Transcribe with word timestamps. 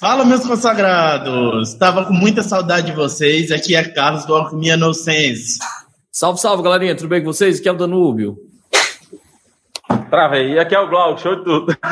Fala, 0.00 0.24
meus 0.24 0.46
consagrados! 0.46 1.72
Estava 1.72 2.04
com 2.04 2.12
muita 2.12 2.40
saudade 2.44 2.86
de 2.86 2.92
vocês. 2.92 3.50
Aqui 3.50 3.74
é 3.74 3.82
Carlos 3.82 4.24
do 4.24 4.32
Alquimia 4.32 4.76
No 4.76 4.94
Sense. 4.94 5.58
Salve, 6.12 6.40
salve, 6.40 6.62
galerinha. 6.62 6.94
Tudo 6.94 7.08
bem 7.08 7.20
com 7.20 7.32
vocês? 7.32 7.58
Aqui 7.58 7.68
é 7.68 7.72
o 7.72 7.76
Danúbio. 7.76 8.36
Travei. 10.08 10.52
E 10.52 10.58
aqui 10.60 10.76
é 10.76 10.78
o 10.78 10.88
Glauco, 10.88 11.20
show 11.20 11.34
de 11.34 11.42
tudo. 11.42 11.76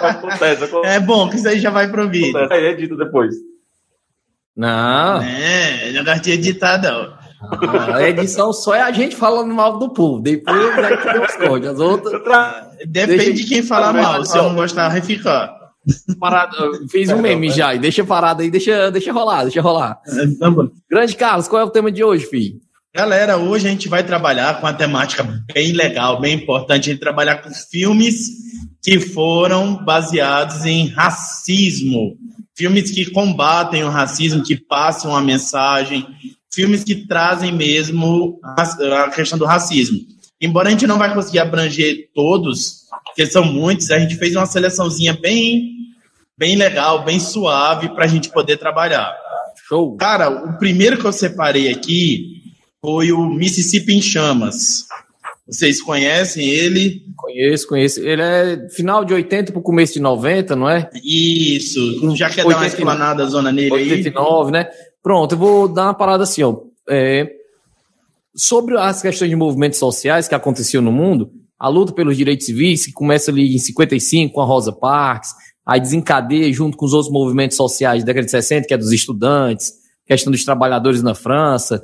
acontece, 0.00 0.64
acontece. 0.64 0.94
É 0.94 0.98
bom 0.98 1.30
que 1.30 1.36
isso 1.36 1.46
aí 1.46 1.60
já 1.60 1.70
vai 1.70 1.88
pro 1.88 2.10
vídeo. 2.10 2.36
Acontece. 2.36 2.60
Aí 2.60 2.66
edita 2.70 2.96
depois. 2.96 3.36
Não. 4.56 5.22
É, 5.22 5.92
não 5.92 6.04
gosto 6.04 6.22
de 6.22 6.32
editar, 6.32 6.82
não. 6.82 7.14
Ah, 7.40 7.98
a 7.98 8.08
edição 8.08 8.52
só 8.52 8.74
é 8.74 8.82
a 8.82 8.90
gente 8.90 9.14
falando 9.14 9.54
mal 9.54 9.78
do 9.78 9.88
povo. 9.90 10.20
Depois 10.20 10.76
é 10.76 10.96
que 10.96 11.12
Deus 11.12 11.30
esconde. 11.30 11.68
As 11.68 11.78
outras. 11.78 12.20
Depende 12.84 13.16
deixa... 13.16 13.32
de 13.32 13.44
quem 13.44 13.62
falar 13.62 13.92
mal. 13.92 14.24
Se 14.24 14.36
eu 14.36 14.42
não 14.42 14.56
gostar, 14.56 14.88
vai 14.88 15.00
ficar. 15.00 15.59
Parado, 16.18 16.88
fiz 16.88 17.10
um 17.10 17.20
meme 17.20 17.50
já, 17.50 17.74
e 17.74 17.78
deixa 17.78 18.04
parado 18.04 18.42
aí, 18.42 18.50
deixa, 18.50 18.90
deixa 18.90 19.12
rolar, 19.12 19.42
deixa 19.42 19.60
rolar. 19.60 20.00
É, 20.06 20.26
Grande 20.90 21.16
Carlos, 21.16 21.48
qual 21.48 21.62
é 21.62 21.64
o 21.64 21.70
tema 21.70 21.90
de 21.90 22.04
hoje, 22.04 22.26
filho? 22.26 22.60
Galera, 22.94 23.36
hoje 23.36 23.68
a 23.68 23.70
gente 23.70 23.88
vai 23.88 24.02
trabalhar 24.02 24.60
com 24.60 24.66
uma 24.66 24.72
temática 24.72 25.22
bem 25.54 25.72
legal, 25.72 26.20
bem 26.20 26.34
importante, 26.34 26.88
a 26.88 26.92
gente 26.92 27.00
trabalhar 27.00 27.36
com 27.36 27.50
filmes 27.50 28.28
que 28.82 28.98
foram 28.98 29.84
baseados 29.84 30.64
em 30.64 30.88
racismo, 30.88 32.16
filmes 32.56 32.90
que 32.90 33.10
combatem 33.10 33.84
o 33.84 33.88
racismo, 33.88 34.42
que 34.42 34.56
passam 34.56 35.14
a 35.14 35.20
mensagem, 35.20 36.06
filmes 36.52 36.82
que 36.82 37.06
trazem 37.06 37.52
mesmo 37.52 38.40
a 38.42 39.08
questão 39.10 39.38
do 39.38 39.44
racismo. 39.44 39.98
Embora 40.40 40.68
a 40.68 40.70
gente 40.72 40.86
não 40.86 40.98
vai 40.98 41.14
conseguir 41.14 41.38
abranger 41.38 42.08
todos, 42.14 42.86
porque 43.04 43.24
são 43.26 43.44
muitos, 43.44 43.90
a 43.90 43.98
gente 43.98 44.16
fez 44.16 44.34
uma 44.34 44.46
seleçãozinha 44.46 45.12
bem, 45.12 45.79
bem 46.40 46.56
legal, 46.56 47.04
bem 47.04 47.20
suave 47.20 47.90
para 47.90 48.06
a 48.06 48.08
gente 48.08 48.30
poder 48.30 48.56
trabalhar. 48.56 49.14
Show! 49.68 49.94
Cara, 49.96 50.30
o 50.30 50.56
primeiro 50.56 50.96
que 50.96 51.04
eu 51.04 51.12
separei 51.12 51.70
aqui 51.70 52.40
foi 52.80 53.12
o 53.12 53.26
Mississippi 53.28 53.92
em 53.92 54.00
Chamas. 54.00 54.86
Vocês 55.46 55.82
conhecem 55.82 56.48
ele? 56.48 57.02
Conheço, 57.14 57.68
conheço. 57.68 58.00
Ele 58.00 58.22
é 58.22 58.68
final 58.70 59.04
de 59.04 59.12
80 59.12 59.52
para 59.52 59.58
o 59.58 59.62
começo 59.62 59.92
de 59.92 60.00
90, 60.00 60.56
não 60.56 60.70
é? 60.70 60.88
Isso. 61.04 62.16
Já 62.16 62.30
quer 62.30 62.46
89, 62.46 62.52
dar 62.54 62.58
uma 62.58 62.66
explanada 62.66 63.26
zona 63.26 63.52
nele 63.52 63.72
89, 63.72 64.46
aí? 64.46 64.52
né? 64.52 64.70
Pronto, 65.02 65.34
eu 65.34 65.38
vou 65.38 65.68
dar 65.68 65.84
uma 65.84 65.94
parada 65.94 66.22
assim, 66.22 66.42
ó. 66.42 66.56
É, 66.88 67.30
sobre 68.34 68.78
as 68.78 69.02
questões 69.02 69.28
de 69.28 69.36
movimentos 69.36 69.78
sociais 69.78 70.26
que 70.26 70.34
aconteciam 70.34 70.82
no 70.82 70.92
mundo, 70.92 71.30
a 71.58 71.68
luta 71.68 71.92
pelos 71.92 72.16
direitos 72.16 72.46
civis, 72.46 72.86
que 72.86 72.92
começa 72.92 73.30
ali 73.30 73.54
em 73.54 73.58
55 73.58 74.32
com 74.32 74.40
a 74.40 74.44
Rosa 74.46 74.72
Parks, 74.72 75.34
aí 75.70 75.80
desencadeia 75.80 76.52
junto 76.52 76.76
com 76.76 76.84
os 76.84 76.92
outros 76.92 77.12
movimentos 77.12 77.56
sociais 77.56 78.02
da 78.02 78.06
década 78.06 78.24
de 78.24 78.30
60, 78.30 78.66
que 78.66 78.74
é 78.74 78.76
dos 78.76 78.92
estudantes, 78.92 79.72
questão 80.04 80.32
dos 80.32 80.44
trabalhadores 80.44 81.02
na 81.02 81.14
França, 81.14 81.80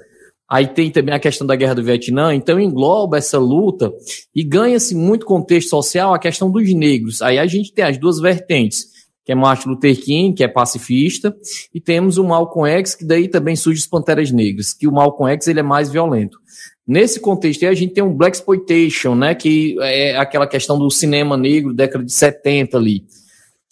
Aí 0.49 0.69
tem 0.69 0.91
também 0.93 1.13
a 1.13 1.19
questão 1.19 1.45
da 1.45 1.57
guerra 1.57 1.75
do 1.75 1.83
Vietnã, 1.83 2.33
então 2.33 2.61
engloba 2.61 3.19
essa 3.19 3.37
luta 3.37 3.93
e 4.33 4.45
ganha-se 4.45 4.95
muito 4.95 5.27
contexto 5.27 5.71
social 5.71 6.15
a 6.15 6.21
questão 6.21 6.51
dos 6.51 6.73
negros. 6.73 7.21
Aí 7.21 7.37
a 7.37 7.47
gente 7.47 7.73
tem 7.73 7.85
as 7.85 7.99
duas 7.99 8.21
vertentes, 8.21 8.87
que 9.25 9.33
é 9.33 9.35
Martin 9.35 9.71
Luther 9.71 10.01
King, 10.01 10.37
que 10.37 10.45
é 10.45 10.49
pacifista, 10.49 11.37
e 11.75 11.81
temos 11.81 12.17
o 12.17 12.23
Malcolm 12.23 12.71
X, 12.79 12.95
que 12.95 13.05
daí 13.05 13.27
também 13.27 13.57
surge 13.57 13.81
as 13.81 13.89
Panteras 13.89 14.31
Negras, 14.31 14.73
que 14.73 14.87
o 14.87 14.93
Malcolm 14.93 15.33
X 15.33 15.49
ele 15.49 15.59
é 15.59 15.65
mais 15.65 15.91
violento. 15.91 16.39
Nesse 16.87 17.19
contexto 17.19 17.65
aí 17.65 17.69
a 17.69 17.75
gente 17.75 17.95
tem 17.95 18.05
um 18.05 18.15
Black 18.15 18.37
Exploitation, 18.37 19.17
né, 19.17 19.35
que 19.35 19.75
é 19.81 20.17
aquela 20.17 20.47
questão 20.47 20.79
do 20.79 20.89
cinema 20.93 21.37
negro, 21.37 21.75
década 21.75 22.05
de 22.05 22.13
70 22.13 22.77
ali. 22.77 23.05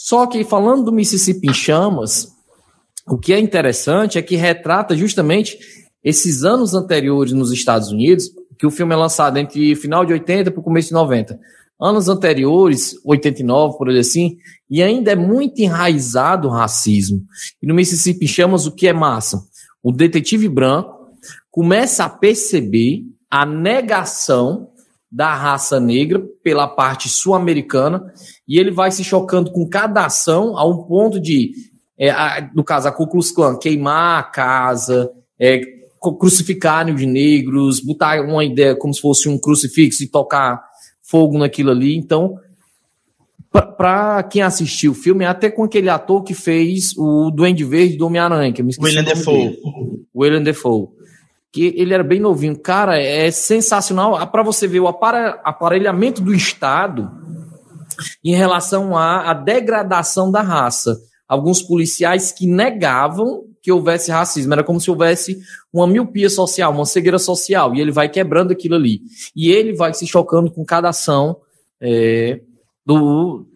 Só 0.05 0.27
que 0.27 0.45
falando 0.45 0.85
do 0.85 0.93
Mississippi 0.93 1.49
em 1.49 1.55
chamas, 1.55 2.29
o 3.09 3.17
que 3.17 3.33
é 3.33 3.39
interessante 3.39 4.19
é 4.19 4.23
que 4.23 4.37
retrata 4.37 4.95
justamente 4.95 5.59
esses 6.05 6.45
anos 6.45 6.75
anteriores 6.75 7.33
nos 7.33 7.51
Estados 7.51 7.91
Unidos, 7.91 8.31
que 8.59 8.67
o 8.67 8.71
filme 8.71 8.93
é 8.93 8.97
lançado 8.99 9.39
entre 9.39 9.75
final 9.75 10.05
de 10.05 10.13
80 10.13 10.51
para 10.51 10.61
o 10.61 10.63
começo 10.63 10.89
de 10.89 10.95
90. 10.95 11.41
Anos 11.81 12.11
anteriores, 12.11 12.95
89, 13.03 13.79
por 13.79 13.89
assim, 13.89 14.37
e 14.69 14.83
ainda 14.83 15.13
é 15.13 15.17
muito 15.17 15.61
enraizado 15.61 16.49
o 16.49 16.51
racismo. 16.51 17.23
E 17.63 17.67
no 17.67 17.75
Mississippi 17.75 18.29
chamas 18.29 18.67
o 18.67 18.73
que 18.73 18.87
é 18.87 18.93
massa? 18.93 19.43
O 19.83 19.91
detetive 19.91 20.51
branco 20.51 21.15
começa 21.51 22.05
a 22.05 22.11
perceber 22.11 23.05
a 23.31 23.47
negação 23.47 24.69
da 25.15 25.33
raça 25.33 25.79
negra 25.79 26.21
pela 26.43 26.67
parte 26.67 27.09
sul-americana 27.09 28.13
e 28.49 28.59
ele 28.59 28.73
vai 28.73 28.91
se 28.91 29.05
chocando 29.05 29.53
com 29.53 29.69
cada 29.69 30.05
ação 30.05 30.59
a 30.59 30.67
um 30.67 30.83
ponto 30.83 31.21
de, 31.21 31.53
é, 31.97 32.11
a, 32.11 32.51
no 32.53 32.65
caso, 32.65 32.89
a 32.89 32.93
Ku 32.93 33.07
Klux 33.07 33.31
Klan, 33.31 33.57
queimar 33.57 34.19
a 34.19 34.23
casa, 34.25 35.09
é, 35.39 35.61
crucificarem 36.19 36.93
os 36.93 37.03
negros, 37.03 37.79
botar 37.79 38.21
uma 38.23 38.45
ideia 38.45 38.75
como 38.75 38.93
se 38.93 39.01
fosse 39.01 39.29
um 39.29 39.39
crucifixo 39.39 40.03
e 40.03 40.09
tocar 40.09 40.61
fogo 41.01 41.39
naquilo 41.39 41.71
ali. 41.71 41.97
Então, 41.97 42.35
para 43.53 44.21
quem 44.25 44.43
assistiu 44.43 44.91
o 44.91 44.97
filme, 44.97 45.25
até 45.25 45.49
com 45.49 45.63
aquele 45.63 45.89
ator 45.89 46.25
que 46.25 46.35
fez 46.35 46.93
o 46.99 47.31
Duende 47.31 47.63
Verde 47.63 47.97
do 47.97 48.07
Homem-Aranha, 48.07 48.53
que 48.53 48.61
eu 48.61 48.65
me 48.65 48.73
esqueci 48.73 48.97
William 48.97 49.05
Defoe. 49.05 49.59
William 50.13 50.43
Defoe. 50.43 50.89
Que 51.55 51.73
ele 51.77 51.95
era 51.95 52.03
bem 52.03 52.19
novinho. 52.19 52.59
Cara, 52.59 53.01
é 53.01 53.31
sensacional. 53.31 54.17
Ah, 54.17 54.27
para 54.27 54.43
você 54.43 54.67
ver 54.67 54.81
o 54.81 54.89
aparelhamento 54.89 56.21
do 56.21 56.35
Estado 56.35 57.09
em 58.25 58.35
relação 58.35 58.97
à, 58.97 59.31
à 59.31 59.35
degradação 59.35 60.33
da 60.33 60.43
raça. 60.43 60.99
Alguns 61.29 61.63
policiais 61.63 62.33
que 62.33 62.45
negavam 62.45 63.45
que 63.63 63.73
houvesse 63.73 64.11
racismo, 64.11 64.53
era 64.53 64.63
como 64.63 64.79
se 64.79 64.91
houvesse 64.91 65.39
uma 65.73 65.87
miopia 65.87 66.29
social, 66.29 66.71
uma 66.71 66.85
cegueira 66.85 67.19
social, 67.19 67.75
e 67.75 67.81
ele 67.81 67.91
vai 67.91 68.11
quebrando 68.11 68.51
aquilo 68.51 68.75
ali. 68.75 69.01
E 69.35 69.51
ele 69.51 69.73
vai 69.73 69.95
se 69.95 70.07
chocando 70.07 70.51
com 70.51 70.63
cada 70.67 70.91
ação 70.91 71.39
é, 71.81 72.41
do, 72.85 73.47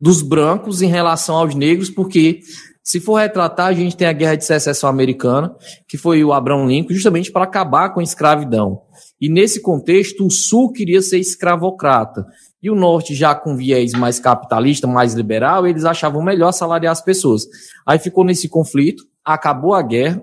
dos 0.00 0.22
brancos 0.22 0.80
em 0.80 0.86
relação 0.86 1.36
aos 1.36 1.54
negros, 1.54 1.90
porque 1.90 2.40
se 2.82 2.98
for 2.98 3.16
retratar, 3.16 3.68
a 3.68 3.72
gente 3.72 3.96
tem 3.96 4.08
a 4.08 4.12
Guerra 4.12 4.34
de 4.34 4.44
Secessão 4.44 4.90
Americana, 4.90 5.54
que 5.86 5.96
foi 5.96 6.24
o 6.24 6.32
Abraham 6.32 6.66
Lincoln, 6.66 6.92
justamente 6.92 7.30
para 7.30 7.44
acabar 7.44 7.90
com 7.90 8.00
a 8.00 8.02
escravidão. 8.02 8.82
E 9.20 9.28
nesse 9.28 9.62
contexto, 9.62 10.26
o 10.26 10.30
Sul 10.30 10.72
queria 10.72 11.00
ser 11.00 11.18
escravocrata. 11.18 12.26
E 12.60 12.68
o 12.68 12.74
Norte, 12.74 13.14
já 13.14 13.34
com 13.34 13.56
viés 13.56 13.92
mais 13.92 14.18
capitalista, 14.18 14.86
mais 14.86 15.14
liberal, 15.14 15.66
eles 15.66 15.84
achavam 15.84 16.22
melhor 16.22 16.50
salariar 16.50 16.92
as 16.92 17.00
pessoas. 17.00 17.46
Aí 17.86 18.00
ficou 18.00 18.24
nesse 18.24 18.48
conflito, 18.48 19.04
acabou 19.24 19.74
a 19.74 19.82
guerra, 19.82 20.22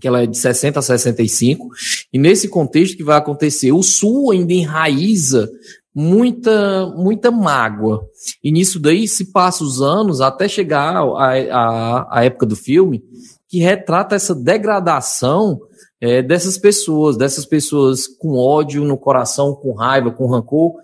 que 0.00 0.08
ela 0.08 0.22
é 0.22 0.26
de 0.26 0.36
60 0.38 0.78
a 0.78 0.82
65, 0.82 1.68
e 2.10 2.18
nesse 2.18 2.48
contexto 2.48 2.96
que 2.96 3.04
vai 3.04 3.18
acontecer, 3.18 3.72
o 3.72 3.82
Sul 3.82 4.32
ainda 4.32 4.54
enraiza 4.54 5.50
muita 5.94 6.86
muita 6.96 7.30
mágoa. 7.30 8.06
E 8.42 8.50
nisso 8.50 8.80
daí 8.80 9.06
se 9.06 9.32
passa 9.32 9.64
os 9.64 9.80
anos 9.80 10.20
até 10.20 10.48
chegar 10.48 10.96
a, 10.96 12.24
época 12.24 12.46
do 12.46 12.56
filme, 12.56 13.02
que 13.48 13.58
retrata 13.58 14.14
essa 14.14 14.34
degradação 14.34 15.60
é, 16.00 16.22
dessas 16.22 16.58
pessoas, 16.58 17.16
dessas 17.16 17.44
pessoas 17.44 18.08
com 18.08 18.36
ódio 18.36 18.84
no 18.84 18.96
coração, 18.96 19.54
com 19.54 19.72
raiva, 19.72 20.10
com 20.10 20.26
rancor, 20.26 20.74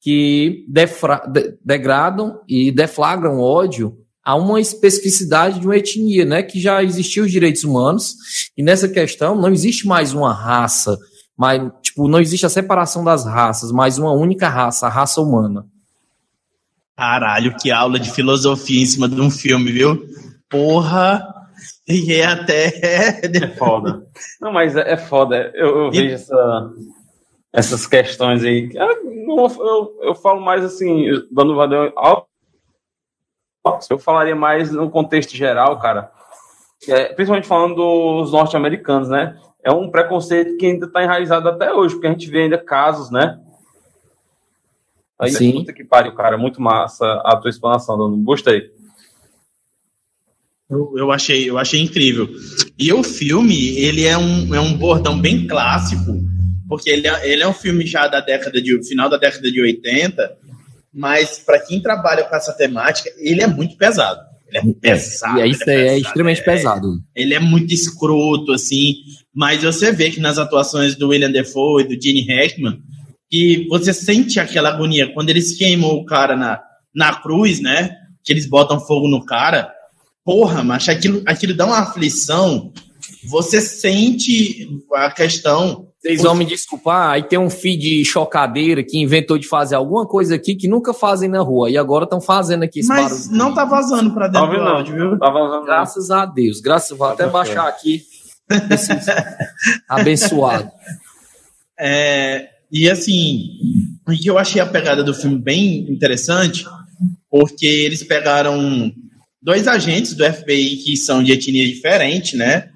que 0.00 0.64
defra, 0.68 1.24
de, 1.26 1.56
degradam 1.64 2.40
e 2.48 2.70
deflagram 2.70 3.40
ódio 3.40 3.96
a 4.24 4.34
uma 4.36 4.60
especificidade 4.60 5.58
de 5.58 5.66
uma 5.66 5.76
etnia, 5.76 6.24
né? 6.24 6.42
Que 6.42 6.60
já 6.60 6.82
existiam 6.82 7.24
os 7.24 7.32
direitos 7.32 7.64
humanos, 7.64 8.14
e 8.56 8.62
nessa 8.62 8.86
questão 8.86 9.34
não 9.34 9.50
existe 9.50 9.86
mais 9.86 10.12
uma 10.12 10.34
raça, 10.34 10.98
mas, 11.38 11.70
tipo, 11.80 12.08
não 12.08 12.18
existe 12.18 12.44
a 12.44 12.48
separação 12.48 13.04
das 13.04 13.24
raças, 13.24 13.70
mas 13.70 13.96
uma 13.96 14.12
única 14.12 14.48
raça, 14.48 14.86
a 14.86 14.90
raça 14.90 15.20
humana. 15.20 15.64
Caralho, 16.96 17.54
que 17.56 17.70
aula 17.70 18.00
de 18.00 18.10
filosofia 18.10 18.82
em 18.82 18.86
cima 18.86 19.08
de 19.08 19.20
um 19.20 19.30
filme, 19.30 19.70
viu? 19.70 20.04
Porra! 20.50 21.22
E 21.86 22.12
é 22.12 22.26
até. 22.26 22.66
É 23.22 23.48
foda. 23.56 24.04
Não, 24.40 24.52
mas 24.52 24.74
é, 24.74 24.92
é 24.92 24.96
foda. 24.96 25.52
Eu, 25.54 25.84
eu 25.84 25.90
vejo 25.92 26.14
essa, 26.14 26.72
essas 27.52 27.86
questões 27.86 28.42
aí. 28.42 28.68
Eu, 28.74 29.48
eu, 29.60 29.98
eu 30.02 30.14
falo 30.16 30.40
mais 30.40 30.64
assim, 30.64 31.04
dando 31.30 31.54
eu 33.88 33.98
falaria 33.98 34.34
mais 34.34 34.72
no 34.72 34.90
contexto 34.90 35.36
geral, 35.36 35.78
cara. 35.78 36.10
É, 36.88 37.12
principalmente 37.12 37.46
falando 37.46 37.76
dos 37.76 38.32
norte-americanos, 38.32 39.08
né? 39.08 39.38
É 39.62 39.72
um 39.72 39.90
preconceito 39.90 40.56
que 40.56 40.66
ainda 40.66 40.86
está 40.86 41.02
enraizado 41.02 41.48
até 41.48 41.72
hoje, 41.72 41.94
porque 41.94 42.06
a 42.06 42.10
gente 42.12 42.30
vê 42.30 42.42
ainda 42.42 42.58
casos, 42.58 43.10
né? 43.10 43.38
Aí, 45.18 45.32
Sim. 45.32 45.52
puta 45.52 45.72
que 45.72 45.84
pariu, 45.84 46.14
cara. 46.14 46.38
Muito 46.38 46.62
massa 46.62 47.04
a 47.24 47.36
tua 47.36 47.50
explanação, 47.50 47.98
Dano. 47.98 48.16
Gostei. 48.22 48.70
Eu, 50.70 50.92
eu, 50.96 51.10
achei, 51.10 51.48
eu 51.48 51.58
achei 51.58 51.80
incrível. 51.80 52.28
E 52.78 52.92
o 52.92 53.02
filme, 53.02 53.76
ele 53.78 54.04
é 54.04 54.16
um, 54.16 54.54
é 54.54 54.60
um 54.60 54.76
bordão 54.76 55.18
bem 55.18 55.46
clássico, 55.46 56.12
porque 56.68 56.90
ele 56.90 57.08
é, 57.08 57.28
ele 57.32 57.42
é 57.42 57.48
um 57.48 57.54
filme 57.54 57.86
já 57.86 58.06
da 58.06 58.20
década 58.20 58.60
de 58.60 58.86
final 58.86 59.08
da 59.08 59.16
década 59.16 59.50
de 59.50 59.60
80, 59.60 60.36
Mas 60.92 61.38
para 61.38 61.58
quem 61.58 61.80
trabalha 61.80 62.24
com 62.24 62.36
essa 62.36 62.52
temática, 62.52 63.10
ele 63.16 63.42
é 63.42 63.46
muito 63.46 63.76
pesado. 63.76 64.27
Ele 64.48 64.70
é 64.70 64.74
pesado. 64.74 65.40
É 65.40 65.46
isso 65.46 65.68
é, 65.68 65.88
é, 65.88 65.98
extremamente 65.98 66.40
é, 66.40 66.44
pesado. 66.44 67.00
Ele 67.14 67.34
é 67.34 67.40
muito 67.40 67.72
escroto, 67.72 68.52
assim. 68.52 68.94
Mas 69.34 69.62
você 69.62 69.92
vê 69.92 70.10
que 70.10 70.20
nas 70.20 70.38
atuações 70.38 70.96
do 70.96 71.08
William 71.08 71.30
Defoe 71.30 71.82
e 71.82 71.88
do 71.96 72.02
Gene 72.02 72.26
Hackman, 72.26 72.80
que 73.30 73.66
você 73.68 73.92
sente 73.92 74.40
aquela 74.40 74.70
agonia. 74.70 75.12
Quando 75.12 75.30
eles 75.30 75.56
queimam 75.56 75.90
o 75.90 76.04
cara 76.04 76.34
na, 76.36 76.60
na 76.94 77.14
cruz, 77.20 77.60
né? 77.60 77.96
Que 78.24 78.32
eles 78.32 78.46
botam 78.46 78.80
fogo 78.80 79.06
no 79.06 79.24
cara. 79.24 79.70
Porra, 80.24 80.64
mas 80.64 80.88
aquilo, 80.88 81.22
aquilo 81.26 81.54
dá 81.54 81.66
uma 81.66 81.80
aflição. 81.80 82.72
Você 83.24 83.60
sente 83.60 84.68
a 84.94 85.10
questão 85.10 85.87
vocês 86.00 86.22
vão 86.22 86.34
me 86.34 86.44
desculpar, 86.44 87.10
aí 87.10 87.24
tem 87.24 87.38
um 87.38 87.50
filho 87.50 87.80
de 87.80 88.04
chocadeira 88.04 88.84
que 88.84 88.98
inventou 88.98 89.36
de 89.36 89.48
fazer 89.48 89.74
alguma 89.74 90.06
coisa 90.06 90.36
aqui 90.36 90.54
que 90.54 90.68
nunca 90.68 90.94
fazem 90.94 91.28
na 91.28 91.40
rua. 91.40 91.68
E 91.70 91.76
agora 91.76 92.04
estão 92.04 92.20
fazendo 92.20 92.62
aqui 92.62 92.80
esse 92.80 92.88
Mas 92.88 93.26
barulho. 93.26 93.38
não 93.38 93.52
tá 93.52 93.64
vazando 93.64 94.14
para 94.14 94.28
dentro 94.28 94.48
tá 94.48 94.56
do 94.56 94.62
áudio, 94.62 94.94
viu? 94.94 95.18
Tá 95.18 95.28
vazando, 95.28 95.66
Graças 95.66 96.10
a 96.12 96.24
Deus. 96.24 96.60
Graças, 96.60 96.96
vou 96.96 97.08
até 97.08 97.26
baixar 97.26 97.66
aqui. 97.66 98.02
abençoado. 99.88 100.70
É, 101.78 102.48
e 102.70 102.88
assim, 102.88 103.50
o 104.06 104.12
que 104.12 104.28
eu 104.28 104.38
achei 104.38 104.60
a 104.60 104.66
pegada 104.66 105.02
do 105.02 105.12
filme 105.12 105.36
bem 105.36 105.90
interessante, 105.90 106.64
porque 107.28 107.66
eles 107.66 108.04
pegaram 108.04 108.92
dois 109.42 109.66
agentes 109.66 110.14
do 110.14 110.24
FBI 110.24 110.76
que 110.76 110.96
são 110.96 111.24
de 111.24 111.32
etnia 111.32 111.66
diferente, 111.66 112.36
né? 112.36 112.68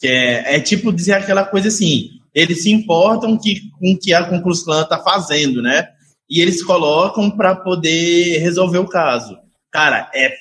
Que 0.00 0.08
é, 0.08 0.56
é 0.56 0.60
tipo 0.60 0.92
dizer 0.92 1.12
aquela 1.12 1.44
coisa 1.44 1.68
assim, 1.68 2.13
eles 2.34 2.62
se 2.64 2.70
importam 2.72 3.38
que, 3.38 3.70
com 3.78 3.92
o 3.92 3.98
que 3.98 4.12
a 4.12 4.24
Conclus 4.24 4.64
Clan 4.64 4.82
está 4.82 4.98
fazendo, 4.98 5.62
né? 5.62 5.88
E 6.28 6.40
eles 6.40 6.64
colocam 6.64 7.30
para 7.30 7.54
poder 7.54 8.38
resolver 8.38 8.78
o 8.78 8.88
caso. 8.88 9.38
Cara, 9.70 10.10
é 10.14 10.34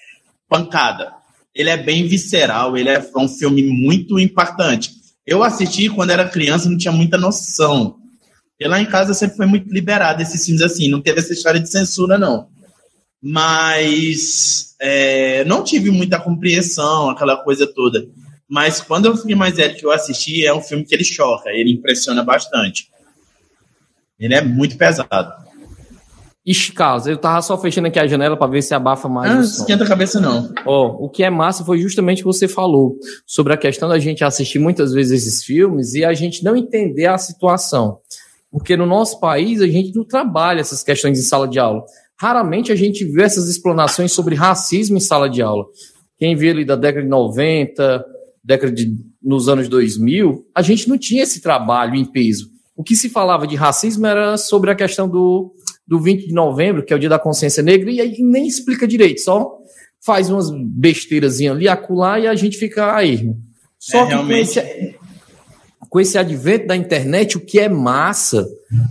pancada. 0.50 1.14
Ele 1.54 1.70
é 1.70 1.78
bem 1.78 2.08
visceral, 2.08 2.76
ele 2.76 2.90
é 2.90 3.04
um 3.16 3.28
filme 3.28 3.62
muito 3.62 4.20
impactante. 4.20 4.92
Eu 5.26 5.44
assisti 5.44 5.90
quando 5.90 6.10
era 6.10 6.28
criança, 6.28 6.70
não 6.70 6.78
tinha 6.78 6.92
muita 6.92 7.18
noção. 7.18 7.98
E 8.60 8.68
lá 8.68 8.80
em 8.80 8.86
casa 8.86 9.14
sempre 9.14 9.38
foi 9.38 9.46
muito 9.46 9.72
liberado 9.72 10.22
esses 10.22 10.46
filmes 10.46 10.64
assim, 10.64 10.90
não 10.90 11.02
teve 11.02 11.20
essa 11.20 11.34
história 11.34 11.60
de 11.60 11.70
censura, 11.70 12.18
não. 12.18 12.48
Mas 13.22 14.76
é, 14.82 15.44
não 15.46 15.64
tive 15.64 15.92
muita 15.92 16.20
compreensão, 16.20 17.10
aquela 17.10 17.38
coisa 17.38 17.68
toda. 17.68 18.08
Mas 18.54 18.80
quando 18.80 19.08
eu 19.08 19.18
fiquei 19.18 19.34
mais 19.34 19.56
velho 19.56 19.76
que 19.76 19.84
eu 19.84 19.90
assisti, 19.90 20.46
é 20.46 20.54
um 20.54 20.62
filme 20.62 20.86
que 20.86 20.94
ele 20.94 21.04
choca, 21.04 21.50
ele 21.50 21.72
impressiona 21.72 22.22
bastante. 22.24 22.88
Ele 24.20 24.36
é 24.36 24.44
muito 24.44 24.78
pesado. 24.78 25.34
Ixi, 26.46 26.72
Carlos, 26.72 27.08
eu 27.08 27.18
tava 27.18 27.42
só 27.42 27.58
fechando 27.58 27.88
aqui 27.88 27.98
a 27.98 28.06
janela 28.06 28.38
para 28.38 28.46
ver 28.46 28.62
se 28.62 28.76
abafa 28.76 29.10
mais. 29.10 29.32
Ah, 29.32 29.36
não 29.36 29.42
esquenta 29.42 29.84
a 29.84 29.88
cabeça, 29.88 30.22
não. 30.22 30.54
Ó, 30.68 30.86
oh, 30.86 31.06
o 31.06 31.10
que 31.10 31.24
é 31.24 31.32
massa 31.32 31.66
foi 31.66 31.80
justamente 31.80 32.18
o 32.18 32.26
que 32.26 32.26
você 32.26 32.48
falou 32.48 32.96
sobre 33.26 33.54
a 33.54 33.58
questão 33.58 33.90
da 33.90 33.98
gente 33.98 34.24
assistir 34.24 34.60
muitas 34.60 34.94
vezes 34.94 35.26
esses 35.26 35.44
filmes 35.44 35.96
e 35.96 36.06
a 36.06 36.14
gente 36.14 36.44
não 36.44 36.56
entender 36.56 37.08
a 37.08 37.18
situação. 37.18 38.02
Porque 38.52 38.78
no 38.78 38.86
nosso 38.86 39.20
país 39.20 39.62
a 39.62 39.68
gente 39.68 39.96
não 39.96 40.06
trabalha 40.06 40.62
essas 40.62 40.84
questões 40.84 41.18
em 41.18 41.24
sala 41.24 41.48
de 41.48 41.58
aula. 41.58 41.84
Raramente 42.22 42.72
a 42.72 42.76
gente 42.76 43.04
vê 43.04 43.24
essas 43.24 43.50
explanações 43.50 44.12
sobre 44.12 44.36
racismo 44.36 44.98
em 44.98 45.02
sala 45.02 45.28
de 45.28 45.42
aula. 45.42 45.66
Quem 46.20 46.36
vê 46.36 46.52
ali 46.52 46.64
da 46.64 46.76
década 46.76 47.02
de 47.02 47.10
90, 47.10 48.14
década 48.44 48.72
de, 48.72 48.94
nos 49.22 49.48
anos 49.48 49.70
2000, 49.70 50.46
a 50.54 50.62
gente 50.62 50.90
não 50.90 50.98
tinha 50.98 51.24
esse 51.24 51.42
trabalho 51.42 51.96
em 51.96 52.06
peso. 52.06 52.52
O 52.76 52.84
que 52.84 52.96
se 52.96 53.08
falava 53.08 53.48
de 53.48 53.56
racismo 53.56 54.06
era 54.06 54.36
sobre 54.36 54.72
a 54.72 54.76
questão 54.76 55.08
do, 55.08 55.54
do 55.88 56.00
20 56.00 56.28
de 56.28 56.34
novembro, 56.34 56.84
que 56.84 56.92
é 56.92 56.96
o 56.96 57.00
dia 57.00 57.10
da 57.10 57.20
consciência 57.20 57.64
negra, 57.64 57.92
e 57.92 58.02
aí 58.02 58.18
nem 58.20 58.48
explica 58.48 58.88
direito, 58.88 59.22
só 59.22 59.58
faz 60.06 60.30
umas 60.30 60.50
besteiras 60.52 61.40
ali, 61.40 61.68
acular, 61.68 62.20
e 62.20 62.28
a 62.28 62.36
gente 62.36 62.58
fica 62.58 62.96
aí. 62.96 63.32
Só 63.80 64.00
é, 64.00 64.04
que 64.04 64.10
realmente... 64.10 64.36
com, 64.36 64.60
esse, 64.60 64.96
com 65.90 66.00
esse 66.00 66.18
advento 66.18 66.68
da 66.68 66.76
internet, 66.76 67.38
o 67.38 67.40
que 67.40 67.60
é 67.60 67.70
massa 67.70 68.46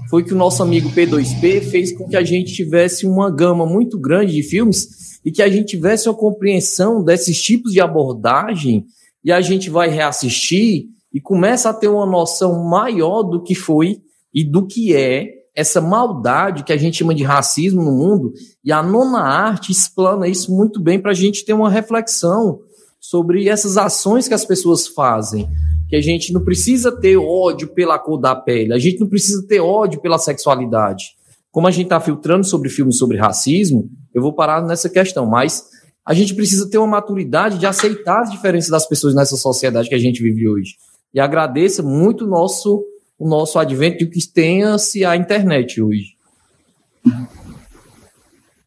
foi 0.09 0.25
que 0.25 0.33
o 0.33 0.37
nosso 0.37 0.63
amigo 0.63 0.91
P2P 0.91 1.61
fez 1.63 1.93
com 1.93 2.09
que 2.09 2.17
a 2.17 2.25
gente 2.25 2.55
tivesse 2.55 3.05
uma 3.07 3.31
gama 3.31 3.67
muito 3.67 3.99
grande 3.99 4.33
de 4.33 4.43
filmes 4.43 5.21
e 5.25 5.31
que 5.31 5.43
a 5.43 5.49
gente 5.49 5.67
tivesse 5.67 6.09
uma 6.09 6.17
compreensão 6.17 7.05
desses 7.05 7.41
tipos 7.43 7.73
de 7.73 7.81
abordagem 7.81 8.87
e 9.25 9.31
a 9.31 9.41
gente 9.41 9.71
vai 9.71 9.89
reassistir 9.89 10.87
e 11.13 11.21
começa 11.21 11.71
a 11.71 11.75
ter 11.75 11.89
uma 11.89 12.07
noção 12.07 12.65
maior 12.65 13.23
do 13.23 13.43
que 13.43 13.55
foi 13.55 14.01
e 14.33 14.43
do 14.43 14.67
que 14.67 14.95
é 14.95 15.43
essa 15.55 15.81
maldade 15.81 16.65
que 16.65 16.73
a 16.73 16.77
gente 16.77 16.97
chama 16.97 17.15
de 17.15 17.23
racismo 17.23 17.83
no 17.83 17.93
mundo. 17.93 18.33
E 18.65 18.73
a 18.73 18.83
nona 18.83 19.21
arte 19.21 19.71
explana 19.71 20.27
isso 20.27 20.55
muito 20.55 20.81
bem 20.81 20.99
para 20.99 21.11
a 21.11 21.15
gente 21.15 21.45
ter 21.45 21.53
uma 21.53 21.69
reflexão 21.69 22.61
sobre 22.99 23.49
essas 23.49 23.77
ações 23.77 24.27
que 24.27 24.35
as 24.35 24.45
pessoas 24.45 24.87
fazem. 24.87 25.49
Que 25.89 25.97
a 25.97 26.01
gente 26.01 26.33
não 26.33 26.43
precisa 26.43 26.91
ter 26.91 27.19
ódio 27.19 27.69
pela 27.69 27.99
cor 27.99 28.19
da 28.19 28.35
pele, 28.35 28.73
a 28.73 28.79
gente 28.79 29.01
não 29.01 29.07
precisa 29.07 29.47
ter 29.47 29.61
ódio 29.61 30.01
pela 30.01 30.17
sexualidade. 30.17 31.17
Como 31.51 31.67
a 31.67 31.71
gente 31.71 31.85
está 31.85 32.01
filtrando 32.01 32.47
sobre 32.47 32.71
filmes 32.71 32.97
sobre 32.97 33.19
racismo, 33.19 33.91
eu 34.15 34.23
vou 34.23 34.33
parar 34.33 34.63
nessa 34.63 34.89
questão, 34.89 35.27
mas 35.27 35.67
a 36.05 36.15
gente 36.15 36.35
precisa 36.35 36.69
ter 36.69 36.79
uma 36.79 36.87
maturidade 36.87 37.59
de 37.59 37.67
aceitar 37.67 38.23
as 38.23 38.31
diferenças 38.31 38.71
das 38.71 38.87
pessoas 38.87 39.15
nessa 39.15 39.37
sociedade 39.37 39.89
que 39.89 39.95
a 39.95 39.99
gente 39.99 40.23
vive 40.23 40.49
hoje. 40.49 40.77
E 41.15 41.21
agradeça 41.21 41.83
muito 41.83 42.25
o 42.25 42.29
nosso, 42.29 42.85
o 43.19 43.29
nosso 43.29 43.59
advento 43.59 43.99
de 43.99 44.07
que 44.07 44.27
tenha-se 44.27 45.05
a 45.05 45.17
internet 45.17 45.81
hoje. 45.81 46.17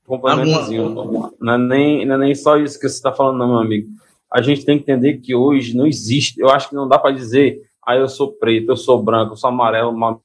Complementozinho. 0.05 1.33
Não 1.39 1.53
é, 1.53 1.57
nem, 1.57 2.05
não 2.05 2.15
é 2.15 2.17
nem 2.19 2.35
só 2.35 2.57
isso 2.57 2.79
que 2.79 2.87
você 2.87 2.95
está 2.95 3.11
falando, 3.11 3.39
não, 3.39 3.47
meu 3.49 3.57
amigo. 3.57 3.89
A 4.31 4.41
gente 4.41 4.63
tem 4.63 4.77
que 4.77 4.83
entender 4.83 5.17
que 5.17 5.35
hoje 5.35 5.75
não 5.75 5.85
existe. 5.85 6.39
Eu 6.39 6.49
acho 6.49 6.69
que 6.69 6.75
não 6.75 6.87
dá 6.87 6.97
para 6.99 7.15
dizer, 7.15 7.61
ah, 7.85 7.95
eu 7.95 8.07
sou 8.07 8.31
preto, 8.31 8.71
eu 8.71 8.77
sou 8.77 9.01
branco, 9.01 9.33
eu 9.33 9.37
sou 9.37 9.49
amarelo, 9.49 9.91
uma 9.91 10.21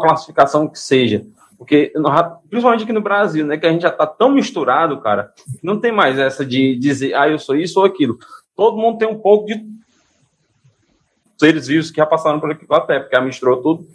classificação 0.00 0.68
que 0.68 0.78
seja. 0.78 1.24
Porque, 1.58 1.92
principalmente 2.50 2.84
aqui 2.84 2.92
no 2.92 3.00
Brasil, 3.00 3.46
né, 3.46 3.56
que 3.56 3.66
a 3.66 3.72
gente 3.72 3.82
já 3.82 3.90
tá 3.90 4.06
tão 4.06 4.30
misturado, 4.30 5.00
cara, 5.00 5.32
não 5.62 5.80
tem 5.80 5.90
mais 5.90 6.18
essa 6.18 6.44
de 6.44 6.76
dizer, 6.76 7.14
ah, 7.14 7.28
eu 7.28 7.38
sou 7.38 7.56
isso 7.56 7.80
ou 7.80 7.86
aquilo. 7.86 8.18
Todo 8.54 8.76
mundo 8.76 8.98
tem 8.98 9.08
um 9.08 9.18
pouco 9.18 9.46
de 9.46 9.64
seres 11.38 11.66
vivos 11.66 11.90
que 11.90 11.96
já 11.96 12.06
passaram 12.06 12.40
por 12.40 12.50
aqui 12.50 12.66
até, 12.70 13.00
porque 13.00 13.18
misturou 13.20 13.62
tudo. 13.62 13.86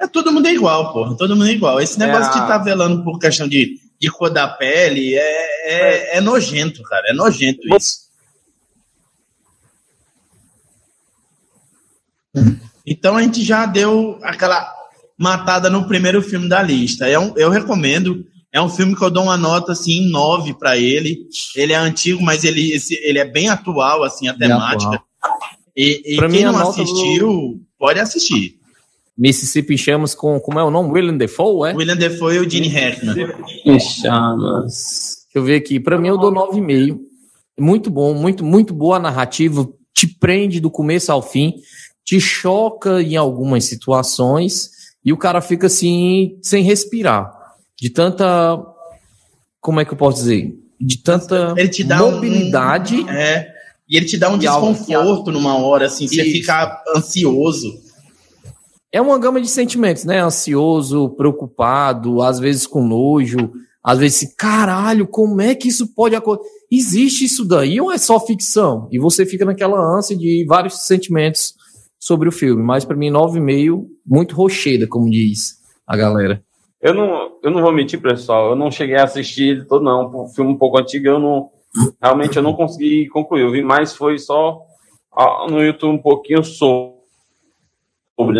É, 0.00 0.06
todo 0.06 0.32
mundo 0.32 0.46
é 0.46 0.52
igual, 0.52 0.92
porra. 0.92 1.16
Todo 1.16 1.36
mundo 1.36 1.48
é 1.48 1.52
igual. 1.52 1.80
Esse 1.80 1.98
negócio 1.98 2.30
é 2.30 2.32
de 2.32 2.38
estar 2.38 2.46
tá 2.46 2.58
velando 2.58 3.04
por 3.04 3.18
questão 3.18 3.48
de, 3.48 3.78
de 3.98 4.10
cor 4.10 4.30
da 4.30 4.48
pele 4.48 5.14
é, 5.14 5.70
é, 5.70 6.18
é 6.18 6.20
nojento, 6.20 6.82
cara. 6.82 7.04
É 7.08 7.12
nojento 7.12 7.62
isso. 7.74 8.04
Então 12.86 13.16
a 13.16 13.22
gente 13.22 13.42
já 13.42 13.66
deu 13.66 14.18
aquela 14.22 14.74
matada 15.18 15.70
no 15.70 15.86
primeiro 15.86 16.20
filme 16.22 16.48
da 16.48 16.62
lista. 16.62 17.06
É 17.06 17.18
um, 17.18 17.32
eu 17.36 17.50
recomendo. 17.50 18.24
É 18.52 18.60
um 18.60 18.68
filme 18.68 18.94
que 18.94 19.02
eu 19.02 19.10
dou 19.10 19.24
uma 19.24 19.36
nota 19.36 19.72
assim, 19.72 20.08
9 20.10 20.54
para 20.54 20.76
ele. 20.76 21.26
Ele 21.56 21.72
é 21.72 21.76
antigo, 21.76 22.22
mas 22.22 22.44
ele, 22.44 22.72
esse, 22.72 22.94
ele 23.02 23.18
é 23.18 23.24
bem 23.24 23.48
atual, 23.48 24.04
assim, 24.04 24.28
a 24.28 24.34
temática. 24.34 25.02
E, 25.76 26.02
e 26.04 26.18
quem 26.18 26.28
mim, 26.28 26.42
não 26.44 26.68
assistiu, 26.68 27.28
do... 27.28 27.60
pode 27.76 27.98
assistir. 27.98 28.56
Mississippi 29.18 29.76
Chamas 29.76 30.14
com, 30.14 30.38
como 30.38 30.58
é 30.58 30.64
o 30.64 30.70
nome? 30.70 30.92
William 30.92 31.16
Defoe, 31.16 31.70
é? 31.70 31.74
William 31.74 31.96
Defoe 31.96 32.36
e 32.36 32.38
o 32.38 32.50
Gene 32.50 32.68
Hackman. 32.68 33.14
Chamas. 33.80 35.24
Deixa 35.24 35.34
eu 35.34 35.42
ver 35.42 35.56
aqui. 35.56 35.80
Para 35.80 35.98
mim, 35.98 36.08
eu 36.08 36.18
dou 36.18 36.32
9,5. 36.32 36.98
Muito 37.58 37.90
bom, 37.90 38.14
muito, 38.14 38.44
muito 38.44 38.72
boa 38.72 38.96
a 38.96 39.00
narrativa. 39.00 39.68
Te 39.92 40.06
prende 40.06 40.60
do 40.60 40.70
começo 40.70 41.10
ao 41.10 41.22
fim. 41.22 41.54
Te 42.04 42.20
choca 42.20 43.02
em 43.02 43.16
algumas 43.16 43.64
situações 43.64 44.73
e 45.04 45.12
o 45.12 45.18
cara 45.18 45.40
fica 45.40 45.66
assim, 45.66 46.38
sem 46.42 46.62
respirar. 46.62 47.30
De 47.78 47.90
tanta. 47.90 48.58
Como 49.60 49.80
é 49.80 49.84
que 49.84 49.92
eu 49.92 49.96
posso 49.96 50.18
dizer? 50.18 50.54
De 50.80 51.02
tanta 51.02 51.54
ele 51.56 51.68
te 51.68 51.84
dá 51.84 51.98
mobilidade. 51.98 53.00
Um, 53.00 53.08
é, 53.08 53.46
e 53.88 53.96
ele 53.96 54.06
te 54.06 54.16
dá 54.16 54.30
um 54.30 54.38
desconforto 54.38 55.30
numa 55.30 55.56
hora, 55.58 55.86
assim, 55.86 56.06
você 56.06 56.24
fica 56.24 56.82
ansioso. 56.96 57.72
É 58.90 59.00
uma 59.00 59.18
gama 59.18 59.40
de 59.40 59.48
sentimentos, 59.48 60.04
né? 60.04 60.22
Ansioso, 60.22 61.10
preocupado, 61.10 62.22
às 62.22 62.38
vezes 62.38 62.66
com 62.66 62.86
nojo, 62.86 63.52
às 63.84 63.98
vezes, 63.98 64.32
caralho, 64.36 65.06
como 65.06 65.42
é 65.42 65.54
que 65.54 65.68
isso 65.68 65.92
pode 65.94 66.14
acontecer? 66.14 66.48
Existe 66.70 67.24
isso 67.24 67.44
daí 67.44 67.80
ou 67.80 67.92
é 67.92 67.98
só 67.98 68.18
ficção? 68.18 68.88
E 68.90 68.98
você 68.98 69.26
fica 69.26 69.44
naquela 69.44 69.78
ânsia 69.78 70.16
de 70.16 70.44
vários 70.48 70.86
sentimentos 70.86 71.54
sobre 72.04 72.28
o 72.28 72.32
filme, 72.32 72.62
mas 72.62 72.84
para 72.84 72.94
mim 72.94 73.10
9,5, 73.10 73.86
muito 74.06 74.34
rocheda, 74.34 74.86
como 74.86 75.08
diz 75.08 75.54
a 75.86 75.96
galera. 75.96 76.44
Eu 76.78 76.92
não, 76.92 77.38
eu 77.42 77.50
não 77.50 77.62
vou 77.62 77.72
mentir, 77.72 77.98
pessoal, 77.98 78.50
eu 78.50 78.56
não 78.56 78.70
cheguei 78.70 78.96
a 78.96 79.04
assistir 79.04 79.66
todo, 79.66 79.82
não. 79.82 80.24
Um 80.24 80.28
filme 80.28 80.52
um 80.52 80.58
pouco 80.58 80.78
antigo, 80.78 81.06
eu 81.06 81.18
não. 81.18 81.48
Realmente 82.02 82.36
eu 82.36 82.42
não 82.42 82.52
consegui 82.52 83.08
concluir. 83.08 83.40
Eu 83.40 83.50
vi 83.50 83.62
mais, 83.62 83.96
foi 83.96 84.18
só 84.18 84.60
no 85.48 85.64
YouTube 85.64 85.94
um 85.94 86.02
pouquinho 86.02 86.44
sobre 86.44 86.92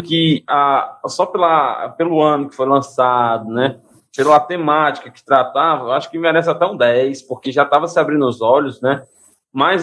que 0.02 0.44
a, 0.46 1.00
só 1.06 1.24
pela, 1.24 1.88
pelo 1.88 2.20
ano 2.20 2.50
que 2.50 2.56
foi 2.56 2.68
lançado, 2.68 3.50
né? 3.50 3.80
pela 4.14 4.38
temática 4.40 5.10
que 5.10 5.24
tratava, 5.24 5.94
acho 5.94 6.10
que 6.10 6.18
merece 6.18 6.50
até 6.50 6.66
um 6.66 6.76
10, 6.76 7.22
porque 7.22 7.50
já 7.50 7.62
estava 7.62 7.88
se 7.88 7.98
abrindo 7.98 8.28
os 8.28 8.42
olhos, 8.42 8.80
né? 8.80 9.02
Mas 9.50 9.82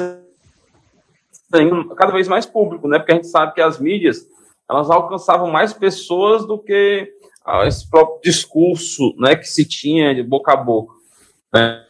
cada 1.96 2.12
vez 2.12 2.28
mais 2.28 2.46
público, 2.46 2.88
né? 2.88 2.98
Porque 2.98 3.12
a 3.12 3.16
gente 3.16 3.28
sabe 3.28 3.54
que 3.54 3.62
as 3.62 3.80
mídias 3.80 4.28
elas 4.70 4.90
alcançavam 4.90 5.52
mais 5.52 5.74
pessoas 5.74 6.48
do 6.48 6.58
que 6.58 7.12
ah, 7.46 7.68
esse 7.68 7.90
próprio 7.90 8.22
discurso, 8.24 9.14
né, 9.18 9.36
que 9.36 9.46
se 9.46 9.66
tinha 9.66 10.16
de 10.16 10.24
boca 10.24 10.54
a 10.54 10.56
boca. 10.56 10.94
Né? 11.54 11.84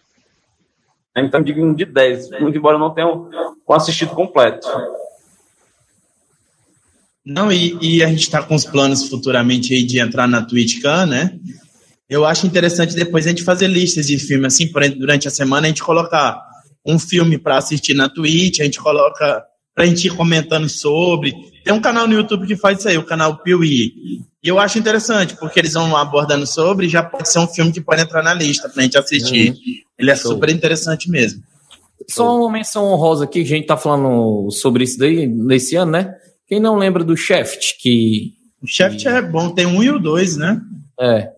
Então, 1.15 1.43
digo 1.43 1.75
de 1.75 1.85
10, 1.85 2.31
muito 2.39 2.57
embora 2.57 2.79
não 2.79 2.93
tenha 2.93 3.07
assistido 3.69 4.15
completo. 4.15 4.67
Não, 7.23 7.51
e, 7.51 7.77
e 7.81 8.03
a 8.03 8.07
gente 8.07 8.21
está 8.21 8.41
com 8.41 8.55
os 8.55 8.65
planos 8.65 9.07
futuramente 9.07 9.73
aí 9.73 9.83
de 9.83 9.99
entrar 9.99 10.27
na 10.27 10.43
TwitchCam, 10.43 11.05
né? 11.05 11.39
Eu 12.09 12.25
acho 12.25 12.47
interessante 12.47 12.95
depois 12.95 13.25
a 13.25 13.29
gente 13.29 13.43
fazer 13.43 13.67
listas 13.67 14.07
de 14.07 14.17
filmes, 14.17 14.55
assim, 14.55 14.71
durante 14.97 15.27
a 15.27 15.31
semana 15.31 15.67
a 15.67 15.69
gente 15.69 15.83
colocar 15.83 16.41
um 16.85 16.97
filme 16.97 17.37
para 17.37 17.57
assistir 17.57 17.93
na 17.93 18.09
Twitch, 18.09 18.59
a 18.59 18.63
gente 18.63 18.79
coloca 18.79 19.45
para 19.73 19.83
a 19.83 19.87
gente 19.87 20.07
ir 20.07 20.15
comentando 20.15 20.67
sobre. 20.69 21.33
Tem 21.63 21.73
um 21.73 21.81
canal 21.81 22.07
no 22.07 22.13
YouTube 22.13 22.47
que 22.47 22.55
faz 22.55 22.79
isso 22.79 22.89
aí, 22.89 22.97
o 22.97 23.05
canal 23.05 23.37
Piuí. 23.37 23.93
E 24.43 24.47
eu 24.47 24.57
acho 24.57 24.79
interessante, 24.79 25.35
porque 25.37 25.59
eles 25.59 25.73
vão 25.73 25.95
abordando 25.95 26.47
sobre, 26.47 26.87
e 26.87 26.89
já 26.89 27.03
pode 27.03 27.29
ser 27.29 27.39
um 27.39 27.47
filme 27.47 27.71
que 27.71 27.79
pode 27.79 28.01
entrar 28.01 28.23
na 28.23 28.33
lista 28.33 28.67
para 28.67 28.81
a 28.81 28.83
gente 28.83 28.97
assistir. 28.97 29.51
Uhum. 29.51 29.57
Ele 29.99 30.11
é 30.11 30.15
Show. 30.15 30.31
super 30.31 30.49
interessante 30.49 31.09
mesmo. 31.09 31.43
Só 32.09 32.39
uma 32.39 32.51
menção 32.51 32.85
honrosa 32.85 33.25
aqui, 33.25 33.41
a 33.41 33.45
gente 33.45 33.67
tá 33.67 33.77
falando 33.77 34.49
sobre 34.49 34.83
isso 34.83 34.97
daí 34.97 35.27
nesse 35.27 35.75
ano, 35.75 35.91
né? 35.91 36.15
Quem 36.47 36.59
não 36.59 36.75
lembra 36.75 37.03
do 37.03 37.15
Shaft, 37.15 37.77
que. 37.79 38.33
O 38.61 38.67
Shaft 38.67 39.01
que... 39.01 39.07
é 39.07 39.21
bom, 39.21 39.51
tem 39.51 39.65
um 39.65 39.83
e 39.83 39.89
o 39.89 39.99
dois, 39.99 40.35
né? 40.35 40.59
É. 40.99 41.29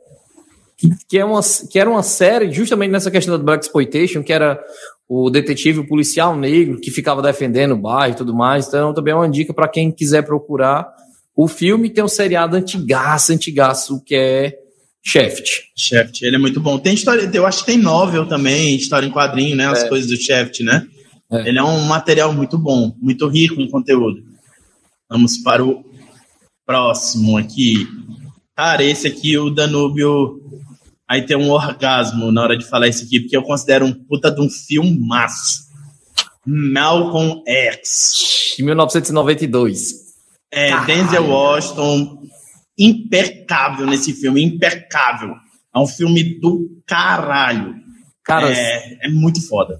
Que, 0.78 0.90
que, 1.08 1.18
é 1.18 1.26
uma, 1.26 1.42
que 1.70 1.78
era 1.78 1.90
uma 1.90 2.04
série 2.04 2.52
justamente 2.52 2.92
nessa 2.92 3.12
questão 3.12 3.38
da 3.38 3.44
Black 3.44 3.66
Exploitation, 3.66 4.24
que 4.24 4.34
era 4.34 4.60
o 5.08 5.30
detetive 5.30 5.80
o 5.80 5.88
policial 5.88 6.36
negro 6.36 6.80
que 6.80 6.92
ficava 6.92 7.22
defendendo 7.22 7.74
o 7.74 7.82
bairro 7.82 8.14
e 8.14 8.18
tudo 8.18 8.34
mais. 8.34 8.68
Então, 8.68 8.94
também 8.94 9.14
é 9.14 9.16
uma 9.16 9.30
dica 9.30 9.54
para 9.54 9.68
quem 9.68 9.92
quiser 9.92 10.24
procurar. 10.24 10.88
O 11.36 11.48
filme 11.48 11.90
tem 11.90 12.04
um 12.04 12.08
seriado 12.08 12.56
antigaço, 12.56 13.34
antigaço, 13.34 14.04
que 14.04 14.16
é 14.16 14.58
Shaft. 15.06 15.64
Shaft, 15.76 16.22
ele 16.22 16.38
é 16.38 16.40
muito 16.40 16.60
bom. 16.60 16.80
Tem 16.80 16.94
história, 16.94 17.30
eu 17.34 17.46
acho 17.46 17.60
que 17.60 17.72
tem 17.72 17.78
novel 17.78 18.26
também, 18.26 18.76
história 18.76 19.06
em 19.06 19.12
quadrinho, 19.12 19.56
né? 19.56 19.68
As 19.68 19.84
é. 19.84 19.90
coisas 19.90 20.10
do 20.10 20.16
Shaft, 20.16 20.62
né? 20.62 20.88
É. 21.32 21.50
Ele 21.50 21.60
é 21.60 21.64
um 21.64 21.82
material 21.86 22.32
muito 22.32 22.58
bom, 22.58 22.96
muito 23.02 23.28
rico 23.28 23.60
em 23.60 23.70
conteúdo. 23.70 24.24
Vamos 25.10 25.38
para 25.38 25.64
o 25.64 25.84
próximo 26.66 27.38
aqui. 27.38 27.88
Cara, 28.56 28.84
esse 28.84 29.08
aqui, 29.08 29.38
o 29.38 29.50
Danúbio. 29.50 30.40
Aí 31.14 31.24
tem 31.28 31.38
um 31.38 31.52
orgasmo 31.52 32.32
na 32.32 32.42
hora 32.42 32.58
de 32.58 32.66
falar 32.66 32.88
isso 32.88 33.06
aqui, 33.06 33.20
porque 33.20 33.38
eu 33.38 33.44
considero 33.44 33.86
um 33.86 33.94
puta 33.94 34.32
de 34.32 34.42
um 34.42 34.50
filmaço. 34.50 35.68
Malcolm 36.44 37.44
X. 37.46 38.56
De 38.58 38.64
1992. 38.64 39.94
É, 40.52 40.70
Caralho. 40.70 40.88
Denzel 40.88 41.28
Washington, 41.28 42.18
impecável 42.80 43.86
nesse 43.86 44.12
filme, 44.14 44.44
impecável. 44.44 45.36
É 45.76 45.78
um 45.78 45.86
filme 45.86 46.40
do 46.40 46.82
caralho. 46.88 47.76
Cara, 48.24 48.52
é, 48.52 49.06
é 49.06 49.08
muito 49.08 49.48
foda. 49.48 49.80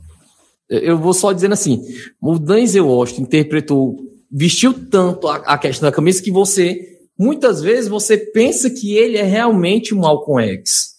Eu 0.70 1.00
vou 1.00 1.16
só 1.16 1.32
dizendo 1.32 1.54
assim: 1.54 1.82
o 2.22 2.38
Denzel 2.38 2.88
Washington 2.88 3.24
interpretou 3.24 3.98
vestiu 4.32 4.88
tanto 4.88 5.28
a, 5.28 5.38
a, 5.38 5.58
questão 5.58 5.90
da 5.90 5.96
camisa 5.96 6.22
que 6.22 6.32
você, 6.32 7.00
muitas 7.18 7.60
vezes, 7.60 7.90
você 7.90 8.18
pensa 8.18 8.70
que 8.70 8.96
ele 8.96 9.18
é 9.18 9.24
realmente 9.24 9.96
o 9.96 9.98
Malcolm 9.98 10.44
X. 10.44 10.93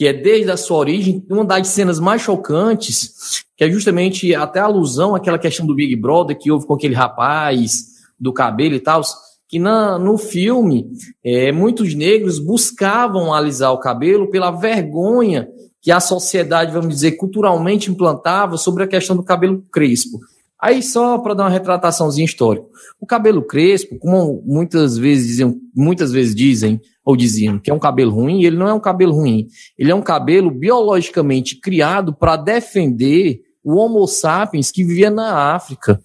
Que 0.00 0.06
é 0.06 0.14
desde 0.14 0.50
a 0.50 0.56
sua 0.56 0.78
origem, 0.78 1.22
uma 1.28 1.44
das 1.44 1.68
cenas 1.68 2.00
mais 2.00 2.22
chocantes, 2.22 3.44
que 3.54 3.64
é 3.64 3.70
justamente 3.70 4.34
até 4.34 4.58
a 4.58 4.64
alusão 4.64 5.14
àquela 5.14 5.38
questão 5.38 5.66
do 5.66 5.74
Big 5.74 5.94
Brother 5.94 6.38
que 6.38 6.50
houve 6.50 6.66
com 6.66 6.72
aquele 6.72 6.94
rapaz 6.94 7.84
do 8.18 8.32
cabelo 8.32 8.76
e 8.76 8.80
tal, 8.80 9.02
que 9.46 9.58
na, 9.58 9.98
no 9.98 10.16
filme 10.16 10.86
é, 11.22 11.52
muitos 11.52 11.92
negros 11.94 12.38
buscavam 12.38 13.34
alisar 13.34 13.74
o 13.74 13.78
cabelo 13.78 14.30
pela 14.30 14.50
vergonha 14.50 15.46
que 15.82 15.90
a 15.90 16.00
sociedade, 16.00 16.72
vamos 16.72 16.94
dizer, 16.94 17.12
culturalmente 17.18 17.90
implantava 17.90 18.56
sobre 18.56 18.84
a 18.84 18.88
questão 18.88 19.14
do 19.14 19.22
cabelo 19.22 19.62
crespo. 19.70 20.18
Aí, 20.62 20.82
só 20.82 21.18
para 21.18 21.34
dar 21.34 21.44
uma 21.44 21.50
retrataçãozinha 21.50 22.24
histórica. 22.24 22.66
O 23.00 23.06
cabelo 23.06 23.42
crespo, 23.42 23.98
como 23.98 24.42
muitas 24.44 24.98
vezes 24.98 25.28
dizem, 25.28 25.60
muitas 25.74 26.12
vezes 26.12 26.34
dizem, 26.34 26.80
ou 27.04 27.16
diziam, 27.16 27.58
que 27.58 27.70
é 27.70 27.74
um 27.74 27.78
cabelo 27.78 28.12
ruim, 28.12 28.42
ele 28.44 28.56
não 28.56 28.68
é 28.68 28.74
um 28.74 28.80
cabelo 28.80 29.14
ruim. 29.14 29.46
Ele 29.78 29.90
é 29.90 29.94
um 29.94 30.02
cabelo 30.02 30.50
biologicamente 30.50 31.58
criado 31.58 32.14
para 32.14 32.36
defender 32.36 33.40
o 33.64 33.76
Homo 33.76 34.06
sapiens 34.06 34.70
que 34.70 34.84
vivia 34.84 35.10
na 35.10 35.54
África. 35.54 36.00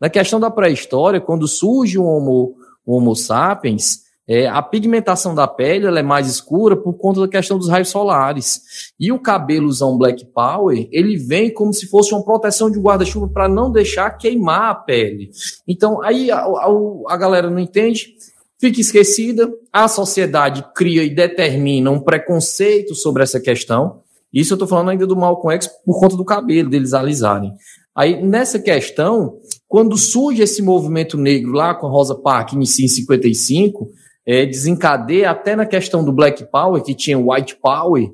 Na 0.00 0.08
questão 0.08 0.38
da 0.38 0.50
pré-história, 0.50 1.20
quando 1.20 1.48
surge 1.48 1.98
o 1.98 2.04
Homo, 2.04 2.54
o 2.84 2.96
homo 2.96 3.16
sapiens, 3.16 4.05
é, 4.28 4.48
a 4.48 4.60
pigmentação 4.60 5.34
da 5.34 5.46
pele 5.46 5.86
é 5.86 6.02
mais 6.02 6.26
escura 6.26 6.76
por 6.76 6.94
conta 6.94 7.20
da 7.20 7.28
questão 7.28 7.56
dos 7.56 7.68
raios 7.68 7.88
solares. 7.88 8.92
E 8.98 9.12
o 9.12 9.20
cabelozão 9.20 9.96
Black 9.96 10.24
Power, 10.26 10.88
ele 10.90 11.16
vem 11.16 11.52
como 11.52 11.72
se 11.72 11.86
fosse 11.86 12.12
uma 12.12 12.24
proteção 12.24 12.68
de 12.68 12.80
guarda-chuva 12.80 13.28
para 13.28 13.48
não 13.48 13.70
deixar 13.70 14.10
queimar 14.10 14.70
a 14.70 14.74
pele. 14.74 15.30
Então, 15.66 16.02
aí 16.02 16.30
a, 16.30 16.40
a, 16.40 16.66
a 17.08 17.16
galera 17.16 17.48
não 17.48 17.60
entende, 17.60 18.14
fica 18.58 18.80
esquecida, 18.80 19.48
a 19.72 19.86
sociedade 19.86 20.64
cria 20.74 21.04
e 21.04 21.14
determina 21.14 21.90
um 21.92 22.00
preconceito 22.00 22.96
sobre 22.96 23.22
essa 23.22 23.38
questão. 23.38 24.00
Isso 24.32 24.52
eu 24.52 24.56
estou 24.56 24.66
falando 24.66 24.90
ainda 24.90 25.06
do 25.06 25.14
Malcolm 25.14 25.54
X 25.54 25.68
por 25.84 26.00
conta 26.00 26.16
do 26.16 26.24
cabelo, 26.24 26.68
deles 26.68 26.94
alisarem. 26.94 27.52
Aí, 27.94 28.20
nessa 28.22 28.58
questão, 28.58 29.38
quando 29.68 29.96
surge 29.96 30.42
esse 30.42 30.60
movimento 30.60 31.16
negro 31.16 31.52
lá 31.52 31.74
com 31.74 31.86
a 31.86 31.90
Rosa 31.90 32.14
Parks 32.14 32.78
em 32.78 32.88
55, 32.88 33.88
é, 34.26 34.44
desencadeia 34.44 35.30
até 35.30 35.54
na 35.54 35.64
questão 35.64 36.04
do 36.04 36.12
Black 36.12 36.44
Power, 36.50 36.82
que 36.82 36.94
tinha 36.94 37.18
White 37.18 37.56
Power, 37.62 38.10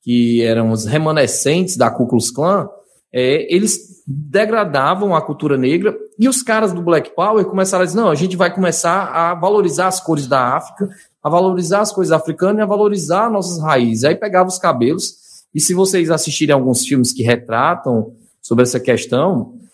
que 0.00 0.40
eram 0.42 0.70
os 0.70 0.86
remanescentes 0.86 1.76
da 1.76 1.90
Ku 1.90 2.06
Klux 2.06 2.30
Klan, 2.30 2.68
é, 3.12 3.52
eles 3.52 4.04
degradavam 4.06 5.16
a 5.16 5.20
cultura 5.20 5.56
negra 5.56 5.96
e 6.16 6.28
os 6.28 6.42
caras 6.42 6.72
do 6.72 6.80
Black 6.80 7.14
Power 7.14 7.44
começaram 7.46 7.82
a 7.82 7.86
dizer: 7.86 7.98
não, 7.98 8.10
a 8.10 8.14
gente 8.14 8.36
vai 8.36 8.54
começar 8.54 9.06
a 9.06 9.34
valorizar 9.34 9.88
as 9.88 10.00
cores 10.00 10.28
da 10.28 10.54
África, 10.54 10.88
a 11.22 11.28
valorizar 11.28 11.80
as 11.80 11.90
coisas 11.90 12.12
africanas 12.12 12.58
e 12.58 12.62
a 12.62 12.66
valorizar 12.66 13.28
nossas 13.28 13.60
raízes. 13.60 14.04
Aí 14.04 14.14
pegava 14.14 14.48
os 14.48 14.58
cabelos, 14.58 15.16
e 15.52 15.60
se 15.60 15.74
vocês 15.74 16.10
assistirem 16.10 16.54
alguns 16.54 16.86
filmes 16.86 17.12
que 17.12 17.22
retratam 17.22 18.12
sobre 18.40 18.62
essa 18.62 18.78
questão, 18.78 19.54
o 19.54 19.65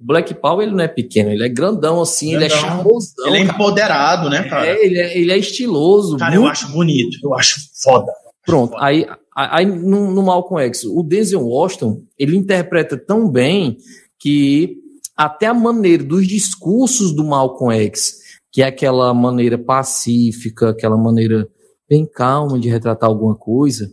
Black 0.00 0.34
Power 0.34 0.66
ele 0.66 0.76
não 0.76 0.84
é 0.84 0.88
pequeno, 0.88 1.30
ele 1.30 1.44
é 1.44 1.48
grandão 1.48 2.00
assim, 2.00 2.30
grandão. 2.30 2.46
ele 2.46 2.54
é 2.54 2.56
charmosão. 2.56 3.26
Ele 3.26 3.36
é 3.36 3.40
empoderado, 3.40 4.30
né, 4.30 4.48
cara? 4.48 4.66
É, 4.66 4.84
ele 4.84 4.98
é, 4.98 5.18
ele 5.18 5.32
é 5.32 5.38
estiloso. 5.38 6.16
Cara, 6.16 6.32
muito... 6.32 6.44
eu 6.44 6.50
acho 6.50 6.68
bonito, 6.68 7.18
eu 7.22 7.34
acho 7.34 7.60
foda. 7.82 8.12
Pronto, 8.46 8.72
foda. 8.72 8.84
aí, 8.84 9.06
aí 9.34 9.66
no, 9.66 10.10
no 10.12 10.22
Malcolm 10.22 10.64
X, 10.66 10.84
o 10.84 11.02
Denzel 11.02 11.46
Washington, 11.46 12.02
ele 12.18 12.36
interpreta 12.36 12.96
tão 12.96 13.28
bem 13.28 13.76
que 14.18 14.76
até 15.16 15.46
a 15.46 15.54
maneira 15.54 16.04
dos 16.04 16.26
discursos 16.26 17.12
do 17.12 17.24
Malcolm 17.24 17.74
X, 17.74 18.18
que 18.52 18.62
é 18.62 18.66
aquela 18.66 19.12
maneira 19.12 19.58
pacífica, 19.58 20.70
aquela 20.70 20.96
maneira 20.96 21.48
bem 21.88 22.06
calma 22.06 22.58
de 22.58 22.68
retratar 22.68 23.08
alguma 23.08 23.34
coisa, 23.34 23.90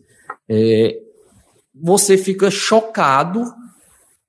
é, 0.48 1.00
você 1.74 2.18
fica 2.18 2.52
chocado 2.52 3.44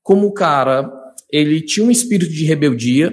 como 0.02 0.28
o 0.28 0.32
cara 0.32 0.84
ele 1.30 1.60
tinha 1.60 1.84
um 1.84 1.90
espírito 1.90 2.32
de 2.32 2.44
rebeldia, 2.44 3.12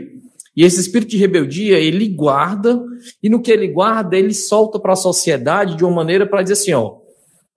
e 0.56 0.64
esse 0.64 0.80
espírito 0.80 1.10
de 1.10 1.18
rebeldia 1.18 1.80
ele 1.80 2.08
guarda, 2.08 2.82
e 3.22 3.30
no 3.30 3.42
que 3.42 3.52
ele 3.52 3.68
guarda, 3.68 4.16
ele 4.16 4.34
solta 4.34 4.80
para 4.80 4.94
a 4.94 4.98
sociedade 4.98 5.76
de 5.76 5.84
uma 5.84 5.94
maneira 5.94 6.28
para 6.28 6.44
dizer 6.44 6.54
assim: 6.54 6.74
ó, 6.74 6.98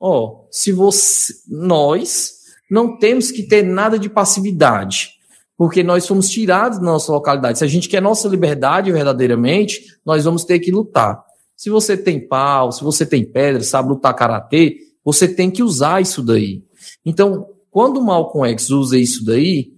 ó, 0.00 0.46
se 0.50 0.72
você, 0.72 1.32
nós 1.48 2.36
não 2.70 2.98
temos 2.98 3.30
que 3.30 3.42
ter 3.42 3.62
nada 3.62 3.98
de 3.98 4.08
passividade, 4.08 5.10
porque 5.56 5.82
nós 5.82 6.06
fomos 6.06 6.28
tirados 6.28 6.78
da 6.78 6.84
nossa 6.84 7.12
localidade. 7.12 7.58
Se 7.58 7.64
a 7.64 7.68
gente 7.68 7.88
quer 7.88 8.02
nossa 8.02 8.28
liberdade 8.28 8.92
verdadeiramente, 8.92 9.82
nós 10.04 10.24
vamos 10.24 10.44
ter 10.44 10.58
que 10.58 10.70
lutar. 10.70 11.22
Se 11.56 11.70
você 11.70 11.96
tem 11.96 12.26
pau, 12.26 12.70
se 12.70 12.84
você 12.84 13.06
tem 13.06 13.24
pedra, 13.24 13.62
sabe 13.62 13.88
lutar 13.88 14.14
karatê, 14.14 14.76
você 15.04 15.26
tem 15.26 15.50
que 15.50 15.62
usar 15.62 16.02
isso 16.02 16.22
daí. 16.22 16.62
Então, 17.04 17.46
quando 17.70 17.98
o 17.98 18.04
Malcolm 18.04 18.50
X 18.50 18.70
usa 18.70 18.98
isso 18.98 19.24
daí, 19.24 19.70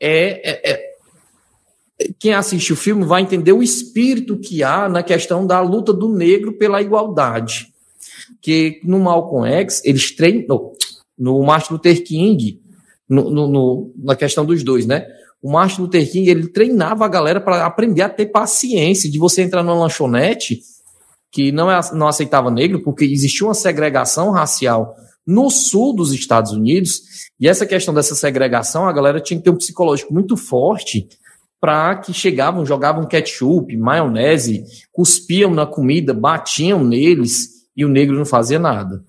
é, 0.00 0.50
é, 0.50 0.72
é, 0.72 0.94
quem 2.18 2.34
assiste 2.34 2.72
o 2.72 2.76
filme 2.76 3.04
vai 3.04 3.22
entender 3.22 3.52
o 3.52 3.62
espírito 3.62 4.38
que 4.38 4.62
há 4.62 4.88
na 4.88 5.02
questão 5.02 5.46
da 5.46 5.60
luta 5.60 5.92
do 5.92 6.08
negro 6.08 6.52
pela 6.58 6.82
igualdade. 6.82 7.72
Que 8.40 8.80
no 8.84 8.98
Malcolm 9.00 9.48
X, 9.48 9.82
eles 9.84 10.14
treinam, 10.14 10.72
no 11.18 11.42
Martin 11.42 11.74
Luther 11.74 12.02
King, 12.04 12.60
no, 13.08 13.30
no, 13.30 13.46
no, 13.48 13.94
na 13.96 14.16
questão 14.16 14.44
dos 14.44 14.62
dois, 14.62 14.86
né? 14.86 15.06
O 15.40 15.50
Martin 15.50 15.82
Luther 15.82 16.10
King, 16.10 16.28
ele 16.28 16.48
treinava 16.48 17.04
a 17.04 17.08
galera 17.08 17.40
para 17.40 17.64
aprender 17.66 18.02
a 18.02 18.08
ter 18.08 18.26
paciência, 18.26 19.10
de 19.10 19.18
você 19.18 19.42
entrar 19.42 19.62
numa 19.62 19.78
lanchonete 19.78 20.60
que 21.30 21.50
não, 21.50 21.70
é, 21.70 21.80
não 21.92 22.06
aceitava 22.06 22.50
negro, 22.50 22.82
porque 22.82 23.04
existia 23.04 23.46
uma 23.46 23.54
segregação 23.54 24.30
racial 24.30 24.94
no 25.26 25.50
sul 25.50 25.94
dos 25.94 26.12
Estados 26.12 26.52
Unidos, 26.52 27.02
e 27.44 27.46
essa 27.46 27.66
questão 27.66 27.92
dessa 27.92 28.14
segregação, 28.14 28.86
a 28.86 28.92
galera 28.92 29.20
tinha 29.20 29.36
que 29.36 29.44
ter 29.44 29.50
um 29.50 29.56
psicológico 29.58 30.14
muito 30.14 30.34
forte 30.34 31.06
para 31.60 31.94
que 31.96 32.10
chegavam, 32.10 32.64
jogavam 32.64 33.06
ketchup, 33.06 33.76
maionese, 33.76 34.64
cuspiam 34.90 35.50
na 35.50 35.66
comida, 35.66 36.14
batiam 36.14 36.82
neles 36.82 37.66
e 37.76 37.84
o 37.84 37.88
negro 37.90 38.16
não 38.16 38.24
fazia 38.24 38.58
nada. 38.58 39.04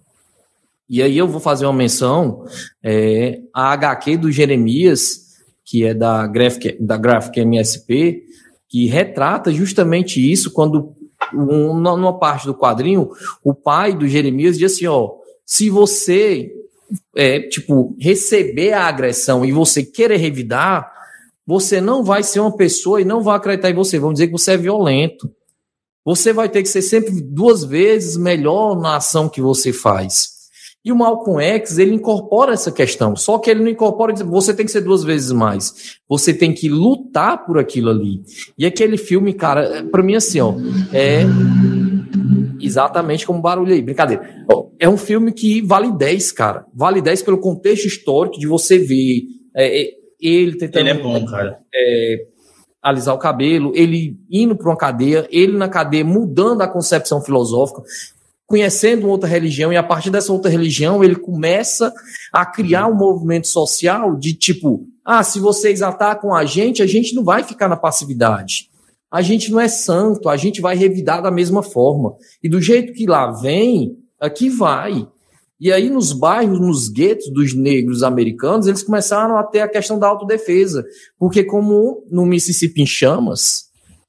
E 0.89 1.01
aí 1.01 1.17
eu 1.17 1.29
vou 1.29 1.39
fazer 1.39 1.65
uma 1.65 1.71
menção 1.71 2.43
é, 2.83 3.39
a 3.53 3.71
HQ 3.71 4.17
do 4.17 4.29
Jeremias, 4.29 5.37
que 5.63 5.85
é 5.85 5.93
da 5.93 6.27
Graphic, 6.27 6.75
da 6.77 6.97
Graphic 6.97 7.39
MSP, 7.39 8.21
que 8.67 8.85
retrata 8.87 9.49
justamente 9.49 10.19
isso 10.19 10.51
quando 10.51 10.93
um, 11.33 11.73
numa 11.73 12.19
parte 12.19 12.45
do 12.45 12.53
quadrinho 12.53 13.11
o 13.41 13.53
pai 13.53 13.95
do 13.95 14.05
Jeremias 14.05 14.57
diz 14.57 14.73
assim, 14.73 14.87
ó, 14.87 15.13
se 15.45 15.69
você 15.69 16.51
é, 17.15 17.39
tipo 17.39 17.95
receber 17.99 18.73
a 18.73 18.85
agressão 18.85 19.45
e 19.45 19.51
você 19.51 19.83
querer 19.83 20.17
revidar, 20.17 20.91
você 21.45 21.79
não 21.79 22.03
vai 22.03 22.23
ser 22.23 22.39
uma 22.39 22.55
pessoa 22.55 23.01
e 23.01 23.05
não 23.05 23.21
vai 23.21 23.37
acreditar 23.37 23.69
em 23.69 23.75
você, 23.75 23.99
vão 23.99 24.13
dizer 24.13 24.27
que 24.27 24.33
você 24.33 24.51
é 24.51 24.57
violento. 24.57 25.29
Você 26.03 26.31
vai 26.31 26.47
ter 26.47 26.61
que 26.61 26.69
ser 26.69 26.83
sempre 26.83 27.19
duas 27.19 27.63
vezes 27.63 28.15
melhor 28.15 28.79
na 28.79 28.97
ação 28.97 29.27
que 29.27 29.41
você 29.41 29.73
faz. 29.73 30.35
E 30.85 30.91
o 30.91 30.95
Malcolm 30.95 31.41
X, 31.41 31.79
ele 31.79 31.95
incorpora 31.95 32.53
essa 32.53 32.71
questão, 32.71 33.15
só 33.15 33.39
que 33.39 33.49
ele 33.49 33.63
não 33.63 33.71
incorpora, 33.71 34.13
você 34.23 34.53
tem 34.53 34.67
que 34.67 34.71
ser 34.71 34.81
duas 34.81 35.03
vezes 35.03 35.31
mais. 35.31 35.97
Você 36.07 36.31
tem 36.31 36.53
que 36.53 36.69
lutar 36.69 37.43
por 37.43 37.57
aquilo 37.57 37.89
ali. 37.89 38.21
E 38.55 38.67
aquele 38.67 38.95
filme, 38.95 39.33
cara, 39.33 39.83
para 39.91 40.03
mim 40.03 40.13
assim, 40.13 40.39
ó, 40.39 40.53
é 40.93 41.23
exatamente 42.61 43.25
como 43.25 43.41
barulho 43.41 43.73
aí, 43.73 43.81
brincadeira. 43.81 44.45
É 44.79 44.89
um 44.89 44.97
filme 44.97 45.31
que 45.31 45.61
vale 45.61 45.91
10, 45.91 46.31
cara. 46.31 46.65
Vale 46.73 47.01
10 47.01 47.23
pelo 47.23 47.39
contexto 47.39 47.85
histórico 47.85 48.39
de 48.39 48.47
você 48.47 48.77
ver 48.77 49.23
é, 49.55 49.81
é 49.81 49.91
ele 50.19 50.57
tentando... 50.57 50.87
Ele 50.87 50.99
é 50.99 51.01
bom, 51.01 51.25
cara. 51.25 51.59
É, 51.73 52.25
alisar 52.81 53.15
o 53.15 53.19
cabelo, 53.19 53.71
ele 53.75 54.17
indo 54.29 54.55
para 54.55 54.69
uma 54.69 54.77
cadeia, 54.77 55.27
ele 55.31 55.57
na 55.57 55.67
cadeia 55.67 56.05
mudando 56.05 56.61
a 56.61 56.67
concepção 56.67 57.21
filosófica 57.21 57.81
conhecendo 58.45 59.09
outra 59.09 59.27
religião, 59.27 59.73
e 59.73 59.77
a 59.77 59.83
partir 59.83 60.09
dessa 60.09 60.31
outra 60.31 60.51
religião 60.51 61.03
ele 61.03 61.15
começa 61.15 61.91
a 62.31 62.45
criar 62.45 62.87
um 62.87 62.95
movimento 62.95 63.47
social 63.47 64.15
de 64.15 64.33
tipo: 64.33 64.85
ah, 65.03 65.23
se 65.23 65.39
vocês 65.39 65.81
atacam 65.81 66.33
a 66.33 66.45
gente, 66.45 66.81
a 66.81 66.87
gente 66.87 67.15
não 67.15 67.23
vai 67.23 67.43
ficar 67.43 67.67
na 67.67 67.77
passividade. 67.77 68.69
A 69.11 69.21
gente 69.21 69.51
não 69.51 69.59
é 69.59 69.67
santo, 69.67 70.27
a 70.27 70.35
gente 70.35 70.59
vai 70.59 70.75
revidar 70.75 71.21
da 71.21 71.31
mesma 71.31 71.63
forma. 71.63 72.15
E 72.43 72.49
do 72.49 72.61
jeito 72.61 72.93
que 72.93 73.05
lá 73.05 73.31
vem, 73.31 73.95
aqui 74.19 74.49
vai. 74.49 75.07
E 75.59 75.71
aí, 75.71 75.89
nos 75.89 76.11
bairros, 76.11 76.59
nos 76.59 76.89
guetos 76.89 77.31
dos 77.31 77.55
negros 77.55 78.03
americanos, 78.03 78.67
eles 78.67 78.83
começaram 78.83 79.37
a 79.37 79.43
ter 79.43 79.61
a 79.61 79.69
questão 79.69 79.97
da 79.97 80.07
autodefesa. 80.07 80.85
Porque, 81.17 81.43
como 81.43 82.03
no 82.11 82.25
Mississippi 82.25 82.81
em 82.81 82.85
chamas, 82.85 83.65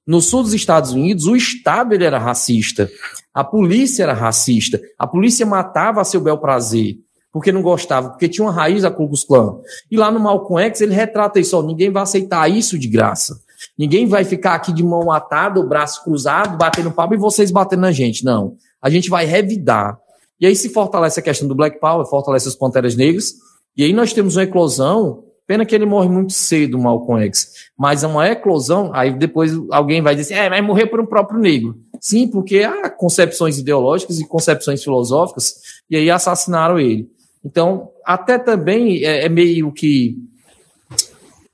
no 0.07 0.21
sul 0.21 0.43
dos 0.43 0.55
Estados 0.55 0.93
Unidos, 0.93 1.27
o 1.27 1.37
Estado 1.37 1.93
ele 1.93 2.05
era 2.05 2.19
racista. 2.19 2.91
A 3.35 3.45
polícia 3.45 4.03
era 4.05 4.13
racista. 4.13 4.81
A 4.99 5.07
polícia 5.07 5.45
matava 5.45 6.01
a 6.01 6.05
seu 6.05 6.21
bel 6.21 6.39
prazer, 6.39 6.97
porque 7.33 7.53
não 7.53 7.61
gostava, 7.61 8.11
porque 8.11 8.29
tinha 8.29 8.45
uma 8.45 8.53
raiz 8.53 8.83
da 8.83 8.91
Ku 8.91 9.07
Klux 9.07 9.25
Klan. 9.25 9.59
E 9.91 9.97
lá 9.97 10.11
no 10.11 10.21
Malcolm 10.21 10.63
X 10.65 10.81
ele 10.81 10.95
retrata 10.95 11.41
isso, 11.41 11.57
ó, 11.57 11.63
ninguém 11.63 11.91
vai 11.91 12.03
aceitar 12.03 12.49
isso 12.49 12.79
de 12.79 12.89
graça. 12.89 13.37
Ninguém 13.77 14.07
vai 14.07 14.25
ficar 14.25 14.55
aqui 14.55 14.73
de 14.73 14.83
mão 14.83 15.11
atada, 15.11 15.59
o 15.59 15.69
braço 15.69 16.05
cruzado, 16.05 16.57
batendo 16.57 16.91
palma 16.91 17.15
e 17.15 17.19
vocês 17.19 17.51
batendo 17.51 17.81
na 17.81 17.93
gente. 17.93 18.25
Não. 18.25 18.57
A 18.83 18.91
gente 18.91 19.11
vai 19.11 19.25
revidar. 19.25 19.99
E 20.41 20.47
aí 20.47 20.55
se 20.55 20.69
fortalece 20.69 21.21
a 21.21 21.23
questão 21.23 21.49
do 21.49 21.55
Black 21.55 21.81
Power, 21.81 22.07
fortalece 22.07 22.49
as 22.49 22.55
Panteras 22.55 22.95
Negras. 22.95 23.35
E 23.77 23.85
aí 23.85 23.93
nós 23.93 24.13
temos 24.13 24.37
uma 24.37 24.43
eclosão 24.43 25.27
Pena 25.47 25.65
que 25.65 25.75
ele 25.75 25.87
morre 25.87 26.09
muito 26.09 26.33
cedo, 26.33 26.77
Malcolm 26.77 27.23
X. 27.27 27.53
Mas 27.79 28.03
é 28.03 28.07
uma 28.07 28.27
eclosão, 28.29 28.91
aí 28.93 29.17
depois 29.17 29.53
alguém 29.71 30.03
vai 30.03 30.17
dizer, 30.17 30.35
é, 30.35 30.51
mas 30.51 30.65
morrer 30.65 30.87
por 30.87 31.01
um 31.01 31.07
próprio 31.07 31.39
negro. 31.39 31.79
Sim, 32.01 32.27
porque 32.27 32.65
há 32.65 32.91
concepções 32.91 33.57
ideológicas 33.57 34.19
e 34.19 34.27
concepções 34.27 34.83
filosóficas, 34.83 35.55
e 35.89 35.97
aí 35.97 36.11
assassinaram 36.11 36.81
ele. 36.81 37.09
Então, 37.45 37.91
até 38.05 38.39
também 38.39 39.05
é, 39.05 39.27
é 39.27 39.29
meio 39.29 39.71
que, 39.71 40.17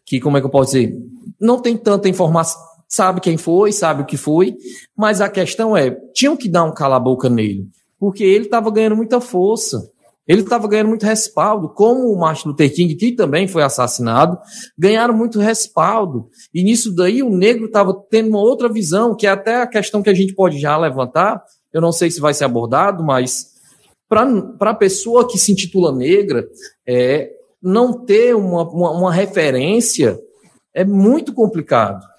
que, 0.06 0.20
como 0.20 0.38
é 0.38 0.40
que 0.40 0.46
eu 0.46 0.50
posso 0.50 0.72
dizer? 0.72 0.98
Não 1.38 1.61
tem 1.61 1.76
tanta 1.76 2.08
informação, 2.08 2.58
sabe 2.92 3.22
quem 3.22 3.38
foi, 3.38 3.72
sabe 3.72 4.02
o 4.02 4.05
que 4.05 4.18
foi, 4.18 4.55
mas 4.94 5.22
a 5.22 5.28
questão 5.31 5.74
é, 5.74 5.90
tinham 6.12 6.37
que 6.37 6.46
dar 6.46 6.64
um 6.64 6.74
cala-boca 6.74 7.31
nele, 7.31 7.66
porque 7.98 8.22
ele 8.22 8.44
estava 8.44 8.70
ganhando 8.70 8.96
muita 8.96 9.18
força. 9.18 9.90
Ele 10.28 10.42
estava 10.42 10.68
ganhando 10.68 10.88
muito 10.88 11.05
respaldo, 11.05 11.70
como 11.70 12.12
o 12.12 12.18
Martin 12.18 12.48
Luther 12.48 12.72
King, 12.72 12.94
que 12.94 13.12
também 13.12 13.48
foi 13.48 13.62
assassinado, 13.62 14.38
ganharam 14.78 15.16
muito 15.16 15.40
respaldo. 15.40 16.28
E 16.55 16.62
nisso 16.62 16.94
daí 16.94 17.22
o 17.22 17.31
negro 17.31 17.64
estava 17.64 17.92
tendo 18.09 18.28
uma 18.28 18.38
outra 18.38 18.68
visão, 18.68 19.16
que 19.16 19.26
é 19.26 19.31
até 19.31 19.62
a 19.62 19.66
questão 19.66 20.02
que 20.02 20.11
a 20.11 20.14
gente 20.14 20.35
pode 20.35 20.61
já 20.61 20.76
levantar. 20.76 21.42
Eu 21.72 21.81
não 21.81 21.90
sei 21.90 22.09
se 22.09 22.20
vai 22.20 22.35
ser 22.35 22.44
abordado, 22.44 23.02
mas 23.02 23.46
para 24.09 24.70
a 24.70 24.74
pessoa 24.74 25.26
que 25.26 25.38
se 25.38 25.50
intitula 25.50 25.90
negra, 25.90 26.46
é, 26.87 27.31
não 27.61 28.05
ter 28.05 28.37
uma, 28.37 28.62
uma, 28.68 28.90
uma 28.92 29.12
referência 29.12 30.20
é 30.72 30.85
muito 30.85 31.35
complicado. 31.35 32.12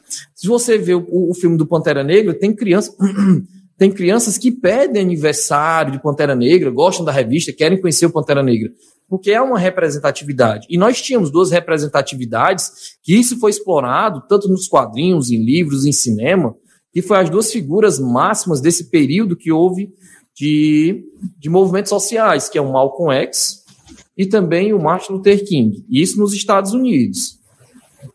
Se 0.44 0.50
você 0.50 0.78
vê 0.78 0.94
o, 0.94 1.06
o 1.08 1.34
filme 1.34 1.58
do 1.58 1.66
Pantera 1.66 2.04
Negra, 2.04 2.34
tem 2.34 2.54
criança 2.54 2.94
Tem 3.78 3.92
crianças 3.92 4.38
que 4.38 4.52
pedem 4.52 5.02
aniversário 5.02 5.92
de 5.92 6.02
Pantera 6.02 6.36
Negra, 6.36 6.70
gostam 6.70 7.04
da 7.04 7.12
revista, 7.12 7.52
querem 7.52 7.82
conhecer 7.82 8.06
o 8.06 8.12
Pantera 8.12 8.44
Negra, 8.44 8.72
porque 9.10 9.32
é 9.32 9.42
uma 9.42 9.58
representatividade. 9.58 10.68
E 10.70 10.78
nós 10.78 11.02
tínhamos 11.02 11.32
duas 11.32 11.50
representatividades 11.50 12.98
que 13.02 13.16
isso 13.16 13.40
foi 13.40 13.50
explorado 13.50 14.24
tanto 14.30 14.48
nos 14.48 14.68
quadrinhos, 14.68 15.32
em 15.32 15.44
livros, 15.44 15.86
em 15.86 15.92
cinema, 15.92 16.56
que 16.94 17.02
foi 17.02 17.18
as 17.18 17.30
duas 17.30 17.52
figuras 17.52 18.00
máximas 18.00 18.62
desse 18.62 18.92
período 18.92 19.36
que 19.36 19.52
houve 19.52 19.92
de, 20.36 21.04
de 21.40 21.50
movimentos 21.50 21.90
sociais, 21.90 22.48
que 22.48 22.60
é 22.60 22.62
o 22.62 22.72
Malcolm 22.72 23.12
X 23.12 23.64
e 24.16 24.28
também 24.28 24.72
o 24.72 24.80
Martin 24.80 25.14
Luther 25.14 25.44
King. 25.44 25.84
Isso 25.90 26.20
nos 26.20 26.32
Estados 26.32 26.74
Unidos. 26.74 27.43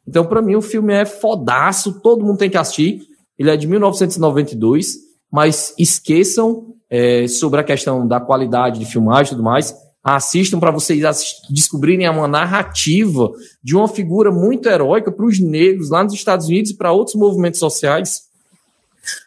Então, 0.09 0.25
para 0.25 0.43
mim, 0.43 0.57
o 0.57 0.63
filme 0.63 0.95
é 0.95 1.05
fodaço, 1.05 2.01
todo 2.01 2.25
mundo 2.25 2.39
tem 2.39 2.51
que 2.51 2.57
assistir. 2.57 3.03
Ele 3.39 3.51
é 3.51 3.57
de 3.57 3.67
1992 3.67 5.09
mas 5.31 5.75
esqueçam 5.79 6.75
é, 6.91 7.29
sobre 7.29 7.61
a 7.61 7.65
questão 7.65 8.07
da 8.07 8.19
qualidade 8.19 8.79
de 8.79 8.87
filmagem 8.87 9.33
e 9.33 9.37
tudo 9.37 9.43
mais. 9.43 9.75
Assistam 10.03 10.59
para 10.59 10.71
vocês 10.71 11.03
descobrirem 11.51 12.09
uma 12.09 12.27
narrativa 12.27 13.31
de 13.63 13.77
uma 13.77 13.87
figura 13.87 14.31
muito 14.31 14.69
heróica 14.69 15.13
para 15.13 15.27
os 15.27 15.39
negros 15.39 15.91
lá 15.91 16.03
nos 16.03 16.15
Estados 16.15 16.47
Unidos 16.47 16.71
e 16.71 16.77
para 16.77 16.93
outros 16.93 17.15
movimentos 17.15 17.61
sociais 17.61 18.23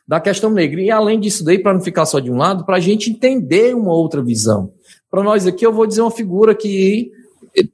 da 0.08 0.20
questão 0.20 0.50
negra. 0.50 0.82
E 0.82 0.90
além 0.90 1.20
disso 1.20 1.44
daí, 1.44 1.60
para 1.60 1.74
não 1.74 1.82
ficar 1.82 2.06
só 2.06 2.20
de 2.20 2.32
um 2.32 2.38
lado, 2.38 2.66
para 2.66 2.78
a 2.78 2.80
gente 2.80 3.12
entender 3.12 3.76
uma 3.76 3.94
outra 3.94 4.24
visão. 4.24 4.72
Para 5.10 5.22
nós 5.22 5.46
aqui, 5.46 5.66
eu 5.66 5.74
vou 5.74 5.86
dizer 5.86 6.02
uma 6.02 6.10
figura 6.10 6.56
que 6.56 7.12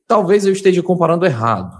talvez 0.06 0.46
eu 0.46 0.52
esteja 0.52 0.84
comparando 0.84 1.26
errado, 1.26 1.78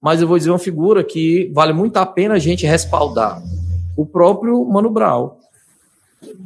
mas 0.00 0.22
eu 0.22 0.28
vou 0.28 0.38
dizer 0.38 0.50
uma 0.50 0.58
figura 0.58 1.04
que 1.04 1.50
vale 1.54 1.72
muito 1.72 1.96
a 1.98 2.06
pena 2.06 2.34
a 2.34 2.38
gente 2.38 2.66
respaldar. 2.66 3.42
O 3.96 4.06
próprio 4.06 4.64
Mano 4.64 4.90
Brown. 4.90 5.36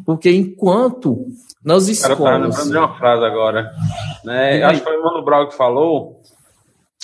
Porque 0.04 0.30
enquanto 0.30 1.26
nas 1.64 1.88
escolas. 1.88 2.18
Cara, 2.18 2.30
tá 2.30 2.46
lembrando 2.46 2.70
de 2.70 2.76
uma 2.76 2.98
frase 2.98 3.24
agora. 3.24 3.72
Né? 4.24 4.62
Acho 4.62 4.80
que 4.80 4.84
foi 4.84 4.98
o 4.98 5.02
Mano 5.02 5.24
Brown 5.24 5.48
que 5.48 5.56
falou. 5.56 6.20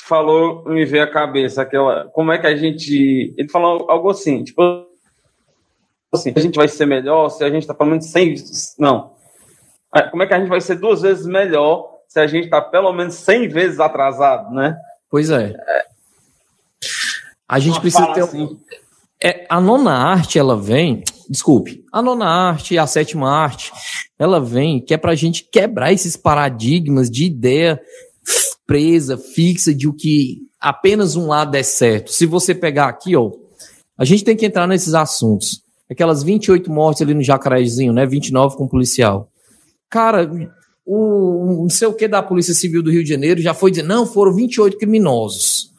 Falou, 0.03 0.65
me 0.65 0.85
veio 0.85 1.05
a 1.05 1.11
cabeça 1.11 1.63
aquela. 1.63 2.07
Como 2.07 2.33
é 2.33 2.39
que 2.39 2.47
a 2.47 2.57
gente. 2.57 3.33
Ele 3.37 3.49
falou 3.49 3.91
algo 3.91 4.11
assim, 4.11 4.43
tipo. 4.43 4.87
Assim, 6.13 6.33
a 6.35 6.41
gente 6.41 6.57
vai 6.57 6.67
ser 6.67 6.87
melhor 6.87 7.29
se 7.29 7.45
a 7.45 7.51
gente 7.51 7.67
tá 7.67 7.73
pelo 7.73 7.91
menos 7.91 8.07
100. 8.07 8.35
Não. 8.79 9.13
É, 9.95 10.03
como 10.03 10.23
é 10.23 10.27
que 10.27 10.35
a 10.35 10.39
gente 10.39 10.49
vai 10.49 10.61
ser 10.61 10.77
duas 10.77 11.03
vezes 11.03 11.25
melhor 11.25 11.89
se 12.09 12.19
a 12.19 12.27
gente 12.27 12.49
tá 12.49 12.61
pelo 12.61 12.93
menos 12.93 13.15
100 13.15 13.49
vezes 13.49 13.81
atrasado, 13.81 14.53
né? 14.53 14.77
Pois 15.09 15.31
é. 15.31 15.55
é. 15.57 15.85
A 17.51 17.59
gente 17.59 17.81
precisa 17.81 18.07
ter. 18.13 18.23
Assim. 18.23 18.57
É, 19.23 19.47
a 19.51 19.61
nona 19.61 19.93
arte, 19.93 20.39
ela 20.39 20.57
vem 20.57 21.03
desculpe, 21.31 21.85
a 21.93 22.03
nona 22.03 22.27
arte 22.27 22.75
e 22.75 22.79
a 22.79 22.89
sétima 22.89 23.31
arte, 23.31 23.71
ela 24.19 24.41
vem 24.41 24.81
que 24.81 24.93
é 24.93 24.97
para 24.97 25.13
a 25.13 25.15
gente 25.15 25.49
quebrar 25.51 25.93
esses 25.93 26.17
paradigmas 26.17 27.09
de 27.09 27.25
ideia 27.25 27.81
presa, 28.67 29.17
fixa, 29.17 29.73
de 29.73 29.87
o 29.87 29.93
que 29.93 30.39
apenas 30.61 31.15
um 31.15 31.29
lado 31.29 31.55
é 31.57 31.63
certo. 31.63 32.13
Se 32.13 32.27
você 32.27 32.53
pegar 32.53 32.89
aqui, 32.89 33.15
ó, 33.15 33.31
a 33.97 34.05
gente 34.05 34.25
tem 34.25 34.37
que 34.37 34.45
entrar 34.45 34.67
nesses 34.67 34.93
assuntos. 34.93 35.63
Aquelas 35.89 36.23
28 36.23 36.71
mortes 36.71 37.03
ali 37.03 37.15
no 37.15 37.23
Jacarezinho, 37.23 37.93
né? 37.93 38.05
29 38.07 38.57
com 38.57 38.67
policial. 38.67 39.29
Cara, 39.89 40.31
o 40.85 41.63
não 41.63 41.69
sei 41.69 41.87
o 41.87 41.95
que 41.95 42.09
da 42.09 42.23
Polícia 42.23 42.55
Civil 42.55 42.83
do 42.83 42.91
Rio 42.91 43.05
de 43.05 43.11
Janeiro 43.11 43.41
já 43.41 43.55
foi 43.55 43.71
dizer, 43.71 43.83
não, 43.85 44.05
foram 44.05 44.35
28 44.35 44.79
criminosos. 44.79 45.70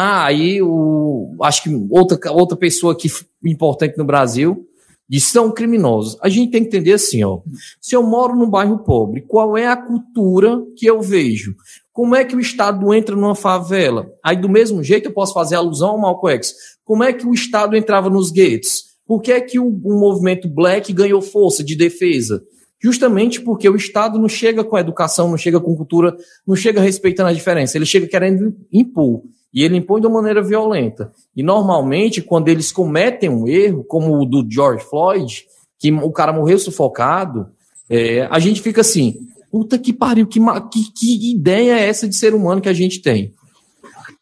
Ah, 0.00 0.26
aí 0.26 0.62
o, 0.62 1.34
acho 1.42 1.64
que 1.64 1.86
outra, 1.90 2.30
outra 2.30 2.56
pessoa 2.56 2.92
aqui 2.92 3.08
importante 3.44 3.98
no 3.98 4.04
Brasil 4.04 4.64
de 5.08 5.18
são 5.20 5.50
criminosos. 5.50 6.16
A 6.22 6.28
gente 6.28 6.52
tem 6.52 6.62
que 6.62 6.68
entender 6.68 6.92
assim, 6.92 7.24
ó. 7.24 7.40
Se 7.80 7.96
eu 7.96 8.02
moro 8.04 8.36
num 8.36 8.48
bairro 8.48 8.78
pobre, 8.84 9.22
qual 9.22 9.58
é 9.58 9.66
a 9.66 9.76
cultura 9.76 10.62
que 10.76 10.86
eu 10.86 11.02
vejo? 11.02 11.56
Como 11.92 12.14
é 12.14 12.24
que 12.24 12.36
o 12.36 12.38
Estado 12.38 12.94
entra 12.94 13.16
numa 13.16 13.34
favela? 13.34 14.08
Aí, 14.24 14.36
do 14.36 14.48
mesmo 14.48 14.84
jeito, 14.84 15.08
eu 15.08 15.12
posso 15.12 15.34
fazer 15.34 15.56
alusão 15.56 15.88
ao 15.88 15.98
Malcolm 15.98 16.36
X. 16.36 16.54
Como 16.84 17.02
é 17.02 17.12
que 17.12 17.26
o 17.26 17.34
Estado 17.34 17.76
entrava 17.76 18.08
nos 18.08 18.30
guetos? 18.30 18.84
Por 19.04 19.20
que 19.20 19.32
é 19.32 19.40
que 19.40 19.58
o, 19.58 19.66
o 19.66 19.98
movimento 19.98 20.46
black 20.48 20.92
ganhou 20.92 21.20
força 21.20 21.64
de 21.64 21.74
defesa? 21.74 22.40
Justamente 22.80 23.40
porque 23.40 23.68
o 23.68 23.74
Estado 23.74 24.16
não 24.16 24.28
chega 24.28 24.62
com 24.62 24.78
educação, 24.78 25.28
não 25.28 25.36
chega 25.36 25.58
com 25.58 25.74
cultura, 25.74 26.16
não 26.46 26.54
chega 26.54 26.80
respeitando 26.80 27.30
a 27.30 27.32
diferença, 27.32 27.76
ele 27.76 27.84
chega 27.84 28.06
querendo 28.06 28.54
impor. 28.72 29.24
E 29.52 29.62
ele 29.62 29.76
impõe 29.76 30.00
de 30.00 30.06
uma 30.06 30.20
maneira 30.20 30.42
violenta. 30.42 31.10
E 31.34 31.42
normalmente, 31.42 32.20
quando 32.20 32.48
eles 32.48 32.70
cometem 32.70 33.28
um 33.28 33.48
erro, 33.48 33.82
como 33.84 34.20
o 34.20 34.26
do 34.26 34.46
George 34.48 34.84
Floyd, 34.84 35.44
que 35.78 35.92
o 35.92 36.12
cara 36.12 36.32
morreu 36.32 36.58
sufocado, 36.58 37.48
é, 37.88 38.28
a 38.30 38.38
gente 38.38 38.60
fica 38.60 38.82
assim: 38.82 39.16
puta 39.50 39.78
que 39.78 39.92
pariu, 39.92 40.26
que, 40.26 40.40
que, 40.70 40.92
que, 40.92 41.32
ideia 41.32 41.78
é 41.78 41.88
essa 41.88 42.08
de 42.08 42.14
ser 42.14 42.34
humano 42.34 42.60
que 42.60 42.68
a 42.68 42.74
gente 42.74 43.00
tem? 43.00 43.32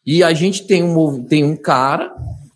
E 0.05 0.23
a 0.23 0.33
gente 0.33 0.65
tem 0.65 0.83
um, 0.83 1.23
tem 1.23 1.43
um 1.43 1.55
cara 1.55 2.13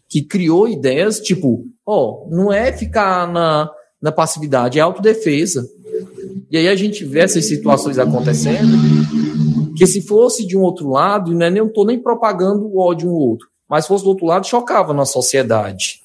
que 0.07 0.21
criou 0.21 0.67
ideias 0.67 1.19
tipo: 1.19 1.65
ó, 1.85 2.25
oh, 2.25 2.29
não 2.33 2.53
é 2.53 2.71
ficar 2.71 3.27
na, 3.27 3.69
na 4.01 4.11
passividade, 4.11 4.79
é 4.79 4.81
autodefesa. 4.81 5.67
E 6.49 6.57
aí 6.57 6.67
a 6.67 6.75
gente 6.75 7.03
vê 7.03 7.19
essas 7.19 7.45
situações 7.45 7.99
acontecendo 7.99 8.77
que 9.81 9.87
se 9.87 10.03
fosse 10.03 10.45
de 10.45 10.55
um 10.55 10.61
outro 10.61 10.87
lado, 10.91 11.33
né, 11.33 11.49
nem 11.49 11.65
estou 11.65 11.83
nem 11.83 11.99
propagando 11.99 12.67
o 12.67 12.77
ódio 12.77 13.09
um 13.09 13.13
outro, 13.15 13.47
mas 13.67 13.85
se 13.85 13.87
fosse 13.87 14.03
do 14.03 14.11
outro 14.11 14.27
lado, 14.27 14.45
chocava 14.45 14.93
na 14.93 15.05
sociedade. 15.05 16.01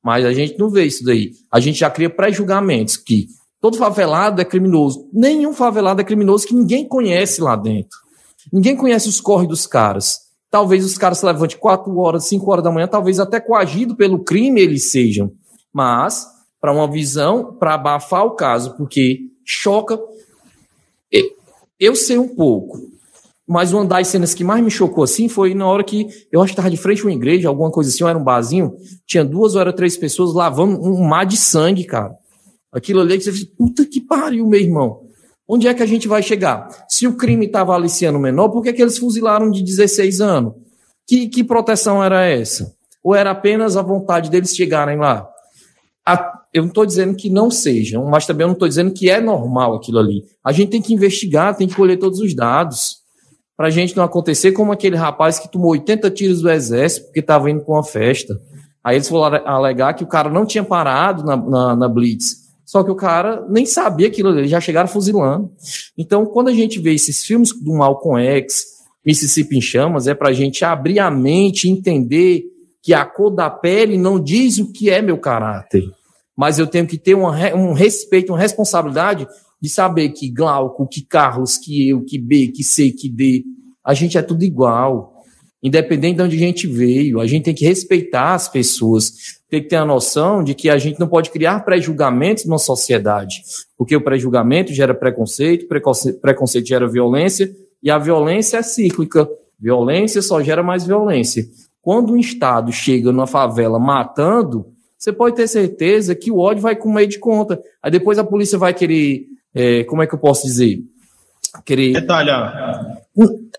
Mas 0.00 0.24
a 0.24 0.32
gente 0.32 0.56
não 0.56 0.70
vê 0.70 0.84
isso 0.84 1.02
daí. 1.02 1.32
A 1.50 1.58
gente 1.58 1.80
já 1.80 1.90
cria 1.90 2.08
pré-julgamentos 2.08 2.96
que 2.96 3.26
todo 3.60 3.76
favelado 3.76 4.40
é 4.40 4.44
criminoso. 4.44 5.10
Nenhum 5.12 5.52
favelado 5.52 6.00
é 6.00 6.04
criminoso 6.04 6.46
que 6.46 6.54
ninguém 6.54 6.86
conhece 6.86 7.40
lá 7.40 7.56
dentro. 7.56 7.98
Ninguém 8.52 8.76
conhece 8.76 9.08
os 9.08 9.20
corres 9.20 9.48
dos 9.48 9.66
caras. 9.66 10.20
Talvez 10.48 10.84
os 10.84 10.96
caras 10.96 11.18
se 11.18 11.26
levantem 11.26 11.58
4 11.58 11.98
horas, 11.98 12.26
5 12.26 12.48
horas 12.48 12.62
da 12.62 12.70
manhã, 12.70 12.86
talvez 12.86 13.18
até 13.18 13.40
coagido 13.40 13.96
pelo 13.96 14.22
crime 14.22 14.60
eles 14.60 14.92
sejam. 14.92 15.32
Mas, 15.72 16.24
para 16.60 16.72
uma 16.72 16.88
visão, 16.88 17.56
para 17.58 17.74
abafar 17.74 18.24
o 18.24 18.36
caso, 18.36 18.76
porque 18.76 19.18
choca. 19.44 19.98
Eu 21.76 21.96
sei 21.96 22.18
um 22.18 22.28
pouco. 22.28 22.94
Mas 23.46 23.72
uma 23.72 23.84
das 23.84 24.08
cenas 24.08 24.34
que 24.34 24.42
mais 24.42 24.62
me 24.62 24.70
chocou 24.70 25.04
assim 25.04 25.28
foi 25.28 25.54
na 25.54 25.66
hora 25.66 25.84
que 25.84 26.08
eu 26.32 26.42
acho 26.42 26.48
que 26.48 26.54
estava 26.54 26.70
de 26.70 26.76
frente 26.76 27.02
a 27.02 27.04
uma 27.04 27.12
igreja, 27.12 27.48
alguma 27.48 27.70
coisa 27.70 27.90
assim, 27.90 28.02
ou 28.02 28.10
era 28.10 28.18
um 28.18 28.24
barzinho, 28.24 28.74
tinha 29.06 29.24
duas 29.24 29.54
ou 29.54 29.60
era 29.60 29.72
três 29.72 29.96
pessoas 29.96 30.34
lavando 30.34 30.82
um 30.82 31.04
mar 31.04 31.24
de 31.24 31.36
sangue, 31.36 31.84
cara. 31.84 32.12
Aquilo 32.72 33.00
ali 33.00 33.16
que 33.16 33.24
você 33.24 33.32
fez, 33.32 33.44
puta 33.44 33.86
que 33.86 34.00
pariu, 34.00 34.46
meu 34.46 34.60
irmão. 34.60 35.02
Onde 35.48 35.68
é 35.68 35.74
que 35.74 35.82
a 35.82 35.86
gente 35.86 36.08
vai 36.08 36.22
chegar? 36.24 36.68
Se 36.88 37.06
o 37.06 37.16
crime 37.16 37.46
estava 37.46 37.72
aliciando 37.72 38.18
menor, 38.18 38.48
por 38.48 38.62
que, 38.62 38.72
que 38.72 38.82
eles 38.82 38.98
fuzilaram 38.98 39.48
de 39.48 39.62
16 39.62 40.20
anos? 40.20 40.54
Que, 41.06 41.28
que 41.28 41.44
proteção 41.44 42.02
era 42.02 42.24
essa? 42.24 42.74
Ou 43.02 43.14
era 43.14 43.30
apenas 43.30 43.76
a 43.76 43.82
vontade 43.82 44.28
deles 44.28 44.56
chegarem 44.56 44.98
lá? 44.98 45.28
A, 46.04 46.42
eu 46.52 46.62
não 46.62 46.68
estou 46.68 46.84
dizendo 46.84 47.14
que 47.14 47.30
não 47.30 47.48
sejam, 47.48 48.04
mas 48.06 48.26
também 48.26 48.42
eu 48.42 48.48
não 48.48 48.54
estou 48.54 48.66
dizendo 48.66 48.92
que 48.92 49.08
é 49.08 49.20
normal 49.20 49.74
aquilo 49.74 50.00
ali. 50.00 50.24
A 50.42 50.50
gente 50.50 50.70
tem 50.70 50.82
que 50.82 50.92
investigar, 50.92 51.56
tem 51.56 51.68
que 51.68 51.76
colher 51.76 51.96
todos 51.96 52.18
os 52.18 52.34
dados 52.34 53.05
para 53.56 53.68
a 53.68 53.70
gente 53.70 53.96
não 53.96 54.04
acontecer 54.04 54.52
como 54.52 54.72
aquele 54.72 54.96
rapaz 54.96 55.38
que 55.38 55.50
tomou 55.50 55.70
80 55.70 56.10
tiros 56.10 56.42
do 56.42 56.50
exército 56.50 57.06
porque 57.06 57.20
estava 57.20 57.50
indo 57.50 57.62
com 57.62 57.72
uma 57.72 57.82
festa. 57.82 58.38
Aí 58.84 58.96
eles 58.96 59.08
foram 59.08 59.40
alegar 59.46 59.94
que 59.94 60.04
o 60.04 60.06
cara 60.06 60.28
não 60.28 60.44
tinha 60.44 60.62
parado 60.62 61.24
na, 61.24 61.36
na, 61.36 61.76
na 61.76 61.88
Blitz. 61.88 62.46
Só 62.64 62.82
que 62.82 62.90
o 62.90 62.96
cara 62.96 63.46
nem 63.48 63.64
sabia 63.64 64.08
aquilo, 64.08 64.36
eles 64.36 64.50
já 64.50 64.60
chegaram 64.60 64.88
fuzilando. 64.88 65.50
Então, 65.96 66.26
quando 66.26 66.48
a 66.48 66.52
gente 66.52 66.80
vê 66.80 66.92
esses 66.92 67.24
filmes 67.24 67.52
do 67.52 67.72
Malcolm 67.72 68.20
X, 68.20 68.64
Mississippi 69.04 69.56
em 69.56 69.60
Chamas, 69.60 70.08
é 70.08 70.14
para 70.14 70.30
a 70.30 70.32
gente 70.32 70.64
abrir 70.64 70.98
a 70.98 71.10
mente, 71.10 71.70
entender 71.70 72.42
que 72.82 72.92
a 72.92 73.04
cor 73.04 73.30
da 73.30 73.48
pele 73.48 73.96
não 73.96 74.20
diz 74.20 74.58
o 74.58 74.72
que 74.72 74.90
é 74.90 75.00
meu 75.00 75.16
caráter. 75.16 75.84
Mas 76.36 76.58
eu 76.58 76.66
tenho 76.66 76.86
que 76.86 76.98
ter 76.98 77.14
um 77.14 77.72
respeito, 77.72 78.32
uma 78.32 78.38
responsabilidade 78.38 79.26
de 79.60 79.68
saber 79.68 80.10
que 80.10 80.30
Glauco, 80.30 80.86
que 80.86 81.02
Carlos, 81.02 81.56
que 81.56 81.88
eu, 81.88 82.04
que 82.04 82.18
B, 82.18 82.48
que 82.48 82.62
C, 82.62 82.90
que 82.90 83.08
D, 83.08 83.44
a 83.84 83.94
gente 83.94 84.18
é 84.18 84.22
tudo 84.22 84.44
igual. 84.44 85.14
Independente 85.62 86.16
de 86.16 86.22
onde 86.22 86.36
a 86.36 86.38
gente 86.38 86.66
veio, 86.66 87.18
a 87.18 87.26
gente 87.26 87.44
tem 87.44 87.54
que 87.54 87.64
respeitar 87.64 88.34
as 88.34 88.48
pessoas, 88.48 89.12
tem 89.48 89.62
que 89.62 89.68
ter 89.68 89.76
a 89.76 89.84
noção 89.84 90.44
de 90.44 90.54
que 90.54 90.68
a 90.68 90.78
gente 90.78 91.00
não 91.00 91.08
pode 91.08 91.30
criar 91.30 91.64
pré-julgamentos 91.64 92.44
numa 92.44 92.58
sociedade, 92.58 93.42
porque 93.76 93.96
o 93.96 94.00
pré-julgamento 94.00 94.72
gera 94.72 94.94
preconceito, 94.94 95.66
preconceito 96.20 96.66
gera 96.66 96.86
violência, 96.86 97.50
e 97.82 97.90
a 97.90 97.98
violência 97.98 98.58
é 98.58 98.62
cíclica. 98.62 99.28
Violência 99.58 100.20
só 100.20 100.42
gera 100.42 100.62
mais 100.62 100.86
violência. 100.86 101.44
Quando 101.80 102.12
um 102.12 102.18
Estado 102.18 102.70
chega 102.72 103.10
numa 103.10 103.26
favela 103.26 103.78
matando, 103.78 104.66
você 104.98 105.12
pode 105.12 105.36
ter 105.36 105.46
certeza 105.46 106.14
que 106.14 106.30
o 106.30 106.38
ódio 106.38 106.62
vai 106.62 106.76
comer 106.76 107.06
de 107.06 107.18
conta. 107.18 107.60
Aí 107.82 107.90
depois 107.90 108.18
a 108.18 108.24
polícia 108.24 108.58
vai 108.58 108.74
querer 108.74 109.24
é, 109.56 109.84
como 109.84 110.02
é 110.02 110.06
que 110.06 110.14
eu 110.14 110.18
posso 110.18 110.46
dizer? 110.46 110.84
Querer. 111.64 111.94
Detalhar. 111.94 112.98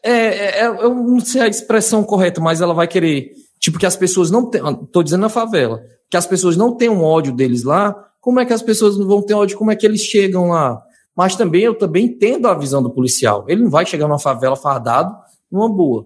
É, 0.04 0.12
é, 0.12 0.60
é, 0.62 0.68
eu 0.68 0.94
não 0.94 1.20
sei 1.20 1.42
a 1.42 1.48
expressão 1.48 2.04
correta, 2.04 2.40
mas 2.40 2.62
ela 2.62 2.74
vai 2.74 2.88
querer. 2.88 3.32
Tipo, 3.60 3.80
que 3.80 3.86
as 3.86 3.96
pessoas 3.96 4.30
não 4.30 4.46
têm. 4.46 4.62
Estou 4.84 5.02
dizendo 5.02 5.22
na 5.22 5.30
favela. 5.30 5.82
Que 6.10 6.16
as 6.16 6.28
pessoas 6.28 6.56
não 6.56 6.76
têm 6.76 6.90
um 6.90 7.04
ódio 7.04 7.34
deles 7.34 7.64
lá. 7.64 7.96
Como 8.22 8.40
é 8.40 8.46
que 8.46 8.54
as 8.54 8.62
pessoas 8.62 8.98
não 8.98 9.08
vão 9.08 9.24
ter 9.24 9.34
ódio? 9.34 9.58
Como 9.58 9.72
é 9.72 9.76
que 9.76 9.86
eles 9.86 10.02
chegam 10.02 10.50
lá? 10.50 10.80
Mas 11.16 11.36
também 11.36 11.64
eu 11.64 11.74
também 11.74 12.06
entendo 12.06 12.48
a 12.48 12.54
visão 12.54 12.84
do 12.84 12.92
policial. 12.92 13.44
Ele 13.48 13.64
não 13.64 13.72
vai 13.72 13.86
chegar 13.86 14.08
numa 14.08 14.20
favela 14.20 14.56
fardado 14.56 15.16
numa 15.52 15.68
boa. 15.68 16.06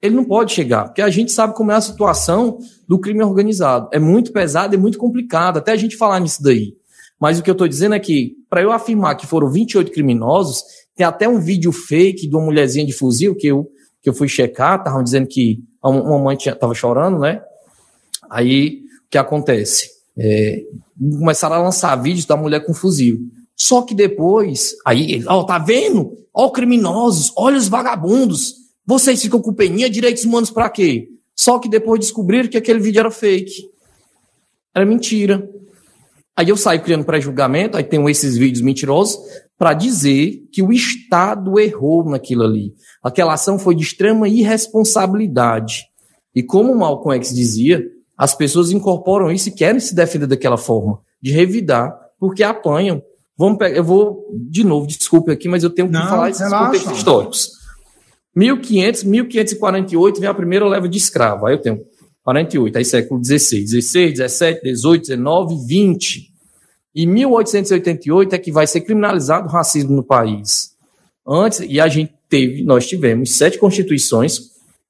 Ele 0.00 0.14
não 0.14 0.24
pode 0.24 0.52
chegar, 0.52 0.86
porque 0.86 1.02
a 1.02 1.10
gente 1.10 1.32
sabe 1.32 1.54
como 1.54 1.72
é 1.72 1.74
a 1.74 1.80
situação 1.80 2.58
do 2.86 2.98
crime 2.98 3.22
organizado. 3.22 3.88
É 3.92 3.98
muito 3.98 4.32
pesado 4.32 4.74
e 4.74 4.78
muito 4.78 4.96
complicado, 4.96 5.58
até 5.58 5.72
a 5.72 5.76
gente 5.76 5.96
falar 5.96 6.20
nisso 6.20 6.42
daí. 6.42 6.74
Mas 7.20 7.38
o 7.38 7.42
que 7.42 7.50
eu 7.50 7.52
estou 7.52 7.66
dizendo 7.66 7.96
é 7.96 7.98
que, 7.98 8.36
para 8.48 8.62
eu 8.62 8.72
afirmar 8.72 9.16
que 9.16 9.26
foram 9.26 9.50
28 9.50 9.92
criminosos, 9.92 10.62
tem 10.96 11.06
até 11.06 11.28
um 11.28 11.38
vídeo 11.38 11.70
fake 11.70 12.28
de 12.28 12.34
uma 12.34 12.44
mulherzinha 12.44 12.84
de 12.84 12.92
fuzil 12.92 13.34
que 13.36 13.46
eu, 13.46 13.68
que 14.02 14.08
eu 14.08 14.14
fui 14.14 14.28
checar, 14.28 14.78
estavam 14.78 15.02
dizendo 15.02 15.26
que 15.28 15.60
uma 15.82 16.18
mãe 16.18 16.36
estava 16.36 16.74
chorando, 16.74 17.20
né? 17.20 17.40
Aí, 18.30 18.82
o 19.06 19.10
que 19.10 19.18
acontece? 19.18 19.90
É, 20.18 20.62
começaram 20.98 21.56
a 21.56 21.62
lançar 21.62 21.94
vídeos 21.96 22.26
da 22.26 22.36
mulher 22.36 22.64
com 22.64 22.74
fuzil. 22.74 23.20
Só 23.56 23.82
que 23.82 23.94
depois, 23.94 24.74
aí, 24.84 25.22
ó, 25.26 25.44
tá 25.44 25.58
vendo? 25.58 26.16
Ó, 26.34 26.50
criminosos, 26.50 27.32
olha 27.36 27.56
os 27.56 27.68
vagabundos. 27.68 28.54
Vocês 28.86 29.20
ficam 29.20 29.40
com 29.40 29.52
peninha, 29.52 29.90
direitos 29.90 30.24
humanos 30.24 30.50
para 30.50 30.70
quê? 30.70 31.08
Só 31.34 31.58
que 31.58 31.68
depois 31.68 32.00
descobriram 32.00 32.48
que 32.48 32.56
aquele 32.56 32.80
vídeo 32.80 33.00
era 33.00 33.10
fake. 33.10 33.70
Era 34.74 34.84
mentira. 34.84 35.48
Aí 36.38 36.50
eu 36.50 36.56
saio 36.56 36.80
criando 36.80 37.04
pré-julgamento, 37.04 37.76
aí 37.76 37.82
tenho 37.82 38.08
esses 38.08 38.36
vídeos 38.36 38.62
mentirosos, 38.62 39.18
para 39.58 39.74
dizer 39.74 40.44
que 40.52 40.62
o 40.62 40.72
Estado 40.72 41.58
errou 41.58 42.08
naquilo 42.08 42.44
ali. 42.44 42.74
Aquela 43.02 43.32
ação 43.32 43.58
foi 43.58 43.74
de 43.74 43.82
extrema 43.82 44.28
irresponsabilidade. 44.28 45.86
E 46.32 46.40
como 46.40 46.72
o 46.72 46.78
Malcolm 46.78 47.16
X 47.16 47.34
dizia, 47.34 47.84
as 48.16 48.36
pessoas 48.36 48.70
incorporam 48.70 49.32
isso 49.32 49.48
e 49.48 49.52
querem 49.52 49.80
se 49.80 49.96
defender 49.96 50.28
daquela 50.28 50.56
forma, 50.56 51.00
de 51.20 51.32
revidar, 51.32 51.92
porque 52.20 52.44
apanham. 52.44 53.02
Vamos 53.36 53.58
pegar, 53.58 53.76
eu 53.76 53.82
vou, 53.82 54.24
de 54.32 54.62
novo, 54.62 54.86
desculpe 54.86 55.32
aqui, 55.32 55.48
mas 55.48 55.64
eu 55.64 55.70
tenho 55.70 55.88
que 55.88 55.94
Não, 55.94 56.08
falar 56.08 56.30
esses 56.30 56.40
relaxa. 56.40 56.66
contextos 56.66 56.98
históricos. 56.98 57.50
1500, 58.36 59.02
1548 59.02 60.20
vem 60.20 60.28
a 60.30 60.34
primeira 60.34 60.68
leva 60.68 60.88
de 60.88 60.98
escravo. 60.98 61.46
Aí 61.46 61.54
eu 61.54 61.60
tenho 61.60 61.80
48, 62.28 62.76
aí 62.76 62.84
século 62.84 63.24
XVI, 63.24 63.66
XVI, 63.66 64.14
XVII, 64.14 64.76
XVIII, 64.76 65.04
XIX, 65.04 66.02
XX. 66.02 66.28
E 66.94 67.06
1888 67.06 68.34
é 68.34 68.38
que 68.38 68.52
vai 68.52 68.66
ser 68.66 68.82
criminalizado 68.82 69.48
o 69.48 69.50
racismo 69.50 69.96
no 69.96 70.02
país. 70.02 70.72
Antes, 71.26 71.60
e 71.60 71.80
a 71.80 71.88
gente 71.88 72.12
teve, 72.28 72.62
nós 72.64 72.86
tivemos 72.86 73.34
sete 73.34 73.56
constituições, 73.56 74.40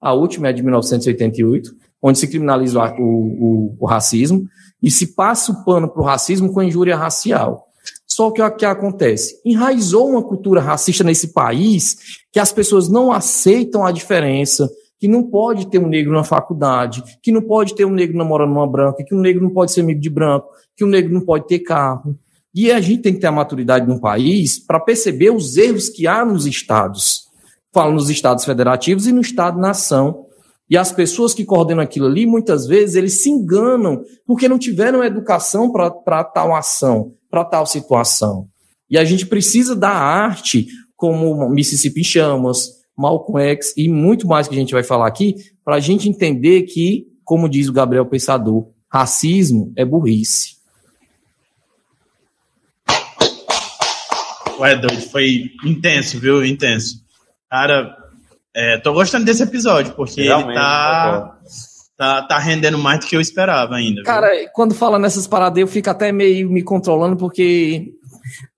a 0.01 0.13
última 0.13 0.49
é 0.49 0.53
de 0.53 0.65
1988, 0.65 1.77
onde 2.03 2.19
se 2.19 2.27
criminaliza 2.27 2.83
o, 2.99 3.03
o, 3.03 3.77
o 3.79 3.87
racismo 3.87 4.45
e 4.83 4.91
se 4.91 5.15
passa 5.15 5.53
o 5.53 5.65
pano 5.65 5.89
para 5.89 6.03
o 6.03 6.05
racismo 6.05 6.53
com 6.53 6.61
injúria 6.61 6.97
racial. 6.97 7.69
Só 8.05 8.33
que 8.33 8.43
o 8.43 8.51
que 8.51 8.65
acontece? 8.65 9.41
Enraizou 9.45 10.09
uma 10.09 10.23
cultura 10.25 10.61
racista 10.61 11.05
nesse 11.05 11.29
país 11.29 12.19
que 12.33 12.41
as 12.41 12.51
pessoas 12.51 12.89
não 12.89 13.13
aceitam 13.13 13.87
a 13.87 13.93
diferença, 13.93 14.69
que 14.99 15.07
não 15.07 15.23
pode 15.23 15.71
ter 15.71 15.79
um 15.79 15.87
negro 15.87 16.13
na 16.13 16.25
faculdade, 16.25 17.03
que 17.23 17.31
não 17.31 17.43
pode 17.43 17.75
ter 17.75 17.85
um 17.85 17.93
negro 17.93 18.19
namorando 18.19 18.51
uma 18.51 18.67
branca, 18.67 19.05
que 19.05 19.15
um 19.15 19.21
negro 19.21 19.43
não 19.43 19.51
pode 19.51 19.73
ser 19.73 19.83
amigo 19.83 20.01
de 20.01 20.11
branco, 20.11 20.49
que 20.77 20.85
um 20.85 20.89
negro 20.89 21.13
não 21.13 21.21
pode 21.21 21.47
ter 21.47 21.61
carro. 21.61 22.19
E 22.55 22.73
a 22.73 22.81
gente 22.81 23.03
tem 23.03 23.15
que 23.15 23.21
ter 23.21 23.29
a 23.29 23.33
maturidade 23.33 23.87
no 23.87 24.01
país 24.01 24.59
para 24.59 24.81
perceber 24.81 25.31
os 25.31 25.57
erros 25.57 25.89
que 25.89 26.07
há 26.07 26.25
nos 26.25 26.47
estados. 26.47 27.29
Falo 27.73 27.93
nos 27.93 28.11
estados 28.11 28.45
federativos 28.45 29.07
e 29.07 29.13
no 29.13 29.21
estado-nação, 29.21 30.27
E 30.71 30.77
as 30.77 30.93
pessoas 30.93 31.33
que 31.33 31.45
coordenam 31.45 31.83
aquilo 31.83 32.07
ali, 32.07 32.27
muitas 32.27 32.67
vezes, 32.67 32.95
eles 32.95 33.15
se 33.15 33.31
enganam 33.31 34.03
porque 34.27 34.49
não 34.49 34.59
tiveram 34.59 35.03
educação 35.03 35.73
para 35.73 36.25
tal 36.25 36.55
ação, 36.55 37.15
para 37.31 37.45
tal 37.45 37.65
situação. 37.65 38.49
E 38.91 38.99
a 38.99 39.05
gente 39.05 39.27
precisa 39.27 39.75
da 39.75 39.91
arte, 39.91 40.67
como 40.95 41.49
Mississippi 41.49 42.05
Chamas, 42.05 42.78
Malcolm 42.99 43.41
X 43.41 43.73
e 43.77 43.89
muito 43.89 44.27
mais 44.27 44.49
que 44.49 44.55
a 44.57 44.59
gente 44.59 44.73
vai 44.73 44.83
falar 44.83 45.07
aqui, 45.07 45.37
para 45.65 45.77
a 45.77 45.81
gente 45.81 46.09
entender 46.09 46.63
que, 46.63 47.07
como 47.25 47.49
diz 47.49 47.69
o 47.69 47.73
Gabriel 47.73 48.05
Pensador, 48.05 48.69
racismo 48.93 49.73
é 49.77 49.85
burrice. 49.85 50.59
Ué, 54.59 54.75
doido, 54.75 55.01
foi 55.03 55.53
intenso, 55.65 56.19
viu? 56.19 56.45
Intenso. 56.45 56.97
Cara, 57.49 57.97
é, 58.53 58.79
tô 58.79 58.93
gostando 58.93 59.25
desse 59.25 59.45
episódio, 59.45 59.95
porque 59.95 60.23
Realmente, 60.23 60.49
ele 60.49 60.55
tá, 60.57 61.39
tá, 61.97 62.23
tá 62.23 62.39
rendendo 62.41 62.77
mais 62.77 62.99
do 62.99 63.07
que 63.07 63.15
eu 63.15 63.21
esperava 63.21 63.77
ainda. 63.77 64.03
Cara, 64.03 64.35
viu? 64.37 64.49
quando 64.53 64.75
fala 64.75 64.99
nessas 64.99 65.29
paradas, 65.29 65.61
eu 65.61 65.69
fico 65.69 65.89
até 65.89 66.11
meio 66.11 66.51
me 66.51 66.65
controlando, 66.65 67.17
porque 67.17 67.93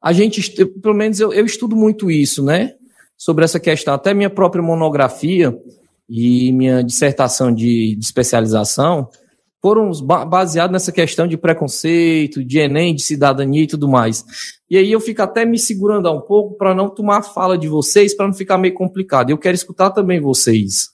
a 0.02 0.14
gente, 0.14 0.64
pelo 0.80 0.94
menos 0.94 1.20
eu, 1.20 1.34
eu 1.34 1.44
estudo 1.44 1.76
muito 1.76 2.10
isso, 2.10 2.42
né? 2.42 2.72
Sobre 3.20 3.44
essa 3.44 3.60
questão. 3.60 3.92
Até 3.92 4.14
minha 4.14 4.30
própria 4.30 4.62
monografia 4.62 5.54
e 6.08 6.50
minha 6.52 6.82
dissertação 6.82 7.52
de, 7.52 7.94
de 7.94 8.02
especialização 8.02 9.10
foram 9.60 9.90
baseados 10.26 10.72
nessa 10.72 10.90
questão 10.90 11.28
de 11.28 11.36
preconceito, 11.36 12.42
de 12.42 12.58
Enem, 12.58 12.94
de 12.94 13.02
cidadania 13.02 13.64
e 13.64 13.66
tudo 13.66 13.86
mais. 13.86 14.24
E 14.70 14.78
aí 14.78 14.90
eu 14.90 15.00
fico 15.00 15.20
até 15.20 15.44
me 15.44 15.58
segurando 15.58 16.10
um 16.10 16.22
pouco 16.22 16.56
para 16.56 16.74
não 16.74 16.88
tomar 16.88 17.20
fala 17.20 17.58
de 17.58 17.68
vocês, 17.68 18.16
para 18.16 18.26
não 18.26 18.32
ficar 18.32 18.56
meio 18.56 18.72
complicado. 18.72 19.28
Eu 19.28 19.36
quero 19.36 19.54
escutar 19.54 19.90
também 19.90 20.18
vocês. 20.18 20.88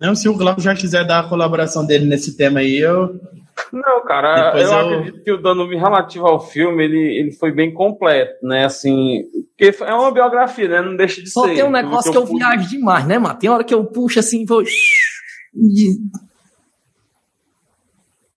Não, 0.00 0.14
se 0.14 0.28
o 0.28 0.36
Glauco 0.36 0.60
já 0.60 0.76
quiser 0.76 1.04
dar 1.04 1.18
a 1.18 1.28
colaboração 1.28 1.84
dele 1.84 2.06
nesse 2.06 2.36
tema 2.36 2.60
aí, 2.60 2.78
eu. 2.78 3.20
Não, 3.72 4.04
cara, 4.04 4.52
eu, 4.58 4.68
eu, 4.68 4.78
acredito 4.78 5.22
que 5.22 5.32
o 5.32 5.40
dano 5.40 5.66
relativo 5.68 6.26
ao 6.26 6.40
filme 6.40 6.84
ele, 6.84 7.18
ele 7.18 7.32
foi 7.32 7.52
bem 7.52 7.72
completo, 7.72 8.44
né? 8.44 8.64
Assim, 8.64 9.24
porque 9.56 9.84
é 9.84 9.94
uma 9.94 10.10
biografia, 10.10 10.68
né? 10.68 10.82
Não 10.82 10.96
deixa 10.96 11.22
de 11.22 11.30
Só 11.30 11.42
ser. 11.42 11.48
Só 11.48 11.54
tem 11.54 11.64
um 11.64 11.70
negócio 11.70 12.10
que 12.10 12.18
eu, 12.18 12.24
que 12.24 12.32
eu 12.32 12.36
viajo 12.36 12.68
demais, 12.68 13.06
né, 13.06 13.18
mano? 13.18 13.38
Tem 13.38 13.50
hora 13.50 13.64
que 13.64 13.74
eu 13.74 13.84
puxo 13.84 14.18
assim, 14.18 14.44
vou. 14.44 14.62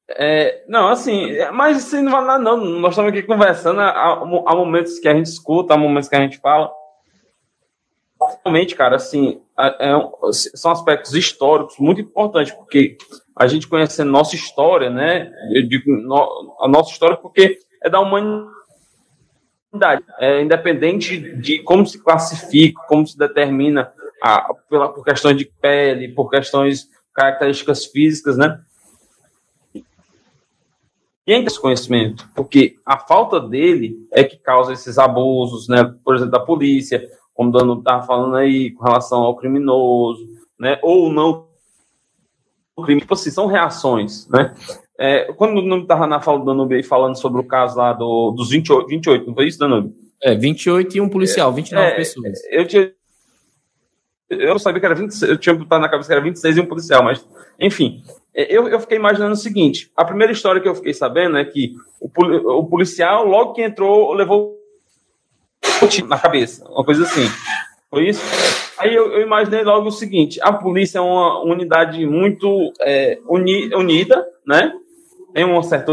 É, 0.09 0.63
não, 0.67 0.87
assim, 0.87 1.29
mas 1.53 1.77
isso 1.77 2.01
não 2.01 2.11
vale 2.11 2.27
nada, 2.27 2.43
não. 2.43 2.57
Nós 2.57 2.91
estamos 2.91 3.11
aqui 3.11 3.23
conversando, 3.23 3.81
há, 3.81 4.13
há, 4.13 4.55
momentos 4.55 4.99
que 4.99 5.07
a 5.07 5.13
gente 5.13 5.27
escuta, 5.27 5.73
há 5.73 5.77
momentos 5.77 6.09
que 6.09 6.15
a 6.15 6.21
gente 6.21 6.39
fala. 6.39 6.71
Realmente, 8.43 8.75
cara, 8.75 8.95
assim, 8.95 9.41
é, 9.59 9.91
são 10.31 10.71
aspectos 10.71 11.13
históricos 11.13 11.77
muito 11.77 12.01
importantes, 12.01 12.53
porque 12.53 12.97
a 13.39 13.47
gente 13.47 13.67
conhecendo 13.67 14.11
nossa 14.11 14.35
história, 14.35 14.89
né? 14.89 15.31
Eu 15.51 15.67
digo 15.67 15.91
no, 15.91 16.57
a 16.59 16.67
nossa 16.67 16.91
história 16.91 17.15
porque 17.15 17.59
é 17.83 17.89
da 17.89 17.99
humanidade. 17.99 18.57
É, 20.19 20.41
independente 20.41 21.19
de 21.37 21.59
como 21.59 21.85
se 21.85 22.01
classifica, 22.03 22.81
como 22.87 23.05
se 23.05 23.17
determina 23.17 23.93
a, 24.21 24.53
pela, 24.69 24.89
por 24.89 25.03
questões 25.03 25.37
de 25.37 25.45
pele, 25.45 26.09
por 26.09 26.29
questões 26.29 26.89
características 27.13 27.85
físicas, 27.85 28.37
né? 28.37 28.59
Quem 31.25 31.39
tem 31.39 31.45
esse 31.45 31.59
conhecimento? 31.59 32.27
Porque 32.33 32.77
a 32.85 32.97
falta 32.97 33.39
dele 33.39 34.07
é 34.13 34.23
que 34.23 34.37
causa 34.37 34.73
esses 34.73 34.97
abusos, 34.97 35.67
né? 35.67 35.93
Por 36.03 36.15
exemplo, 36.15 36.31
da 36.31 36.39
polícia, 36.39 37.05
como 37.33 37.49
o 37.49 37.51
Dano 37.51 37.79
estava 37.79 38.05
falando 38.05 38.35
aí, 38.35 38.71
com 38.71 38.83
relação 38.83 39.19
ao 39.23 39.35
criminoso, 39.35 40.25
né? 40.57 40.79
Ou 40.81 41.11
não 41.11 41.46
crime, 42.83 43.01
tipo 43.01 43.13
assim, 43.13 43.31
são 43.31 43.47
reações, 43.47 44.27
né? 44.27 44.53
É, 44.99 45.31
quando 45.33 45.61
não 45.61 45.79
estava 45.79 46.07
na 46.07 46.19
fala 46.19 46.39
do 46.39 46.45
Danube 46.45 46.75
aí 46.75 46.83
falando 46.83 47.19
sobre 47.19 47.39
o 47.39 47.43
caso 47.43 47.77
lá 47.77 47.93
do, 47.93 48.31
dos 48.31 48.49
28, 48.49 48.87
28, 48.87 49.27
não 49.27 49.35
foi 49.35 49.47
isso, 49.47 49.59
Danube? 49.59 49.93
É, 50.21 50.35
28 50.35 50.97
e 50.97 51.01
um 51.01 51.09
policial, 51.09 51.53
29 51.53 51.87
é, 51.87 51.95
pessoas. 51.95 52.39
Eu 52.49 52.67
tinha. 52.67 52.91
Eu 54.29 54.59
sabia 54.59 54.79
que 54.79 54.85
era 54.85 54.95
26, 54.95 55.31
eu 55.31 55.37
tinha 55.37 55.55
botado 55.55 55.81
na 55.81 55.89
cabeça 55.89 56.09
que 56.09 56.13
era 56.13 56.23
26 56.23 56.57
e 56.57 56.59
um 56.59 56.65
policial, 56.65 57.01
mas, 57.03 57.25
enfim, 57.59 58.03
é, 58.35 58.55
eu, 58.55 58.67
eu 58.67 58.79
fiquei 58.79 58.97
imaginando 58.97 59.33
o 59.33 59.37
seguinte: 59.37 59.91
a 59.95 60.03
primeira 60.03 60.33
história 60.33 60.59
que 60.59 60.67
eu 60.67 60.75
fiquei 60.75 60.93
sabendo 60.93 61.37
é 61.37 61.45
que 61.45 61.73
o, 62.01 62.09
o 62.59 62.65
policial, 62.65 63.25
logo 63.25 63.53
que 63.53 63.61
entrou, 63.61 64.13
levou 64.13 64.57
na 66.07 66.17
cabeça, 66.17 66.67
uma 66.69 66.83
coisa 66.83 67.03
assim. 67.03 67.27
Foi 67.89 68.09
isso? 68.09 68.21
Aí 68.77 68.93
eu, 68.93 69.11
eu, 69.11 69.21
imaginei 69.21 69.63
logo 69.63 69.87
o 69.87 69.91
seguinte: 69.91 70.39
a 70.41 70.51
polícia 70.53 70.99
é 70.99 71.01
uma 71.01 71.43
unidade 71.43 72.05
muito 72.05 72.71
é, 72.81 73.19
uni, 73.27 73.73
unida, 73.73 74.25
né? 74.45 74.73
Tem 75.33 75.43
uma 75.43 75.63
certa 75.63 75.91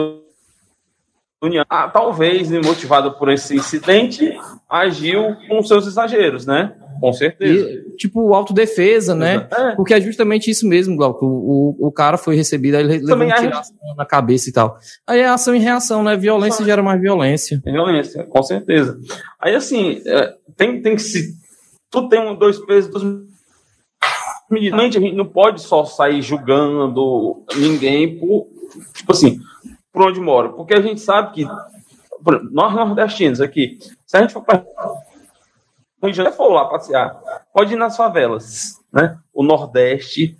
união. 1.43 1.65
Ah, 1.69 1.89
talvez, 1.89 2.51
motivado 2.51 3.13
por 3.13 3.31
esse 3.31 3.57
incidente, 3.57 4.37
agiu 4.69 5.37
com 5.49 5.63
seus 5.63 5.87
exageros, 5.87 6.47
né? 6.47 6.75
Com 7.01 7.13
certeza. 7.13 7.69
E, 7.69 7.97
tipo, 7.97 8.33
autodefesa, 8.33 9.15
né? 9.15 9.47
É. 9.51 9.71
Porque 9.73 9.95
é 9.95 10.01
justamente 10.01 10.51
isso 10.51 10.67
mesmo, 10.67 10.97
Glauco. 10.97 11.27
O, 11.27 11.77
o, 11.81 11.89
o 11.89 11.93
cara 11.93 12.17
foi 12.17 12.37
recebido, 12.37 12.77
aí 12.77 12.85
ele 12.85 12.99
levou 12.99 13.27
um 13.27 13.95
na 13.97 14.07
cabeça 14.07 14.49
e 14.49 14.53
tal. 14.53 14.79
Aí 15.07 15.21
é 15.21 15.27
ação 15.27 15.55
e 15.55 15.59
reação, 15.59 16.03
né? 16.03 16.17
Violência 16.17 16.59
Só... 16.59 16.65
gera 16.65 16.83
mais 16.83 17.01
violência. 17.01 17.61
Violência, 17.65 18.25
com 18.25 18.43
certeza. 18.43 18.99
Aí, 19.41 19.55
assim, 19.55 20.03
é, 20.07 20.35
tem, 20.57 20.81
tem 20.81 20.97
que 20.97 21.03
se. 21.03 21.44
Tudo 21.95 22.09
tem 22.09 22.19
um, 22.19 22.35
dois 22.35 22.59
pesos, 22.59 22.91
dois 22.91 23.05
Imediatamente 24.51 24.99
a 24.99 25.01
gente 25.01 25.15
não 25.15 25.27
pode 25.27 25.63
só 25.63 25.85
sair 25.85 26.21
julgando 26.21 27.45
ninguém 27.57 28.19
por, 28.19 28.49
tipo 28.93 29.13
assim, 29.13 29.41
por 29.93 30.09
onde 30.09 30.21
mora. 30.21 30.49
Porque 30.49 30.75
a 30.75 30.81
gente 30.81 31.01
sabe 31.01 31.33
que, 31.33 31.47
nós 32.51 32.75
nordestinos 32.75 33.41
aqui, 33.41 33.79
se 34.05 34.17
a 34.17 34.21
gente 34.23 34.33
for 34.33 34.43
para 34.43 34.65
Rio 36.03 36.11
de 36.11 36.17
Janeiro 36.17 36.37
for 36.37 36.49
lá 36.49 36.65
passear, 36.65 37.21
pode 37.53 37.73
ir 37.73 37.77
nas 37.77 37.97
favelas, 37.97 38.81
né? 38.93 39.17
O 39.33 39.45
Nordeste 39.45 40.37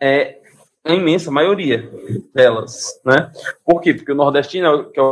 é 0.00 0.40
a 0.82 0.94
imensa 0.94 1.30
maioria 1.30 1.92
delas, 2.34 2.98
né? 3.04 3.30
Por 3.62 3.82
quê? 3.82 3.92
Porque 3.92 4.12
o 4.12 4.16
nordestino 4.16 4.66
é 4.66 4.70
o 4.70 4.90
que 4.90 4.98
é 4.98 5.02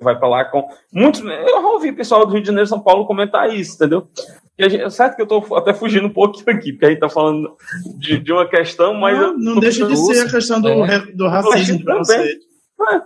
vai 0.00 0.18
para 0.18 0.28
lá 0.28 0.44
com 0.44 0.68
muitos. 0.92 1.20
Eu 1.20 1.64
ouvi 1.66 1.90
o 1.90 1.96
pessoal 1.96 2.24
do 2.24 2.32
Rio 2.32 2.40
de 2.40 2.46
Janeiro, 2.46 2.68
São 2.68 2.80
Paulo 2.80 3.06
comentar 3.06 3.52
isso, 3.52 3.74
entendeu? 3.74 4.08
Gente, 4.58 4.88
certo 4.92 5.16
que 5.16 5.22
eu 5.22 5.38
estou 5.38 5.56
até 5.56 5.74
fugindo 5.74 6.06
um 6.06 6.12
pouquinho 6.12 6.56
aqui, 6.56 6.72
porque 6.72 6.86
a 6.86 6.88
gente 6.88 6.98
está 6.98 7.08
falando 7.08 7.56
de, 7.98 8.18
de, 8.18 8.32
uma 8.32 8.48
questão, 8.48 8.94
mas. 8.94 9.18
Não, 9.18 9.36
não 9.36 9.60
deixa 9.60 9.84
de 9.84 9.96
ser 9.96 10.26
a 10.26 10.30
questão 10.30 10.60
do, 10.60 10.68
é. 10.68 11.00
do 11.12 11.26
racismo 11.26 11.84
também. 11.84 12.40
É. 12.90 13.02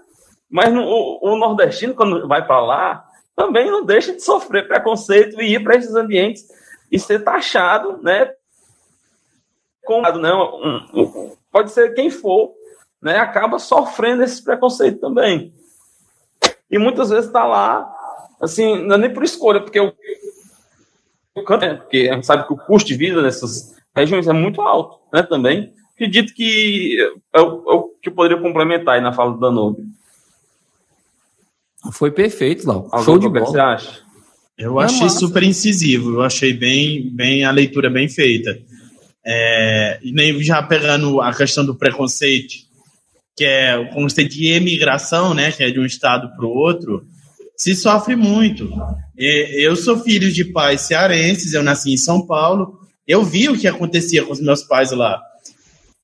Mas 0.51 0.73
no, 0.73 0.83
o, 0.83 1.19
o, 1.23 1.37
nordestino, 1.39 1.95
quando 1.95 2.29
vai 2.29 2.47
para 2.47 2.61
lá, 2.61 3.05
também 3.35 3.71
não 3.71 3.85
deixa 3.85 4.13
de 4.13 4.23
sofrer 4.23 4.69
preconceito 4.69 5.41
e 5.41 5.55
ir 5.55 5.63
para 5.63 5.77
esses 5.77 5.95
ambientes 5.95 6.45
e 6.93 6.99
ser 6.99 7.25
taxado, 7.25 7.99
né? 8.03 8.31
Com, 9.85 10.03
não, 10.03 10.19
né, 10.19 10.35
um, 10.35 11.01
um, 11.01 11.37
pode 11.51 11.71
ser 11.71 11.95
quem 11.95 12.11
for, 12.11 12.53
né? 13.01 13.19
Acaba 13.19 13.59
sofrendo 13.59 14.23
esse 14.23 14.43
preconceito 14.45 15.01
também. 15.01 15.55
E 16.71 16.79
muitas 16.79 17.11
vezes 17.11 17.27
está 17.27 17.45
lá, 17.45 17.91
assim, 18.41 18.83
não 18.85 18.97
é 18.97 18.99
nem 18.99 19.13
por 19.13 19.25
escolha, 19.25 19.61
porque 19.61 19.81
o 19.81 19.93
né, 21.61 21.75
porque 21.75 22.09
a 22.11 22.15
gente 22.15 22.27
sabe 22.27 22.47
que 22.47 22.53
o 22.53 22.57
custo 22.57 22.89
de 22.89 22.97
vida 22.97 23.23
nessas 23.23 23.77
regiões 23.95 24.27
é 24.27 24.33
muito 24.33 24.61
alto, 24.61 24.99
né? 25.13 25.23
Também 25.23 25.73
acredito 25.95 26.33
que 26.33 26.97
é 27.35 27.41
o, 27.41 27.65
é 27.69 27.75
o 27.75 27.83
que 28.01 28.09
eu 28.09 28.15
poderia 28.15 28.41
complementar 28.41 28.95
aí 28.95 29.01
na 29.01 29.13
fala 29.13 29.33
do 29.33 29.41
Danube. 29.41 29.83
Foi 31.93 32.11
perfeito, 32.11 32.67
Lau. 32.67 32.89
Show 33.05 33.19
de 33.19 33.29
bola. 33.29 33.47
você 33.47 33.59
acha? 33.59 34.03
Eu 34.57 34.81
é 34.81 34.85
achei 34.85 35.03
massa. 35.03 35.19
super 35.19 35.43
incisivo, 35.43 36.15
eu 36.15 36.23
achei 36.23 36.53
bem, 36.53 37.09
bem 37.11 37.45
a 37.45 37.51
leitura 37.51 37.91
bem 37.91 38.09
feita. 38.09 38.59
É, 39.25 39.99
e 40.03 40.13
nem 40.13 40.41
já 40.43 40.63
pegando 40.63 41.21
a 41.21 41.33
questão 41.35 41.65
do 41.65 41.75
preconceito, 41.75 42.55
que 43.39 43.45
é 43.45 43.77
o 43.77 43.89
conceito 43.91 44.35
de 44.35 44.49
emigração, 44.49 45.33
né, 45.33 45.53
que 45.53 45.63
é 45.63 45.71
de 45.71 45.79
um 45.79 45.87
estado 45.87 46.29
para 46.35 46.45
o 46.45 46.51
outro, 46.51 47.07
se 47.57 47.73
sofre 47.77 48.17
muito. 48.17 48.69
Eu 49.17 49.77
sou 49.77 50.01
filho 50.01 50.33
de 50.33 50.45
pais 50.45 50.81
cearenses, 50.81 51.53
eu 51.53 51.63
nasci 51.63 51.93
em 51.93 51.97
São 51.97 52.27
Paulo, 52.27 52.81
eu 53.07 53.23
vi 53.25 53.49
o 53.49 53.57
que 53.57 53.69
acontecia 53.69 54.25
com 54.25 54.33
os 54.33 54.41
meus 54.41 54.65
pais 54.65 54.91
lá. 54.91 55.23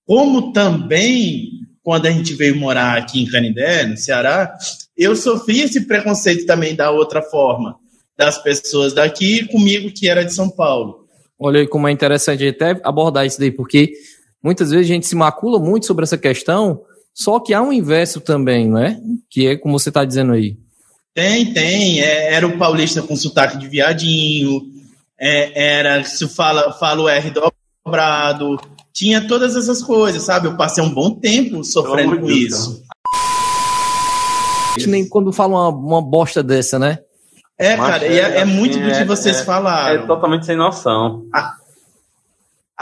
Como 0.06 0.52
também, 0.52 1.50
quando 1.82 2.06
a 2.06 2.10
gente 2.10 2.34
veio 2.34 2.56
morar 2.56 2.96
aqui 2.96 3.20
em 3.20 3.26
Canindé, 3.26 3.84
no 3.84 3.96
Ceará, 3.96 4.56
eu 4.96 5.16
sofri 5.16 5.62
esse 5.62 5.86
preconceito 5.86 6.46
também 6.46 6.76
da 6.76 6.92
outra 6.92 7.20
forma, 7.20 7.74
das 8.16 8.38
pessoas 8.38 8.92
daqui 8.92 9.44
comigo 9.48 9.90
que 9.90 10.08
era 10.08 10.24
de 10.24 10.32
São 10.32 10.48
Paulo. 10.48 11.04
Olha 11.36 11.60
aí 11.60 11.66
como 11.66 11.88
é 11.88 11.90
interessante 11.90 12.46
até 12.46 12.80
abordar 12.84 13.26
isso 13.26 13.40
daí, 13.40 13.50
porque 13.50 13.92
muitas 14.42 14.70
vezes 14.70 14.86
a 14.86 14.92
gente 14.92 15.06
se 15.06 15.16
macula 15.16 15.58
muito 15.58 15.84
sobre 15.84 16.04
essa 16.04 16.16
questão, 16.16 16.80
só 17.14 17.38
que 17.38 17.54
há 17.54 17.62
um 17.62 17.72
inverso 17.72 18.20
também, 18.20 18.68
não 18.68 18.78
é? 18.78 18.98
Que 19.30 19.46
é 19.46 19.56
como 19.56 19.78
você 19.78 19.88
está 19.88 20.04
dizendo 20.04 20.32
aí. 20.32 20.56
Tem, 21.14 21.52
tem. 21.52 22.00
É, 22.00 22.34
era 22.34 22.46
o 22.46 22.58
paulista 22.58 23.00
com 23.00 23.14
sotaque 23.14 23.56
de 23.56 23.68
viadinho, 23.68 24.62
é, 25.18 25.78
era, 25.78 26.02
se 26.02 26.26
fala, 26.28 26.72
fala 26.72 27.02
o 27.02 27.08
R 27.08 27.30
do 27.30 27.52
cobrado, 27.84 28.60
tinha 28.92 29.26
todas 29.26 29.54
essas 29.54 29.82
coisas, 29.82 30.22
sabe? 30.22 30.48
Eu 30.48 30.56
passei 30.56 30.82
um 30.82 30.92
bom 30.92 31.14
tempo 31.14 31.62
sofrendo 31.62 32.18
com 32.18 32.30
isso. 32.30 32.82
Nem 34.86 35.08
quando 35.08 35.32
fala 35.32 35.54
uma, 35.54 35.68
uma 35.68 36.02
bosta 36.02 36.42
dessa, 36.42 36.78
né? 36.78 36.98
É, 37.56 37.76
Mas 37.76 37.90
cara, 37.90 38.06
é, 38.06 38.16
é, 38.16 38.38
é, 38.40 38.44
muito 38.44 38.78
do 38.78 38.86
que 38.86 38.90
é, 38.90 39.04
vocês 39.04 39.40
é, 39.40 39.44
falaram. 39.44 40.02
É 40.02 40.06
totalmente 40.06 40.46
sem 40.46 40.56
noção. 40.56 41.24
A, 41.32 41.54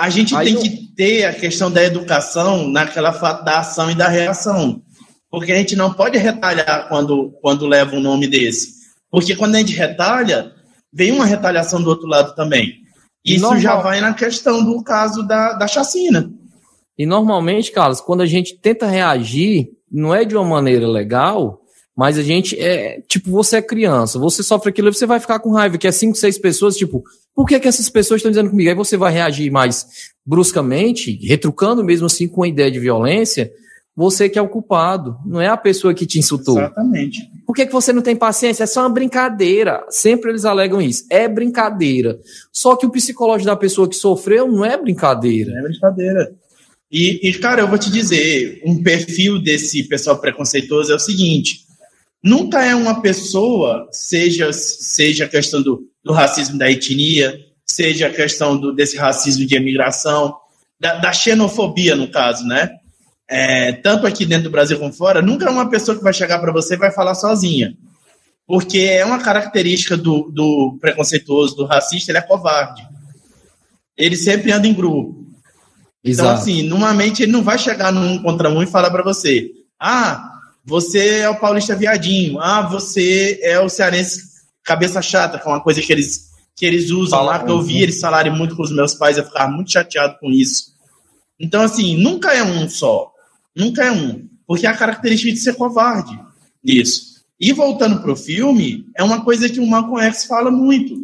a 0.02 0.10
gente 0.10 0.34
Aí 0.34 0.46
tem 0.46 0.54
eu... 0.56 0.60
que 0.60 0.94
ter 0.96 1.24
a 1.26 1.32
questão 1.32 1.70
da 1.70 1.80
educação 1.80 2.66
naquela 2.66 3.12
da 3.12 3.60
ação 3.60 3.88
e 3.88 3.94
da 3.94 4.08
reação. 4.08 4.82
Porque 5.30 5.52
a 5.52 5.54
gente 5.54 5.76
não 5.76 5.94
pode 5.94 6.18
retalhar 6.18 6.88
quando, 6.88 7.30
quando 7.40 7.68
leva 7.68 7.94
um 7.94 8.00
nome 8.00 8.26
desse. 8.26 8.82
Porque 9.08 9.36
quando 9.36 9.54
a 9.54 9.58
gente 9.58 9.74
retalha, 9.74 10.50
vem 10.92 11.12
uma 11.12 11.24
retaliação 11.24 11.80
do 11.80 11.88
outro 11.88 12.08
lado 12.08 12.34
também. 12.34 12.78
Isso 13.24 13.42
Normal. 13.42 13.60
já 13.60 13.76
vai 13.76 14.00
na 14.00 14.12
questão 14.12 14.64
do 14.64 14.82
caso 14.82 15.22
da, 15.22 15.52
da 15.52 15.68
chacina. 15.68 16.28
E 16.98 17.06
normalmente, 17.06 17.70
Carlos, 17.70 18.00
quando 18.00 18.22
a 18.22 18.26
gente 18.26 18.58
tenta 18.58 18.88
reagir, 18.88 19.68
não 19.88 20.12
é 20.12 20.24
de 20.24 20.34
uma 20.34 20.44
maneira 20.44 20.88
legal, 20.88 21.61
mas 21.96 22.18
a 22.18 22.22
gente 22.22 22.58
é, 22.58 23.00
tipo, 23.06 23.30
você 23.30 23.56
é 23.56 23.62
criança, 23.62 24.18
você 24.18 24.42
sofre 24.42 24.70
aquilo, 24.70 24.92
você 24.92 25.06
vai 25.06 25.20
ficar 25.20 25.38
com 25.40 25.52
raiva, 25.52 25.78
que 25.78 25.86
é 25.86 25.92
cinco, 25.92 26.16
seis 26.16 26.38
pessoas, 26.38 26.76
tipo, 26.76 27.04
por 27.34 27.46
que, 27.46 27.60
que 27.60 27.68
essas 27.68 27.88
pessoas 27.88 28.18
estão 28.18 28.30
dizendo 28.30 28.50
comigo? 28.50 28.70
Aí 28.70 28.76
você 28.76 28.96
vai 28.96 29.12
reagir 29.12 29.50
mais 29.50 29.86
bruscamente, 30.24 31.18
retrucando 31.26 31.84
mesmo 31.84 32.06
assim 32.06 32.28
com 32.28 32.42
a 32.42 32.48
ideia 32.48 32.70
de 32.70 32.78
violência, 32.78 33.50
você 33.94 34.28
que 34.28 34.38
é 34.38 34.42
o 34.42 34.48
culpado, 34.48 35.16
não 35.26 35.40
é 35.40 35.48
a 35.48 35.56
pessoa 35.56 35.92
que 35.92 36.06
te 36.06 36.18
insultou. 36.18 36.58
Exatamente. 36.58 37.30
Por 37.46 37.54
que, 37.54 37.66
que 37.66 37.72
você 37.72 37.92
não 37.92 38.00
tem 38.00 38.16
paciência? 38.16 38.64
É 38.64 38.66
só 38.66 38.80
uma 38.80 38.88
brincadeira. 38.88 39.84
Sempre 39.90 40.30
eles 40.30 40.46
alegam 40.46 40.80
isso. 40.80 41.04
É 41.10 41.28
brincadeira. 41.28 42.18
Só 42.50 42.74
que 42.74 42.86
o 42.86 42.90
psicológico 42.90 43.46
da 43.46 43.56
pessoa 43.56 43.86
que 43.86 43.96
sofreu 43.96 44.50
não 44.50 44.64
é 44.64 44.78
brincadeira. 44.78 45.52
É 45.52 45.62
brincadeira. 45.62 46.34
E, 46.90 47.28
e, 47.28 47.34
cara, 47.34 47.62
eu 47.62 47.68
vou 47.68 47.78
te 47.78 47.90
dizer, 47.90 48.62
um 48.64 48.82
perfil 48.82 49.38
desse 49.42 49.82
pessoal 49.84 50.18
preconceituoso 50.18 50.92
é 50.92 50.96
o 50.96 50.98
seguinte: 50.98 51.66
nunca 52.22 52.64
é 52.64 52.74
uma 52.74 53.00
pessoa, 53.00 53.88
seja 53.90 54.52
seja 54.52 55.24
a 55.24 55.28
questão 55.28 55.62
do, 55.62 55.88
do 56.04 56.12
racismo 56.12 56.58
da 56.58 56.70
etnia, 56.70 57.38
seja 57.66 58.06
a 58.06 58.12
questão 58.12 58.56
do, 58.56 58.72
desse 58.72 58.96
racismo 58.96 59.46
de 59.46 59.56
imigração, 59.56 60.36
da, 60.78 60.94
da 60.96 61.12
xenofobia, 61.12 61.96
no 61.96 62.10
caso, 62.10 62.44
né? 62.44 62.78
é, 63.32 63.72
tanto 63.72 64.06
aqui 64.06 64.26
dentro 64.26 64.44
do 64.44 64.50
Brasil 64.50 64.78
como 64.78 64.92
fora, 64.92 65.22
nunca 65.22 65.46
é 65.46 65.50
uma 65.50 65.70
pessoa 65.70 65.96
que 65.96 66.04
vai 66.04 66.12
chegar 66.12 66.38
para 66.38 66.52
você 66.52 66.74
e 66.74 66.78
vai 66.78 66.92
falar 66.92 67.14
sozinha. 67.14 67.74
Porque 68.46 68.78
é 68.78 69.04
uma 69.06 69.20
característica 69.20 69.96
do, 69.96 70.30
do 70.30 70.76
preconceituoso, 70.78 71.56
do 71.56 71.64
racista, 71.64 72.10
ele 72.10 72.18
é 72.18 72.22
covarde. 72.22 72.86
Ele 73.96 74.16
sempre 74.16 74.52
anda 74.52 74.68
em 74.68 74.74
grupo. 74.74 75.24
Então, 76.04 76.26
Exato. 76.26 76.28
Então, 76.28 76.30
assim, 76.30 76.62
normalmente 76.68 77.22
ele 77.22 77.32
não 77.32 77.42
vai 77.42 77.58
chegar 77.58 77.90
num 77.90 78.22
contra 78.22 78.50
um 78.50 78.62
e 78.62 78.66
falar 78.66 78.90
para 78.90 79.02
você: 79.02 79.50
ah, 79.80 80.31
você 80.64 81.20
é 81.20 81.28
o 81.28 81.38
paulista 81.38 81.74
viadinho, 81.74 82.38
ah, 82.40 82.62
você 82.62 83.38
é 83.42 83.58
o 83.60 83.68
cearense 83.68 84.32
cabeça 84.62 85.02
chata, 85.02 85.38
que 85.38 85.46
é 85.46 85.50
uma 85.50 85.60
coisa 85.60 85.80
que 85.80 85.92
eles, 85.92 86.30
que 86.56 86.64
eles 86.64 86.90
usam 86.90 87.18
Fala 87.18 87.38
lá, 87.38 87.44
que 87.44 87.50
eu 87.50 87.60
vi 87.60 87.82
eles 87.82 88.00
falarem 88.00 88.32
muito 88.32 88.56
com 88.56 88.62
os 88.62 88.72
meus 88.72 88.94
pais, 88.94 89.18
eu 89.18 89.24
ficava 89.24 89.50
muito 89.50 89.72
chateado 89.72 90.18
com 90.20 90.30
isso. 90.30 90.72
Então, 91.38 91.62
assim, 91.62 91.96
nunca 91.96 92.32
é 92.32 92.42
um 92.42 92.68
só. 92.68 93.12
Nunca 93.54 93.84
é 93.84 93.90
um. 93.90 94.28
Porque 94.46 94.66
é 94.66 94.70
a 94.70 94.76
característica 94.76 95.32
de 95.32 95.38
ser 95.38 95.54
covarde. 95.54 96.18
Isso. 96.64 97.12
E 97.40 97.52
voltando 97.52 98.00
pro 98.00 98.14
filme, 98.14 98.86
é 98.96 99.02
uma 99.02 99.24
coisa 99.24 99.48
que 99.48 99.58
o 99.58 99.66
Malcolm 99.66 100.00
X 100.06 100.24
fala 100.24 100.50
muito. 100.50 100.96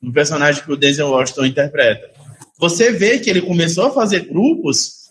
No 0.00 0.12
personagem 0.12 0.62
que 0.62 0.72
o 0.72 0.76
Denzel 0.76 1.10
Washington 1.10 1.44
interpreta. 1.44 2.10
Você 2.58 2.90
vê 2.92 3.18
que 3.18 3.28
ele 3.28 3.42
começou 3.42 3.86
a 3.86 3.90
fazer 3.90 4.20
grupos, 4.20 5.05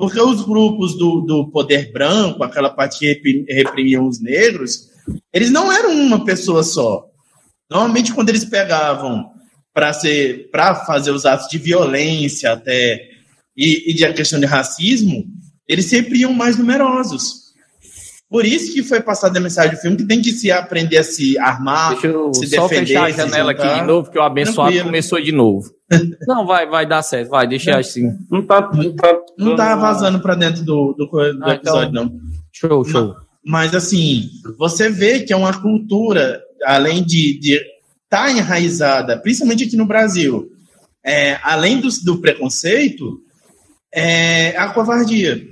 porque 0.00 0.18
os 0.18 0.42
grupos 0.46 0.96
do, 0.96 1.20
do 1.20 1.50
poder 1.50 1.92
branco, 1.92 2.42
aquela 2.42 2.70
parte 2.70 2.98
que 2.98 3.44
reprimiam 3.50 4.08
os 4.08 4.18
negros, 4.18 4.88
eles 5.30 5.50
não 5.50 5.70
eram 5.70 5.92
uma 5.92 6.24
pessoa 6.24 6.62
só. 6.62 7.04
Normalmente, 7.70 8.14
quando 8.14 8.30
eles 8.30 8.46
pegavam 8.46 9.30
para 9.74 9.92
ser 9.92 10.48
para 10.50 10.74
fazer 10.86 11.10
os 11.10 11.26
atos 11.26 11.48
de 11.48 11.58
violência 11.58 12.50
até 12.50 13.10
e, 13.54 13.90
e 13.90 13.94
de 13.94 14.06
a 14.06 14.14
questão 14.14 14.40
de 14.40 14.46
racismo, 14.46 15.26
eles 15.68 15.84
sempre 15.84 16.20
iam 16.20 16.32
mais 16.32 16.56
numerosos. 16.56 17.49
Por 18.30 18.46
isso 18.46 18.72
que 18.72 18.84
foi 18.84 19.00
passada 19.00 19.40
a 19.40 19.42
mensagem 19.42 19.72
do 19.74 19.80
filme 19.80 19.96
que 19.96 20.06
tem 20.06 20.22
que 20.22 20.30
se 20.30 20.52
aprender 20.52 20.98
a 20.98 21.02
se 21.02 21.36
armar, 21.36 21.90
Deixa 21.90 22.06
eu 22.06 22.32
se 22.32 22.46
só 22.46 22.68
defender, 22.68 22.86
fechar 22.86 23.04
a 23.06 23.10
janela 23.10 23.50
aqui 23.50 23.74
de 23.74 23.82
novo, 23.82 24.08
que 24.08 24.16
o 24.16 24.22
abençoado 24.22 24.70
Tranquilo. 24.70 24.84
começou 24.84 25.20
de 25.20 25.32
novo. 25.32 25.68
Não, 26.28 26.46
vai, 26.46 26.64
vai 26.68 26.86
dar 26.86 27.02
certo, 27.02 27.30
vai, 27.30 27.48
deixa 27.48 27.76
assim. 27.76 28.16
Não 28.30 28.46
tá, 28.46 28.70
não 28.72 28.94
tá, 28.94 29.18
não 29.36 29.56
tá 29.56 29.74
vazando 29.74 30.20
para 30.20 30.36
dentro 30.36 30.62
do, 30.62 30.94
do, 30.96 31.06
do 31.06 31.44
ah, 31.44 31.54
episódio, 31.54 31.90
então... 31.90 32.04
não. 32.04 32.20
Show, 32.52 32.84
show. 32.84 33.16
Mas, 33.44 33.74
assim, 33.74 34.30
você 34.56 34.88
vê 34.88 35.20
que 35.20 35.32
é 35.32 35.36
uma 35.36 35.60
cultura, 35.60 36.40
além 36.64 37.02
de 37.02 37.40
estar 37.40 38.26
tá 38.26 38.30
enraizada, 38.30 39.18
principalmente 39.18 39.64
aqui 39.64 39.76
no 39.76 39.86
Brasil, 39.86 40.48
é, 41.04 41.40
além 41.42 41.80
do, 41.80 41.88
do 42.04 42.18
preconceito, 42.18 43.20
é 43.92 44.56
a 44.56 44.68
covardia. 44.68 45.42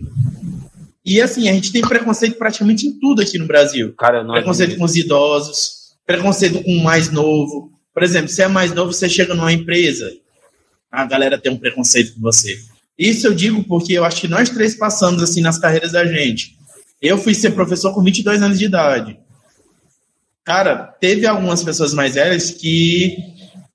E 1.08 1.20
assim, 1.20 1.48
a 1.48 1.52
gente 1.52 1.72
tem 1.72 1.80
preconceito 1.80 2.36
praticamente 2.36 2.86
em 2.86 2.92
tudo 2.98 3.22
aqui 3.22 3.38
no 3.38 3.46
Brasil. 3.46 3.94
Cara, 3.94 4.24
preconceito 4.24 4.76
com 4.76 4.84
os 4.84 4.94
idosos, 4.94 5.94
preconceito 6.06 6.62
com 6.62 6.72
o 6.72 6.84
mais 6.84 7.10
novo. 7.10 7.72
Por 7.94 8.02
exemplo, 8.02 8.28
se 8.28 8.42
é 8.42 8.48
mais 8.48 8.72
novo, 8.72 8.92
você 8.92 9.08
chega 9.08 9.34
numa 9.34 9.52
empresa, 9.52 10.12
a 10.92 11.04
galera 11.04 11.38
tem 11.38 11.50
um 11.50 11.56
preconceito 11.56 12.14
com 12.14 12.20
você. 12.20 12.58
Isso 12.98 13.26
eu 13.26 13.34
digo 13.34 13.64
porque 13.64 13.94
eu 13.94 14.04
acho 14.04 14.20
que 14.20 14.28
nós 14.28 14.50
três 14.50 14.74
passamos 14.74 15.22
assim 15.22 15.40
nas 15.40 15.58
carreiras 15.58 15.92
da 15.92 16.04
gente. 16.04 16.56
Eu 17.00 17.16
fui 17.16 17.34
ser 17.34 17.52
professor 17.52 17.94
com 17.94 18.02
22 18.02 18.42
anos 18.42 18.58
de 18.58 18.66
idade. 18.66 19.18
Cara, 20.44 20.76
teve 21.00 21.26
algumas 21.26 21.62
pessoas 21.62 21.94
mais 21.94 22.14
velhas 22.14 22.50
que 22.50 23.16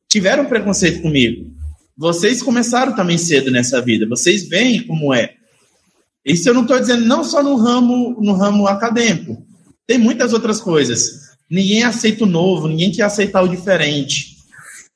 tiveram 0.08 0.46
preconceito 0.46 1.02
comigo 1.02 1.54
vocês 1.96 2.42
começaram 2.42 2.96
também 2.96 3.18
cedo 3.18 3.52
nessa 3.52 3.82
vida, 3.82 4.08
vocês 4.08 4.48
veem 4.48 4.82
como 4.86 5.14
é. 5.14 5.36
Isso 6.26 6.48
eu 6.50 6.54
não 6.54 6.62
estou 6.62 6.80
dizendo 6.80 7.06
não 7.06 7.24
só 7.24 7.44
no 7.44 7.56
ramo, 7.56 8.18
no 8.22 8.34
ramo 8.34 8.68
acadêmico, 8.68 9.46
tem 9.86 9.98
muitas 9.98 10.34
outras 10.34 10.60
coisas. 10.62 11.34
Ninguém 11.50 11.84
aceita 11.84 12.24
o 12.24 12.28
novo, 12.28 12.68
ninguém 12.68 12.92
quer 12.92 13.04
aceitar 13.04 13.42
o 13.42 13.48
diferente. 13.48 14.34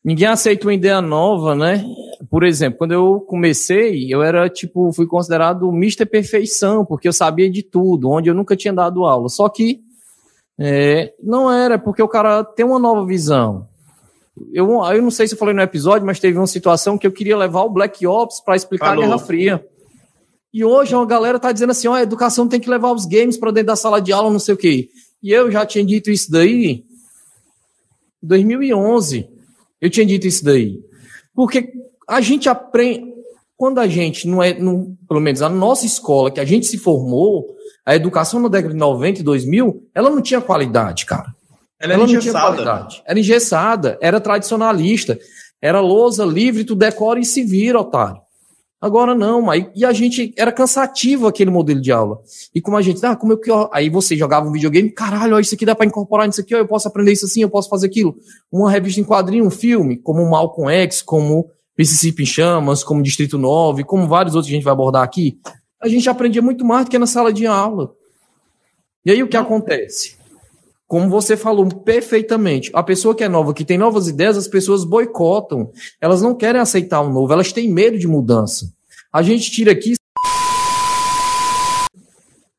Ninguém 0.03 0.27
aceita 0.27 0.65
uma 0.65 0.73
ideia 0.73 1.01
nova, 1.01 1.53
né? 1.53 1.85
Por 2.29 2.43
exemplo, 2.43 2.77
quando 2.77 2.93
eu 2.93 3.19
comecei, 3.19 4.07
eu 4.09 4.23
era 4.23 4.49
tipo, 4.49 4.91
fui 4.93 5.05
considerado 5.05 5.69
Mr. 5.69 6.05
Perfeição, 6.05 6.85
porque 6.85 7.07
eu 7.07 7.13
sabia 7.13 7.49
de 7.49 7.61
tudo, 7.61 8.09
onde 8.09 8.29
eu 8.29 8.33
nunca 8.33 8.55
tinha 8.55 8.73
dado 8.73 9.05
aula. 9.05 9.27
Só 9.27 9.49
que 9.49 9.81
é, 10.57 11.13
não 11.21 11.51
era, 11.51 11.77
porque 11.77 12.01
o 12.01 12.07
cara 12.07 12.43
tem 12.43 12.65
uma 12.65 12.79
nova 12.79 13.05
visão. 13.05 13.67
Eu, 14.53 14.69
eu 14.85 15.01
não 15.01 15.11
sei 15.11 15.27
se 15.27 15.33
eu 15.33 15.37
falei 15.37 15.53
no 15.53 15.61
episódio, 15.61 16.05
mas 16.05 16.19
teve 16.19 16.37
uma 16.37 16.47
situação 16.47 16.97
que 16.97 17.05
eu 17.05 17.11
queria 17.11 17.37
levar 17.37 17.63
o 17.63 17.69
Black 17.69 18.05
Ops 18.07 18.39
para 18.39 18.55
explicar 18.55 18.87
Falou. 18.87 19.03
a 19.03 19.07
Guerra 19.07 19.19
Fria. 19.19 19.65
E 20.57 20.65
hoje 20.65 20.95
a 20.95 21.05
galera 21.05 21.37
tá 21.37 21.51
dizendo 21.51 21.69
assim, 21.69 21.87
ó, 21.87 21.93
a 21.93 22.01
educação 22.01 22.47
tem 22.47 22.59
que 22.59 22.67
levar 22.67 22.91
os 22.91 23.05
games 23.05 23.37
para 23.37 23.51
dentro 23.51 23.67
da 23.67 23.75
sala 23.75 24.01
de 24.01 24.11
aula, 24.11 24.31
não 24.31 24.39
sei 24.39 24.55
o 24.55 24.57
quê. 24.57 24.89
E 25.21 25.31
eu 25.31 25.51
já 25.51 25.63
tinha 25.67 25.85
dito 25.85 26.09
isso 26.09 26.31
daí 26.31 26.65
em 26.65 26.83
2011. 28.23 29.29
Eu 29.79 29.87
tinha 29.91 30.03
dito 30.03 30.25
isso 30.25 30.43
daí. 30.43 30.79
Porque 31.35 31.71
a 32.09 32.19
gente 32.21 32.49
aprende 32.49 33.05
quando 33.55 33.77
a 33.77 33.87
gente 33.87 34.27
não 34.27 34.41
é, 34.41 34.57
não, 34.57 34.97
pelo 35.07 35.19
menos 35.19 35.43
a 35.43 35.49
nossa 35.49 35.85
escola 35.85 36.31
que 36.31 36.39
a 36.39 36.45
gente 36.45 36.65
se 36.65 36.79
formou, 36.79 37.55
a 37.85 37.95
educação 37.95 38.39
na 38.39 38.47
década 38.47 38.73
de 38.73 38.79
90 38.79 39.19
e 39.19 39.23
2000, 39.23 39.87
ela 39.93 40.09
não 40.09 40.23
tinha 40.23 40.41
qualidade, 40.41 41.05
cara. 41.05 41.35
Ela, 41.79 41.93
ela 41.93 42.07
não 42.07 42.19
tinha 42.19 42.33
qualidade. 42.33 43.03
Era 43.05 43.19
engessada, 43.19 43.95
era 44.01 44.19
tradicionalista, 44.19 45.19
era 45.61 45.79
lousa 45.79 46.25
livre, 46.25 46.63
tu 46.63 46.73
decora 46.73 47.19
e 47.19 47.25
se 47.25 47.43
vira, 47.43 47.79
otário. 47.79 48.25
Agora 48.79 49.15
não, 49.15 49.49
aí, 49.49 49.69
e 49.75 49.83
a 49.83 49.91
gente 49.91 50.33
era 50.37 50.51
cansativo 50.51 51.25
aquele 51.25 51.49
modelo 51.49 51.81
de 51.81 51.91
aula. 51.91 52.19
E 52.53 52.61
como 52.61 52.77
a 52.77 52.81
gente, 52.81 53.03
ah, 53.03 53.15
como 53.15 53.33
eu 53.33 53.39
que 53.39 53.49
aí 53.71 53.89
você 53.89 54.15
jogava 54.15 54.47
um 54.47 54.51
videogame, 54.51 54.91
caralho, 54.91 55.35
ó, 55.35 55.39
isso 55.39 55.55
aqui 55.55 55.65
dá 55.65 55.73
para 55.73 55.87
incorporar 55.87 56.27
nisso 56.27 56.41
aqui, 56.41 56.53
ó, 56.53 56.59
eu 56.59 56.67
posso 56.67 56.87
aprender 56.87 57.11
isso 57.11 57.25
assim, 57.25 57.41
eu 57.41 57.49
posso 57.49 57.69
fazer 57.69 57.87
aquilo. 57.87 58.15
Uma 58.51 58.69
revista 58.69 59.01
em 59.01 59.03
quadrinho, 59.03 59.45
um 59.45 59.49
filme, 59.49 59.97
como 59.97 60.29
Malcolm 60.29 60.71
X, 60.71 61.01
como 61.01 61.49
Mississippi 61.75 62.21
em 62.21 62.25
Chamas, 62.27 62.83
como 62.83 63.01
Distrito 63.01 63.39
9, 63.39 63.83
como 63.83 64.07
vários 64.07 64.35
outros 64.35 64.49
que 64.49 64.53
a 64.53 64.57
gente 64.57 64.65
vai 64.65 64.73
abordar 64.73 65.03
aqui. 65.03 65.39
A 65.81 65.87
gente 65.87 66.07
aprendia 66.07 66.41
muito 66.41 66.63
mais 66.63 66.85
do 66.85 66.91
que 66.91 66.99
na 66.99 67.07
sala 67.07 67.33
de 67.33 67.47
aula. 67.47 67.95
E 69.03 69.09
aí 69.09 69.23
o 69.23 69.27
que 69.27 69.37
acontece? 69.37 70.16
Como 70.87 71.09
você 71.09 71.35
falou 71.35 71.67
perfeitamente, 71.67 72.71
a 72.73 72.81
pessoa 72.81 73.13
que 73.13 73.21
é 73.21 73.27
nova, 73.27 73.53
que 73.53 73.65
tem 73.65 73.77
novas 73.77 74.07
ideias, 74.07 74.37
as 74.37 74.47
pessoas 74.47 74.85
boicotam. 74.85 75.69
Elas 75.99 76.21
não 76.21 76.33
querem 76.33 76.61
aceitar 76.61 77.01
o 77.01 77.11
novo, 77.11 77.33
elas 77.33 77.51
têm 77.51 77.69
medo 77.69 77.99
de 77.99 78.07
mudança. 78.07 78.73
A 79.11 79.21
gente 79.21 79.51
tira 79.51 79.73
aqui 79.73 79.95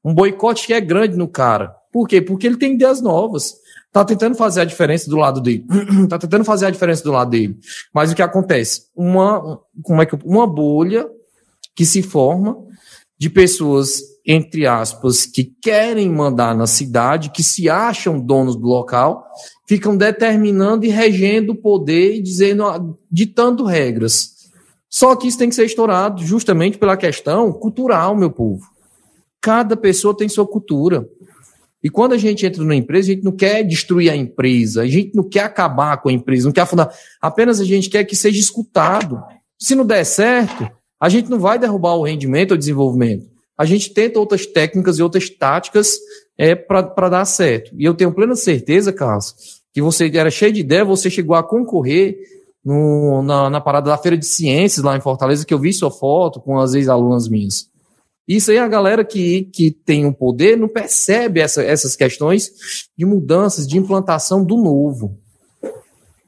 um 0.04 0.12
boicote 0.12 0.66
que 0.66 0.74
é 0.74 0.80
grande 0.80 1.16
no 1.16 1.26
cara. 1.26 1.74
Por 1.90 2.06
quê? 2.06 2.20
Porque 2.20 2.46
ele 2.46 2.58
tem 2.58 2.74
ideias 2.74 3.00
novas. 3.00 3.54
Tá 3.90 4.04
tentando 4.04 4.34
fazer 4.34 4.60
a 4.60 4.64
diferença 4.66 5.08
do 5.08 5.16
lado 5.16 5.40
dele. 5.40 5.64
tá 6.10 6.18
tentando 6.18 6.44
fazer 6.44 6.66
a 6.66 6.70
diferença 6.70 7.02
do 7.02 7.12
lado 7.12 7.30
dele. 7.30 7.58
Mas 7.94 8.12
o 8.12 8.14
que 8.14 8.22
acontece? 8.22 8.82
Uma, 8.94 9.58
como 9.82 10.02
é 10.02 10.06
que, 10.06 10.14
uma 10.22 10.46
bolha 10.46 11.08
que 11.74 11.86
se 11.86 12.02
forma 12.02 12.58
de 13.18 13.30
pessoas, 13.30 14.02
entre 14.30 14.66
aspas, 14.66 15.24
que 15.24 15.54
querem 15.62 16.10
mandar 16.10 16.54
na 16.54 16.66
cidade, 16.66 17.30
que 17.30 17.42
se 17.42 17.70
acham 17.70 18.20
donos 18.20 18.56
do 18.56 18.66
local, 18.66 19.26
ficam 19.66 19.96
determinando 19.96 20.84
e 20.84 20.90
regendo 20.90 21.52
o 21.52 21.56
poder 21.56 22.16
e 22.16 22.22
dizendo, 22.22 22.98
ditando 23.10 23.64
regras. 23.64 24.36
Só 24.90 25.16
que 25.16 25.26
isso 25.26 25.38
tem 25.38 25.48
que 25.48 25.54
ser 25.54 25.64
estourado 25.64 26.22
justamente 26.22 26.76
pela 26.76 26.94
questão 26.94 27.50
cultural, 27.54 28.14
meu 28.14 28.30
povo. 28.30 28.66
Cada 29.40 29.74
pessoa 29.74 30.14
tem 30.14 30.28
sua 30.28 30.46
cultura. 30.46 31.08
E 31.82 31.88
quando 31.88 32.12
a 32.12 32.18
gente 32.18 32.44
entra 32.44 32.62
numa 32.62 32.74
empresa, 32.74 33.10
a 33.10 33.14
gente 33.14 33.24
não 33.24 33.32
quer 33.32 33.62
destruir 33.62 34.10
a 34.10 34.16
empresa, 34.16 34.82
a 34.82 34.86
gente 34.86 35.14
não 35.14 35.26
quer 35.26 35.44
acabar 35.44 36.02
com 36.02 36.10
a 36.10 36.12
empresa, 36.12 36.44
não 36.44 36.52
quer 36.52 36.62
afundar. 36.62 36.92
Apenas 37.18 37.60
a 37.60 37.64
gente 37.64 37.88
quer 37.88 38.04
que 38.04 38.14
seja 38.14 38.38
escutado. 38.38 39.22
Se 39.58 39.74
não 39.74 39.86
der 39.86 40.04
certo, 40.04 40.68
a 41.00 41.08
gente 41.08 41.30
não 41.30 41.38
vai 41.38 41.58
derrubar 41.58 41.94
o 41.94 42.02
rendimento 42.02 42.50
ou 42.50 42.58
desenvolvimento. 42.58 43.37
A 43.58 43.64
gente 43.64 43.92
tenta 43.92 44.20
outras 44.20 44.46
técnicas 44.46 44.98
e 44.98 45.02
outras 45.02 45.28
táticas 45.28 45.98
é, 46.38 46.54
para 46.54 47.08
dar 47.08 47.24
certo. 47.24 47.74
E 47.76 47.84
eu 47.84 47.92
tenho 47.92 48.14
plena 48.14 48.36
certeza, 48.36 48.92
Carlos, 48.92 49.34
que 49.74 49.82
você 49.82 50.08
era 50.14 50.30
cheio 50.30 50.52
de 50.52 50.60
ideia, 50.60 50.84
você 50.84 51.10
chegou 51.10 51.34
a 51.34 51.42
concorrer 51.42 52.16
no, 52.64 53.22
na, 53.22 53.50
na 53.50 53.60
parada 53.60 53.90
da 53.90 53.98
Feira 53.98 54.16
de 54.16 54.26
Ciências 54.26 54.84
lá 54.84 54.96
em 54.96 55.00
Fortaleza, 55.00 55.44
que 55.44 55.52
eu 55.52 55.58
vi 55.58 55.72
sua 55.72 55.90
foto 55.90 56.40
com 56.40 56.58
as 56.58 56.74
ex-alunas 56.74 57.28
minhas. 57.28 57.68
Isso 58.28 58.50
aí 58.50 58.58
a 58.58 58.68
galera 58.68 59.04
que, 59.04 59.44
que 59.52 59.70
tem 59.70 60.04
o 60.04 60.08
um 60.08 60.12
poder 60.12 60.56
não 60.56 60.68
percebe 60.68 61.40
essa, 61.40 61.62
essas 61.62 61.96
questões 61.96 62.52
de 62.96 63.06
mudanças, 63.06 63.66
de 63.66 63.78
implantação 63.78 64.44
do 64.44 64.56
novo. 64.56 65.18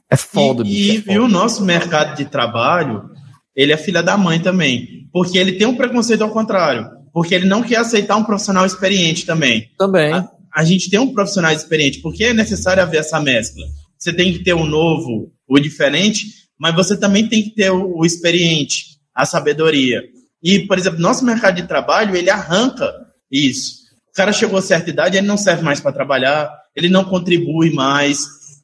É 0.09 0.17
foda, 0.17 0.63
e, 0.63 0.65
bicho. 0.65 0.91
É 0.91 1.01
foda. 1.01 1.13
e 1.13 1.19
o 1.19 1.27
nosso 1.27 1.63
mercado 1.63 2.17
de 2.17 2.25
trabalho, 2.25 3.09
ele 3.55 3.71
é 3.71 3.77
filha 3.77 4.01
da 4.01 4.17
mãe 4.17 4.41
também. 4.41 5.07
Porque 5.13 5.37
ele 5.37 5.53
tem 5.53 5.67
um 5.67 5.77
preconceito 5.77 6.23
ao 6.23 6.31
contrário. 6.31 7.00
Porque 7.13 7.35
ele 7.35 7.45
não 7.45 7.63
quer 7.63 7.77
aceitar 7.77 8.15
um 8.15 8.23
profissional 8.23 8.65
experiente 8.65 9.25
também. 9.25 9.69
Também. 9.77 10.13
A, 10.13 10.29
a 10.53 10.63
gente 10.63 10.89
tem 10.89 10.99
um 10.99 11.13
profissional 11.13 11.51
experiente, 11.51 11.99
porque 11.99 12.25
é 12.25 12.33
necessário 12.33 12.83
haver 12.83 12.99
essa 12.99 13.19
mescla. 13.19 13.65
Você 13.97 14.13
tem 14.13 14.33
que 14.33 14.43
ter 14.43 14.53
o 14.53 14.65
novo, 14.65 15.31
o 15.47 15.59
diferente, 15.59 16.27
mas 16.59 16.75
você 16.75 16.97
também 16.97 17.27
tem 17.27 17.43
que 17.43 17.51
ter 17.51 17.71
o, 17.71 17.97
o 17.97 18.05
experiente, 18.05 18.97
a 19.13 19.25
sabedoria. 19.25 20.01
E, 20.41 20.65
por 20.67 20.77
exemplo, 20.77 20.99
nosso 20.99 21.23
mercado 21.23 21.55
de 21.55 21.67
trabalho, 21.67 22.15
ele 22.15 22.29
arranca 22.29 22.91
isso. 23.31 23.81
O 24.09 24.13
cara 24.13 24.33
chegou 24.33 24.59
a 24.59 24.61
certa 24.61 24.89
idade, 24.89 25.17
ele 25.17 25.27
não 25.27 25.37
serve 25.37 25.63
mais 25.63 25.79
para 25.79 25.91
trabalhar, 25.91 26.51
ele 26.75 26.89
não 26.89 27.03
contribui 27.03 27.71
mais. 27.71 28.19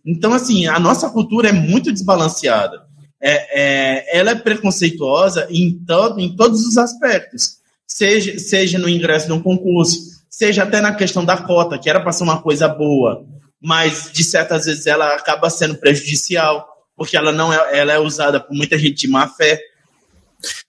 Então, 0.06 0.34
assim, 0.34 0.68
a 0.68 0.80
nossa 0.80 1.10
cultura 1.10 1.50
é 1.50 1.54
muito 1.54 1.91
desbalanceada. 1.91 2.86
É, 3.22 3.62
é, 3.62 4.20
ela 4.20 4.32
é 4.32 4.36
preconceituosa 4.36 5.48
em, 5.50 5.80
to, 5.86 6.20
em 6.20 6.36
todos 6.36 6.66
os 6.66 6.78
aspectos, 6.78 7.58
seja, 7.88 8.38
seja 8.38 8.78
no 8.78 8.90
ingresso 8.90 9.28
de 9.28 9.34
um 9.34 9.42
concurso, 9.42 9.98
seja 10.30 10.64
até 10.64 10.82
na 10.82 10.94
questão 10.94 11.24
da 11.24 11.38
cota, 11.38 11.80
que 11.80 11.90
era 11.90 12.02
para 12.02 12.12
ser 12.12 12.24
uma 12.24 12.42
coisa 12.42 12.68
boa, 12.68 13.26
mas 13.62 14.12
de 14.12 14.24
certas 14.24 14.66
vezes 14.66 14.86
ela 14.86 15.16
acaba 15.16 15.50
sendo 15.50 15.76
prejudicial, 15.76 16.68
porque 16.96 17.16
ela 17.16 17.32
não 17.32 17.52
é, 17.54 17.80
ela 17.80 17.94
é 17.94 18.00
usada 18.00 18.40
por 18.40 18.54
muita 18.54 18.78
gente 18.78 18.96
de 18.96 19.08
má 19.08 19.28
fé. 19.28 19.60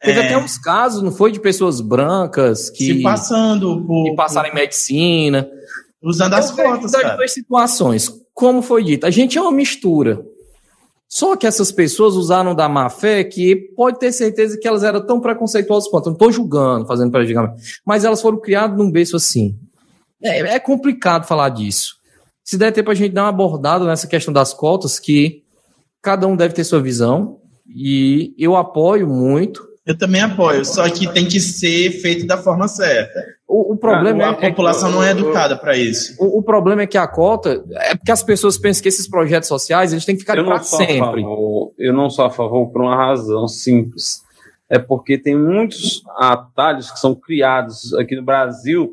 Teve 0.01 0.21
é... 0.21 0.25
até 0.27 0.39
uns 0.39 0.57
casos, 0.57 1.03
não 1.03 1.11
foi, 1.11 1.33
de 1.33 1.41
pessoas 1.41 1.81
brancas 1.81 2.71
que. 2.71 2.95
Se 2.95 3.03
passando 3.03 3.85
por. 3.85 4.05
Que 4.05 4.17
passaram 4.17 4.49
por... 4.49 4.57
em 4.57 4.61
medicina. 4.61 5.49
Usando 6.03 6.35
as 6.35 6.51
fotos. 6.51 6.93
Cara. 6.93 7.17
duas 7.17 7.33
situações. 7.33 8.11
Como 8.33 8.63
foi 8.63 8.85
dito, 8.85 9.05
a 9.05 9.11
gente 9.11 9.37
é 9.37 9.41
uma 9.43 9.51
mistura. 9.51 10.25
Só 11.09 11.35
que 11.37 11.47
essas 11.47 11.73
pessoas 11.73 12.15
usaram 12.15 12.55
da 12.55 12.69
má 12.69 12.91
fé 12.91 13.25
que 13.25 13.57
pode 13.75 13.99
ter 13.99 14.13
certeza 14.13 14.59
que 14.59 14.69
elas 14.69 14.83
eram 14.83 15.05
tão 15.05 15.21
preconceituosas 15.21 15.89
quanto. 15.89 16.07
Eu 16.07 16.11
não 16.11 16.17
estou 16.17 16.31
julgando, 16.31 16.87
fazendo 16.87 17.11
prejudicamento. 17.11 17.55
Mas 17.85 18.05
elas 18.05 18.21
foram 18.21 18.39
criadas 18.39 18.77
num 18.77 18.91
berço 18.91 19.17
assim. 19.17 19.59
É, 20.23 20.41
é, 20.41 20.59
complicado 20.61 21.27
falar 21.27 21.49
disso. 21.49 21.97
Se 22.45 22.59
der 22.59 22.73
tempo 22.73 22.91
a 22.91 22.95
gente 22.95 23.13
dar 23.13 23.23
uma 23.23 23.29
abordada 23.31 23.85
nessa 23.85 24.07
questão 24.07 24.33
das 24.33 24.53
cotas, 24.53 24.99
que 24.99 25.43
cada 26.03 26.27
um 26.27 26.37
deve 26.37 26.55
ter 26.55 26.65
sua 26.65 26.81
visão. 26.81 27.41
E 27.67 28.35
eu 28.39 28.57
apoio 28.57 29.07
muito. 29.07 29.68
Eu 29.89 29.97
também 29.97 30.21
apoio, 30.21 30.67
só 30.67 30.87
que 30.91 31.11
tem 31.15 31.27
que 31.27 31.41
ser 31.41 31.93
feito 32.03 32.27
da 32.27 32.37
forma 32.37 32.69
certa. 32.69 33.25
O, 33.49 33.73
o 33.73 33.77
problema 33.79 34.23
a, 34.23 34.29
a 34.29 34.33
é 34.33 34.51
população 34.51 34.91
que, 34.91 34.95
não 34.95 35.03
é 35.03 35.13
educada 35.13 35.57
para 35.57 35.79
isso. 35.79 36.15
O, 36.19 36.41
o, 36.41 36.43
problema 36.43 36.83
é 36.83 36.87
que 36.87 36.99
a 36.99 37.09
cota 37.09 37.65
é 37.73 37.97
porque 37.97 38.13
as 38.13 38.23
pessoas 38.23 38.59
pensam 38.59 38.83
que 38.83 38.89
esses 38.91 39.09
projetos 39.09 39.49
sociais 39.49 39.91
eles 39.91 40.05
têm 40.05 40.15
que 40.15 40.21
ficar 40.21 40.45
para 40.45 40.63
sempre. 40.63 41.23
Favor, 41.23 41.73
eu 41.79 41.95
não 41.95 42.11
sou 42.11 42.27
a 42.27 42.31
favor 42.31 42.67
por 42.67 42.83
uma 42.83 42.95
razão 42.95 43.49
simples. 43.49 44.23
É 44.69 44.79
porque 44.79 45.17
tem 45.17 45.35
muitos 45.35 46.03
atalhos 46.19 46.91
que 46.91 47.01
são 47.01 47.15
criados 47.15 47.95
aqui 47.95 48.15
no 48.15 48.23
Brasil, 48.23 48.93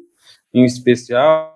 em 0.54 0.64
especial, 0.64 1.54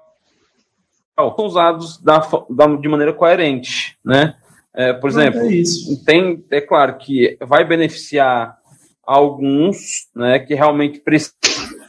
são 1.16 1.34
usados 1.46 1.98
da, 2.00 2.28
da, 2.50 2.68
de 2.76 2.90
maneira 2.90 3.14
coerente, 3.14 3.98
né? 4.04 4.36
É, 4.76 4.92
por 4.92 5.10
exemplo, 5.10 5.40
é 5.40 5.64
tem, 6.06 6.44
é 6.52 6.60
claro 6.60 6.98
que 6.98 7.38
vai 7.42 7.64
beneficiar 7.64 8.59
alguns, 9.10 10.08
né, 10.16 10.38
que 10.38 10.54
realmente 10.54 11.00
precisam. 11.00 11.80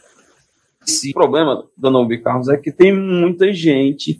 O 1.11 1.13
problema, 1.13 1.69
dona 1.77 1.99
Ubi 1.99 2.17
Carlos, 2.17 2.49
é 2.49 2.57
que 2.57 2.71
tem 2.71 2.91
muita 2.91 3.53
gente 3.53 4.19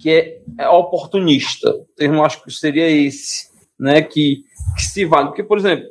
que 0.00 0.10
é, 0.10 0.40
é 0.58 0.68
oportunista. 0.68 1.70
O 1.70 1.86
termo 1.96 2.24
acho 2.24 2.42
que 2.42 2.50
seria 2.50 2.90
esse, 2.90 3.48
né, 3.78 4.02
que, 4.02 4.42
que 4.76 4.82
se 4.82 5.04
vale. 5.04 5.28
Porque, 5.28 5.44
por 5.44 5.58
exemplo, 5.58 5.86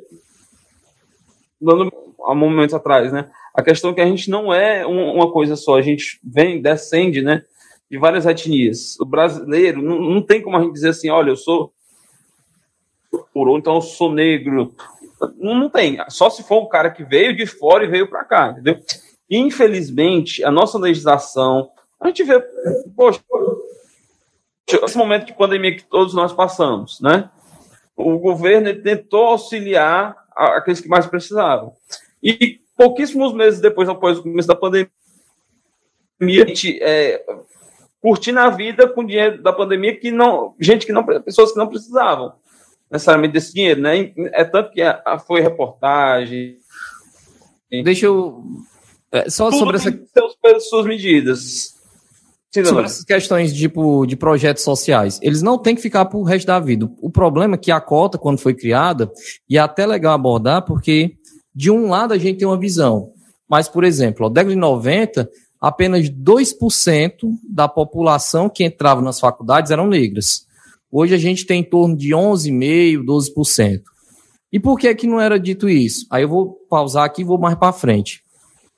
dando 1.58 1.90
há 2.26 2.34
momentos 2.34 2.74
atrás, 2.74 3.10
né, 3.10 3.30
a 3.54 3.62
questão 3.62 3.92
é 3.92 3.94
que 3.94 4.00
a 4.02 4.06
gente 4.06 4.28
não 4.28 4.52
é 4.52 4.84
uma 4.84 5.32
coisa 5.32 5.56
só, 5.56 5.78
a 5.78 5.82
gente 5.82 6.20
vem, 6.22 6.60
descende, 6.60 7.22
né, 7.22 7.42
de 7.90 7.96
várias 7.96 8.26
etnias. 8.26 9.00
O 9.00 9.06
brasileiro 9.06 9.80
não, 9.80 9.98
não 9.98 10.20
tem 10.20 10.42
como 10.42 10.58
a 10.58 10.62
gente 10.62 10.74
dizer 10.74 10.90
assim, 10.90 11.08
olha, 11.08 11.30
eu 11.30 11.36
sou 11.36 11.72
ou 13.32 13.58
então 13.58 13.76
eu 13.76 13.82
sou 13.82 14.12
negro. 14.12 14.74
Não, 15.36 15.68
tem. 15.68 15.98
Só 16.08 16.30
se 16.30 16.42
for 16.42 16.62
um 16.62 16.68
cara 16.68 16.90
que 16.90 17.04
veio 17.04 17.36
de 17.36 17.46
fora 17.46 17.84
e 17.84 17.88
veio 17.88 18.08
para 18.08 18.24
cá, 18.24 18.50
entendeu? 18.50 18.78
Infelizmente, 19.30 20.44
a 20.44 20.50
nossa 20.50 20.78
legislação, 20.78 21.70
a 22.00 22.08
gente 22.08 22.22
vê, 22.24 22.40
poxa, 22.96 23.20
esse 24.66 24.96
momento 24.96 25.26
de 25.26 25.34
pandemia 25.34 25.76
que 25.76 25.84
todos 25.84 26.14
nós 26.14 26.32
passamos, 26.32 27.00
né? 27.00 27.30
O 27.96 28.18
governo 28.18 28.74
tentou 28.82 29.24
auxiliar 29.26 30.16
aqueles 30.34 30.80
que 30.80 30.88
mais 30.88 31.06
precisavam. 31.06 31.72
E 32.22 32.60
pouquíssimos 32.76 33.32
meses 33.32 33.60
depois, 33.60 33.88
após 33.88 34.18
o 34.18 34.22
começo 34.22 34.48
da 34.48 34.56
pandemia, 34.56 34.90
a 36.20 36.24
gente 36.46 36.78
é, 36.82 37.24
curtindo 38.00 38.40
a 38.40 38.50
vida 38.50 38.88
com 38.88 39.04
dinheiro 39.04 39.42
da 39.42 39.52
pandemia 39.52 39.96
que 39.96 40.10
não, 40.10 40.54
gente 40.58 40.86
que 40.86 40.92
não, 40.92 41.04
pessoas 41.04 41.52
que 41.52 41.58
não 41.58 41.68
precisavam 41.68 42.34
necessariamente 42.90 43.32
desse 43.32 43.52
dinheiro, 43.52 43.80
né? 43.80 44.12
É 44.32 44.44
tanto 44.44 44.70
que 44.70 44.82
foi 45.26 45.40
reportagem. 45.40 46.58
Deixa 47.82 48.06
eu. 48.06 48.42
É, 49.10 49.28
só 49.28 49.50
Tudo 49.50 49.58
sobre 49.58 49.76
essa. 49.76 49.90
Seus, 49.90 50.68
suas 50.68 50.86
medidas. 50.86 51.74
Sim, 52.52 52.64
sobre 52.64 52.84
essas 52.84 53.04
questões 53.04 53.52
tipo, 53.52 54.06
de 54.06 54.14
projetos 54.14 54.62
sociais, 54.62 55.18
eles 55.20 55.42
não 55.42 55.58
têm 55.58 55.74
que 55.74 55.82
ficar 55.82 56.04
para 56.04 56.18
o 56.18 56.22
resto 56.22 56.46
da 56.46 56.60
vida. 56.60 56.88
O 57.00 57.10
problema 57.10 57.56
é 57.56 57.58
que 57.58 57.72
a 57.72 57.80
cota, 57.80 58.16
quando 58.16 58.38
foi 58.38 58.54
criada, 58.54 59.10
e 59.50 59.58
é 59.58 59.60
até 59.60 59.84
legal 59.84 60.14
abordar, 60.14 60.64
porque 60.64 61.16
de 61.52 61.68
um 61.68 61.88
lado 61.88 62.14
a 62.14 62.18
gente 62.18 62.38
tem 62.38 62.46
uma 62.46 62.58
visão. 62.58 63.10
Mas, 63.48 63.68
por 63.68 63.82
exemplo, 63.82 64.28
na 64.28 64.32
década 64.32 64.54
de 64.54 64.60
90, 64.60 65.28
apenas 65.60 66.08
2% 66.08 67.14
da 67.48 67.66
população 67.66 68.48
que 68.48 68.62
entrava 68.62 69.02
nas 69.02 69.18
faculdades 69.18 69.72
eram 69.72 69.88
negras. 69.88 70.46
Hoje 70.96 71.12
a 71.12 71.18
gente 71.18 71.44
tem 71.44 71.58
em 71.58 71.64
torno 71.64 71.96
de 71.96 72.10
11,5%, 72.10 73.04
12%. 73.04 73.82
E 74.52 74.60
por 74.60 74.78
que 74.78 74.94
que 74.94 75.08
não 75.08 75.20
era 75.20 75.40
dito 75.40 75.68
isso? 75.68 76.06
Aí 76.08 76.22
eu 76.22 76.28
vou 76.28 76.52
pausar 76.70 77.02
aqui 77.02 77.22
e 77.22 77.24
vou 77.24 77.36
mais 77.36 77.56
para 77.56 77.72
frente. 77.72 78.22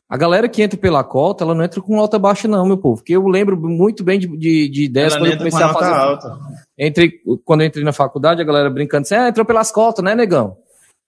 A 0.08 0.16
galera 0.16 0.48
que 0.48 0.62
entra 0.62 0.78
pela 0.78 1.04
cota, 1.04 1.44
ela 1.44 1.54
não 1.54 1.62
entra 1.62 1.82
com 1.82 1.94
nota 1.94 2.18
baixa, 2.18 2.48
não, 2.48 2.64
meu 2.64 2.78
povo. 2.78 3.02
Porque 3.02 3.14
eu 3.14 3.28
lembro 3.28 3.54
muito 3.60 4.02
bem 4.02 4.18
de, 4.18 4.26
de, 4.28 4.66
de 4.66 4.84
ideias 4.84 5.12
ela 5.12 5.20
quando 5.20 5.32
eu 5.32 5.36
comecei 5.36 5.62
a 5.62 5.72
fazer. 5.74 5.92
Alta. 5.92 6.38
Entre, 6.78 7.20
quando 7.44 7.60
eu 7.60 7.66
entrei 7.66 7.84
na 7.84 7.92
faculdade, 7.92 8.40
a 8.40 8.46
galera 8.46 8.70
brincando 8.70 9.02
assim, 9.02 9.14
ah, 9.14 9.28
entrou 9.28 9.44
pelas 9.44 9.70
cotas, 9.70 10.02
né, 10.02 10.14
negão? 10.14 10.56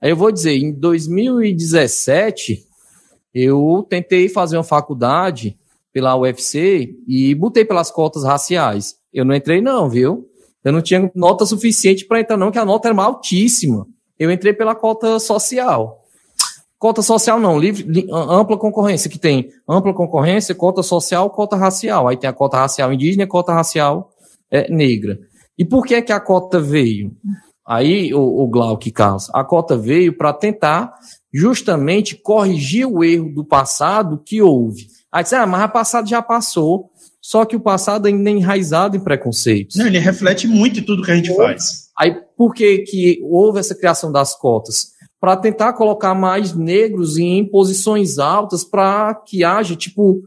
Aí 0.03 0.11
eu 0.11 0.17
vou 0.17 0.31
dizer, 0.31 0.59
em 0.59 0.75
2017, 0.75 2.67
eu 3.33 3.87
tentei 3.89 4.29
fazer 4.29 4.59
uma 4.59 4.63
faculdade 4.63 5.59
pela 5.91 6.15
UFC 6.15 6.95
e 7.09 7.35
botei 7.35 7.65
pelas 7.65 7.91
cotas 7.91 8.25
raciais. 8.25 8.97
Eu 9.11 9.25
não 9.25 9.35
entrei, 9.35 9.63
não, 9.63 9.89
viu? 9.89 10.29
Eu 10.65 10.73
não 10.73 10.83
tinha 10.83 11.11
nota 11.15 11.47
suficiente 11.47 12.05
para 12.05 12.21
entrar, 12.21 12.37
não, 12.37 12.51
que 12.51 12.59
a 12.59 12.65
nota 12.65 12.89
era 12.89 13.03
altíssima. 13.03 13.87
Eu 14.19 14.31
entrei 14.31 14.53
pela 14.53 14.75
cota 14.75 15.19
social. 15.19 16.03
Cota 16.79 17.03
social 17.03 17.41
não, 17.41 17.59
livre, 17.59 17.83
li, 17.85 18.07
ampla 18.13 18.57
concorrência, 18.57 19.11
que 19.11 19.19
tem 19.19 19.51
ampla 19.69 19.93
concorrência, 19.93 20.55
cota 20.55 20.83
social, 20.83 21.29
cota 21.31 21.57
racial. 21.57 22.07
Aí 22.07 22.17
tem 22.17 22.31
a 22.31 22.33
cota 22.33 22.57
racial 22.57 22.93
indígena 22.93 23.25
e 23.25 23.27
cota 23.27 23.53
racial 23.53 24.13
é, 24.51 24.71
negra. 24.71 25.19
E 25.57 25.65
por 25.65 25.85
que 25.85 26.01
que 26.03 26.13
a 26.13 26.21
cota 26.21 26.61
veio? 26.61 27.13
Aí, 27.67 28.15
o, 28.15 28.21
o 28.21 28.47
Glauque 28.49 28.91
Carlos, 28.91 29.29
a 29.35 29.45
cota 29.45 29.77
veio 29.77 30.17
para 30.17 30.33
tentar 30.33 30.95
justamente 31.33 32.17
corrigir 32.17 32.87
o 32.87 33.05
erro 33.05 33.29
do 33.35 33.45
passado 33.45 34.23
que 34.25 34.41
houve. 34.41 34.87
Aí 35.13 35.23
disse, 35.23 35.35
ah, 35.35 35.47
mas 35.47 35.65
o 35.65 35.69
passado 35.69 36.09
já 36.09 36.23
passou, 36.23 36.91
só 37.29 37.45
que 37.45 37.55
o 37.55 37.61
passado 37.61 38.07
ainda 38.07 38.31
é 38.31 38.33
enraizado 38.33 38.97
em 38.97 39.01
preconceitos. 39.01 39.77
Não, 39.77 39.87
ele 39.87 39.99
reflete 39.99 40.49
muito 40.49 40.81
em 40.81 40.83
tudo 40.83 41.03
que 41.03 41.11
a 41.11 41.15
gente 41.15 41.37
faz. 41.37 41.91
Aí, 41.95 42.23
por 42.35 42.55
que 42.55 42.79
que 42.79 43.21
houve 43.23 43.61
essa 43.61 43.75
criação 43.75 44.11
das 44.11 44.35
cotas? 44.35 44.93
Para 45.21 45.37
tentar 45.37 45.75
colocar 45.75 46.15
mais 46.15 46.55
negros 46.55 47.19
em 47.19 47.45
posições 47.45 48.19
altas 48.19 48.65
para 48.65 49.15
que 49.15 49.45
haja, 49.45 49.77
tipo, 49.77 50.23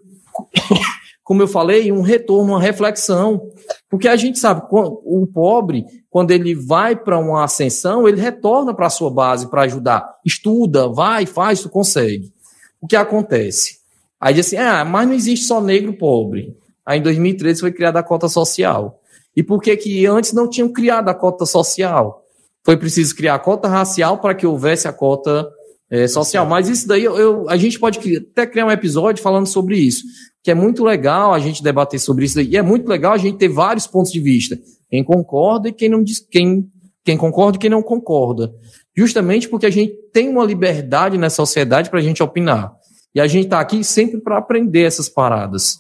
como 1.26 1.42
eu 1.42 1.48
falei, 1.48 1.92
um 1.92 2.02
retorno, 2.02 2.52
uma 2.52 2.62
reflexão. 2.62 3.50
Porque 3.90 4.08
a 4.08 4.16
gente 4.16 4.38
sabe, 4.38 4.62
o 4.70 5.26
pobre, 5.26 5.86
quando 6.08 6.30
ele 6.30 6.54
vai 6.54 6.96
para 6.96 7.18
uma 7.18 7.44
ascensão, 7.44 8.08
ele 8.08 8.22
retorna 8.22 8.76
para 8.76 8.86
a 8.86 8.92
sua 8.92 9.10
base 9.10 9.50
para 9.50 9.64
ajudar. 9.64 10.08
Estuda, 10.24 10.88
vai, 10.88 11.26
faz, 11.26 11.64
tu 11.64 11.70
consegue. 11.70 12.32
O 12.80 12.86
que 12.86 12.96
acontece? 12.96 13.78
Aí 14.20 14.36
diz 14.36 14.46
assim, 14.46 14.58
ah, 14.58 14.86
mas 14.86 15.08
não 15.08 15.16
existe 15.16 15.48
só 15.48 15.60
negro 15.60 15.94
pobre. 15.94 16.61
Aí 16.86 17.00
em 17.00 17.02
2013 17.02 17.62
foi 17.62 17.72
criada 17.72 18.00
a 18.00 18.04
cota 18.04 18.28
social. 18.28 19.00
E 19.36 19.42
por 19.44 19.62
que 19.62 19.76
que 19.78 20.06
antes 20.06 20.34
não 20.34 20.50
tinham 20.50 20.72
criado 20.72 21.10
a 21.10 21.14
cota 21.14 21.46
social? 21.46 22.24
Foi 22.64 22.78
preciso 22.78 23.16
criar 23.16 23.36
a 23.36 23.40
cota 23.40 23.68
racial 23.68 24.18
para 24.20 24.36
que 24.36 24.46
houvesse 24.46 24.88
a 24.88 24.94
cota 24.94 25.50
é, 25.90 26.08
social. 26.08 26.46
Mas 26.46 26.70
isso 26.70 26.88
daí, 26.88 27.04
eu, 27.04 27.18
eu, 27.18 27.50
a 27.50 27.58
gente 27.58 27.80
pode 27.80 28.00
até 28.18 28.46
criar 28.46 28.66
um 28.66 28.72
episódio 28.72 29.22
falando 29.22 29.48
sobre 29.48 29.78
isso, 29.78 30.04
que 30.44 30.52
é 30.52 30.56
muito 30.56 30.84
legal 30.84 31.34
a 31.34 31.40
gente 31.40 31.64
debater 31.64 32.00
sobre 32.00 32.26
isso 32.26 32.36
daí. 32.36 32.48
E 32.48 32.58
é 32.58 32.62
muito 32.62 32.88
legal 32.88 33.14
a 33.14 33.18
gente 33.18 33.38
ter 33.38 33.50
vários 33.50 33.88
pontos 33.88 34.12
de 34.12 34.20
vista. 34.20 34.58
Quem 34.90 35.04
concorda 35.04 35.70
e 35.70 35.74
quem 35.74 35.90
não 35.90 36.04
diz, 36.04 36.20
quem, 36.20 36.70
quem 37.04 37.18
concorda 37.18 37.58
e 37.58 37.60
quem 37.60 37.70
não 37.70 37.82
concorda. 37.82 38.54
Justamente 38.96 39.48
porque 39.48 39.66
a 39.66 39.70
gente 39.70 39.94
tem 40.14 40.30
uma 40.30 40.44
liberdade 40.44 41.18
na 41.18 41.30
sociedade 41.30 41.90
para 41.90 42.00
a 42.00 42.04
gente 42.04 42.22
opinar. 42.22 42.74
E 43.14 43.20
a 43.20 43.28
gente 43.28 43.46
está 43.46 43.60
aqui 43.60 43.84
sempre 43.84 44.20
para 44.20 44.38
aprender 44.38 44.84
essas 44.84 45.10
paradas. 45.10 45.80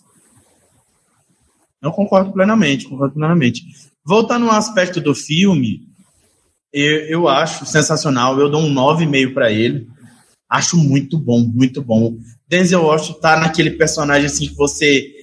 Eu 1.81 1.91
concordo 1.91 2.31
plenamente, 2.31 2.87
concordo 2.87 3.15
plenamente. 3.15 3.63
Voltando 4.05 4.47
ao 4.47 4.55
aspecto 4.55 5.01
do 5.01 5.15
filme, 5.15 5.81
eu, 6.71 6.99
eu 7.07 7.27
acho 7.27 7.65
sensacional. 7.65 8.39
Eu 8.39 8.49
dou 8.49 8.61
um 8.61 8.73
9,5 8.73 9.33
para 9.33 9.51
ele. 9.51 9.87
Acho 10.49 10.77
muito 10.77 11.17
bom, 11.17 11.39
muito 11.39 11.81
bom. 11.81 12.17
Denzel 12.47 12.83
Washington 12.83 13.19
tá 13.19 13.39
naquele 13.39 13.71
personagem 13.71 14.25
assim 14.25 14.47
que 14.47 14.55
você 14.55 15.21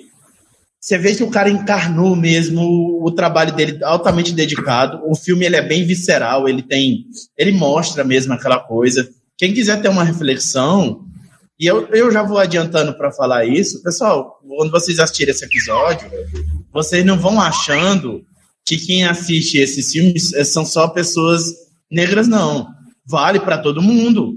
você 0.81 0.97
vê 0.97 1.15
que 1.15 1.25
o 1.25 1.31
cara 1.31 1.51
encarnou 1.51 2.15
mesmo 2.15 3.05
o 3.05 3.11
trabalho 3.11 3.53
dele 3.55 3.83
altamente 3.83 4.33
dedicado. 4.33 5.03
O 5.05 5.15
filme 5.15 5.45
ele 5.45 5.57
é 5.57 5.63
bem 5.63 5.85
visceral, 5.85 6.49
ele 6.49 6.63
tem, 6.63 7.05
ele 7.37 7.53
mostra 7.53 8.05
mesmo 8.05 8.33
aquela 8.33 8.61
coisa. 8.61 9.09
Quem 9.37 9.53
quiser 9.53 9.83
ter 9.83 9.89
uma 9.89 10.05
reflexão, 10.05 11.05
e 11.59 11.67
eu, 11.67 11.87
eu 11.89 12.13
já 12.13 12.23
vou 12.23 12.39
adiantando 12.39 12.95
para 12.95 13.11
falar 13.11 13.45
isso, 13.45 13.83
pessoal, 13.83 14.39
quando 14.47 14.71
vocês 14.71 14.99
assistirem 14.99 15.35
esse 15.35 15.45
episódio, 15.45 16.09
vocês 16.73 17.05
não 17.05 17.19
vão 17.19 17.41
achando 17.41 18.25
que 18.65 18.77
quem 18.77 19.05
assiste 19.05 19.59
esses 19.59 19.91
filmes 19.91 20.31
são 20.53 20.65
só 20.65 20.89
pessoas 20.89 21.53
negras, 21.91 22.29
não. 22.29 22.69
Vale 23.05 23.41
para 23.41 23.59
todo 23.59 23.83
mundo. 23.83 24.37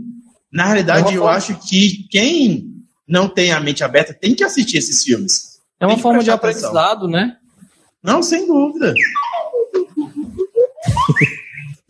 Na 0.51 0.65
realidade, 0.65 1.13
é 1.13 1.17
eu 1.17 1.28
acho 1.28 1.55
que 1.67 2.07
quem 2.09 2.72
não 3.07 3.28
tem 3.28 3.51
a 3.51 3.59
mente 3.59 3.84
aberta 3.84 4.13
tem 4.13 4.34
que 4.34 4.43
assistir 4.43 4.78
esses 4.78 5.03
filmes. 5.03 5.59
É 5.80 5.86
uma 5.86 5.97
forma 5.97 6.24
de 6.24 6.32
aprendizado, 6.32 7.07
né? 7.07 7.38
Não, 8.01 8.24
sem 8.24 8.47
dúvida. 8.47 8.93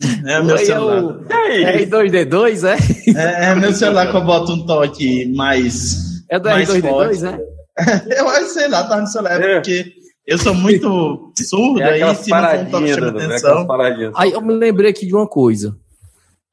É 0.26 0.42
meu 0.42 0.56
Oi, 0.56 0.64
celular. 0.64 1.02
Eu... 1.02 1.24
É 1.30 1.84
R2D2, 1.84 2.64
é? 2.64 3.16
é? 3.18 3.50
É 3.50 3.54
meu 3.54 3.72
celular 3.72 4.10
que 4.10 4.16
eu 4.16 4.24
boto 4.24 4.52
um 4.52 4.66
toque 4.66 5.26
mais. 5.34 6.22
É 6.30 6.38
do 6.38 6.48
R2D2, 6.48 7.20
né? 7.20 7.38
eu 8.16 8.28
acho, 8.28 8.50
sei 8.50 8.68
lá, 8.68 8.84
tá 8.84 9.00
no 9.00 9.06
celular, 9.06 9.40
é. 9.40 9.54
porque 9.54 9.92
eu 10.26 10.38
sou 10.38 10.54
muito 10.54 11.32
surdo, 11.36 11.80
é 11.80 12.02
aí 12.02 12.14
se 12.14 12.30
não 12.30 12.42
for 12.42 12.58
um 12.58 12.70
toque 12.70 12.94
chama 12.94 13.12
né? 13.12 13.24
atenção. 13.26 13.66
Aí 14.16 14.32
eu 14.32 14.40
me 14.40 14.54
lembrei 14.54 14.90
aqui 14.90 15.06
de 15.06 15.14
uma 15.14 15.26
coisa. 15.26 15.76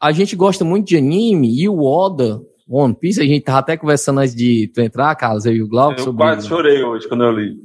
A 0.02 0.12
gente 0.12 0.36
gosta 0.36 0.64
muito 0.64 0.88
de 0.88 0.98
anime 0.98 1.54
e 1.62 1.68
o 1.68 1.84
Oda, 1.84 2.42
One 2.68 2.96
Piece, 2.96 3.22
a 3.22 3.26
gente 3.26 3.44
tava 3.44 3.60
até 3.60 3.76
conversando 3.76 4.20
antes 4.20 4.34
de 4.34 4.72
tu 4.74 4.80
entrar, 4.82 5.14
Carlos, 5.16 5.46
eu 5.46 5.54
e 5.54 5.62
o 5.62 5.68
Glauco. 5.68 6.00
Eu 6.00 6.06
sobre 6.06 6.24
quase 6.24 6.48
chorei 6.48 6.84
hoje 6.84 7.08
quando 7.08 7.24
eu 7.26 7.32
li. 7.32 7.58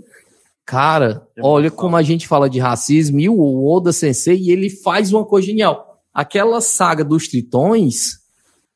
Cara, 0.67 1.27
olha 1.41 1.71
como 1.71 1.97
a 1.97 2.03
gente 2.03 2.27
fala 2.27 2.49
de 2.49 2.59
racismo 2.59 3.21
e 3.21 3.29
o 3.29 3.67
Oda 3.67 3.93
Sensei, 3.93 4.51
ele 4.51 4.71
faz 4.71 5.13
uma 5.13 5.25
coisa 5.25 5.47
genial. 5.47 6.01
Aquela 6.13 6.61
saga 6.61 7.05
dos 7.05 7.29
tritões, 7.29 8.19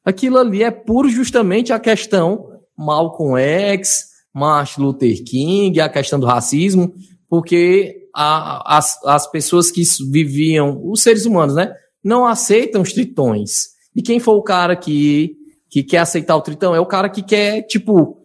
aquilo 0.05 0.39
ali 0.39 0.62
é 0.62 0.70
puro 0.70 1.09
justamente 1.09 1.72
a 1.72 1.78
questão 1.78 2.47
Malcolm 2.76 3.41
X, 3.41 4.09
Martin 4.34 4.82
Luther 4.82 5.24
King, 5.24 5.80
a 5.80 5.89
questão 5.89 6.20
do 6.20 6.26
racismo, 6.26 6.93
porque 7.28 8.09
a, 8.14 8.76
as, 8.76 9.03
as 9.05 9.30
pessoas 9.30 9.70
que 9.70 9.82
viviam, 10.11 10.80
os 10.84 11.03
seres 11.03 11.24
humanos, 11.24 11.55
né, 11.55 11.72
não 12.05 12.26
aceitam 12.26 12.82
os 12.82 12.93
tritões. 12.93 13.68
E 13.97 14.03
quem 14.03 14.20
for 14.20 14.34
o 14.34 14.43
cara 14.43 14.76
que, 14.76 15.36
que 15.70 15.82
quer 15.82 15.99
aceitar 15.99 16.36
o 16.36 16.43
tritão 16.43 16.74
é 16.74 16.80
o 16.80 16.86
cara 16.86 17.09
que 17.09 17.22
quer, 17.22 17.62
tipo, 17.62 18.18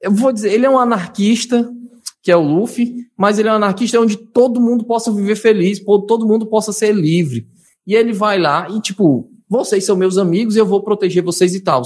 eu 0.00 0.12
vou 0.12 0.32
dizer, 0.32 0.52
ele 0.52 0.66
é 0.66 0.70
um 0.70 0.78
anarquista, 0.78 1.68
que 2.26 2.32
é 2.32 2.36
o 2.36 2.42
Luffy, 2.42 3.06
mas 3.16 3.38
ele 3.38 3.48
é 3.48 3.52
um 3.52 3.54
anarquista 3.54 4.00
onde 4.00 4.16
todo 4.16 4.60
mundo 4.60 4.84
possa 4.84 5.12
viver 5.12 5.36
feliz, 5.36 5.80
todo 6.08 6.26
mundo 6.26 6.44
possa 6.44 6.72
ser 6.72 6.92
livre. 6.92 7.46
E 7.86 7.94
ele 7.94 8.12
vai 8.12 8.36
lá 8.36 8.66
e, 8.68 8.80
tipo, 8.80 9.30
vocês 9.48 9.84
são 9.84 9.94
meus 9.94 10.18
amigos 10.18 10.56
e 10.56 10.58
eu 10.58 10.66
vou 10.66 10.82
proteger 10.82 11.22
vocês 11.22 11.54
e 11.54 11.60
tal. 11.60 11.82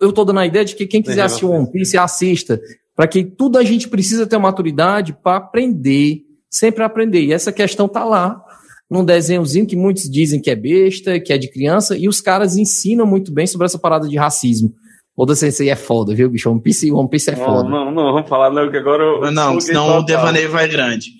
Eu 0.00 0.12
tô 0.12 0.24
dando 0.24 0.40
a 0.40 0.46
ideia 0.46 0.64
de 0.64 0.74
que 0.74 0.88
quem 0.88 1.00
quiser 1.00 1.22
assistir 1.22 1.44
One 1.44 1.70
Piece, 1.70 1.96
assista. 1.96 2.60
Para 2.96 3.06
que 3.06 3.22
tudo 3.22 3.58
a 3.58 3.62
gente 3.62 3.88
precisa 3.88 4.26
ter 4.26 4.38
maturidade 4.38 5.16
para 5.22 5.36
aprender, 5.36 6.24
sempre 6.50 6.82
aprender. 6.82 7.22
E 7.22 7.32
essa 7.32 7.52
questão 7.52 7.86
tá 7.86 8.04
lá 8.04 8.42
num 8.90 9.04
desenhozinho 9.04 9.68
que 9.68 9.76
muitos 9.76 10.10
dizem 10.10 10.40
que 10.40 10.50
é 10.50 10.56
besta, 10.56 11.20
que 11.20 11.32
é 11.32 11.38
de 11.38 11.48
criança, 11.48 11.96
e 11.96 12.08
os 12.08 12.20
caras 12.20 12.56
ensinam 12.56 13.06
muito 13.06 13.30
bem 13.30 13.46
sobre 13.46 13.66
essa 13.66 13.78
parada 13.78 14.08
de 14.08 14.16
racismo. 14.16 14.74
Oda 15.20 15.36
Sensei 15.36 15.68
é 15.68 15.76
foda, 15.76 16.14
viu, 16.14 16.30
bicho? 16.30 16.50
One 16.50 16.62
Piece, 16.62 16.90
One 16.90 17.06
Piece 17.10 17.30
é 17.30 17.36
foda. 17.36 17.68
Não, 17.68 17.84
não, 17.84 17.90
não, 17.92 18.12
vamos 18.14 18.26
falar 18.26 18.50
não, 18.50 18.70
que 18.70 18.78
agora 18.78 19.02
eu... 19.02 19.30
Não, 19.30 19.60
senão 19.60 19.98
o 19.98 20.02
devaneio 20.02 20.50
vai 20.50 20.66
grande. 20.66 21.10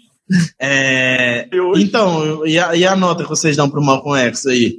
É, 0.58 1.46
então, 1.76 2.46
e 2.46 2.58
a, 2.58 2.74
e 2.74 2.86
a, 2.86 2.96
nota 2.96 3.24
que 3.24 3.28
vocês 3.28 3.58
dão 3.58 3.68
pro 3.68 3.82
Malcolm 3.82 4.18
X 4.28 4.46
aí? 4.46 4.78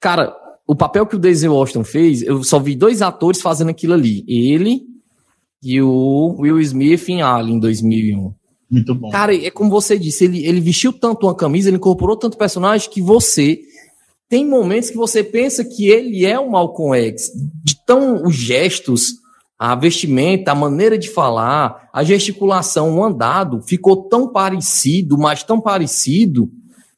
Cara, 0.00 0.34
o 0.66 0.74
papel 0.74 1.04
que 1.04 1.14
o 1.14 1.18
Denzel 1.18 1.52
Washington 1.52 1.84
fez, 1.84 2.22
eu 2.22 2.42
só 2.42 2.58
vi 2.58 2.74
dois 2.74 3.02
atores 3.02 3.42
fazendo 3.42 3.68
aquilo 3.68 3.92
ali. 3.92 4.24
Ele 4.26 4.80
e 5.62 5.82
o 5.82 6.34
Will 6.38 6.58
Smith 6.60 7.06
em 7.10 7.20
Alien, 7.20 7.56
em 7.56 7.60
2001. 7.60 8.32
Muito 8.70 8.94
bom. 8.94 9.10
Cara, 9.10 9.36
é 9.36 9.50
como 9.50 9.68
você 9.68 9.98
disse, 9.98 10.24
ele, 10.24 10.46
ele 10.46 10.60
vestiu 10.62 10.90
tanto 10.90 11.26
uma 11.26 11.34
camisa, 11.34 11.68
ele 11.68 11.76
incorporou 11.76 12.16
tanto 12.16 12.38
personagem 12.38 12.88
que 12.88 13.02
você 13.02 13.60
tem 14.26 14.46
momentos 14.46 14.88
que 14.88 14.96
você 14.96 15.22
pensa 15.22 15.62
que 15.64 15.86
ele 15.86 16.24
é 16.24 16.38
o 16.38 16.50
Malcolm 16.50 16.96
X. 16.96 17.30
De 17.84 17.86
tão 17.86 18.24
os 18.24 18.34
gestos, 18.34 19.14
a 19.58 19.74
vestimenta, 19.74 20.52
a 20.52 20.54
maneira 20.54 20.96
de 20.96 21.10
falar, 21.10 21.88
a 21.92 22.02
gesticulação, 22.02 22.96
o 22.96 23.04
andado, 23.04 23.62
ficou 23.62 24.08
tão 24.08 24.32
parecido, 24.32 25.18
mas 25.18 25.42
tão 25.42 25.60
parecido, 25.60 26.50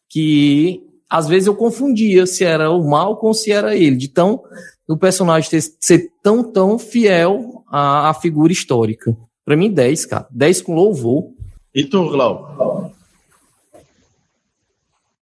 que 0.09 0.83
às 1.11 1.29
vezes 1.29 1.47
eu 1.47 1.55
confundia 1.55 2.27
se 2.27 2.45
era 2.45 2.71
o 2.71 2.89
Malcolm 2.89 3.29
ou 3.29 3.35
se 3.35 3.53
era 3.53 3.77
ele, 3.77 3.97
de 3.97 4.09
tão 4.09 4.43
o 4.89 4.97
personagem 4.97 5.51
ter, 5.51 5.63
ser 5.81 6.13
tão, 6.23 6.45
tão 6.45 6.79
fiel 6.79 7.65
à, 7.69 8.11
à 8.11 8.15
figura 8.15 8.53
histórica. 8.53 9.17
Para 9.45 9.57
mim, 9.57 9.73
10, 9.73 10.07
cara. 10.07 10.27
10 10.31 10.63
com 10.63 10.75
louvor. 10.75 11.33
E 11.75 11.85
tu, 11.85 12.09
Glau? 12.09 12.93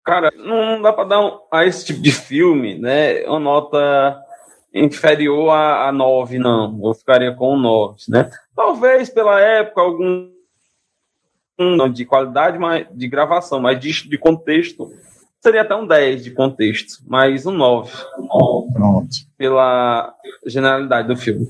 Cara, 0.04 0.32
não 0.36 0.82
dá 0.82 0.92
para 0.92 1.08
dar 1.08 1.20
um, 1.20 1.38
a 1.50 1.64
esse 1.64 1.84
tipo 1.84 2.02
de 2.02 2.10
filme, 2.10 2.76
né, 2.76 3.24
uma 3.26 3.38
nota 3.38 4.21
inferior 4.74 5.50
a, 5.50 5.88
a 5.88 5.92
9, 5.92 6.38
não. 6.38 6.80
Eu 6.82 6.94
ficaria 6.94 7.32
com 7.32 7.56
9, 7.56 8.02
né? 8.08 8.30
Talvez 8.54 9.10
pela 9.10 9.40
época 9.40 9.80
algum 9.80 10.30
de 11.92 12.04
qualidade 12.04 12.58
mas, 12.58 12.86
de 12.92 13.06
gravação, 13.06 13.60
mas 13.60 13.78
de, 13.78 14.08
de 14.08 14.18
contexto 14.18 14.90
seria 15.40 15.62
até 15.62 15.74
um 15.74 15.86
10 15.86 16.24
de 16.24 16.30
contexto, 16.30 17.02
mas 17.06 17.46
um 17.46 17.52
9. 17.52 17.90
Pronto. 18.72 19.08
Pela 19.36 20.14
generalidade 20.46 21.08
do 21.08 21.16
filme. 21.16 21.48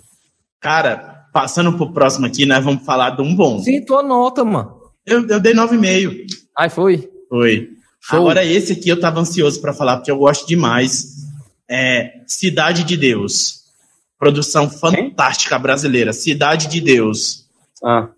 Cara, 0.61 1.27
passando 1.33 1.77
pro 1.77 1.93
próximo 1.93 2.27
aqui, 2.27 2.47
nós 2.47 2.64
vamos 2.64 2.85
falar 2.85 3.11
de 3.11 3.23
um 3.23 3.35
bom. 3.35 3.59
Sim, 3.59 3.85
tua 3.85 4.03
nota, 4.03 4.45
mano. 4.45 4.81
Eu, 5.05 5.27
eu 5.29 5.41
dei 5.41 5.55
9,5. 5.55 6.27
Aí 6.57 6.70
foi? 6.70 7.11
Foi. 7.29 7.70
Show. 8.01 8.20
Agora, 8.20 8.45
esse 8.45 8.73
aqui 8.73 8.89
eu 8.89 8.99
tava 8.99 9.20
ansioso 9.20 9.61
para 9.61 9.73
falar, 9.73 9.97
porque 9.97 10.11
eu 10.11 10.18
gosto 10.18 10.47
demais. 10.47 11.23
É 11.71 12.13
Cidade 12.27 12.85
de 12.85 12.97
Deus. 12.97 13.63
Produção 14.19 14.69
fantástica 14.71 15.59
brasileira. 15.59 16.13
Cidade 16.13 16.69
de 16.69 16.81
Deus. 16.81 17.47
Ah, 17.85 18.09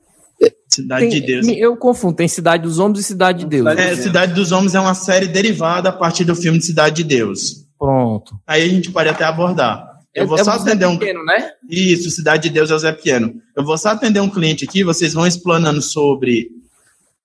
Cidade 0.68 1.08
Tem- 1.08 1.20
de 1.20 1.26
Deus. 1.26 1.46
Eu 1.48 1.76
confundo, 1.76 2.16
tem 2.16 2.26
Cidade 2.28 2.64
dos 2.64 2.78
Homens 2.78 2.98
e 3.00 3.02
Cidade 3.04 3.40
de 3.40 3.46
Deus. 3.46 3.66
É, 3.78 3.94
Cidade 3.96 4.34
dos 4.34 4.50
Homens 4.52 4.74
é 4.74 4.80
uma 4.80 4.94
série 4.94 5.28
derivada 5.28 5.88
a 5.88 5.92
partir 5.92 6.24
do 6.24 6.34
filme 6.34 6.58
de 6.58 6.66
Cidade 6.66 6.96
de 6.96 7.04
Deus. 7.04 7.64
Pronto. 7.78 8.38
Aí 8.46 8.62
a 8.62 8.68
gente 8.68 8.90
pode 8.90 9.08
até 9.08 9.24
abordar. 9.24 9.88
Eu 10.12 10.26
vou 10.26 10.36
É- 10.36 10.40
é 10.40 10.44
só 10.44 10.50
atender 10.52 10.86
um. 10.86 10.98
Pequeno, 10.98 11.24
né? 11.24 11.52
Isso, 11.70 12.10
Cidade 12.10 12.44
de 12.44 12.50
Deus 12.50 12.70
é 12.70 12.74
o 12.74 12.78
Zé 12.78 12.92
Piano. 12.92 13.34
Eu 13.56 13.64
vou 13.64 13.78
só 13.78 13.90
atender 13.90 14.20
um 14.20 14.28
cliente 14.28 14.64
aqui, 14.64 14.82
vocês 14.84 15.12
vão 15.12 15.26
explanando 15.26 15.80
sobre, 15.80 16.50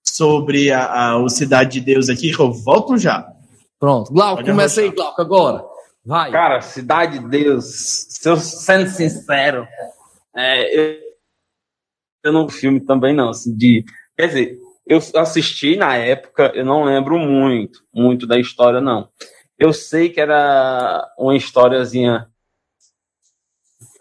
sobre 0.04 0.72
a, 0.72 0.86
a- 1.10 1.18
o 1.18 1.28
Cidade 1.30 1.74
de 1.74 1.82
Deus 1.82 2.08
aqui, 2.10 2.32
que 2.34 2.40
eu 2.40 2.52
volto 2.52 2.98
já. 2.98 3.28
Pronto. 3.80 4.12
Glauco, 4.14 4.44
começa 4.44 4.82
aí. 4.82 4.92
Glauco, 4.92 5.22
agora. 5.22 5.64
Vai. 6.06 6.32
Cara, 6.32 6.62
Cidade 6.62 7.20
de 7.20 7.28
Deus, 7.28 7.66
se 8.10 8.30
eu 8.30 8.38
sendo 8.38 8.89
sincero, 8.89 9.68
é, 10.36 10.78
eu, 10.78 11.00
eu 12.24 12.34
não 12.34 12.50
filme 12.50 12.80
também 12.80 13.14
não, 13.14 13.30
assim, 13.30 13.56
de, 13.56 13.84
quer 14.18 14.28
dizer, 14.28 14.60
eu 14.88 15.00
assisti 15.16 15.76
na 15.76 15.95
época, 15.95 16.52
eu 16.56 16.66
não 16.66 16.84
lembro 16.84 17.18
muito, 17.20 17.84
muito 17.93 18.26
da 18.26 18.39
história 18.39 18.82
não. 18.82 19.10
Eu 19.58 19.72
sei 19.72 20.10
que 20.10 20.20
era 20.20 21.08
uma 21.18 21.36
historiazinha, 21.36 22.28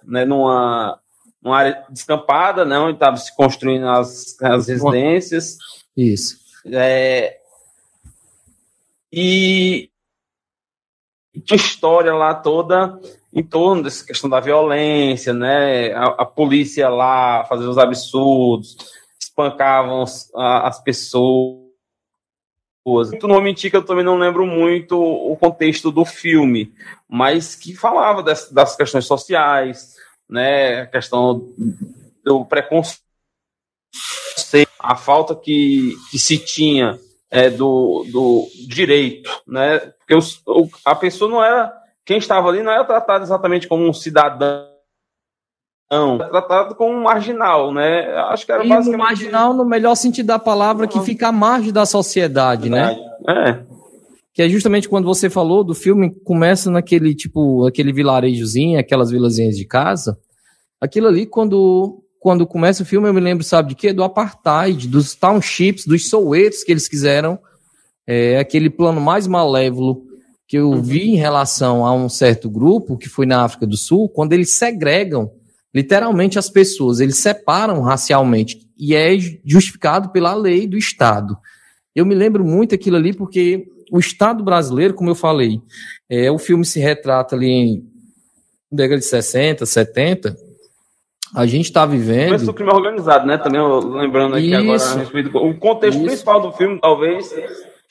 né, 0.04 0.24
numa, 0.24 0.98
numa 1.42 1.58
área 1.58 1.84
descampada, 1.90 2.64
né, 2.64 2.78
onde 2.78 2.94
estava 2.94 3.16
se 3.16 3.34
construindo 3.36 3.86
as, 3.86 4.40
as 4.40 4.68
residências, 4.68 5.58
Isso. 5.96 6.38
é, 6.72 7.38
e 9.12 9.90
tinha 11.40 11.56
história 11.56 12.14
lá 12.14 12.34
toda 12.34 12.98
em 13.32 13.42
torno 13.42 13.82
dessa 13.82 14.04
questão 14.04 14.28
da 14.28 14.40
violência, 14.40 15.32
né? 15.32 15.92
A, 15.92 16.06
a 16.06 16.24
polícia 16.24 16.88
lá 16.88 17.44
fazia 17.44 17.68
os 17.68 17.78
absurdos, 17.78 18.76
espancavam 19.20 20.04
as 20.34 20.80
pessoas. 20.82 21.68
Tu 23.20 23.28
não 23.28 23.40
mentir 23.40 23.70
que 23.70 23.76
eu 23.76 23.84
também 23.84 24.04
não 24.04 24.16
lembro 24.16 24.46
muito 24.46 24.98
o 24.98 25.36
contexto 25.36 25.92
do 25.92 26.06
filme, 26.06 26.72
mas 27.06 27.54
que 27.54 27.74
falava 27.74 28.22
das, 28.22 28.50
das 28.50 28.74
questões 28.74 29.04
sociais, 29.04 29.94
né? 30.28 30.82
A 30.82 30.86
questão 30.86 31.52
do 32.24 32.46
preconceito, 32.46 33.02
a 34.78 34.96
falta 34.96 35.34
que, 35.36 35.94
que 36.10 36.18
se 36.18 36.38
tinha 36.38 36.98
é, 37.30 37.50
do, 37.50 38.04
do 38.10 38.46
direito, 38.66 39.30
né? 39.46 39.78
Porque 39.98 40.14
os- 40.14 40.40
o- 40.46 40.68
a 40.84 40.94
pessoa 40.94 41.30
não 41.30 41.42
era, 41.44 41.72
quem 42.04 42.18
estava 42.18 42.48
ali 42.48 42.62
não 42.62 42.72
era 42.72 42.84
tratado 42.84 43.24
exatamente 43.24 43.66
como 43.68 43.86
um 43.86 43.92
cidadão, 43.92 44.66
era 45.90 46.28
tratado 46.28 46.74
como 46.74 46.94
um 46.94 47.02
marginal, 47.02 47.72
né? 47.72 48.12
Acho 48.28 48.44
que 48.44 48.52
era 48.52 48.64
E 48.64 48.68
basicamente 48.68 48.98
marginal, 49.08 49.54
no 49.54 49.64
melhor 49.64 49.94
sentido 49.94 50.26
da 50.26 50.38
palavra, 50.38 50.86
que 50.86 51.00
fica 51.00 51.28
à 51.28 51.32
margem 51.32 51.72
da 51.72 51.86
sociedade, 51.86 52.68
né? 52.68 52.94
É, 53.26 53.64
Que 54.34 54.42
é 54.42 54.48
justamente 54.48 54.88
quando 54.88 55.06
você 55.06 55.28
falou 55.30 55.64
do 55.64 55.74
filme, 55.74 56.14
começa 56.24 56.70
naquele 56.70 57.14
tipo, 57.14 57.66
aquele 57.66 57.92
vilarejozinho, 57.92 58.78
aquelas 58.78 59.10
vilazinhas 59.10 59.56
de 59.56 59.64
casa. 59.66 60.18
Aquilo 60.80 61.08
ali, 61.08 61.26
quando, 61.26 62.02
quando 62.20 62.46
começa 62.46 62.82
o 62.82 62.86
filme, 62.86 63.08
eu 63.08 63.14
me 63.14 63.20
lembro, 63.20 63.44
sabe 63.44 63.70
de 63.70 63.74
quê? 63.74 63.92
Do 63.92 64.02
apartheid, 64.02 64.88
dos 64.88 65.14
townships, 65.14 65.86
dos 65.86 66.08
sowetos 66.08 66.64
que 66.64 66.72
eles 66.72 66.88
quiseram. 66.88 67.38
É, 68.06 68.38
aquele 68.38 68.70
plano 68.70 69.00
mais 69.00 69.26
malévolo 69.26 70.06
que 70.46 70.56
eu 70.56 70.82
vi 70.82 71.10
em 71.10 71.16
relação 71.16 71.84
a 71.84 71.94
um 71.94 72.08
certo 72.08 72.48
grupo, 72.48 72.96
que 72.96 73.08
foi 73.08 73.26
na 73.26 73.44
África 73.44 73.66
do 73.66 73.76
Sul, 73.76 74.08
quando 74.08 74.32
eles 74.32 74.50
segregam 74.50 75.30
literalmente 75.74 76.38
as 76.38 76.48
pessoas, 76.48 77.00
eles 77.00 77.18
separam 77.18 77.82
racialmente, 77.82 78.66
e 78.76 78.94
é 78.94 79.10
justificado 79.44 80.10
pela 80.10 80.34
lei 80.34 80.66
do 80.66 80.78
Estado. 80.78 81.36
Eu 81.94 82.06
me 82.06 82.14
lembro 82.14 82.44
muito 82.44 82.74
aquilo 82.74 82.96
ali 82.96 83.12
porque 83.12 83.68
o 83.92 83.98
Estado 83.98 84.42
brasileiro, 84.42 84.94
como 84.94 85.10
eu 85.10 85.14
falei, 85.14 85.60
é, 86.08 86.30
o 86.30 86.38
filme 86.38 86.64
se 86.64 86.80
retrata 86.80 87.36
ali 87.36 87.50
em 87.50 87.88
década 88.70 89.00
de 89.00 89.04
60, 89.04 89.66
70. 89.66 90.47
A 91.34 91.46
gente 91.46 91.66
está 91.66 91.86
começo 91.86 92.04
do 92.04 92.12
vivendo. 92.14 92.54
crime 92.54 92.70
organizado, 92.72 93.26
né? 93.26 93.36
Também 93.38 93.60
lembrando 94.00 94.36
aqui 94.36 94.54
agora 94.54 94.76
Isso. 94.76 94.94
a 94.96 94.98
respeito 95.00 95.36
o 95.36 95.56
contexto 95.58 95.98
Isso. 95.98 96.06
principal 96.06 96.40
do 96.40 96.52
filme 96.52 96.80
talvez 96.80 97.30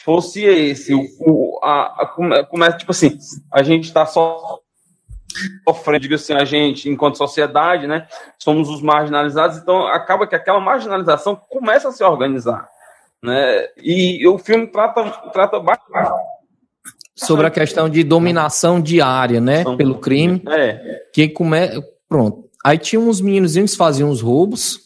fosse 0.04 0.44
esse, 0.44 0.94
o, 0.94 1.02
o- 1.20 1.60
a, 1.64 2.04
a, 2.04 2.06
come- 2.08 2.44
começa 2.46 2.78
tipo 2.78 2.92
assim, 2.92 3.18
a 3.54 3.62
gente 3.62 3.86
está 3.86 4.06
só 4.06 4.60
sofrendo, 5.68 6.00
diga 6.02 6.16
assim, 6.16 6.34
a 6.34 6.46
gente, 6.46 6.90
enquanto 6.90 7.18
sociedade, 7.18 7.86
né, 7.86 8.08
somos 8.40 8.70
os 8.70 8.82
marginalizados, 8.82 9.58
então 9.58 9.86
acaba 9.88 10.26
que 10.26 10.36
aquela 10.36 10.60
marginalização 10.60 11.36
começa 11.50 11.90
a 11.90 11.92
se 11.92 12.04
organizar, 12.04 12.68
né, 13.22 13.68
e 13.78 14.26
o 14.28 14.38
filme 14.40 14.66
trata, 14.68 15.04
trata 15.32 15.60
bastante, 15.60 16.10
sobre 17.14 17.46
a 17.46 17.52
questão 17.52 17.90
de 17.90 18.04
dominação 18.04 18.80
diária, 18.82 19.40
né, 19.42 19.64
pelo 19.76 20.00
crime, 20.00 20.42
é, 20.48 21.02
que 21.14 21.28
come... 21.28 21.60
pronto. 22.08 22.47
Aí 22.68 22.78
tinha 22.78 22.99
uns 22.99 23.22
meninozinhos 23.22 23.72
que 23.72 23.78
faziam 23.78 24.09
os 24.09 24.20
roubos, 24.20 24.82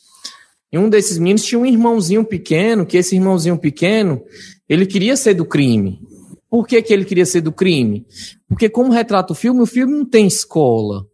e 0.72 0.78
um 0.78 0.88
desses 0.88 1.18
meninos 1.18 1.44
tinha 1.44 1.58
um 1.58 1.66
irmãozinho 1.66 2.24
pequeno, 2.24 2.86
que 2.86 2.96
esse 2.96 3.16
irmãozinho 3.16 3.58
pequeno, 3.58 4.22
ele 4.70 4.86
queria 4.86 5.18
ser 5.18 5.34
do 5.34 5.44
crime. 5.44 6.00
Por 6.48 6.68
que, 6.68 6.80
que 6.80 6.94
ele 6.94 7.04
queria 7.04 7.26
ser 7.26 7.42
do 7.42 7.52
crime? 7.52 8.06
Porque 8.48 8.70
como 8.70 8.92
retrata 8.92 9.34
o 9.34 9.36
filme, 9.36 9.62
o 9.62 9.66
filme 9.66 9.98
não 9.98 10.06
tem 10.06 10.28
escola. 10.28 11.08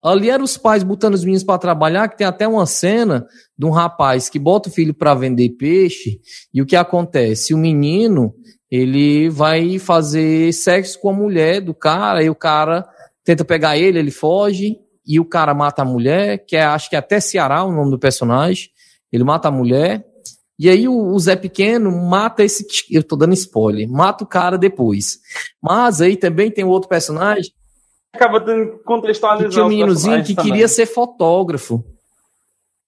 Ali 0.00 0.30
eram 0.30 0.44
os 0.44 0.56
pais 0.56 0.84
botando 0.84 1.14
os 1.14 1.24
meninos 1.24 1.42
para 1.42 1.58
trabalhar, 1.58 2.06
que 2.08 2.18
tem 2.18 2.24
até 2.24 2.46
uma 2.46 2.66
cena 2.66 3.26
de 3.58 3.66
um 3.66 3.70
rapaz 3.70 4.28
que 4.28 4.38
bota 4.38 4.68
o 4.68 4.72
filho 4.72 4.94
para 4.94 5.12
vender 5.12 5.56
peixe, 5.58 6.20
e 6.54 6.62
o 6.62 6.66
que 6.66 6.76
acontece? 6.76 7.52
O 7.52 7.58
menino, 7.58 8.32
ele 8.70 9.28
vai 9.28 9.76
fazer 9.80 10.52
sexo 10.52 11.00
com 11.00 11.10
a 11.10 11.12
mulher 11.12 11.60
do 11.60 11.74
cara, 11.74 12.22
e 12.22 12.30
o 12.30 12.34
cara 12.36 12.88
tenta 13.24 13.44
pegar 13.44 13.76
ele, 13.76 13.98
ele 13.98 14.12
foge, 14.12 14.85
e 15.06 15.20
o 15.20 15.24
cara 15.24 15.54
mata 15.54 15.82
a 15.82 15.84
mulher, 15.84 16.44
que 16.46 16.56
é, 16.56 16.64
acho 16.64 16.90
que 16.90 16.96
é 16.96 16.98
até 16.98 17.20
Ceará 17.20 17.62
o 17.64 17.72
nome 17.72 17.90
do 17.90 17.98
personagem. 17.98 18.70
Ele 19.12 19.22
mata 19.24 19.48
a 19.48 19.50
mulher, 19.52 20.04
e 20.58 20.68
aí 20.68 20.88
o, 20.88 20.94
o 21.12 21.18
Zé 21.18 21.36
Pequeno 21.36 21.90
mata 21.92 22.42
esse. 22.42 22.66
Eu 22.90 23.02
tô 23.02 23.14
dando 23.16 23.34
spoiler, 23.34 23.88
mata 23.88 24.24
o 24.24 24.26
cara 24.26 24.56
depois. 24.58 25.18
Mas 25.62 26.00
aí 26.00 26.16
também 26.16 26.50
tem 26.50 26.64
outro 26.64 26.88
personagem 26.88 27.52
acaba 28.14 28.40
tendo 28.40 28.78
que 28.78 29.48
tinha 29.50 29.64
um 29.64 29.68
meninozinho 29.68 30.24
que 30.24 30.34
personagens 30.34 30.42
queria 30.42 30.52
também. 30.66 30.68
ser 30.68 30.86
fotógrafo. 30.86 31.84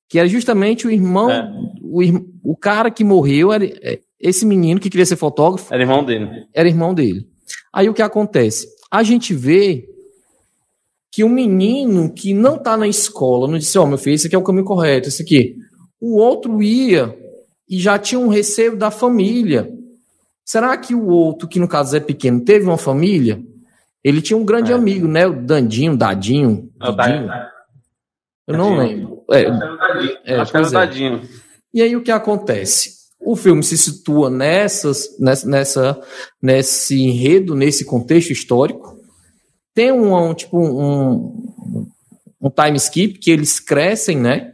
Que 0.08 0.18
era 0.18 0.26
justamente 0.26 0.86
o 0.86 0.90
irmão, 0.90 1.30
É. 1.30 1.52
o, 1.82 2.52
o 2.52 2.56
cara 2.56 2.90
que 2.90 3.04
morreu, 3.04 3.52
era, 3.52 3.66
é, 3.66 4.00
esse 4.18 4.46
menino 4.46 4.80
que 4.80 4.88
queria 4.88 5.04
ser 5.04 5.16
fotógrafo, 5.16 5.72
Era 5.72 5.82
irmão 5.82 6.02
dele. 6.02 6.46
era 6.54 6.66
irmão 6.66 6.94
dele. 6.94 7.28
Aí 7.70 7.90
o 7.90 7.94
que 7.94 8.00
acontece? 8.00 8.66
A 8.90 9.02
gente 9.02 9.34
vê 9.34 9.86
que 11.18 11.24
um 11.24 11.28
menino 11.28 12.12
que 12.12 12.32
não 12.32 12.54
está 12.54 12.76
na 12.76 12.86
escola, 12.86 13.48
não 13.48 13.58
disse, 13.58 13.76
ó, 13.76 13.84
meu 13.84 13.98
filho, 13.98 14.14
esse 14.14 14.28
aqui 14.28 14.36
é 14.36 14.38
o 14.38 14.44
caminho 14.44 14.64
correto, 14.64 15.08
esse 15.08 15.20
aqui. 15.20 15.56
O 16.00 16.16
outro 16.16 16.62
ia 16.62 17.12
e 17.68 17.76
já 17.76 17.98
tinha 17.98 18.20
um 18.20 18.28
receio 18.28 18.76
da 18.76 18.88
família. 18.88 19.68
Será 20.44 20.76
que 20.76 20.94
o 20.94 21.08
outro, 21.08 21.48
que 21.48 21.58
no 21.58 21.66
caso 21.66 21.96
é 21.96 21.98
pequeno, 21.98 22.44
teve 22.44 22.66
uma 22.66 22.78
família? 22.78 23.42
Ele 24.04 24.22
tinha 24.22 24.36
um 24.36 24.44
grande 24.44 24.70
É. 24.70 24.76
amigo, 24.76 25.08
né? 25.08 25.26
O 25.26 25.42
Dandinho, 25.44 25.96
Dadinho. 25.96 26.70
É 26.80 26.88
o 26.88 26.92
Didinho. 26.92 27.26
Dadinho. 27.26 27.48
Eu 28.46 28.56
não 28.56 28.76
lembro. 28.78 29.24
É, 29.32 29.42
é, 30.24 30.36
Acho 30.36 30.52
que 30.52 30.56
era 30.56 30.66
o 30.66 30.68
é. 30.68 30.72
Tadinho. 30.72 31.22
E 31.74 31.82
aí 31.82 31.96
o 31.96 32.02
que 32.04 32.12
acontece? 32.12 32.92
O 33.18 33.34
filme 33.34 33.64
se 33.64 33.76
situa 33.76 34.30
nessas, 34.30 35.18
nessa, 35.18 35.48
nessa, 35.48 36.00
nesse 36.40 37.02
enredo, 37.02 37.56
nesse 37.56 37.84
contexto 37.84 38.30
histórico. 38.30 38.97
Tem 39.78 39.92
um, 39.92 40.12
um, 40.12 40.34
tipo 40.34 40.58
um, 40.58 41.86
um 42.42 42.50
time 42.50 42.76
skip 42.78 43.16
que 43.20 43.30
eles 43.30 43.60
crescem, 43.60 44.18
né? 44.18 44.52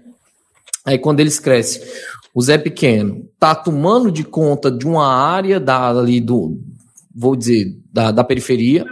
Aí 0.85 0.99
quando 0.99 1.21
eles 1.21 1.39
crescem, 1.39 1.81
o 2.35 2.43
Zé 2.43 2.59
Pequeno 2.59 3.27
tá 3.41 3.55
tomando 3.55 4.13
de 4.13 4.23
conta 4.23 4.71
de 4.71 4.87
uma 4.87 5.07
área 5.07 5.59
da, 5.59 5.89
ali 5.89 6.21
do, 6.21 6.61
vou 7.17 7.35
dizer, 7.35 7.69
da, 7.91 8.11
da 8.11 8.23
periferia. 8.23 8.85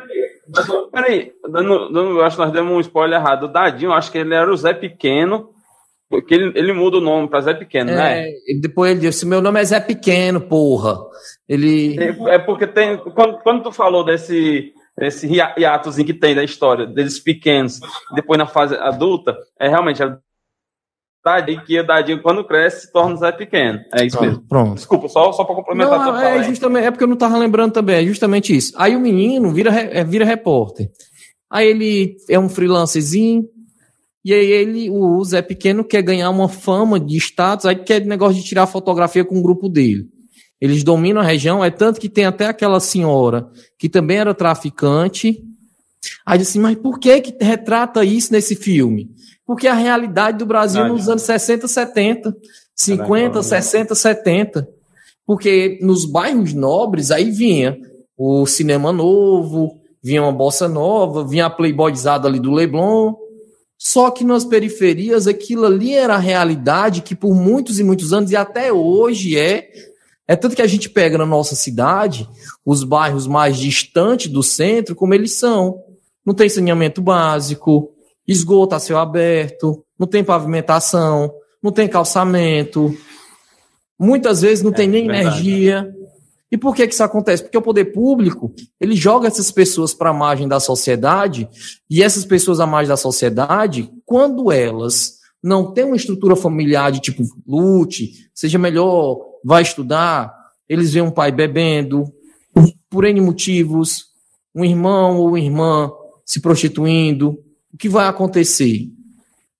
Peraí, 0.90 1.32
dando, 1.50 1.92
dando, 1.92 2.22
acho 2.22 2.36
que 2.36 2.42
nós 2.44 2.52
demos 2.54 2.72
um 2.72 2.80
spoiler 2.80 3.20
errado. 3.20 3.42
O 3.42 3.52
Dadinho, 3.52 3.92
acho 3.92 4.10
que 4.10 4.16
ele 4.16 4.34
era 4.34 4.50
o 4.50 4.56
Zé 4.56 4.72
Pequeno, 4.72 5.50
porque 6.08 6.32
ele, 6.32 6.58
ele 6.58 6.72
muda 6.72 6.96
o 6.96 7.02
nome 7.02 7.28
para 7.28 7.42
Zé 7.42 7.52
Pequeno, 7.52 7.92
né? 7.92 8.22
É, 8.22 8.32
e 8.48 8.58
depois 8.58 8.90
ele 8.90 9.00
disse: 9.00 9.26
Meu 9.26 9.42
nome 9.42 9.60
é 9.60 9.64
Zé 9.64 9.80
Pequeno, 9.80 10.40
porra. 10.40 10.96
Ele. 11.46 11.94
É 12.30 12.38
porque 12.38 12.66
tem. 12.66 12.96
Quando, 12.96 13.38
quando 13.40 13.64
tu 13.64 13.70
falou 13.70 14.02
desse, 14.02 14.72
desse 14.98 15.26
hia- 15.26 15.54
hiatozinho 15.58 16.06
que 16.06 16.14
tem 16.14 16.34
da 16.34 16.44
história, 16.44 16.86
deles 16.86 17.18
pequenos, 17.18 17.80
depois 18.14 18.38
na 18.38 18.46
fase 18.46 18.74
adulta, 18.76 19.36
é 19.58 19.68
realmente 19.68 20.02
a 20.02 20.18
Dadinho 21.24 21.64
que 21.64 21.78
o 21.78 21.86
Dadinho, 21.86 22.20
quando 22.20 22.44
cresce, 22.44 22.86
se 22.86 22.92
torna 22.92 23.14
o 23.14 23.16
Zé 23.16 23.30
Pequeno. 23.30 23.78
É 23.94 24.04
isso 24.04 24.20
mesmo. 24.20 24.42
Pronto. 24.48 24.74
Desculpa, 24.74 25.08
só, 25.08 25.30
só 25.32 25.44
para 25.44 25.54
complementar 25.54 25.98
Não, 25.98 26.18
é, 26.18 26.42
justamente, 26.42 26.84
é 26.84 26.90
porque 26.90 27.04
eu 27.04 27.08
não 27.08 27.16
tava 27.16 27.38
lembrando 27.38 27.72
também, 27.72 27.96
é 27.96 28.04
justamente 28.04 28.54
isso. 28.56 28.72
Aí 28.76 28.96
o 28.96 29.00
menino 29.00 29.52
vira, 29.52 29.70
é, 29.70 30.02
vira 30.02 30.24
repórter. 30.24 30.90
Aí 31.48 31.68
ele 31.68 32.16
é 32.28 32.38
um 32.38 32.48
freelancerzinho, 32.48 33.48
E 34.24 34.32
aí 34.32 34.50
ele, 34.50 34.90
o 34.90 35.22
Zé 35.24 35.42
Pequeno, 35.42 35.84
quer 35.84 36.02
ganhar 36.02 36.30
uma 36.30 36.48
fama 36.48 36.98
de 36.98 37.16
status, 37.16 37.66
aí 37.66 37.76
quer 37.76 38.04
negócio 38.04 38.40
de 38.40 38.44
tirar 38.44 38.66
fotografia 38.66 39.24
com 39.24 39.38
o 39.38 39.42
grupo 39.42 39.68
dele. 39.68 40.08
Eles 40.62 40.84
dominam 40.84 41.20
a 41.20 41.24
região, 41.24 41.64
é 41.64 41.72
tanto 41.72 41.98
que 41.98 42.08
tem 42.08 42.24
até 42.24 42.46
aquela 42.46 42.78
senhora 42.78 43.50
que 43.76 43.88
também 43.88 44.18
era 44.18 44.32
traficante. 44.32 45.42
Aí 46.24 46.38
disse 46.38 46.56
mas 46.56 46.78
por 46.78 47.00
que 47.00 47.20
que 47.20 47.44
retrata 47.44 48.04
isso 48.04 48.32
nesse 48.32 48.54
filme? 48.54 49.10
Porque 49.44 49.66
a 49.66 49.74
realidade 49.74 50.38
do 50.38 50.46
Brasil 50.46 50.86
nos 50.86 51.08
anos 51.08 51.22
60, 51.22 51.66
70, 51.66 52.36
50, 52.76 53.42
60, 53.42 53.92
70. 53.92 54.68
Porque 55.26 55.80
nos 55.82 56.04
bairros 56.04 56.54
nobres 56.54 57.10
aí 57.10 57.32
vinha 57.32 57.76
o 58.16 58.46
cinema 58.46 58.92
novo, 58.92 59.80
vinha 60.00 60.22
uma 60.22 60.30
bossa 60.30 60.68
nova, 60.68 61.26
vinha 61.26 61.46
a 61.46 61.50
playboyzada 61.50 62.28
ali 62.28 62.38
do 62.38 62.52
Leblon. 62.52 63.14
Só 63.76 64.12
que 64.12 64.22
nas 64.22 64.44
periferias 64.44 65.26
aquilo 65.26 65.66
ali 65.66 65.92
era 65.92 66.14
a 66.14 66.18
realidade 66.18 67.02
que 67.02 67.16
por 67.16 67.34
muitos 67.34 67.80
e 67.80 67.82
muitos 67.82 68.12
anos 68.12 68.30
e 68.30 68.36
até 68.36 68.72
hoje 68.72 69.36
é 69.36 69.68
é 70.32 70.36
tanto 70.36 70.56
que 70.56 70.62
a 70.62 70.66
gente 70.66 70.88
pega 70.88 71.18
na 71.18 71.26
nossa 71.26 71.54
cidade 71.54 72.26
os 72.64 72.84
bairros 72.84 73.26
mais 73.26 73.58
distantes 73.58 74.28
do 74.32 74.42
centro, 74.42 74.94
como 74.94 75.12
eles 75.12 75.34
são. 75.34 75.78
Não 76.24 76.32
tem 76.32 76.48
saneamento 76.48 77.02
básico, 77.02 77.90
esgoto 78.26 78.74
a 78.74 78.78
céu 78.78 78.98
aberto, 78.98 79.84
não 79.98 80.06
tem 80.06 80.24
pavimentação, 80.24 81.30
não 81.62 81.70
tem 81.70 81.86
calçamento. 81.86 82.96
Muitas 83.98 84.40
vezes 84.40 84.64
não 84.64 84.70
é, 84.70 84.74
tem 84.74 84.88
nem 84.88 85.06
verdade. 85.06 85.26
energia. 85.26 85.94
E 86.50 86.56
por 86.56 86.74
que, 86.74 86.86
que 86.86 86.94
isso 86.94 87.04
acontece? 87.04 87.42
Porque 87.42 87.58
o 87.58 87.62
poder 87.62 87.92
público 87.92 88.54
ele 88.80 88.96
joga 88.96 89.28
essas 89.28 89.50
pessoas 89.50 89.92
para 89.92 90.08
a 90.08 90.14
margem 90.14 90.48
da 90.48 90.58
sociedade, 90.58 91.46
e 91.90 92.02
essas 92.02 92.24
pessoas 92.24 92.58
à 92.58 92.66
margem 92.66 92.88
da 92.88 92.96
sociedade, 92.96 93.90
quando 94.06 94.50
elas 94.50 95.18
não 95.42 95.72
têm 95.72 95.84
uma 95.84 95.96
estrutura 95.96 96.36
familiar 96.36 96.92
de 96.92 97.00
tipo 97.00 97.22
lute, 97.46 98.30
seja 98.32 98.58
melhor, 98.58 99.18
vai 99.44 99.62
estudar, 99.62 100.32
eles 100.68 100.92
veem 100.92 101.04
um 101.04 101.10
pai 101.10 101.32
bebendo, 101.32 102.04
por 102.88 103.04
N 103.04 103.20
motivos, 103.20 104.06
um 104.54 104.64
irmão 104.64 105.18
ou 105.18 105.36
irmã 105.36 105.90
se 106.24 106.40
prostituindo, 106.40 107.38
o 107.72 107.76
que 107.76 107.88
vai 107.88 108.06
acontecer? 108.06 108.88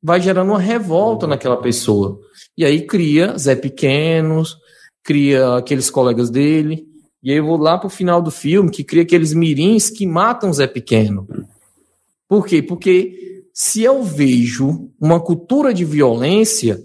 Vai 0.03 0.20
gerando 0.20 0.51
uma 0.51 0.59
revolta 0.59 1.26
naquela 1.26 1.57
pessoa. 1.57 2.20
E 2.57 2.64
aí 2.64 2.87
cria 2.87 3.37
Zé 3.39 3.55
Pequenos, 3.55 4.57
cria 5.03 5.57
aqueles 5.57 5.91
colegas 5.91 6.30
dele. 6.30 6.87
E 7.22 7.30
aí 7.30 7.39
eu 7.39 7.47
vou 7.47 7.57
lá 7.57 7.78
pro 7.78 7.89
final 7.89 8.20
do 8.20 8.30
filme, 8.30 8.70
que 8.70 8.85
cria 8.85 9.03
aqueles 9.03 9.33
mirins 9.33 9.89
que 9.89 10.07
matam 10.07 10.53
Zé 10.53 10.66
Pequeno. 10.66 11.26
Por 12.28 12.47
quê? 12.47 12.62
Porque 12.62 13.32
se 13.53 13.82
eu 13.82 14.03
vejo 14.03 14.90
uma 15.00 15.20
cultura 15.20 15.74
de 15.74 15.84
violência, 15.84 16.80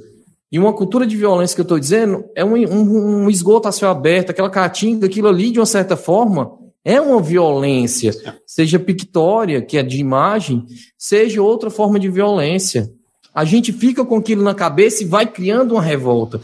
e 0.51 0.57
uma 0.57 0.74
cultura 0.74 1.05
de 1.05 1.15
violência 1.15 1.55
que 1.55 1.61
eu 1.61 1.63
estou 1.63 1.80
dizendo 1.80 2.26
é 2.34 2.43
um, 2.43 2.55
um, 2.55 3.24
um, 3.24 3.30
esgoto 3.30 3.68
a 3.68 3.72
céu 3.72 3.89
aberto, 3.89 4.30
aquela 4.30 4.49
caatinga, 4.49 5.05
aquilo 5.05 5.28
ali, 5.28 5.51
de 5.51 5.59
uma 5.59 5.65
certa 5.65 5.97
forma, 5.97 6.51
é 6.86 7.01
uma 7.01 7.22
violência. 7.22 8.13
Seja 8.45 8.80
pictória, 8.80 9.61
que 9.61 9.78
é 9.78 9.84
de 9.84 9.99
imagem, 9.99 10.65
seja 10.97 11.41
outra 11.41 11.70
forma 11.70 11.99
de 11.99 12.09
violência. 12.09 12.89
A 13.34 13.43
gente 13.43 13.74
fica 13.74 14.05
com 14.05 14.15
aquilo 14.15 14.41
na 14.41 14.55
cabeça 14.55 15.03
e 15.03 15.05
vai 15.05 15.28
criando 15.28 15.74
uma 15.74 15.82
revolta. 15.82 16.39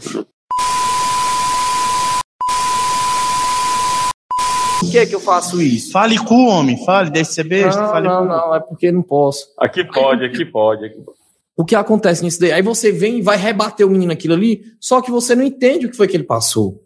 Por 4.84 4.92
que, 4.92 4.98
é 4.98 5.06
que 5.06 5.14
eu 5.14 5.20
faço 5.20 5.60
isso? 5.60 5.92
Fale 5.92 6.18
com 6.18 6.46
o 6.46 6.48
homem, 6.48 6.84
fale, 6.84 7.10
deixe 7.10 7.32
ser 7.32 7.44
besta. 7.44 7.80
Não, 7.80 7.90
fale 7.90 8.08
não, 8.08 8.18
com... 8.18 8.24
não, 8.24 8.54
é 8.54 8.60
porque 8.60 8.92
não 8.92 9.02
posso. 9.02 9.46
Aqui 9.58 9.84
pode, 9.84 10.24
aqui 10.24 10.44
pode, 10.44 10.84
aqui 10.84 11.00
pode. 11.00 11.18
O 11.56 11.64
que 11.64 11.74
acontece 11.74 12.24
nisso 12.24 12.40
daí? 12.40 12.52
Aí 12.52 12.62
você 12.62 12.90
vem 12.90 13.18
e 13.18 13.22
vai 13.22 13.36
rebater 13.36 13.86
o 13.86 13.90
menino 13.90 14.12
aquilo 14.12 14.34
ali, 14.34 14.62
só 14.80 15.00
que 15.00 15.10
você 15.10 15.34
não 15.34 15.44
entende 15.44 15.86
o 15.86 15.90
que 15.90 15.96
foi 15.96 16.08
que 16.08 16.16
ele 16.16 16.24
passou. 16.24 16.82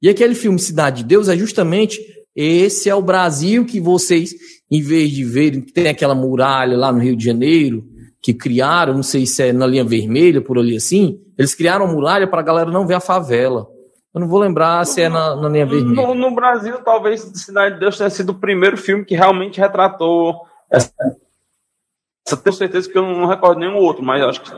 E 0.00 0.08
aquele 0.08 0.34
filme 0.34 0.58
Cidade 0.58 0.98
de 0.98 1.08
Deus 1.08 1.28
é 1.28 1.36
justamente 1.36 2.00
esse 2.34 2.88
é 2.88 2.94
o 2.94 3.02
Brasil 3.02 3.64
que 3.64 3.80
vocês, 3.80 4.34
em 4.70 4.82
vez 4.82 5.10
de 5.10 5.24
verem 5.24 5.62
que 5.62 5.72
tem 5.72 5.88
aquela 5.88 6.14
muralha 6.14 6.76
lá 6.76 6.92
no 6.92 7.00
Rio 7.00 7.16
de 7.16 7.24
Janeiro, 7.24 7.84
que 8.22 8.34
criaram, 8.34 8.94
não 8.94 9.02
sei 9.02 9.24
se 9.24 9.42
é 9.42 9.52
na 9.52 9.66
linha 9.66 9.84
vermelha, 9.84 10.40
por 10.40 10.58
ali 10.58 10.76
assim, 10.76 11.18
eles 11.38 11.54
criaram 11.54 11.86
a 11.86 11.92
muralha 11.92 12.26
para 12.26 12.40
a 12.40 12.44
galera 12.44 12.70
não 12.70 12.86
ver 12.86 12.94
a 12.94 13.00
favela. 13.00 13.66
Eu 14.16 14.20
não 14.20 14.28
vou 14.28 14.40
lembrar 14.40 14.82
se 14.86 15.02
é 15.02 15.10
na, 15.10 15.36
na 15.36 15.46
linha 15.46 15.66
vermelha. 15.66 16.06
No, 16.06 16.14
no, 16.14 16.34
Brasil, 16.34 16.82
talvez 16.82 17.20
Cidade 17.34 17.74
de 17.74 17.80
Deus 17.80 17.98
tenha 17.98 18.08
sido 18.08 18.30
o 18.30 18.40
primeiro 18.40 18.74
filme 18.74 19.04
que 19.04 19.14
realmente 19.14 19.60
retratou 19.60 20.46
essa. 20.70 20.90
essa 22.26 22.36
tenho 22.38 22.56
certeza 22.56 22.90
que 22.90 22.96
eu 22.96 23.02
não 23.02 23.26
recordo 23.26 23.58
nenhum 23.58 23.76
outro, 23.76 24.02
mas 24.02 24.22
acho 24.22 24.40
que 24.40 24.50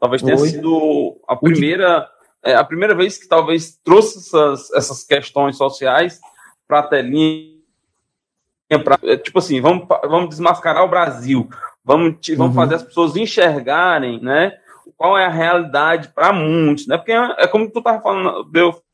talvez 0.00 0.22
tenha 0.22 0.36
Oi. 0.36 0.48
sido 0.48 1.20
a 1.28 1.36
primeira, 1.36 2.10
é, 2.42 2.56
a 2.56 2.64
primeira 2.64 2.96
vez 2.96 3.16
que 3.16 3.28
talvez 3.28 3.78
trouxe 3.84 4.18
essas, 4.18 4.72
essas 4.72 5.04
questões 5.04 5.56
sociais 5.56 6.18
para 6.66 6.80
a 6.80 6.88
telinha. 6.88 7.54
Pra, 8.82 8.98
é, 9.04 9.16
tipo 9.16 9.38
assim, 9.38 9.60
vamos, 9.60 9.86
vamos 9.86 10.30
desmascarar 10.30 10.82
o 10.82 10.88
Brasil, 10.88 11.48
vamos, 11.84 12.16
vamos 12.36 12.56
uhum. 12.56 12.60
fazer 12.60 12.74
as 12.74 12.82
pessoas 12.82 13.14
enxergarem, 13.14 14.20
né? 14.20 14.58
Qual 14.96 15.16
é 15.16 15.24
a 15.24 15.30
realidade 15.30 16.08
para 16.08 16.32
muitos, 16.32 16.88
né? 16.88 16.96
Porque 16.96 17.12
é, 17.12 17.34
é 17.38 17.46
como 17.46 17.70
tu 17.70 17.78
estava 17.78 18.00
falando, 18.00 18.50
eu 18.52 18.84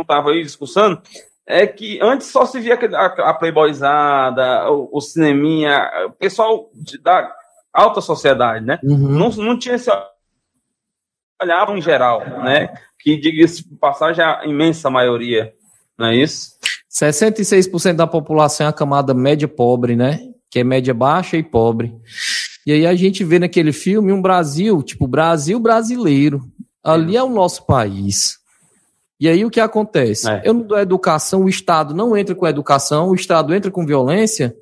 estava 0.00 0.30
aí 0.30 0.42
discussando, 0.42 1.00
é 1.46 1.66
que 1.66 2.00
antes 2.00 2.28
só 2.28 2.46
se 2.46 2.58
via 2.58 2.78
a, 2.96 3.30
a 3.30 3.34
playboyzada, 3.34 4.70
o, 4.70 4.88
o 4.92 5.00
cineminha, 5.00 5.90
o 6.06 6.12
pessoal 6.12 6.70
de, 6.74 6.98
da 6.98 7.30
alta 7.72 8.00
sociedade, 8.00 8.64
né? 8.64 8.78
Uhum. 8.82 9.08
Não, 9.10 9.28
não 9.30 9.58
tinha 9.58 9.74
esse 9.74 9.90
olhar 11.42 11.68
em 11.76 11.82
geral, 11.82 12.20
né? 12.42 12.72
Que, 12.98 13.16
diga-se 13.16 13.64
passagem, 13.78 14.24
a 14.24 14.44
imensa 14.46 14.88
maioria 14.88 15.52
não 15.98 16.08
é 16.08 16.16
isso? 16.16 16.52
66% 16.90 17.94
da 17.94 18.06
população 18.06 18.66
é 18.66 18.70
a 18.70 18.72
camada 18.72 19.14
média 19.14 19.46
pobre, 19.46 19.96
né? 19.96 20.20
Que 20.50 20.60
é 20.60 20.64
média 20.64 20.92
baixa 20.92 21.36
e 21.36 21.42
pobre. 21.42 21.94
E 22.66 22.72
aí 22.72 22.86
a 22.86 22.94
gente 22.94 23.24
vê 23.24 23.38
naquele 23.38 23.72
filme 23.72 24.12
um 24.12 24.20
Brasil, 24.20 24.82
tipo, 24.82 25.06
Brasil 25.06 25.58
brasileiro. 25.58 26.42
Ali 26.82 27.16
é 27.16 27.22
o 27.22 27.30
nosso 27.30 27.64
país. 27.66 28.38
E 29.22 29.28
aí 29.28 29.44
o 29.44 29.50
que 29.50 29.60
acontece? 29.60 30.28
É. 30.28 30.42
Eu 30.44 30.52
não 30.52 30.62
dou 30.62 30.76
educação, 30.76 31.44
o 31.44 31.48
Estado 31.48 31.94
não 31.94 32.16
entra 32.16 32.34
com 32.34 32.44
educação, 32.44 33.10
o 33.10 33.14
Estado 33.14 33.54
entra 33.54 33.70
com 33.70 33.86
violência, 33.86 34.52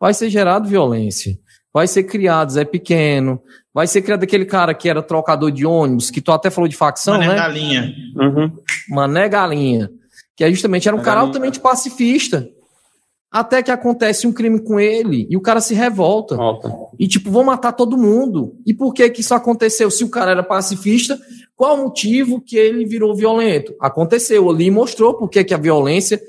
vai 0.00 0.14
ser 0.14 0.30
gerado 0.30 0.66
violência. 0.66 1.38
Vai 1.70 1.86
ser 1.86 2.04
criado 2.04 2.52
Zé 2.52 2.64
Pequeno, 2.64 3.38
vai 3.74 3.86
ser 3.86 4.00
criado 4.00 4.22
aquele 4.22 4.46
cara 4.46 4.72
que 4.72 4.88
era 4.88 5.02
trocador 5.02 5.50
de 5.50 5.66
ônibus, 5.66 6.10
que 6.10 6.22
tu 6.22 6.32
até 6.32 6.48
falou 6.48 6.66
de 6.66 6.74
facção, 6.74 7.18
Mané 7.18 7.28
né? 7.28 7.34
Galinha. 7.34 7.94
Uhum. 8.16 8.52
Mané 8.88 9.28
Galinha 9.28 9.90
que 10.36 10.44
é 10.44 10.50
justamente 10.50 10.86
era 10.86 10.96
um 10.96 11.02
cara 11.02 11.20
altamente 11.20 11.58
pacifista. 11.58 12.46
Até 13.38 13.62
que 13.62 13.70
acontece 13.70 14.26
um 14.26 14.32
crime 14.32 14.58
com 14.58 14.80
ele 14.80 15.26
e 15.28 15.36
o 15.36 15.40
cara 15.40 15.60
se 15.60 15.74
revolta. 15.74 16.36
Volta. 16.36 16.72
E 16.98 17.06
tipo, 17.06 17.30
vão 17.30 17.44
matar 17.44 17.72
todo 17.72 17.98
mundo. 17.98 18.56
E 18.64 18.72
por 18.72 18.94
que 18.94 19.10
que 19.10 19.20
isso 19.20 19.34
aconteceu? 19.34 19.90
Se 19.90 20.04
o 20.04 20.08
cara 20.08 20.30
era 20.30 20.42
pacifista, 20.42 21.18
qual 21.54 21.74
o 21.74 21.84
motivo 21.84 22.40
que 22.40 22.56
ele 22.56 22.86
virou 22.86 23.14
violento? 23.14 23.74
Aconteceu 23.80 24.48
ali 24.48 24.66
e 24.66 24.70
mostrou 24.70 25.14
por 25.14 25.28
que 25.28 25.44
que 25.44 25.52
a 25.52 25.58
violência, 25.58 26.20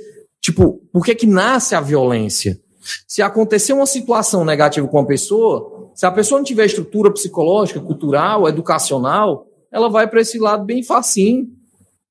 tipo, 0.41 0.81
por 0.91 1.05
que 1.05 1.15
que 1.15 1.25
nasce 1.25 1.75
a 1.75 1.79
violência. 1.81 2.59
Se 3.07 3.21
acontecer 3.21 3.71
uma 3.71 3.85
situação 3.85 4.43
negativa 4.43 4.87
com 4.87 4.97
uma 4.97 5.07
pessoa, 5.07 5.91
se 5.95 6.05
a 6.05 6.11
pessoa 6.11 6.39
não 6.39 6.45
tiver 6.45 6.65
estrutura 6.65 7.11
psicológica, 7.11 7.79
cultural, 7.79 8.49
educacional, 8.49 9.47
ela 9.71 9.89
vai 9.89 10.07
para 10.09 10.21
esse 10.21 10.37
lado 10.37 10.65
bem 10.65 10.83
facinho 10.83 11.47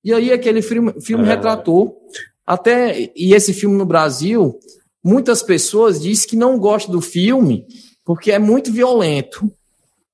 e 0.06 0.14
aí 0.14 0.32
aquele 0.32 0.62
filme, 0.62 0.94
filme 1.00 1.24
é. 1.24 1.26
retratou. 1.26 2.00
Até, 2.46 3.10
e 3.16 3.34
esse 3.34 3.52
filme 3.52 3.76
no 3.76 3.84
Brasil, 3.84 4.56
muitas 5.06 5.40
pessoas 5.40 6.02
dizem 6.02 6.28
que 6.28 6.36
não 6.36 6.58
gostam 6.58 6.92
do 6.92 7.00
filme 7.00 7.64
porque 8.04 8.32
é 8.32 8.38
muito 8.38 8.72
violento. 8.72 9.48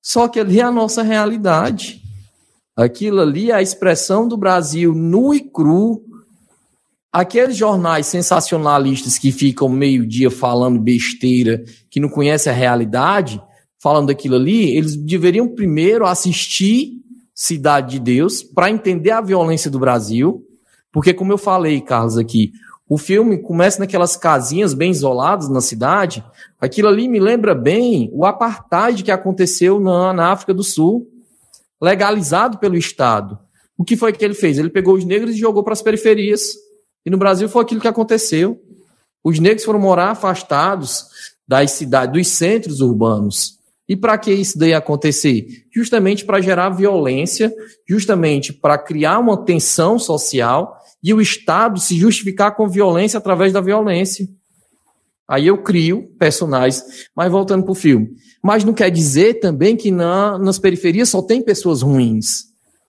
Só 0.01 0.27
que 0.27 0.39
ali 0.39 0.59
é 0.59 0.63
a 0.63 0.71
nossa 0.71 1.01
realidade. 1.01 2.01
Aquilo 2.75 3.21
ali 3.21 3.49
é 3.49 3.55
a 3.55 3.61
expressão 3.61 4.27
do 4.27 4.37
Brasil 4.37 4.93
nu 4.93 5.33
e 5.33 5.39
cru. 5.39 6.03
Aqueles 7.11 7.55
jornais 7.57 8.05
sensacionalistas 8.05 9.17
que 9.17 9.31
ficam 9.31 9.67
meio-dia 9.67 10.29
falando 10.29 10.79
besteira, 10.79 11.63
que 11.89 11.99
não 11.99 12.09
conhecem 12.09 12.51
a 12.51 12.55
realidade, 12.55 13.41
falando 13.81 14.07
daquilo 14.07 14.35
ali, 14.35 14.75
eles 14.75 14.95
deveriam 14.95 15.47
primeiro 15.47 16.05
assistir 16.05 17.03
Cidade 17.35 17.93
de 17.93 17.99
Deus 17.99 18.43
para 18.43 18.69
entender 18.69 19.09
a 19.09 19.19
violência 19.19 19.69
do 19.71 19.79
Brasil, 19.79 20.45
porque 20.91 21.15
como 21.15 21.31
eu 21.31 21.37
falei, 21.37 21.81
Carlos, 21.81 22.15
aqui, 22.15 22.51
o 22.87 22.97
filme 22.97 23.37
começa 23.37 23.79
naquelas 23.79 24.17
casinhas 24.17 24.73
bem 24.73 24.91
isoladas 24.91 25.49
na 25.49 25.61
cidade. 25.61 26.23
Aquilo 26.59 26.89
ali 26.89 27.07
me 27.07 27.19
lembra 27.19 27.55
bem 27.55 28.09
o 28.13 28.25
apartheid 28.25 29.03
que 29.03 29.11
aconteceu 29.11 29.79
na, 29.79 30.13
na 30.13 30.31
África 30.31 30.53
do 30.53 30.63
Sul, 30.63 31.07
legalizado 31.81 32.57
pelo 32.57 32.75
Estado. 32.75 33.39
O 33.77 33.83
que 33.83 33.95
foi 33.95 34.11
que 34.13 34.23
ele 34.23 34.33
fez? 34.33 34.57
Ele 34.57 34.69
pegou 34.69 34.95
os 34.95 35.05
negros 35.05 35.35
e 35.35 35.39
jogou 35.39 35.63
para 35.63 35.73
as 35.73 35.81
periferias. 35.81 36.41
E 37.05 37.09
no 37.09 37.17
Brasil 37.17 37.49
foi 37.49 37.63
aquilo 37.63 37.81
que 37.81 37.87
aconteceu. 37.87 38.61
Os 39.23 39.39
negros 39.39 39.63
foram 39.63 39.79
morar 39.79 40.11
afastados 40.11 41.07
das 41.47 41.71
cidades, 41.71 42.13
dos 42.13 42.27
centros 42.27 42.81
urbanos. 42.81 43.59
E 43.87 43.95
para 43.95 44.17
que 44.17 44.31
isso 44.31 44.57
daí 44.57 44.73
acontecer? 44.73 45.65
Justamente 45.73 46.25
para 46.25 46.41
gerar 46.41 46.69
violência, 46.69 47.53
justamente 47.87 48.53
para 48.53 48.77
criar 48.77 49.19
uma 49.19 49.43
tensão 49.43 49.97
social 49.97 50.82
e 51.03 51.13
o 51.13 51.19
Estado 51.19 51.79
se 51.79 51.97
justificar 51.97 52.55
com 52.55 52.67
violência 52.69 53.17
através 53.17 53.51
da 53.51 53.59
violência. 53.59 54.27
Aí 55.27 55.47
eu 55.47 55.57
crio 55.61 56.09
personagens, 56.17 57.07
mas 57.15 57.31
voltando 57.31 57.63
para 57.63 57.71
o 57.71 57.75
filme. 57.75 58.09
Mas 58.41 58.63
não 58.63 58.73
quer 58.73 58.89
dizer 58.89 59.35
também 59.35 59.75
que 59.75 59.89
na, 59.91 60.37
nas 60.37 60.59
periferias 60.59 61.09
só 61.09 61.21
tem 61.21 61.41
pessoas 61.41 61.81
ruins. 61.81 62.45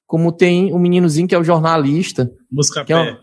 Como 0.07 0.33
tem 0.33 0.73
um 0.73 0.79
meninozinho 0.79 1.27
que 1.27 1.35
é 1.35 1.39
o 1.39 1.45
jornalista. 1.45 2.31
Busca 2.51 2.85
pé. 2.85 2.93
É 2.93 3.13
um... 3.13 3.17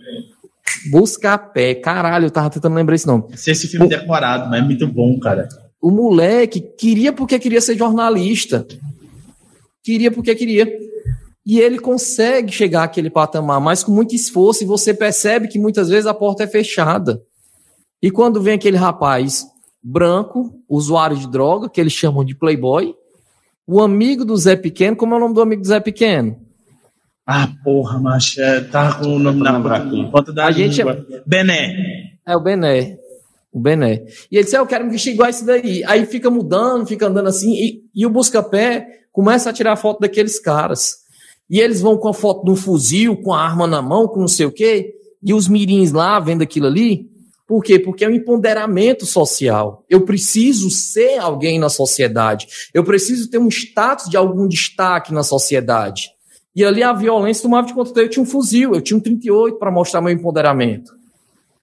Busca 0.91 1.37
pé. 1.37 1.75
Caralho, 1.75 2.25
eu 2.25 2.31
tava 2.31 2.49
tentando 2.49 2.75
lembrar 2.75 2.95
esse 2.95 3.05
nome. 3.05 3.25
Esse, 3.33 3.51
esse 3.51 3.67
filme 3.67 3.85
o... 3.85 3.89
decorado, 3.89 4.49
mas 4.49 4.61
é 4.61 4.65
muito 4.65 4.87
bom, 4.87 5.19
cara. 5.19 5.47
O 5.81 5.91
moleque 5.91 6.61
queria 6.61 7.11
porque 7.11 7.37
queria 7.39 7.61
ser 7.61 7.77
jornalista. 7.77 8.65
Queria 9.83 10.11
porque 10.11 10.33
queria. 10.35 10.67
E 11.45 11.59
ele 11.59 11.79
consegue 11.79 12.51
chegar 12.51 12.83
àquele 12.83 13.09
patamar, 13.09 13.59
mas 13.59 13.83
com 13.83 13.91
muito 13.91 14.15
esforço, 14.15 14.63
e 14.63 14.67
você 14.67 14.93
percebe 14.93 15.47
que 15.47 15.57
muitas 15.59 15.89
vezes 15.89 16.05
a 16.05 16.13
porta 16.13 16.43
é 16.43 16.47
fechada. 16.47 17.21
E 18.01 18.11
quando 18.11 18.41
vem 18.41 18.55
aquele 18.55 18.77
rapaz 18.77 19.45
branco, 19.83 20.53
usuário 20.69 21.17
de 21.17 21.27
droga, 21.27 21.69
que 21.69 21.81
eles 21.81 21.93
chamam 21.93 22.23
de 22.23 22.35
playboy, 22.35 22.93
o 23.65 23.81
amigo 23.81 24.23
do 24.23 24.37
Zé 24.37 24.55
Pequeno, 24.55 24.95
como 24.95 25.13
é 25.13 25.17
o 25.17 25.19
nome 25.19 25.33
do 25.33 25.41
amigo 25.41 25.61
do 25.61 25.67
Zé 25.67 25.79
Pequeno? 25.79 26.37
Ah, 27.25 27.47
porra, 27.63 27.99
macho, 27.99 28.41
é, 28.41 28.61
tá 28.61 28.95
com 28.95 29.15
o 29.15 29.19
nome 29.19 29.41
na 29.41 29.59
ponta 30.11 30.33
da 30.33 30.47
a 30.47 30.51
gente 30.51 30.81
é... 30.81 30.85
Bené. 31.25 32.11
É 32.25 32.35
o 32.35 32.39
Bené. 32.39 32.97
O 33.51 33.59
Bené. 33.59 34.05
E 34.31 34.37
ele 34.37 34.43
disse, 34.43 34.55
ah, 34.55 34.59
eu 34.59 34.67
quero 34.67 34.85
me 34.85 34.91
vestir 34.91 35.13
igual 35.13 35.29
esse 35.29 35.45
daí. 35.45 35.83
Aí 35.85 36.05
fica 36.05 36.29
mudando, 36.29 36.85
fica 36.85 37.07
andando 37.07 37.27
assim, 37.27 37.53
e, 37.53 37.83
e 37.95 38.05
o 38.05 38.09
busca-pé 38.09 38.87
começa 39.11 39.49
a 39.49 39.53
tirar 39.53 39.75
foto 39.75 39.99
daqueles 39.99 40.39
caras. 40.39 40.97
E 41.51 41.59
eles 41.59 41.81
vão 41.81 41.97
com 41.97 42.07
a 42.07 42.13
foto 42.13 42.45
de 42.45 42.51
um 42.51 42.55
fuzil, 42.55 43.17
com 43.17 43.33
a 43.33 43.43
arma 43.43 43.67
na 43.67 43.81
mão, 43.81 44.07
com 44.07 44.21
não 44.21 44.27
sei 44.27 44.45
o 44.45 44.51
quê, 44.51 44.95
e 45.21 45.33
os 45.33 45.49
mirins 45.49 45.91
lá 45.91 46.17
vendo 46.17 46.41
aquilo 46.41 46.65
ali, 46.65 47.11
por 47.51 47.61
quê? 47.61 47.77
Porque 47.77 48.05
é 48.05 48.07
um 48.07 48.13
empoderamento 48.13 49.05
social. 49.05 49.83
Eu 49.89 50.05
preciso 50.05 50.69
ser 50.69 51.17
alguém 51.17 51.59
na 51.59 51.67
sociedade. 51.67 52.47
Eu 52.73 52.81
preciso 52.81 53.29
ter 53.29 53.39
um 53.39 53.49
status 53.49 54.09
de 54.09 54.15
algum 54.15 54.47
destaque 54.47 55.13
na 55.13 55.21
sociedade. 55.21 56.11
E 56.55 56.63
ali 56.63 56.81
a 56.81 56.93
violência 56.93 57.43
tomava 57.43 57.67
de 57.67 57.73
conta. 57.73 57.99
Eu 57.99 58.09
tinha 58.09 58.23
um 58.23 58.25
fuzil, 58.25 58.73
eu 58.73 58.79
tinha 58.79 58.95
um 58.95 59.01
38 59.01 59.59
para 59.59 59.69
mostrar 59.69 59.99
meu 59.99 60.13
empoderamento. 60.13 60.93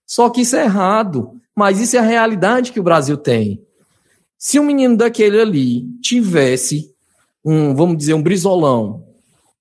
Só 0.07 0.29
que 0.29 0.43
isso 0.43 0.57
é 0.57 0.65
errado. 0.65 1.31
Mas 1.57 1.81
isso 1.81 1.97
é 1.97 2.01
a 2.01 2.03
realidade 2.03 2.71
que 2.71 2.81
o 2.81 2.83
Brasil 2.83 3.17
tem. 3.17 3.59
Se 4.37 4.61
um 4.61 4.65
menino 4.65 4.95
daquele 4.95 5.41
ali 5.41 5.87
tivesse 6.03 6.93
um, 7.43 7.75
vamos 7.75 7.97
dizer, 7.97 8.13
um 8.13 8.23
brizolão, 8.23 9.08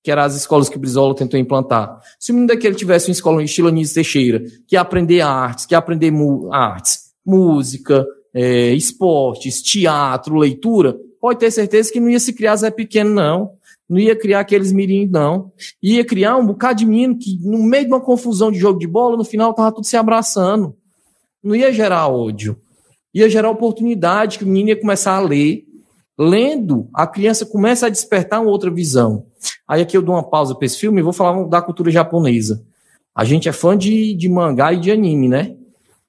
que 0.07 0.11
eram 0.11 0.23
as 0.23 0.37
escolas 0.37 0.69
que 0.69 0.77
o 0.77 0.79
Brizola 0.79 1.13
tentou 1.13 1.37
implantar. 1.37 1.99
Se 2.17 2.31
o 2.31 2.33
menino 2.33 2.47
daquele 2.47 2.75
tivesse 2.75 3.09
uma 3.09 3.11
escola 3.11 3.41
em 3.41 3.45
estilo 3.45 3.67
Anísio 3.67 3.95
Teixeira, 3.95 4.41
que 4.65 4.77
ia 4.77 4.79
aprender 4.79 5.19
artes, 5.19 5.65
que 5.65 5.73
ia 5.73 5.77
aprender 5.77 6.13
artes, 6.49 7.11
música, 7.25 8.07
é, 8.33 8.73
esportes, 8.73 9.61
teatro, 9.61 10.37
leitura, 10.37 10.97
pode 11.19 11.39
ter 11.39 11.51
certeza 11.51 11.91
que 11.91 11.99
não 11.99 12.09
ia 12.09 12.21
se 12.21 12.31
criar 12.31 12.55
Zé 12.55 12.71
Pequeno, 12.71 13.09
não. 13.09 13.51
Não 13.89 13.99
ia 13.99 14.15
criar 14.15 14.39
aqueles 14.39 14.71
mirins, 14.71 15.11
não. 15.11 15.51
Ia 15.83 16.05
criar 16.05 16.37
um 16.37 16.45
bocado 16.45 16.79
de 16.79 16.85
menino 16.85 17.17
que, 17.19 17.37
no 17.41 17.61
meio 17.61 17.83
de 17.83 17.91
uma 17.91 17.99
confusão 17.99 18.49
de 18.49 18.57
jogo 18.57 18.79
de 18.79 18.87
bola, 18.87 19.17
no 19.17 19.25
final 19.25 19.53
tava 19.53 19.73
tudo 19.73 19.85
se 19.85 19.97
abraçando. 19.97 20.73
Não 21.43 21.53
ia 21.53 21.73
gerar 21.73 22.07
ódio. 22.07 22.57
Ia 23.13 23.29
gerar 23.29 23.49
oportunidade, 23.49 24.37
que 24.37 24.45
o 24.45 24.47
menino 24.47 24.69
ia 24.69 24.79
começar 24.79 25.17
a 25.17 25.19
ler, 25.19 25.67
Lendo, 26.19 26.89
a 26.91 27.05
criança 27.05 27.45
começa 27.45 27.85
a 27.85 27.89
despertar 27.89 28.41
uma 28.41 28.49
outra 28.49 28.71
visão. 28.71 29.27
Aí 29.67 29.81
aqui 29.81 29.97
eu 29.97 30.01
dou 30.01 30.15
uma 30.15 30.23
pausa 30.23 30.55
para 30.55 30.65
esse 30.65 30.77
filme 30.77 30.99
e 30.99 31.03
vou 31.03 31.13
falar 31.13 31.43
da 31.45 31.61
cultura 31.61 31.91
japonesa. 31.91 32.63
A 33.15 33.23
gente 33.23 33.49
é 33.49 33.51
fã 33.51 33.77
de, 33.77 34.13
de 34.13 34.29
mangá 34.29 34.71
e 34.73 34.79
de 34.79 34.91
anime, 34.91 35.27
né? 35.27 35.55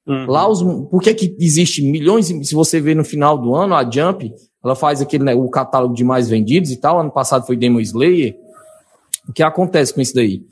Uhum. 0.07 0.27
Lá 0.27 0.49
os, 0.49 0.63
por 0.63 1.03
que, 1.03 1.13
que 1.15 1.37
existe 1.39 1.83
milhões, 1.83 2.27
se 2.27 2.55
você 2.55 2.81
vê 2.81 2.95
no 2.95 3.05
final 3.05 3.37
do 3.37 3.55
ano, 3.55 3.75
a 3.75 3.89
Jump, 3.89 4.33
ela 4.65 4.75
faz 4.75 5.01
aquele, 5.01 5.25
né, 5.25 5.35
o 5.35 5.49
catálogo 5.49 5.95
de 5.95 6.03
mais 6.03 6.29
vendidos 6.29 6.71
e 6.71 6.77
tal, 6.77 6.99
ano 6.99 7.11
passado 7.11 7.47
foi 7.47 7.57
Demon 7.57 7.81
Slayer. 7.81 8.37
O 9.29 9.33
que 9.33 9.43
acontece 9.43 9.93
com 9.93 10.01
isso 10.01 10.15
daí? 10.15 10.43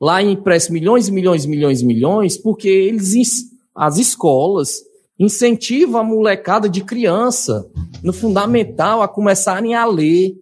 Lá 0.00 0.22
impressa 0.22 0.72
milhões 0.72 1.08
e 1.08 1.12
milhões 1.12 1.44
e 1.44 1.48
milhões 1.48 1.80
e 1.80 1.86
milhões, 1.86 2.36
porque 2.36 2.68
eles, 2.68 3.46
as 3.74 3.98
escolas 3.98 4.82
incentiva 5.18 6.00
a 6.00 6.04
molecada 6.04 6.68
de 6.68 6.84
criança, 6.84 7.68
no 8.02 8.12
fundamental, 8.12 9.02
a 9.02 9.08
começarem 9.08 9.74
a 9.74 9.84
ler, 9.84 10.36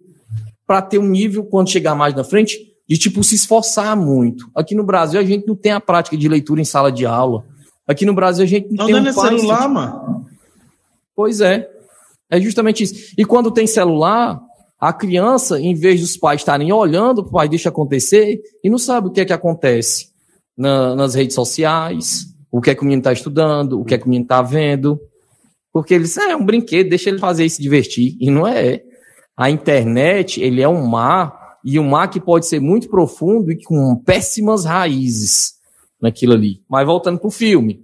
para 0.67 0.81
ter 0.81 0.99
um 0.99 1.07
nível, 1.07 1.45
quando 1.45 1.69
chegar 1.69 1.95
mais 1.95 2.13
na 2.13 2.25
frente, 2.25 2.59
de 2.87 2.97
tipo 2.97 3.23
se 3.23 3.35
esforçar 3.35 3.95
muito. 3.95 4.51
Aqui 4.53 4.75
no 4.75 4.83
Brasil, 4.83 5.19
a 5.19 5.23
gente 5.23 5.47
não 5.47 5.55
tem 5.55 5.71
a 5.71 5.79
prática 5.79 6.17
de 6.17 6.27
leitura 6.27 6.61
em 6.61 6.65
sala 6.65 6.91
de 6.91 7.05
aula. 7.05 7.45
Aqui 7.87 8.05
no 8.05 8.13
Brasil, 8.13 8.43
a 8.43 8.47
gente 8.47 8.67
não, 8.69 8.87
não 8.87 9.01
tem 9.01 9.09
um 9.09 9.13
celular, 9.13 9.61
tipo... 9.61 9.73
mano. 9.73 10.25
Pois 11.15 11.39
é. 11.41 11.69
É 12.29 12.39
justamente 12.39 12.83
isso. 12.83 13.13
E 13.17 13.23
quando 13.23 13.49
tem 13.49 13.65
celular, 13.65 14.41
a 14.79 14.91
criança, 14.91 15.59
em 15.59 15.73
vez 15.73 16.01
dos 16.01 16.17
pais 16.17 16.41
estarem 16.41 16.71
olhando, 16.71 17.19
o 17.19 17.29
pai 17.29 17.47
deixa 17.47 17.69
acontecer 17.69 18.41
e 18.63 18.69
não 18.69 18.77
sabe 18.77 19.07
o 19.07 19.11
que 19.11 19.21
é 19.21 19.25
que 19.25 19.33
acontece 19.33 20.09
na, 20.57 20.93
nas 20.93 21.15
redes 21.15 21.35
sociais, 21.35 22.25
o 22.51 22.59
que 22.59 22.69
é 22.69 22.75
que 22.75 22.81
o 22.81 22.83
menino 22.83 22.99
está 22.99 23.13
estudando, 23.13 23.79
o 23.79 23.85
que 23.85 23.95
é 23.95 23.97
que 23.97 24.05
o 24.05 24.09
menino 24.09 24.25
está 24.25 24.41
vendo. 24.41 24.99
Porque 25.71 25.93
eles, 25.93 26.17
ah, 26.17 26.31
é 26.31 26.35
um 26.35 26.45
brinquedo, 26.45 26.89
deixa 26.89 27.09
ele 27.09 27.19
fazer 27.19 27.45
e 27.45 27.49
se 27.49 27.61
divertir. 27.61 28.17
E 28.19 28.29
não 28.29 28.45
é. 28.47 28.83
A 29.37 29.51
internet, 29.51 30.41
ele 30.41 30.61
é 30.61 30.67
um 30.67 30.85
mar, 30.85 31.57
e 31.63 31.79
um 31.79 31.87
mar 31.87 32.09
que 32.09 32.19
pode 32.19 32.47
ser 32.47 32.59
muito 32.59 32.89
profundo 32.89 33.51
e 33.51 33.63
com 33.63 33.95
péssimas 34.03 34.65
raízes 34.65 35.53
naquilo 36.01 36.33
ali. 36.33 36.61
Mas 36.67 36.85
voltando 36.85 37.19
para 37.19 37.27
o 37.27 37.31
filme. 37.31 37.81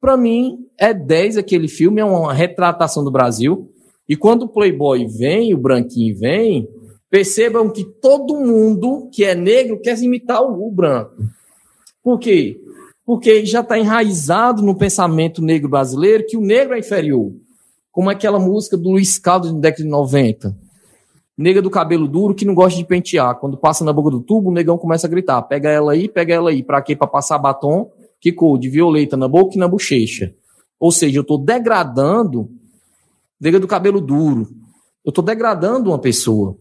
Para 0.00 0.16
mim, 0.16 0.58
é 0.78 0.94
10 0.94 1.38
aquele 1.38 1.66
filme, 1.66 2.00
é 2.00 2.04
uma 2.04 2.32
retratação 2.32 3.02
do 3.02 3.10
Brasil. 3.10 3.70
E 4.08 4.16
quando 4.16 4.42
o 4.42 4.48
Playboy 4.48 5.06
vem, 5.06 5.54
o 5.54 5.58
Branquinho 5.58 6.16
vem, 6.16 6.68
percebam 7.10 7.70
que 7.70 7.84
todo 7.84 8.40
mundo 8.40 9.08
que 9.12 9.24
é 9.24 9.34
negro 9.34 9.80
quer 9.80 9.98
imitar 10.00 10.42
o 10.42 10.70
branco. 10.70 11.16
Por 12.02 12.18
quê? 12.18 12.60
porque 13.04 13.44
já 13.44 13.60
está 13.60 13.78
enraizado 13.78 14.62
no 14.62 14.76
pensamento 14.76 15.42
negro 15.42 15.68
brasileiro 15.68 16.24
que 16.26 16.36
o 16.36 16.40
negro 16.40 16.74
é 16.74 16.78
inferior. 16.78 17.32
Como 17.92 18.10
aquela 18.10 18.40
música 18.40 18.76
do 18.76 18.90
Luiz 18.90 19.18
Caldas 19.18 19.52
no 19.52 19.60
década 19.60 19.84
de 19.84 19.88
90. 19.88 20.56
Nega 21.36 21.60
do 21.60 21.68
cabelo 21.68 22.06
duro 22.06 22.34
que 22.34 22.44
não 22.44 22.54
gosta 22.54 22.78
de 22.78 22.84
pentear. 22.84 23.36
Quando 23.36 23.56
passa 23.56 23.84
na 23.84 23.92
boca 23.92 24.10
do 24.10 24.20
tubo, 24.20 24.50
o 24.50 24.52
negão 24.52 24.78
começa 24.78 25.06
a 25.06 25.10
gritar: 25.10 25.42
pega 25.42 25.68
ela 25.68 25.92
aí, 25.92 26.08
pega 26.08 26.34
ela 26.34 26.50
aí. 26.50 26.62
Para 26.62 26.80
quê? 26.80 26.94
Para 26.94 27.08
passar 27.08 27.38
batom 27.38 27.90
que 28.20 28.32
cor 28.32 28.58
de 28.58 28.68
violeta 28.68 29.16
na 29.16 29.28
boca 29.28 29.54
e 29.54 29.58
na 29.58 29.68
bochecha. 29.68 30.34
Ou 30.78 30.92
seja, 30.92 31.18
eu 31.18 31.22
estou 31.22 31.38
degradando 31.38 32.48
nega 33.40 33.58
do 33.58 33.66
cabelo 33.66 34.00
duro. 34.00 34.48
Eu 35.04 35.10
estou 35.10 35.24
degradando 35.24 35.90
uma 35.90 35.98
pessoa. 35.98 36.56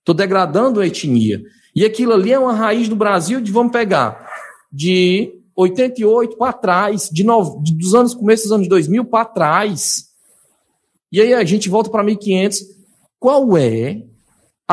Estou 0.00 0.14
degradando 0.14 0.80
a 0.80 0.86
etnia. 0.86 1.42
E 1.74 1.84
aquilo 1.84 2.12
ali 2.12 2.32
é 2.32 2.38
uma 2.38 2.52
raiz 2.52 2.88
do 2.88 2.96
Brasil 2.96 3.40
de 3.40 3.52
vamos 3.52 3.72
pegar 3.72 4.28
de 4.72 5.32
88 5.56 6.36
para 6.36 6.52
trás, 6.52 7.08
de 7.12 7.22
no, 7.22 7.62
de, 7.62 7.74
dos 7.74 7.94
anos 7.94 8.14
começo 8.14 8.44
dos 8.44 8.52
anos 8.52 8.68
2000 8.68 9.04
para 9.04 9.24
trás. 9.24 10.06
E 11.12 11.20
aí 11.20 11.32
a 11.32 11.44
gente 11.44 11.68
volta 11.68 11.90
para 11.90 12.02
1500. 12.02 12.60
Qual 13.20 13.56
é 13.56 14.02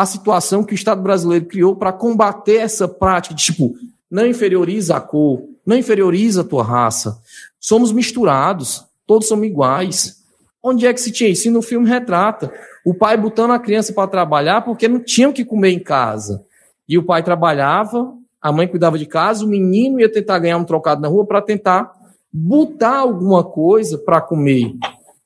a 0.01 0.05
situação 0.05 0.63
que 0.63 0.73
o 0.73 0.75
Estado 0.75 0.99
brasileiro 0.99 1.45
criou 1.45 1.75
para 1.75 1.93
combater 1.93 2.55
essa 2.55 2.87
prática 2.87 3.35
de 3.35 3.43
tipo, 3.43 3.75
não 4.09 4.25
inferioriza 4.25 4.97
a 4.97 4.99
cor, 4.99 5.43
não 5.63 5.77
inferioriza 5.77 6.41
a 6.41 6.43
tua 6.43 6.63
raça. 6.63 7.19
Somos 7.59 7.91
misturados, 7.91 8.83
todos 9.05 9.27
somos 9.27 9.45
iguais. 9.45 10.23
Onde 10.63 10.87
é 10.87 10.93
que 10.93 10.99
se 10.99 11.11
tinha 11.11 11.29
isso? 11.29 11.47
E 11.47 11.51
no 11.51 11.61
filme 11.61 11.87
retrata 11.87 12.51
o 12.83 12.95
pai 12.95 13.15
botando 13.15 13.51
a 13.51 13.59
criança 13.59 13.93
para 13.93 14.07
trabalhar 14.07 14.61
porque 14.61 14.87
não 14.87 14.99
tinham 14.99 15.31
que 15.31 15.45
comer 15.45 15.69
em 15.69 15.79
casa. 15.79 16.43
E 16.89 16.97
o 16.97 17.03
pai 17.03 17.21
trabalhava, 17.21 18.11
a 18.41 18.51
mãe 18.51 18.67
cuidava 18.67 18.97
de 18.97 19.05
casa, 19.05 19.45
o 19.45 19.47
menino 19.47 19.99
ia 19.99 20.11
tentar 20.11 20.39
ganhar 20.39 20.57
um 20.57 20.65
trocado 20.65 20.99
na 20.99 21.07
rua 21.07 21.27
para 21.27 21.43
tentar 21.43 21.91
botar 22.33 22.97
alguma 22.97 23.43
coisa 23.43 23.99
para 23.99 24.19
comer, 24.19 24.73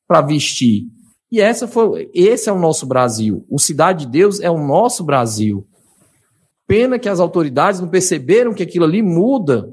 para 0.05 0.19
vestir. 0.19 0.87
E 1.31 1.41
essa 1.41 1.67
foi, 1.67 2.09
esse 2.13 2.49
é 2.49 2.51
o 2.51 2.59
nosso 2.59 2.85
Brasil. 2.85 3.45
O 3.49 3.59
Cidade 3.59 4.05
de 4.05 4.11
Deus 4.11 4.39
é 4.39 4.49
o 4.49 4.57
nosso 4.57 5.03
Brasil. 5.03 5.67
Pena 6.67 6.97
que 6.97 7.09
as 7.09 7.19
autoridades 7.19 7.79
não 7.79 7.87
perceberam 7.87 8.53
que 8.53 8.63
aquilo 8.63 8.85
ali 8.85 9.01
muda. 9.01 9.69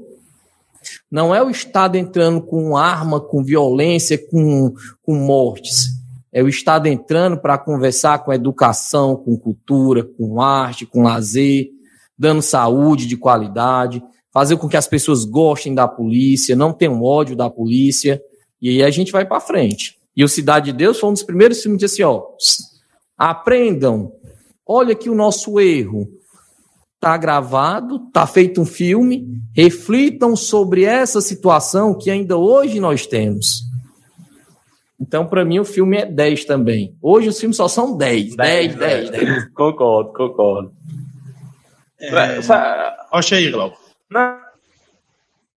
Não 1.09 1.33
é 1.33 1.43
o 1.43 1.49
Estado 1.49 1.95
entrando 1.95 2.41
com 2.41 2.75
arma, 2.75 3.19
com 3.19 3.43
violência, 3.43 4.17
com, 4.17 4.73
com 5.01 5.15
mortes. 5.15 5.87
É 6.31 6.41
o 6.41 6.47
Estado 6.47 6.87
entrando 6.87 7.37
para 7.37 7.57
conversar 7.57 8.19
com 8.23 8.33
educação, 8.33 9.15
com 9.15 9.37
cultura, 9.37 10.03
com 10.03 10.41
arte, 10.41 10.85
com 10.85 11.03
lazer, 11.03 11.69
dando 12.17 12.41
saúde 12.41 13.05
de 13.05 13.15
qualidade, 13.15 14.03
fazer 14.31 14.57
com 14.57 14.67
que 14.67 14.77
as 14.77 14.87
pessoas 14.87 15.25
gostem 15.25 15.75
da 15.75 15.87
polícia, 15.87 16.55
não 16.55 16.73
tenham 16.73 17.03
ódio 17.03 17.35
da 17.35 17.49
polícia, 17.49 18.19
e 18.59 18.69
aí 18.69 18.83
a 18.83 18.89
gente 18.89 19.11
vai 19.11 19.25
para 19.25 19.39
frente. 19.39 20.02
E 20.15 20.23
o 20.23 20.29
Cidade 20.29 20.71
de 20.71 20.77
Deus 20.77 20.99
foi 20.99 21.09
um 21.09 21.13
dos 21.13 21.23
primeiros 21.23 21.61
filmes 21.61 21.79
que 21.79 21.85
assim, 21.85 22.03
ó, 22.03 22.23
aprendam. 23.17 24.13
Olha 24.65 24.95
que 24.95 25.09
o 25.09 25.15
nosso 25.15 25.59
erro 25.59 26.07
está 26.95 27.17
gravado, 27.17 28.05
está 28.07 28.25
feito 28.25 28.61
um 28.61 28.65
filme, 28.65 29.41
reflitam 29.53 30.35
sobre 30.35 30.83
essa 30.85 31.19
situação 31.19 31.97
que 31.97 32.09
ainda 32.09 32.37
hoje 32.37 32.79
nós 32.79 33.05
temos. 33.05 33.63
Então, 34.99 35.25
para 35.27 35.43
mim, 35.43 35.59
o 35.59 35.65
filme 35.65 35.97
é 35.97 36.05
10 36.05 36.45
também. 36.45 36.95
Hoje 37.01 37.27
os 37.27 37.37
filmes 37.37 37.57
só 37.57 37.67
são 37.67 37.97
10. 37.97 38.37
10, 38.37 38.75
10, 38.75 39.09
10. 39.09 39.45
Concordo, 39.53 40.13
concordo. 40.13 40.71
É... 41.99 42.39
Oxe 43.11 43.35
aí, 43.35 43.51
Glauco. 43.51 43.77
Não, 44.09 44.37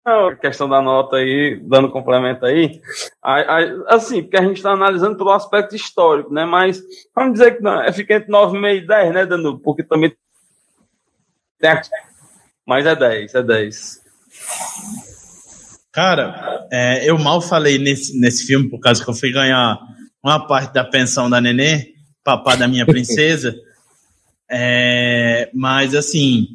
a 0.05 0.35
questão 0.35 0.69
da 0.69 0.81
nota 0.81 1.15
aí, 1.15 1.59
dando 1.63 1.89
complemento 1.89 2.45
aí, 2.45 2.79
assim, 3.87 4.21
porque 4.21 4.37
a 4.37 4.43
gente 4.43 4.57
está 4.57 4.71
analisando 4.71 5.17
pelo 5.17 5.31
aspecto 5.31 5.75
histórico, 5.75 6.31
né? 6.31 6.45
Mas 6.45 6.79
vamos 7.15 7.33
dizer 7.33 7.57
que 7.57 7.63
não, 7.63 7.81
é, 7.81 7.91
fica 7.91 8.13
entre 8.13 8.31
9,5 8.31 8.83
e 8.83 8.87
10, 8.87 9.13
né, 9.13 9.25
Danu? 9.25 9.59
Porque 9.59 9.81
também 9.83 10.15
tem 11.59 11.81
Mas 12.67 12.85
é 12.85 12.95
10, 12.95 13.33
é 13.33 13.41
10. 13.41 14.01
Cara, 15.91 16.67
é, 16.71 17.09
eu 17.09 17.17
mal 17.17 17.41
falei 17.41 17.79
nesse, 17.79 18.19
nesse 18.19 18.45
filme 18.45 18.69
por 18.69 18.79
causa 18.79 19.03
que 19.03 19.09
eu 19.09 19.13
fui 19.13 19.31
ganhar 19.31 19.79
uma 20.23 20.45
parte 20.45 20.71
da 20.71 20.83
pensão 20.83 21.29
da 21.29 21.41
Nenê, 21.41 21.93
papá 22.23 22.55
da 22.55 22.67
minha 22.67 22.85
princesa. 22.87 23.55
é, 24.51 25.49
mas, 25.51 25.95
assim, 25.95 26.47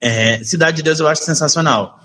é, 0.00 0.42
Cidade 0.42 0.78
de 0.78 0.82
Deus 0.82 0.98
eu 0.98 1.08
acho 1.08 1.24
sensacional. 1.24 2.00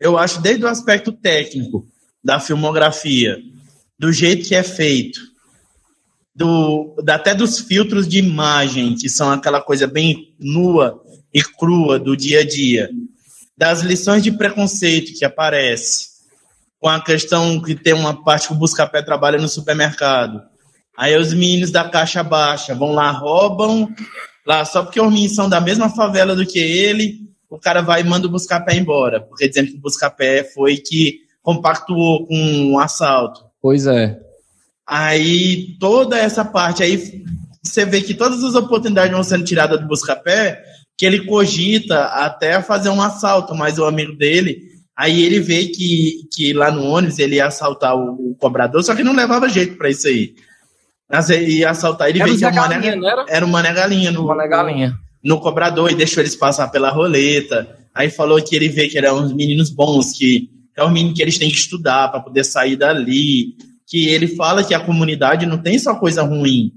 Eu 0.00 0.16
acho 0.16 0.40
desde 0.40 0.64
o 0.64 0.68
aspecto 0.68 1.12
técnico 1.12 1.86
da 2.24 2.40
filmografia, 2.40 3.38
do 3.98 4.12
jeito 4.12 4.48
que 4.48 4.54
é 4.54 4.62
feito, 4.62 5.20
do, 6.34 6.96
até 7.08 7.34
dos 7.34 7.58
filtros 7.58 8.08
de 8.08 8.18
imagem, 8.18 8.94
que 8.94 9.08
são 9.08 9.30
aquela 9.30 9.60
coisa 9.60 9.86
bem 9.86 10.34
nua 10.38 11.02
e 11.32 11.42
crua 11.42 11.98
do 11.98 12.16
dia 12.16 12.40
a 12.40 12.46
dia 12.46 12.90
das 13.60 13.82
lições 13.82 14.22
de 14.22 14.32
preconceito 14.32 15.12
que 15.12 15.22
aparece, 15.22 16.08
com 16.78 16.88
a 16.88 16.98
questão 16.98 17.60
que 17.60 17.74
tem 17.74 17.92
uma 17.92 18.24
parte 18.24 18.48
que 18.48 18.54
o 18.54 18.56
Buscapé 18.56 19.02
trabalha 19.02 19.38
no 19.38 19.50
supermercado. 19.50 20.40
Aí 20.96 21.14
os 21.14 21.34
meninos 21.34 21.70
da 21.70 21.86
caixa 21.86 22.22
baixa 22.22 22.74
vão 22.74 22.92
lá, 22.92 23.10
roubam, 23.10 23.86
lá 24.46 24.64
só 24.64 24.82
porque 24.82 24.98
os 24.98 25.12
meninos 25.12 25.34
são 25.34 25.46
da 25.46 25.60
mesma 25.60 25.90
favela 25.90 26.34
do 26.34 26.46
que 26.46 26.58
ele, 26.58 27.20
o 27.50 27.58
cara 27.58 27.82
vai 27.82 28.00
e 28.00 28.04
manda 28.04 28.28
o 28.28 28.30
Buscapé 28.30 28.76
embora, 28.76 29.20
porque 29.20 29.48
dizendo 29.48 29.72
que 29.72 29.76
o 29.76 29.80
Buscapé 29.80 30.44
foi 30.44 30.76
que 30.76 31.18
compactuou 31.42 32.26
com 32.26 32.36
um 32.36 32.78
assalto. 32.78 33.44
Pois 33.60 33.86
é. 33.86 34.18
Aí 34.86 35.76
toda 35.80 36.16
essa 36.16 36.44
parte 36.44 36.82
aí, 36.82 37.24
você 37.62 37.84
vê 37.84 38.00
que 38.00 38.14
todas 38.14 38.42
as 38.44 38.54
oportunidades 38.54 39.12
vão 39.12 39.24
sendo 39.24 39.44
tiradas 39.44 39.80
do 39.80 39.88
Buscapé, 39.88 40.62
que 40.96 41.04
ele 41.04 41.24
cogita 41.24 42.04
até 42.04 42.62
fazer 42.62 42.88
um 42.88 43.02
assalto, 43.02 43.54
mas 43.54 43.78
o 43.78 43.84
amigo 43.84 44.16
dele, 44.16 44.60
aí 44.96 45.22
ele 45.22 45.40
vê 45.40 45.66
que, 45.66 46.28
que 46.32 46.52
lá 46.52 46.70
no 46.70 46.84
ônibus 46.84 47.18
ele 47.18 47.36
ia 47.36 47.46
assaltar 47.46 47.96
o, 47.96 48.30
o 48.30 48.36
cobrador, 48.36 48.82
só 48.82 48.94
que 48.94 49.02
não 49.02 49.14
levava 49.14 49.48
jeito 49.48 49.76
para 49.76 49.90
isso 49.90 50.06
aí. 50.06 50.34
Mas 51.08 51.28
ele 51.30 51.58
ia 51.58 51.70
assaltar, 51.70 52.08
ele 52.08 52.20
era 52.20 52.30
vê 52.30 52.38
que 52.38 52.44
o 52.44 52.54
Mané, 52.54 52.74
Galinha, 52.74 53.10
era? 53.10 53.24
era 53.28 53.46
o 53.46 53.48
Mané 53.48 53.72
Galinha 53.72 54.12
no, 54.12 54.26
Mané 54.26 54.46
Galinha. 54.46 54.94
No, 55.22 55.40
cobrador 55.40 55.90
e 55.90 55.94
deixou 55.94 56.22
eles 56.22 56.36
passar 56.36 56.68
pela 56.68 56.90
roleta. 56.90 57.78
Aí 57.94 58.10
falou 58.10 58.42
que 58.42 58.54
ele 58.54 58.68
vê 58.68 58.88
que 58.88 58.98
eram 58.98 59.22
uns 59.22 59.32
meninos 59.32 59.70
bons, 59.70 60.12
que 60.12 60.48
é 60.76 60.84
um 60.84 60.90
menino 60.90 61.14
que 61.14 61.22
eles 61.22 61.38
têm 61.38 61.50
que 61.50 61.56
estudar 61.56 62.08
para 62.08 62.20
poder 62.20 62.44
sair 62.44 62.76
dali. 62.76 63.54
Que 63.86 64.08
ele 64.08 64.28
fala 64.28 64.64
que 64.64 64.72
a 64.72 64.80
comunidade 64.80 65.46
não 65.46 65.58
tem 65.58 65.78
só 65.78 65.94
coisa 65.94 66.22
ruim. 66.22 66.72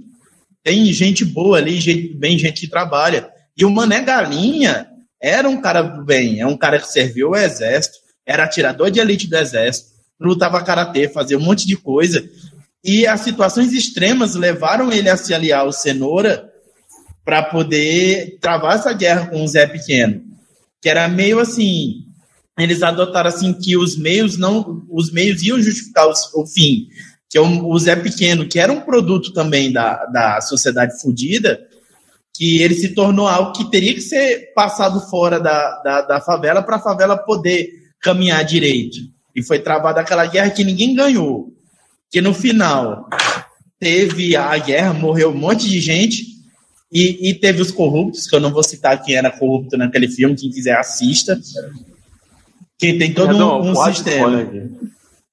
Tem 0.63 0.85
gente 0.93 1.25
boa 1.25 1.57
ali, 1.57 1.79
gente, 1.79 2.13
bem 2.15 2.39
gente 2.39 2.61
que 2.61 2.67
trabalha. 2.67 3.29
E 3.55 3.65
o 3.65 3.69
Mané 3.69 4.01
Galinha 4.01 4.87
era 5.21 5.47
um 5.47 5.61
cara 5.61 5.81
do 5.81 6.03
bem, 6.03 6.39
é 6.39 6.47
um 6.47 6.57
cara 6.57 6.79
que 6.79 6.87
serviu 6.87 7.29
o 7.29 7.35
exército, 7.35 7.97
era 8.25 8.43
atirador 8.43 8.89
de 8.89 8.99
elite 8.99 9.27
do 9.27 9.37
exército, 9.37 9.91
lutava 10.19 10.63
karatê, 10.63 11.07
fazia 11.07 11.37
um 11.37 11.41
monte 11.41 11.67
de 11.67 11.75
coisa. 11.75 12.27
E 12.83 13.07
as 13.07 13.21
situações 13.21 13.71
extremas 13.71 14.35
levaram 14.35 14.91
ele 14.91 15.09
a 15.09 15.15
se 15.15 15.33
aliar 15.33 15.61
ao 15.61 15.71
Cenoura 15.71 16.49
para 17.25 17.43
poder 17.43 18.37
travar 18.41 18.75
essa 18.75 18.93
guerra 18.93 19.27
com 19.27 19.43
o 19.43 19.47
Zé 19.47 19.65
Pequeno, 19.65 20.21
que 20.81 20.89
era 20.89 21.07
meio 21.07 21.39
assim, 21.39 22.03
eles 22.57 22.83
adotaram 22.83 23.29
assim 23.29 23.53
que 23.53 23.77
os 23.77 23.97
meios 23.97 24.37
não, 24.37 24.85
os 24.89 25.11
meios 25.11 25.41
iam 25.41 25.61
justificar 25.61 26.07
os, 26.09 26.33
o 26.33 26.45
fim, 26.45 26.87
que 27.29 27.39
o, 27.39 27.67
o 27.67 27.79
Zé 27.79 27.95
Pequeno, 27.95 28.47
que 28.47 28.59
era 28.59 28.71
um 28.71 28.81
produto 28.81 29.33
também 29.33 29.71
da, 29.71 30.05
da 30.05 30.41
sociedade 30.41 31.01
fudida, 31.01 31.59
que 32.35 32.61
ele 32.61 32.73
se 32.73 32.89
tornou 32.89 33.27
algo 33.27 33.53
que 33.53 33.69
teria 33.69 33.93
que 33.93 34.01
ser 34.01 34.51
passado 34.53 34.99
fora 35.09 35.39
da, 35.39 35.81
da, 35.81 36.01
da 36.01 36.21
favela 36.21 36.63
para 36.63 36.77
a 36.77 36.81
favela 36.81 37.17
poder 37.17 37.69
caminhar 38.01 38.43
direito. 38.43 38.97
E 39.35 39.41
foi 39.41 39.59
travada 39.59 40.01
aquela 40.01 40.25
guerra 40.25 40.49
que 40.49 40.63
ninguém 40.63 40.95
ganhou. 40.95 41.53
Que 42.11 42.21
no 42.21 42.33
final 42.33 43.07
teve 43.79 44.35
a 44.35 44.57
guerra, 44.57 44.93
morreu 44.93 45.29
um 45.29 45.37
monte 45.37 45.67
de 45.67 45.79
gente, 45.79 46.32
e, 46.93 47.29
e 47.29 47.33
teve 47.33 47.59
os 47.59 47.71
corruptos, 47.71 48.27
que 48.27 48.35
eu 48.35 48.39
não 48.39 48.53
vou 48.53 48.61
citar 48.61 49.01
quem 49.01 49.15
era 49.15 49.31
corrupto 49.31 49.75
naquele 49.75 50.07
filme, 50.07 50.35
quem 50.35 50.51
quiser 50.51 50.77
assista. 50.77 51.39
Que 52.77 52.93
tem 52.93 53.11
todo 53.11 53.35
um, 53.35 53.71
um 53.71 53.75
sistema. 53.75 54.45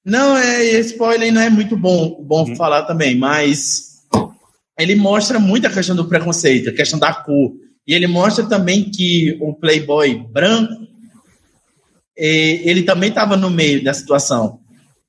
Não, 0.03 0.35
é 0.35 0.79
spoiler 0.79 1.31
não 1.31 1.41
é 1.41 1.49
muito 1.49 1.77
bom, 1.77 2.19
bom 2.23 2.49
uhum. 2.49 2.55
falar 2.55 2.83
também, 2.83 3.15
mas 3.15 4.01
ele 4.79 4.95
mostra 4.95 5.39
muito 5.39 5.67
a 5.67 5.69
questão 5.69 5.95
do 5.95 6.07
preconceito, 6.07 6.69
a 6.69 6.73
questão 6.73 6.97
da 6.97 7.13
cor. 7.13 7.53
E 7.85 7.93
ele 7.93 8.07
mostra 8.07 8.43
também 8.45 8.89
que 8.89 9.37
o 9.39 9.53
playboy 9.53 10.15
branco, 10.31 10.87
ele 12.17 12.81
também 12.81 13.09
estava 13.09 13.37
no 13.37 13.51
meio 13.51 13.83
da 13.83 13.93
situação. 13.93 14.59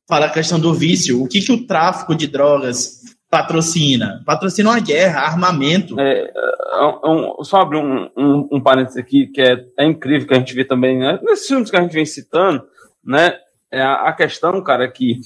Fala 0.07 0.27
a 0.27 0.31
questão 0.31 0.61
do 0.61 0.75
vício. 0.75 1.23
O 1.23 1.29
que, 1.29 1.41
que 1.41 1.53
o 1.53 1.67
tráfico 1.67 2.15
de 2.15 2.27
drogas 2.27 3.02
patrocina? 3.33 4.23
Patrocina 4.27 4.69
uma 4.69 4.79
guerra, 4.79 5.23
armamento. 5.23 5.99
É, 5.99 6.31
é 6.31 7.09
um, 7.09 7.43
só 7.43 7.63
abrir 7.63 7.79
um, 7.79 8.11
um, 8.15 8.49
um 8.53 8.61
parênteses 8.61 8.99
aqui, 8.99 9.27
que 9.27 9.41
é, 9.41 9.65
é, 9.79 9.87
incrível 9.87 10.29
que 10.29 10.35
a 10.35 10.39
gente 10.39 10.55
vê 10.55 10.67
também, 10.67 10.99
né? 10.99 11.19
nesses 11.23 11.49
filmes 11.49 11.71
que 11.71 11.77
a 11.79 11.81
gente 11.81 11.95
vem 11.95 12.05
citando, 12.05 12.63
né? 13.03 13.39
É 13.71 13.81
a, 13.81 14.09
a 14.09 14.13
questão, 14.13 14.63
cara, 14.63 14.87
que 14.87 15.19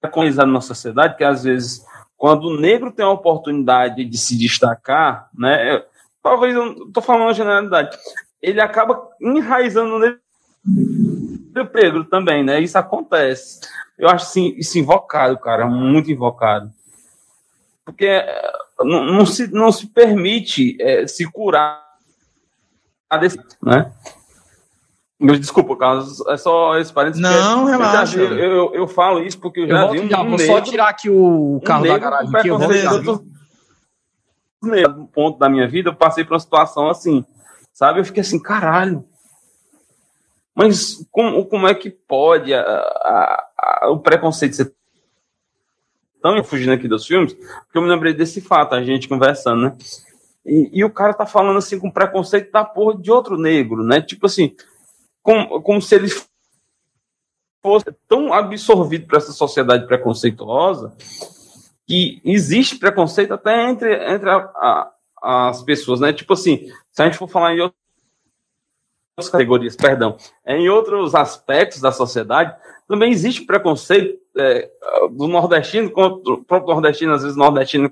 preconizado 0.00 0.48
na 0.48 0.60
sociedade, 0.60 1.16
que 1.16 1.24
às 1.24 1.42
vezes 1.42 1.84
quando 2.16 2.44
o 2.44 2.60
negro 2.60 2.92
tem 2.92 3.04
a 3.04 3.10
oportunidade 3.10 4.04
de 4.04 4.16
se 4.16 4.38
destacar, 4.38 5.28
né? 5.36 5.82
Talvez 6.22 6.54
eu 6.54 6.86
estou 6.86 7.02
falando 7.02 7.30
a 7.30 7.32
generalidade, 7.32 7.98
ele 8.40 8.60
acaba 8.60 9.08
enraizando 9.20 9.90
no 9.90 9.98
negro 9.98 10.20
também, 12.04 12.44
né? 12.44 12.60
Isso 12.60 12.78
acontece. 12.78 13.58
Eu 13.98 14.08
acho 14.08 14.26
assim, 14.26 14.54
isso 14.56 14.78
invocado, 14.78 15.38
cara, 15.38 15.66
muito 15.66 16.10
invocado. 16.10 16.70
Porque 17.84 18.06
é, 18.06 18.52
não, 18.80 19.04
não 19.04 19.26
se, 19.26 19.46
não 19.52 19.72
se 19.72 19.86
permite 19.86 20.76
é, 20.80 21.06
se 21.06 21.24
curar 21.30 21.82
desse, 23.20 23.38
né? 23.62 23.92
Desculpa, 25.18 25.74
Carlos, 25.76 26.20
é 26.26 26.36
só 26.36 26.78
esse 26.78 26.92
parênteses. 26.92 27.22
Não, 27.22 27.64
relaxa. 27.64 28.18
Eu, 28.18 28.36
eu, 28.36 28.74
eu, 28.74 28.86
falo 28.86 29.22
isso 29.22 29.38
porque 29.38 29.60
eu 29.60 29.68
já 29.68 29.86
eu 29.86 29.92
vi 29.92 30.00
um, 30.00 30.08
já, 30.10 30.20
um 30.20 30.28
vou 30.28 30.38
negro, 30.38 30.54
só 30.54 30.60
tirar 30.60 30.88
aqui 30.88 31.08
o 31.08 31.58
carro 31.64 31.84
um 31.84 31.88
da 31.88 31.96
garagem. 31.96 32.36
Aqui, 32.36 32.48
eu 32.48 32.58
vou 32.58 32.68
ponto 35.06 35.38
da 35.38 35.48
minha 35.48 35.66
vida, 35.66 35.88
eu 35.88 35.94
passei 35.94 36.22
por 36.22 36.34
uma 36.34 36.40
situação 36.40 36.90
assim, 36.90 37.24
sabe? 37.72 38.00
Eu 38.00 38.04
fiquei 38.04 38.20
assim, 38.20 38.38
caralho. 38.38 39.04
Mas 40.56 41.06
como, 41.12 41.44
como 41.44 41.68
é 41.68 41.74
que 41.74 41.90
pode 41.90 42.54
a, 42.54 42.62
a, 42.62 43.48
a, 43.58 43.90
o 43.90 43.98
preconceito 43.98 44.56
ser 44.56 44.74
tão 46.22 46.42
fugindo 46.42 46.72
aqui 46.72 46.88
dos 46.88 47.06
filmes? 47.06 47.34
Porque 47.34 47.76
eu 47.76 47.82
me 47.82 47.90
lembrei 47.90 48.14
desse 48.14 48.40
fato, 48.40 48.74
a 48.74 48.82
gente 48.82 49.06
conversando, 49.06 49.60
né? 49.60 49.76
E, 50.46 50.70
e 50.72 50.82
o 50.82 50.90
cara 50.90 51.12
tá 51.12 51.26
falando 51.26 51.58
assim 51.58 51.78
com 51.78 51.90
preconceito 51.90 52.50
da 52.50 52.64
porra 52.64 52.98
de 52.98 53.10
outro 53.10 53.36
negro, 53.36 53.84
né? 53.84 54.00
Tipo 54.00 54.24
assim, 54.24 54.56
como, 55.22 55.60
como 55.60 55.82
se 55.82 55.94
ele 55.94 56.08
fosse 57.62 57.86
tão 58.08 58.32
absorvido 58.32 59.06
para 59.06 59.18
essa 59.18 59.32
sociedade 59.32 59.86
preconceituosa 59.86 60.96
que 61.86 62.18
existe 62.24 62.78
preconceito 62.78 63.34
até 63.34 63.68
entre, 63.68 63.92
entre 64.10 64.30
a, 64.30 64.36
a, 64.36 64.92
as 65.48 65.62
pessoas, 65.62 66.00
né? 66.00 66.14
Tipo 66.14 66.32
assim, 66.32 66.72
se 66.90 67.02
a 67.02 67.04
gente 67.04 67.18
for 67.18 67.28
falar 67.28 67.54
em 67.54 67.70
outras 69.16 69.30
categorias, 69.30 69.74
perdão, 69.74 70.16
em 70.46 70.68
outros 70.68 71.14
aspectos 71.14 71.80
da 71.80 71.90
sociedade, 71.90 72.54
também 72.86 73.10
existe 73.10 73.46
preconceito 73.46 74.20
é, 74.36 74.70
do 75.10 75.26
nordestino 75.26 75.90
contra 75.90 76.34
o 76.34 76.44
próprio 76.44 76.74
nordestino, 76.74 77.14
às 77.14 77.22
vezes 77.22 77.36
nordestino, 77.36 77.90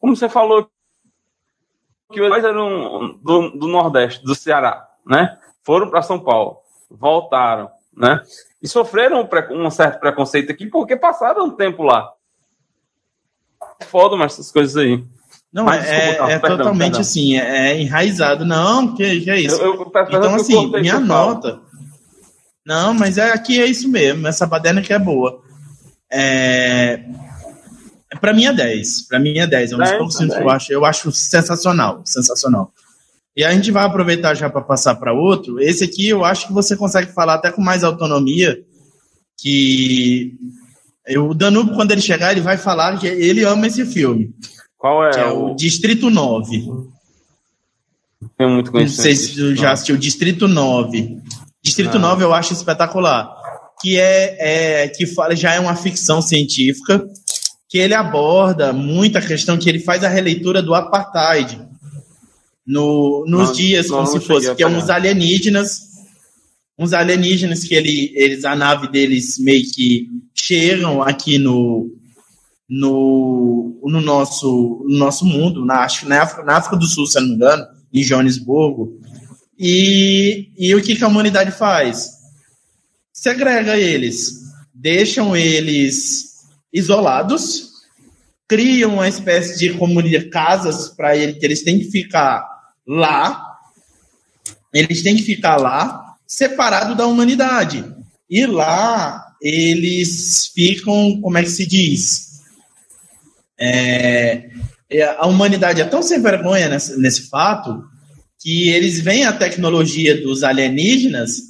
como 0.00 0.16
você 0.16 0.28
falou, 0.28 0.68
que 2.10 2.20
os 2.20 2.44
eram 2.44 3.18
do, 3.22 3.50
do 3.50 3.66
Nordeste, 3.68 4.24
do 4.24 4.34
Ceará, 4.34 4.88
né? 5.06 5.38
foram 5.62 5.90
para 5.90 6.00
São 6.00 6.18
Paulo, 6.18 6.62
voltaram, 6.90 7.70
né? 7.94 8.22
E 8.62 8.66
sofreram 8.66 9.28
um, 9.50 9.70
certo 9.70 10.00
preconceito 10.00 10.50
aqui 10.50 10.66
porque 10.66 10.96
passaram 10.96 11.44
um 11.44 11.50
tempo 11.50 11.82
lá. 11.82 12.10
foda, 13.82 14.16
mas 14.16 14.32
essas 14.32 14.50
coisas 14.50 14.76
aí. 14.78 15.04
Não, 15.52 15.64
mas, 15.64 15.86
é, 15.86 16.08
desculpa, 16.08 16.32
é 16.32 16.38
perdão, 16.38 16.58
totalmente 16.58 16.84
perdão. 16.84 17.00
assim, 17.00 17.38
é, 17.38 17.72
é, 17.72 17.80
enraizado. 17.80 18.44
Não, 18.44 18.94
que, 18.94 19.20
que 19.20 19.30
é 19.30 19.40
isso? 19.40 19.56
Eu, 19.56 19.74
eu, 19.74 19.92
então, 20.08 20.34
assim, 20.34 20.70
minha 20.80 21.00
nota. 21.00 21.60
Não, 22.66 22.92
mas 22.92 23.16
é, 23.16 23.32
aqui 23.32 23.60
é 23.60 23.66
isso 23.66 23.88
mesmo, 23.88 24.28
essa 24.28 24.46
baderna 24.46 24.82
que 24.82 24.92
é 24.92 24.98
boa. 24.98 25.40
É, 26.12 27.00
para 28.20 28.32
mim 28.32 28.46
é 28.46 28.52
10. 28.52 29.08
Para 29.08 29.18
mim 29.18 29.38
é 29.38 29.46
10. 29.46 29.72
É 29.72 29.74
um 29.74 29.78
dos 29.78 29.92
poucos 29.92 30.16
filmes 30.16 30.36
que 30.36 30.42
eu 30.42 30.50
acho, 30.50 30.72
eu 30.72 30.84
acho 30.84 31.12
sensacional. 31.12 32.02
Sensacional. 32.04 32.72
E 33.36 33.44
a 33.44 33.52
gente 33.52 33.70
vai 33.70 33.84
aproveitar 33.84 34.34
já 34.34 34.50
para 34.50 34.62
passar 34.62 34.96
para 34.96 35.12
outro. 35.12 35.60
Esse 35.60 35.84
aqui 35.84 36.08
eu 36.08 36.24
acho 36.24 36.46
que 36.46 36.52
você 36.52 36.76
consegue 36.76 37.12
falar 37.12 37.34
até 37.34 37.52
com 37.52 37.62
mais 37.62 37.84
autonomia. 37.84 38.58
Que 39.40 40.34
o 41.16 41.32
Danube, 41.32 41.74
quando 41.74 41.92
ele 41.92 42.00
chegar, 42.00 42.32
ele 42.32 42.40
vai 42.40 42.56
falar 42.56 42.98
que 42.98 43.06
ele 43.06 43.44
ama 43.44 43.66
esse 43.66 43.86
filme. 43.86 44.34
Qual 44.78 45.04
é? 45.04 45.10
é 45.20 45.26
o... 45.26 45.50
o 45.50 45.54
Distrito 45.56 46.08
9. 46.08 46.64
Tem 48.36 48.48
muito 48.48 48.70
conhecimento. 48.70 48.96
Não 48.96 49.02
sei 49.02 49.16
se 49.16 49.34
você 49.34 49.56
já 49.56 49.72
assistiu 49.72 49.96
Distrito 49.96 50.48
9. 50.48 51.18
Distrito 51.62 51.96
ah. 51.96 52.00
9 52.00 52.24
eu 52.24 52.32
acho 52.32 52.52
espetacular. 52.52 53.36
Que 53.80 53.98
é, 53.98 54.84
é 54.84 54.88
que 54.88 55.06
fala, 55.06 55.36
já 55.36 55.54
é 55.54 55.60
uma 55.60 55.76
ficção 55.76 56.22
científica 56.22 57.04
que 57.68 57.78
ele 57.78 57.94
aborda 57.94 58.72
muita 58.72 59.20
questão 59.20 59.58
que 59.58 59.68
ele 59.68 59.78
faz 59.78 60.02
a 60.02 60.08
releitura 60.08 60.62
do 60.62 60.74
apartheid 60.74 61.60
no, 62.66 63.24
nos 63.26 63.48
não, 63.48 63.52
dias, 63.52 63.88
como 63.88 64.06
se 64.06 64.20
fosse, 64.20 64.54
que 64.54 64.62
é 64.62 64.66
uns 64.66 64.88
alienígenas, 64.88 65.80
uns 66.78 66.92
alienígenas 66.92 67.64
que 67.64 67.74
ele, 67.74 68.12
eles, 68.14 68.44
a 68.44 68.56
nave 68.56 68.88
deles 68.88 69.38
meio 69.38 69.64
que 69.70 70.08
chegam 70.34 71.02
aqui 71.02 71.38
no, 71.38 71.90
no, 72.68 73.67
no, 73.88 74.00
nosso, 74.00 74.84
no 74.88 74.98
nosso 74.98 75.24
mundo, 75.24 75.64
na, 75.64 75.86
na, 76.04 76.22
África, 76.22 76.44
na 76.44 76.56
África 76.56 76.76
do 76.76 76.86
Sul, 76.86 77.06
se 77.06 77.20
não 77.20 77.28
me 77.28 77.34
engano, 77.34 77.66
em 77.92 78.02
Joanesburgo. 78.02 79.00
E, 79.58 80.50
e 80.56 80.74
o 80.74 80.82
que, 80.82 80.94
que 80.94 81.04
a 81.04 81.08
humanidade 81.08 81.50
faz? 81.50 82.10
Segrega 83.12 83.76
eles, 83.76 84.42
deixam 84.72 85.36
eles 85.36 86.46
isolados, 86.72 87.68
criam 88.46 88.94
uma 88.94 89.08
espécie 89.08 89.58
de 89.58 89.74
comunidade, 89.74 90.30
casas 90.30 90.88
para 90.88 91.16
eles, 91.16 91.38
que 91.38 91.44
eles 91.44 91.62
têm 91.62 91.78
que 91.78 91.90
ficar 91.90 92.46
lá, 92.86 93.58
eles 94.72 95.02
têm 95.02 95.16
que 95.16 95.22
ficar 95.22 95.56
lá, 95.56 96.14
separado 96.26 96.94
da 96.94 97.06
humanidade. 97.06 97.84
E 98.30 98.46
lá 98.46 99.34
eles 99.42 100.50
ficam, 100.54 101.20
como 101.20 101.38
é 101.38 101.42
que 101.42 101.50
se 101.50 101.66
diz? 101.66 102.27
É, 103.58 104.50
é 104.90 105.02
a 105.02 105.26
humanidade 105.26 105.80
é 105.80 105.84
tão 105.84 106.02
sem 106.02 106.22
vergonha 106.22 106.68
nesse, 106.68 106.98
nesse 107.00 107.28
fato 107.28 107.82
que 108.40 108.68
eles 108.68 109.00
veem 109.00 109.24
a 109.24 109.32
tecnologia 109.32 110.20
dos 110.22 110.44
alienígenas 110.44 111.40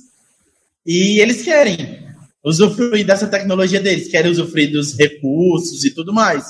e 0.87 1.21
eles 1.21 1.43
querem 1.43 1.99
usufruir 2.43 3.05
dessa 3.05 3.27
tecnologia 3.27 3.81
deles, 3.81 4.09
querem 4.09 4.31
usufruir 4.31 4.73
dos 4.73 4.97
recursos 4.97 5.85
e 5.85 5.91
tudo 5.91 6.15
mais. 6.15 6.47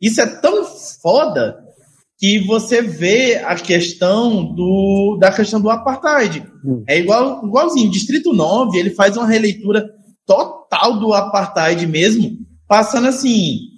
Isso 0.00 0.20
é 0.20 0.26
tão 0.26 0.64
foda 1.02 1.58
que 2.18 2.38
você 2.38 2.80
vê 2.80 3.42
a 3.44 3.56
questão 3.56 4.54
do, 4.54 5.18
da 5.20 5.32
questão 5.32 5.60
do 5.60 5.68
apartheid. 5.68 6.46
Hum. 6.64 6.84
É 6.86 6.98
igual, 6.98 7.44
igualzinho, 7.44 7.90
Distrito 7.90 8.32
9, 8.32 8.78
ele 8.78 8.90
faz 8.90 9.16
uma 9.16 9.26
releitura 9.26 9.90
total 10.24 11.00
do 11.00 11.12
apartheid 11.12 11.84
mesmo, 11.86 12.38
passando 12.68 13.08
assim, 13.08 13.71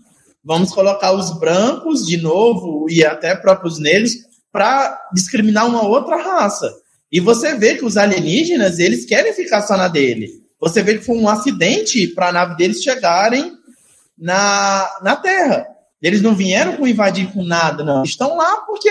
vamos 0.45 0.71
colocar 0.71 1.13
os 1.13 1.39
brancos 1.39 2.07
de 2.07 2.17
novo 2.17 2.87
e 2.89 3.05
até 3.05 3.35
próprios 3.35 3.79
negros 3.79 4.13
para 4.53 5.01
discriminar 5.13 5.67
uma 5.67 5.87
outra 5.87 6.17
raça. 6.17 6.73
E 7.11 7.21
você 7.21 7.57
vê 7.57 7.77
que 7.77 7.85
os 7.85 7.97
alienígenas, 7.97 8.79
eles 8.79 9.05
querem 9.05 9.33
ficar 9.33 9.63
só 9.63 9.77
na 9.77 9.89
dele 9.89 10.45
você 10.65 10.83
vê 10.83 10.97
que 10.97 11.05
foi 11.05 11.19
um 11.19 11.29
acidente 11.29 12.07
para 12.09 12.29
a 12.29 12.33
nave 12.33 12.57
deles 12.57 12.83
chegarem 12.83 13.53
na, 14.19 14.89
na 15.03 15.15
Terra. 15.15 15.67
Eles 16.01 16.23
não 16.23 16.35
vieram 16.35 16.79
com 16.79 16.87
invadir 16.87 17.31
com 17.33 17.45
nada, 17.45 17.85
não. 17.85 18.03
Estão 18.03 18.35
lá 18.35 18.63
porque 18.67 18.89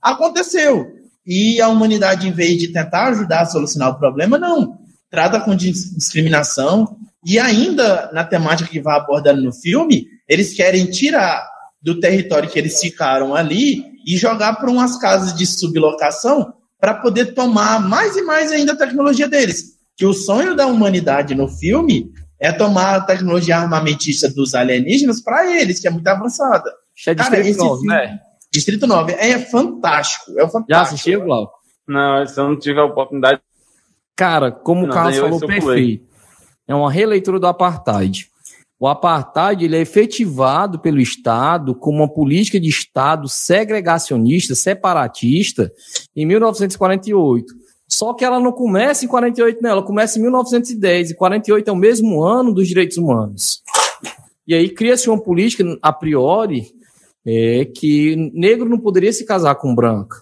aconteceu. 0.00 0.92
E 1.24 1.60
a 1.60 1.68
humanidade, 1.68 2.26
em 2.26 2.32
vez 2.32 2.58
de 2.58 2.72
tentar 2.72 3.08
ajudar 3.10 3.42
a 3.42 3.46
solucionar 3.46 3.90
o 3.90 3.98
problema, 4.00 4.36
não. 4.36 4.78
Trata 5.08 5.38
com 5.38 5.54
discriminação. 5.54 6.96
E 7.24 7.38
ainda, 7.38 8.10
na 8.12 8.24
temática 8.24 8.68
que 8.68 8.80
vai 8.80 8.96
abordando 8.96 9.42
no 9.42 9.52
filme, 9.52 10.06
eles 10.28 10.54
querem 10.54 10.86
tirar 10.86 11.46
do 11.80 11.98
território 11.98 12.48
que 12.48 12.58
eles 12.58 12.80
ficaram 12.80 13.34
ali 13.34 13.84
e 14.06 14.16
jogar 14.16 14.54
para 14.54 14.70
umas 14.70 14.98
casas 14.98 15.34
de 15.34 15.46
sublocação 15.46 16.54
para 16.80 16.94
poder 16.94 17.34
tomar 17.34 17.80
mais 17.80 18.16
e 18.16 18.22
mais 18.22 18.50
ainda 18.50 18.72
a 18.72 18.76
tecnologia 18.76 19.28
deles 19.28 19.72
que 19.96 20.06
o 20.06 20.12
sonho 20.12 20.56
da 20.56 20.66
humanidade 20.66 21.34
no 21.34 21.48
filme 21.48 22.10
é 22.40 22.50
tomar 22.50 22.96
a 22.96 23.00
tecnologia 23.00 23.56
armamentista 23.58 24.28
dos 24.28 24.54
alienígenas 24.54 25.22
para 25.22 25.48
eles, 25.60 25.78
que 25.78 25.86
é 25.86 25.90
muito 25.90 26.08
avançada. 26.08 26.72
É 27.06 27.14
Cara, 27.14 27.36
Distrito 27.36 27.58
9, 27.58 27.80
filme, 27.80 27.86
né? 27.86 28.20
Distrito 28.50 28.86
9 28.86 29.12
é 29.12 29.38
fantástico, 29.38 30.32
é 30.32 30.40
fantástico. 30.40 30.66
Já 30.68 30.82
assistiu, 30.82 31.22
Glauco? 31.22 31.52
Não, 31.86 32.26
se 32.26 32.38
eu 32.38 32.48
não 32.48 32.58
tiver 32.58 32.80
a 32.80 32.84
oportunidade. 32.84 33.40
Cara, 34.16 34.50
como 34.50 34.82
não, 34.82 34.90
o 34.90 34.92
Carlos 34.92 35.18
falou, 35.18 35.40
perfeito. 35.40 36.04
É 36.66 36.74
uma 36.74 36.90
releitura 36.90 37.38
do 37.38 37.46
apartheid. 37.46 38.28
O 38.82 38.88
apartheid 38.88 39.64
ele 39.64 39.76
é 39.76 39.80
efetivado 39.80 40.80
pelo 40.80 40.98
Estado 40.98 41.72
como 41.72 41.98
uma 41.98 42.12
política 42.12 42.58
de 42.58 42.68
Estado 42.68 43.28
segregacionista, 43.28 44.56
separatista, 44.56 45.70
em 46.16 46.26
1948. 46.26 47.46
Só 47.88 48.12
que 48.12 48.24
ela 48.24 48.40
não 48.40 48.50
começa 48.50 49.04
em 49.04 49.08
48, 49.08 49.62
não, 49.62 49.70
ela 49.70 49.84
começa 49.84 50.18
em 50.18 50.22
1910, 50.22 51.12
e 51.12 51.14
48 51.14 51.70
é 51.70 51.72
o 51.72 51.76
mesmo 51.76 52.24
ano 52.24 52.52
dos 52.52 52.66
direitos 52.66 52.96
humanos. 52.96 53.62
E 54.48 54.52
aí 54.52 54.68
cria-se 54.68 55.08
uma 55.08 55.22
política, 55.22 55.62
a 55.80 55.92
priori, 55.92 56.66
é, 57.24 57.64
que 57.64 58.16
negro 58.34 58.68
não 58.68 58.80
poderia 58.80 59.12
se 59.12 59.24
casar 59.24 59.54
com 59.54 59.72
branca. 59.76 60.16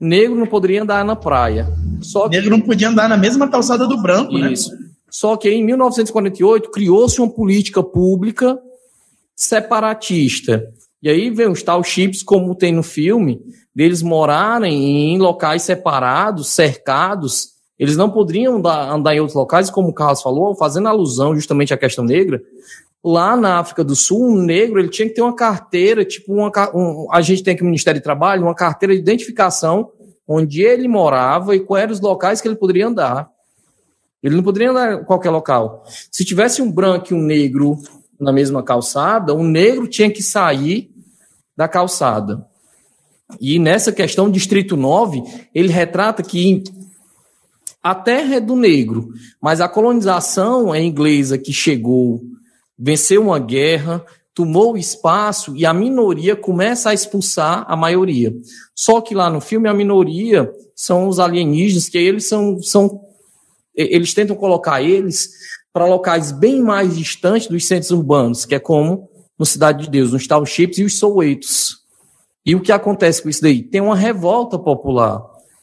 Negro 0.00 0.34
não 0.34 0.46
poderia 0.48 0.82
andar 0.82 1.04
na 1.04 1.14
praia. 1.14 1.68
Só 2.02 2.28
que... 2.28 2.36
Negro 2.36 2.50
não 2.50 2.60
podia 2.60 2.88
andar 2.88 3.08
na 3.08 3.16
mesma 3.16 3.46
calçada 3.46 3.86
do 3.86 4.02
branco, 4.02 4.36
né? 4.36 4.52
Isso. 4.52 4.72
né? 4.72 4.89
Só 5.10 5.36
que 5.36 5.50
em 5.50 5.64
1948 5.64 6.70
criou-se 6.70 7.20
uma 7.20 7.30
política 7.30 7.82
pública 7.82 8.58
separatista. 9.34 10.72
E 11.02 11.08
aí 11.08 11.30
vem 11.30 11.48
os 11.48 11.62
tal 11.62 11.82
chips, 11.82 12.22
como 12.22 12.54
tem 12.54 12.72
no 12.72 12.82
filme, 12.82 13.40
deles 13.74 14.02
morarem 14.02 15.14
em 15.14 15.18
locais 15.18 15.62
separados, 15.62 16.48
cercados, 16.48 17.60
eles 17.80 17.96
não 17.96 18.10
poderiam 18.10 18.56
andar, 18.56 18.92
andar 18.92 19.14
em 19.14 19.20
outros 19.20 19.34
locais, 19.34 19.70
como 19.70 19.88
o 19.88 19.94
Carlos 19.94 20.20
falou, 20.20 20.54
fazendo 20.54 20.86
alusão 20.86 21.34
justamente 21.34 21.72
à 21.72 21.78
questão 21.78 22.04
negra. 22.04 22.42
Lá 23.02 23.34
na 23.34 23.58
África 23.58 23.82
do 23.82 23.96
Sul, 23.96 24.32
um 24.32 24.42
negro 24.42 24.78
ele 24.78 24.90
tinha 24.90 25.08
que 25.08 25.14
ter 25.14 25.22
uma 25.22 25.34
carteira, 25.34 26.04
tipo 26.04 26.34
uma, 26.34 26.52
um, 26.74 27.06
a 27.10 27.22
gente 27.22 27.42
tem 27.42 27.54
aqui 27.54 27.62
no 27.62 27.70
Ministério 27.70 27.98
de 27.98 28.04
Trabalho, 28.04 28.42
uma 28.42 28.54
carteira 28.54 28.94
de 28.94 29.00
identificação 29.00 29.90
onde 30.28 30.60
ele 30.60 30.86
morava 30.86 31.56
e 31.56 31.60
quais 31.60 31.84
eram 31.84 31.92
os 31.94 32.00
locais 32.02 32.42
que 32.42 32.46
ele 32.48 32.56
poderia 32.56 32.86
andar. 32.86 33.30
Ele 34.22 34.36
não 34.36 34.42
poderia 34.42 34.70
andar 34.70 35.00
em 35.00 35.04
qualquer 35.04 35.30
local. 35.30 35.84
Se 36.10 36.24
tivesse 36.24 36.60
um 36.60 36.70
branco 36.70 37.12
e 37.12 37.14
um 37.14 37.22
negro 37.22 37.78
na 38.20 38.32
mesma 38.32 38.62
calçada, 38.62 39.34
o 39.34 39.42
negro 39.42 39.88
tinha 39.88 40.10
que 40.10 40.22
sair 40.22 40.90
da 41.56 41.66
calçada. 41.66 42.46
E 43.40 43.58
nessa 43.58 43.92
questão, 43.92 44.30
Distrito 44.30 44.76
9, 44.76 45.22
ele 45.54 45.68
retrata 45.68 46.22
que 46.22 46.62
a 47.82 47.94
terra 47.94 48.36
é 48.36 48.40
do 48.40 48.56
negro, 48.56 49.08
mas 49.40 49.60
a 49.60 49.68
colonização 49.68 50.74
é 50.74 50.82
inglesa 50.82 51.38
que 51.38 51.52
chegou, 51.52 52.20
venceu 52.78 53.22
uma 53.22 53.38
guerra, 53.38 54.04
tomou 54.34 54.74
o 54.74 54.78
espaço 54.78 55.56
e 55.56 55.64
a 55.64 55.72
minoria 55.72 56.36
começa 56.36 56.90
a 56.90 56.94
expulsar 56.94 57.64
a 57.68 57.76
maioria. 57.76 58.34
Só 58.74 59.00
que 59.00 59.14
lá 59.14 59.30
no 59.30 59.40
filme 59.40 59.68
a 59.68 59.74
minoria 59.74 60.50
são 60.74 61.08
os 61.08 61.18
alienígenas, 61.18 61.88
que 61.88 61.98
eles 61.98 62.28
são, 62.28 62.60
são 62.62 63.00
eles 63.74 64.12
tentam 64.14 64.36
colocar 64.36 64.82
eles 64.82 65.28
para 65.72 65.86
locais 65.86 66.32
bem 66.32 66.60
mais 66.60 66.96
distantes 66.96 67.48
dos 67.48 67.66
centros 67.66 67.90
urbanos, 67.90 68.44
que 68.44 68.54
é 68.54 68.58
como 68.58 69.08
no 69.38 69.46
Cidade 69.46 69.84
de 69.84 69.90
Deus, 69.90 70.12
nos 70.12 70.26
townships 70.26 70.78
e 70.78 70.84
os 70.84 70.98
souetos. 70.98 71.78
E 72.44 72.54
o 72.54 72.60
que 72.60 72.72
acontece 72.72 73.22
com 73.22 73.28
isso 73.28 73.42
daí? 73.42 73.62
Tem 73.62 73.80
uma 73.80 73.96
revolta 73.96 74.58
popular, 74.58 75.22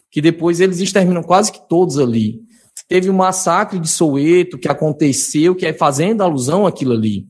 que 0.10 0.22
depois 0.22 0.60
eles 0.60 0.80
exterminam 0.80 1.22
quase 1.22 1.52
que 1.52 1.68
todos 1.68 2.00
ali. 2.00 2.40
Teve 2.88 3.10
o 3.10 3.14
um 3.14 3.18
massacre 3.18 3.80
de 3.80 3.90
Soweto 3.90 4.58
que 4.58 4.70
aconteceu, 4.70 5.54
que 5.56 5.66
é 5.66 5.74
fazendo 5.74 6.22
alusão 6.22 6.66
àquilo 6.66 6.94
ali. 6.94 7.26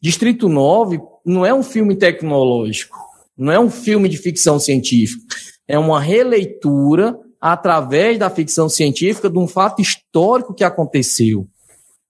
Distrito 0.00 0.48
9 0.48 1.00
não 1.24 1.44
é 1.44 1.52
um 1.52 1.62
filme 1.62 1.96
tecnológico, 1.96 2.96
não 3.36 3.52
é 3.52 3.58
um 3.58 3.70
filme 3.70 4.08
de 4.08 4.16
ficção 4.16 4.58
científica, 4.58 5.22
é 5.66 5.78
uma 5.78 6.00
releitura 6.00 7.18
através 7.44 8.18
da 8.18 8.30
ficção 8.30 8.70
científica 8.70 9.28
de 9.28 9.38
um 9.38 9.46
fato 9.46 9.82
histórico 9.82 10.54
que 10.54 10.64
aconteceu. 10.64 11.46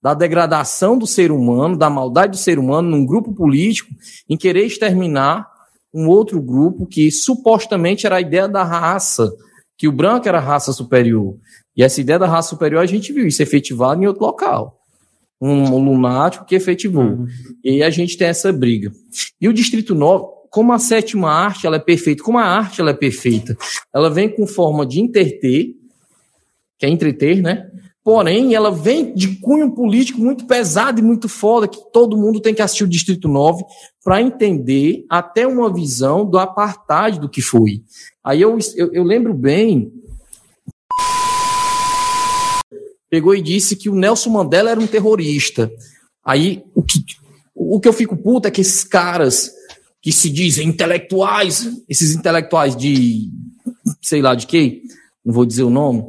da 0.01 0.13
degradação 0.13 0.99
do 0.99 1.07
ser 1.07 1.31
humano, 1.31 1.75
da 1.75 1.89
maldade 1.89 2.33
do 2.33 2.37
ser 2.37 2.59
humano 2.59 2.91
num 2.91 3.03
grupo 3.03 3.33
político 3.33 3.89
em 4.29 4.37
querer 4.37 4.63
exterminar 4.63 5.49
um 5.91 6.07
outro 6.07 6.39
grupo 6.39 6.85
que 6.85 7.09
supostamente 7.09 8.05
era 8.05 8.17
a 8.17 8.21
ideia 8.21 8.47
da 8.47 8.63
raça, 8.63 9.33
que 9.75 9.87
o 9.87 9.91
branco 9.91 10.27
era 10.27 10.37
a 10.37 10.41
raça 10.41 10.71
superior. 10.71 11.35
E 11.75 11.83
essa 11.83 11.99
ideia 11.99 12.19
da 12.19 12.27
raça 12.27 12.49
superior 12.49 12.83
a 12.83 12.85
gente 12.85 13.11
viu 13.11 13.25
isso 13.25 13.41
efetivado 13.41 14.01
em 14.01 14.05
outro 14.05 14.23
local. 14.23 14.79
Um 15.41 15.79
lunático 15.79 16.45
que 16.45 16.53
efetivou. 16.53 17.03
Uhum. 17.03 17.27
E 17.63 17.81
a 17.81 17.89
gente 17.89 18.15
tem 18.15 18.27
essa 18.27 18.53
briga. 18.53 18.91
E 19.41 19.49
o 19.49 19.53
Distrito 19.53 19.95
9, 19.95 20.34
como 20.55 20.71
a 20.71 20.79
sétima 20.79 21.29
arte 21.29 21.67
ela 21.67 21.75
é 21.75 21.79
perfeita, 21.79 22.23
como 22.23 22.37
a 22.37 22.45
arte 22.45 22.79
ela 22.79 22.91
é 22.91 22.93
perfeita, 22.93 23.57
ela 23.93 24.09
vem 24.09 24.33
com 24.33 24.47
forma 24.47 24.85
de 24.85 25.01
interter, 25.01 25.75
que 26.79 26.85
é 26.85 26.89
entreter, 26.89 27.41
né? 27.41 27.69
Porém, 28.01 28.55
ela 28.55 28.71
vem 28.71 29.13
de 29.13 29.35
cunho 29.41 29.75
político 29.75 30.21
muito 30.21 30.47
pesado 30.47 31.01
e 31.01 31.03
muito 31.03 31.27
foda, 31.27 31.67
que 31.67 31.91
todo 31.91 32.15
mundo 32.15 32.39
tem 32.39 32.53
que 32.53 32.61
assistir 32.61 32.85
o 32.85 32.87
Distrito 32.87 33.27
9 33.27 33.65
para 34.01 34.21
entender 34.21 35.03
até 35.09 35.45
uma 35.45 35.73
visão 35.73 36.25
do 36.25 36.39
apartheid 36.39 37.19
do 37.19 37.27
que 37.27 37.41
foi. 37.41 37.83
Aí 38.23 38.41
eu, 38.41 38.57
eu, 38.77 38.93
eu 38.93 39.03
lembro 39.03 39.33
bem 39.33 39.91
pegou 43.09 43.35
e 43.35 43.41
disse 43.41 43.75
que 43.75 43.89
o 43.89 43.95
Nelson 43.95 44.29
Mandela 44.29 44.71
era 44.71 44.79
um 44.79 44.87
terrorista. 44.87 45.69
Aí 46.23 46.63
o 46.73 46.81
que, 46.81 47.03
o 47.53 47.77
que 47.77 47.89
eu 47.89 47.93
fico 47.93 48.15
puto 48.15 48.47
é 48.47 48.51
que 48.51 48.61
esses 48.61 48.85
caras 48.85 49.54
que 50.05 50.11
se 50.11 50.29
dizem 50.29 50.67
intelectuais, 50.67 51.67
esses 51.89 52.13
intelectuais 52.13 52.75
de 52.75 53.31
sei 53.99 54.21
lá 54.21 54.35
de 54.35 54.45
quê, 54.45 54.83
não 55.25 55.33
vou 55.33 55.47
dizer 55.47 55.63
o 55.63 55.69
nome, 55.71 56.05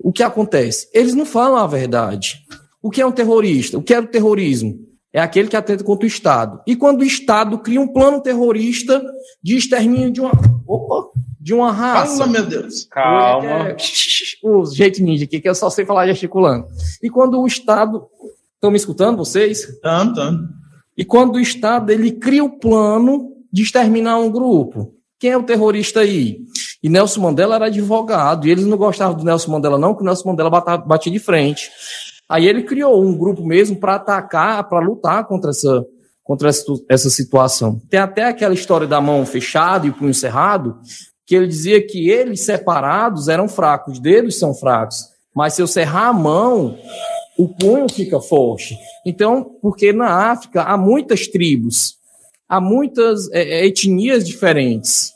o 0.00 0.12
que 0.12 0.24
acontece? 0.24 0.88
Eles 0.92 1.14
não 1.14 1.24
falam 1.24 1.56
a 1.56 1.66
verdade. 1.68 2.42
O 2.82 2.90
que 2.90 3.00
é 3.00 3.06
um 3.06 3.12
terrorista? 3.12 3.78
O 3.78 3.82
que 3.84 3.94
é 3.94 4.00
o 4.00 4.06
terrorismo? 4.08 4.80
É 5.12 5.20
aquele 5.20 5.46
que 5.46 5.54
atenta 5.54 5.84
contra 5.84 6.06
o 6.06 6.08
Estado. 6.08 6.60
E 6.66 6.74
quando 6.74 7.02
o 7.02 7.04
Estado 7.04 7.56
cria 7.58 7.80
um 7.80 7.86
plano 7.86 8.20
terrorista 8.20 9.00
de 9.40 9.56
extermínio 9.56 10.10
de 10.10 10.20
uma. 10.20 10.32
Opa! 10.66 11.08
de 11.40 11.54
uma 11.54 11.72
raça. 11.72 12.18
Calma, 12.18 12.32
meu 12.32 12.46
Deus. 12.46 12.84
Calma. 12.90 13.68
É, 13.68 13.76
o 14.42 14.66
jeito 14.66 15.02
ninja 15.02 15.24
aqui, 15.24 15.40
que 15.40 15.48
eu 15.48 15.54
só 15.54 15.70
sei 15.70 15.86
falar 15.86 16.06
gesticulando. 16.08 16.66
E 17.00 17.08
quando 17.08 17.40
o 17.40 17.46
Estado. 17.46 18.08
Estão 18.56 18.70
me 18.70 18.76
escutando, 18.76 19.16
vocês? 19.16 19.60
Estão, 19.60 20.08
estão. 20.08 20.59
E 21.00 21.04
quando 21.06 21.36
o 21.36 21.40
Estado 21.40 21.90
ele 21.90 22.12
cria 22.12 22.44
o 22.44 22.58
plano 22.58 23.32
de 23.50 23.62
exterminar 23.62 24.18
um 24.18 24.30
grupo. 24.30 24.92
Quem 25.18 25.30
é 25.30 25.36
o 25.36 25.42
terrorista 25.42 26.00
aí? 26.00 26.40
E 26.82 26.90
Nelson 26.90 27.22
Mandela 27.22 27.54
era 27.54 27.66
advogado, 27.68 28.46
e 28.46 28.50
eles 28.50 28.66
não 28.66 28.76
gostavam 28.76 29.16
do 29.16 29.24
Nelson 29.24 29.50
Mandela, 29.50 29.78
não, 29.78 29.94
porque 29.94 30.02
o 30.02 30.06
Nelson 30.06 30.28
Mandela 30.28 30.50
batia 30.50 31.10
de 31.10 31.18
frente. 31.18 31.70
Aí 32.28 32.46
ele 32.46 32.64
criou 32.64 33.02
um 33.02 33.16
grupo 33.16 33.42
mesmo 33.42 33.76
para 33.76 33.94
atacar, 33.94 34.68
para 34.68 34.78
lutar 34.78 35.26
contra 35.26 35.48
essa, 35.48 35.86
contra 36.22 36.50
essa 36.50 37.08
situação. 37.08 37.80
Tem 37.88 37.98
até 37.98 38.24
aquela 38.24 38.52
história 38.52 38.86
da 38.86 39.00
mão 39.00 39.24
fechada 39.24 39.86
e 39.86 39.90
o 39.90 39.94
punho 39.94 40.12
cerrado, 40.12 40.80
que 41.26 41.34
ele 41.34 41.46
dizia 41.46 41.80
que 41.80 42.10
eles 42.10 42.44
separados 42.44 43.26
eram 43.26 43.48
fracos, 43.48 43.94
os 43.94 44.00
dedos 44.00 44.38
são 44.38 44.52
fracos, 44.52 44.98
mas 45.34 45.54
se 45.54 45.62
eu 45.62 45.66
cerrar 45.66 46.08
a 46.08 46.12
mão, 46.12 46.76
o 47.40 47.48
punho 47.48 47.88
fica 47.88 48.20
forte. 48.20 48.76
Então, 49.04 49.56
porque 49.62 49.92
na 49.92 50.30
África 50.30 50.62
há 50.62 50.76
muitas 50.76 51.26
tribos, 51.26 51.96
há 52.46 52.60
muitas 52.60 53.30
é, 53.32 53.60
é 53.60 53.66
etnias 53.66 54.26
diferentes. 54.26 55.12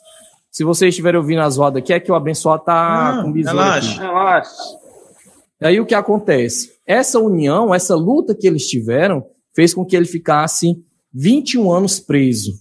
Se 0.51 0.65
vocês 0.65 0.91
estiverem 0.91 1.21
ouvindo 1.21 1.43
as 1.43 1.57
rodas 1.57 1.83
aqui, 1.83 1.93
é 1.93 2.01
que 2.01 2.11
o 2.11 2.15
abençoado 2.15 2.63
está 2.63 3.21
com 3.23 3.31
besouro 3.31 3.59
relaxa. 3.59 4.01
Relaxa. 4.01 4.51
Aí 5.61 5.81
o 5.81 5.87
que 5.87 5.95
acontece? 5.95 6.73
Essa 6.87 7.19
união, 7.19 7.75
essa 7.75 7.95
luta 7.95 8.35
que 8.35 8.47
eles 8.47 8.67
tiveram, 8.69 9.27
fez 9.55 9.75
com 9.75 9.85
que 9.85 9.97
ele 9.97 10.07
ficasse 10.07 10.77
21 11.13 11.71
anos 11.71 12.01
preso. 12.01 12.53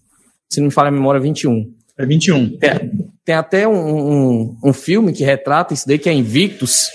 Se 0.50 0.60
não 0.60 0.68
me 0.68 0.74
falha 0.74 0.90
a 0.90 0.92
memória, 0.92 1.22
21. 1.22 1.74
É 1.98 2.06
21. 2.06 2.58
É, 2.62 2.90
tem 3.24 3.36
até 3.36 3.68
um, 3.68 3.74
um, 3.74 4.58
um, 4.64 4.74
filme 4.74 5.14
que 5.14 5.24
retrata 5.24 5.74
isso 5.74 5.88
daí, 5.88 5.98
que 5.98 6.10
é 6.10 6.14
Invictus, 6.14 6.90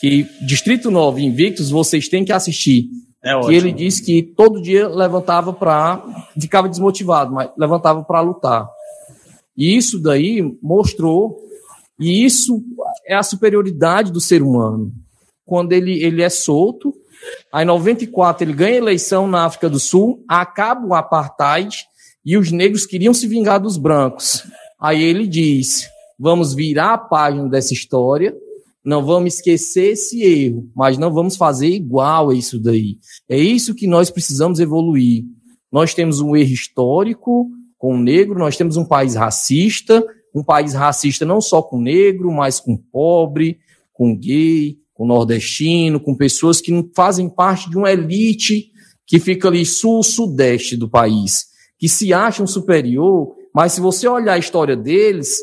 que 0.00 0.26
Distrito 0.46 0.90
9 0.90 1.22
Invictus 1.22 1.70
vocês 1.70 2.08
têm 2.08 2.24
que 2.24 2.32
assistir. 2.32 2.88
É 3.24 3.34
ótimo. 3.34 3.52
ele 3.52 3.72
diz 3.72 4.00
que 4.00 4.22
todo 4.22 4.60
dia 4.60 4.86
levantava 4.86 5.52
para. 5.52 6.04
ficava 6.38 6.68
desmotivado, 6.68 7.32
mas 7.32 7.50
levantava 7.56 8.04
para 8.04 8.20
lutar. 8.20 8.68
E 9.56 9.76
isso 9.76 9.98
daí 9.98 10.42
mostrou, 10.62 11.38
e 11.98 12.24
isso 12.24 12.62
é 13.06 13.14
a 13.14 13.22
superioridade 13.22 14.12
do 14.12 14.20
ser 14.20 14.42
humano. 14.42 14.92
Quando 15.46 15.72
ele, 15.72 16.02
ele 16.02 16.22
é 16.22 16.28
solto, 16.28 16.92
aí 17.52 17.64
em 17.64 17.66
94 17.66 18.44
ele 18.44 18.52
ganha 18.52 18.76
eleição 18.76 19.26
na 19.26 19.44
África 19.44 19.70
do 19.70 19.78
Sul, 19.78 20.22
acaba 20.28 20.86
o 20.86 20.94
apartheid, 20.94 21.86
e 22.24 22.36
os 22.36 22.50
negros 22.50 22.86
queriam 22.86 23.14
se 23.14 23.26
vingar 23.26 23.60
dos 23.60 23.76
brancos. 23.76 24.44
Aí 24.80 25.02
ele 25.02 25.26
diz: 25.26 25.88
vamos 26.18 26.54
virar 26.54 26.94
a 26.94 26.98
página 26.98 27.48
dessa 27.48 27.72
história, 27.72 28.34
não 28.84 29.04
vamos 29.04 29.34
esquecer 29.34 29.92
esse 29.92 30.22
erro, 30.22 30.68
mas 30.74 30.98
não 30.98 31.12
vamos 31.12 31.36
fazer 31.36 31.68
igual 31.68 32.30
a 32.30 32.34
isso 32.34 32.58
daí. 32.58 32.98
É 33.28 33.38
isso 33.38 33.74
que 33.74 33.86
nós 33.86 34.10
precisamos 34.10 34.60
evoluir. 34.60 35.24
Nós 35.72 35.94
temos 35.94 36.20
um 36.20 36.36
erro 36.36 36.52
histórico 36.52 37.48
com 37.78 37.94
o 37.94 37.98
negro, 37.98 38.38
nós 38.38 38.56
temos 38.56 38.76
um 38.76 38.84
país 38.84 39.14
racista, 39.14 40.04
um 40.34 40.42
país 40.42 40.74
racista 40.74 41.24
não 41.24 41.40
só 41.40 41.62
com 41.62 41.80
negro, 41.80 42.30
mas 42.30 42.60
com 42.60 42.76
pobre, 42.76 43.58
com 43.92 44.16
gay, 44.16 44.78
com 44.92 45.06
nordestino, 45.06 45.98
com 45.98 46.14
pessoas 46.14 46.60
que 46.60 46.70
não 46.70 46.88
fazem 46.94 47.28
parte 47.28 47.70
de 47.70 47.76
uma 47.76 47.90
elite 47.90 48.70
que 49.06 49.18
fica 49.18 49.48
ali 49.48 49.64
sul-sudeste 49.64 50.76
do 50.76 50.88
país, 50.88 51.46
que 51.78 51.88
se 51.88 52.12
acham 52.12 52.46
superior 52.46 53.34
mas 53.54 53.72
se 53.72 53.80
você 53.80 54.08
olhar 54.08 54.32
a 54.32 54.38
história 54.38 54.76
deles, 54.76 55.38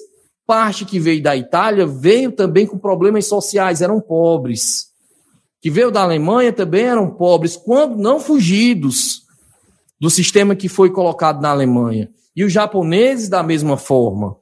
parte 0.45 0.85
que 0.85 0.99
veio 0.99 1.21
da 1.21 1.35
Itália 1.35 1.85
veio 1.85 2.31
também 2.31 2.65
com 2.65 2.77
problemas 2.77 3.25
sociais, 3.27 3.81
eram 3.81 3.99
pobres. 3.99 4.87
Que 5.61 5.69
veio 5.69 5.91
da 5.91 6.01
Alemanha 6.01 6.51
também 6.51 6.85
eram 6.85 7.09
pobres, 7.09 7.55
quando 7.55 7.97
não 7.97 8.19
fugidos 8.19 9.21
do 9.99 10.09
sistema 10.09 10.55
que 10.55 10.67
foi 10.67 10.89
colocado 10.89 11.41
na 11.41 11.49
Alemanha. 11.49 12.09
E 12.35 12.43
os 12.43 12.51
japoneses 12.51 13.29
da 13.29 13.43
mesma 13.43 13.77
forma. 13.77 14.37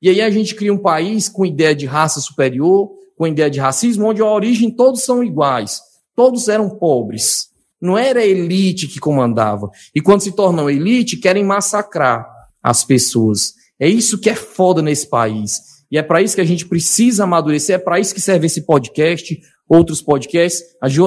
E 0.00 0.08
aí 0.08 0.20
a 0.20 0.30
gente 0.30 0.54
cria 0.54 0.72
um 0.72 0.78
país 0.78 1.28
com 1.28 1.46
ideia 1.46 1.74
de 1.74 1.86
raça 1.86 2.20
superior, 2.20 2.90
com 3.16 3.26
ideia 3.26 3.50
de 3.50 3.60
racismo, 3.60 4.06
onde 4.06 4.22
a 4.22 4.26
origem 4.26 4.70
todos 4.70 5.02
são 5.02 5.22
iguais. 5.22 5.80
Todos 6.14 6.48
eram 6.48 6.70
pobres. 6.70 7.48
Não 7.80 7.96
era 7.96 8.20
a 8.20 8.26
elite 8.26 8.88
que 8.88 8.98
comandava. 8.98 9.70
E 9.94 10.00
quando 10.00 10.22
se 10.22 10.32
tornam 10.32 10.68
elite, 10.68 11.16
querem 11.16 11.44
massacrar 11.44 12.28
as 12.62 12.84
pessoas. 12.84 13.54
É 13.80 13.88
isso 13.88 14.18
que 14.18 14.30
é 14.30 14.34
foda 14.34 14.82
nesse 14.82 15.08
país. 15.08 15.60
E 15.90 15.96
é 15.96 16.02
para 16.02 16.20
isso 16.20 16.34
que 16.34 16.40
a 16.40 16.46
gente 16.46 16.66
precisa 16.66 17.24
amadurecer, 17.24 17.76
é 17.76 17.78
para 17.78 17.98
isso 17.98 18.14
que 18.14 18.20
serve 18.20 18.46
esse 18.46 18.66
podcast, 18.66 19.38
outros 19.68 20.02
podcasts. 20.02 20.62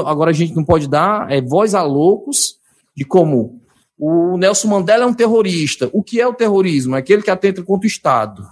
Agora 0.05 0.31
a 0.31 0.33
gente 0.33 0.55
não 0.55 0.63
pode 0.63 0.87
dar 0.87 1.31
é, 1.31 1.41
voz 1.41 1.75
a 1.75 1.83
loucos 1.83 2.55
de 2.95 3.05
como 3.05 3.61
o 3.97 4.35
Nelson 4.37 4.67
Mandela 4.67 5.03
é 5.03 5.07
um 5.07 5.13
terrorista. 5.13 5.89
O 5.93 6.01
que 6.01 6.19
é 6.19 6.27
o 6.27 6.33
terrorismo? 6.33 6.95
É 6.95 6.99
aquele 6.99 7.21
que 7.21 7.29
atenta 7.29 7.61
contra 7.61 7.85
o 7.85 7.87
Estado. 7.87 8.43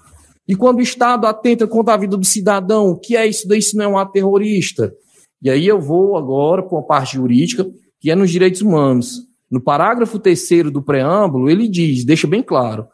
E 0.47 0.55
quando 0.55 0.77
o 0.77 0.81
Estado 0.81 1.25
atenta 1.25 1.67
contra 1.67 1.93
a 1.93 1.97
vida 1.97 2.15
do 2.15 2.25
cidadão, 2.25 2.89
o 2.89 2.99
que 2.99 3.15
é 3.15 3.25
isso 3.25 3.47
daí? 3.47 3.59
Isso 3.59 3.75
não 3.75 3.85
é 3.85 3.87
um 3.87 3.97
ato 3.97 4.11
terrorista. 4.11 4.93
E 5.41 5.49
aí 5.49 5.65
eu 5.67 5.79
vou 5.79 6.17
agora 6.17 6.61
para 6.61 6.77
uma 6.77 6.85
parte 6.85 7.15
jurídica, 7.15 7.65
que 7.99 8.11
é 8.11 8.15
nos 8.15 8.29
direitos 8.29 8.61
humanos. 8.61 9.21
No 9.49 9.59
parágrafo 9.61 10.19
terceiro 10.19 10.69
do 10.69 10.83
preâmbulo, 10.83 11.49
ele 11.49 11.67
diz, 11.67 12.05
deixa 12.05 12.27
bem 12.27 12.43
claro, 12.43 12.87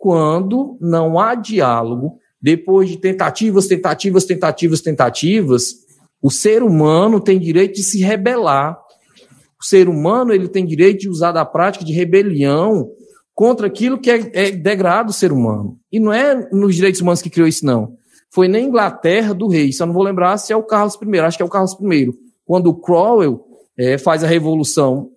quando 0.00 0.78
não 0.80 1.20
há 1.20 1.34
diálogo, 1.34 2.18
depois 2.40 2.88
de 2.88 2.96
tentativas, 2.96 3.66
tentativas, 3.66 4.24
tentativas, 4.24 4.80
tentativas, 4.80 5.74
o 6.22 6.30
ser 6.30 6.62
humano 6.62 7.20
tem 7.20 7.38
direito 7.38 7.74
de 7.74 7.82
se 7.82 8.00
rebelar. 8.00 8.80
O 9.60 9.64
ser 9.64 9.90
humano 9.90 10.32
ele 10.32 10.48
tem 10.48 10.64
direito 10.64 11.00
de 11.00 11.08
usar 11.10 11.32
da 11.32 11.44
prática 11.44 11.84
de 11.84 11.92
rebelião 11.92 12.90
contra 13.34 13.66
aquilo 13.66 13.98
que 13.98 14.10
é, 14.10 14.30
é 14.32 14.50
degrada 14.50 15.10
o 15.10 15.12
ser 15.12 15.32
humano. 15.32 15.78
E 15.92 16.00
não 16.00 16.14
é 16.14 16.48
nos 16.50 16.74
direitos 16.74 17.02
humanos 17.02 17.20
que 17.20 17.28
criou 17.28 17.46
isso, 17.46 17.66
não. 17.66 17.92
Foi 18.30 18.48
na 18.48 18.58
Inglaterra 18.58 19.34
do 19.34 19.48
rei. 19.48 19.70
Só 19.70 19.84
não 19.84 19.92
vou 19.92 20.02
lembrar 20.02 20.38
se 20.38 20.50
é 20.50 20.56
o 20.56 20.62
Carlos 20.62 20.94
I, 20.94 21.18
acho 21.18 21.36
que 21.36 21.42
é 21.42 21.46
o 21.46 21.50
Carlos 21.50 21.76
I. 21.78 22.10
Quando 22.46 22.70
o 22.70 23.44
é, 23.76 23.98
faz 23.98 24.24
a 24.24 24.26
revolução 24.26 25.10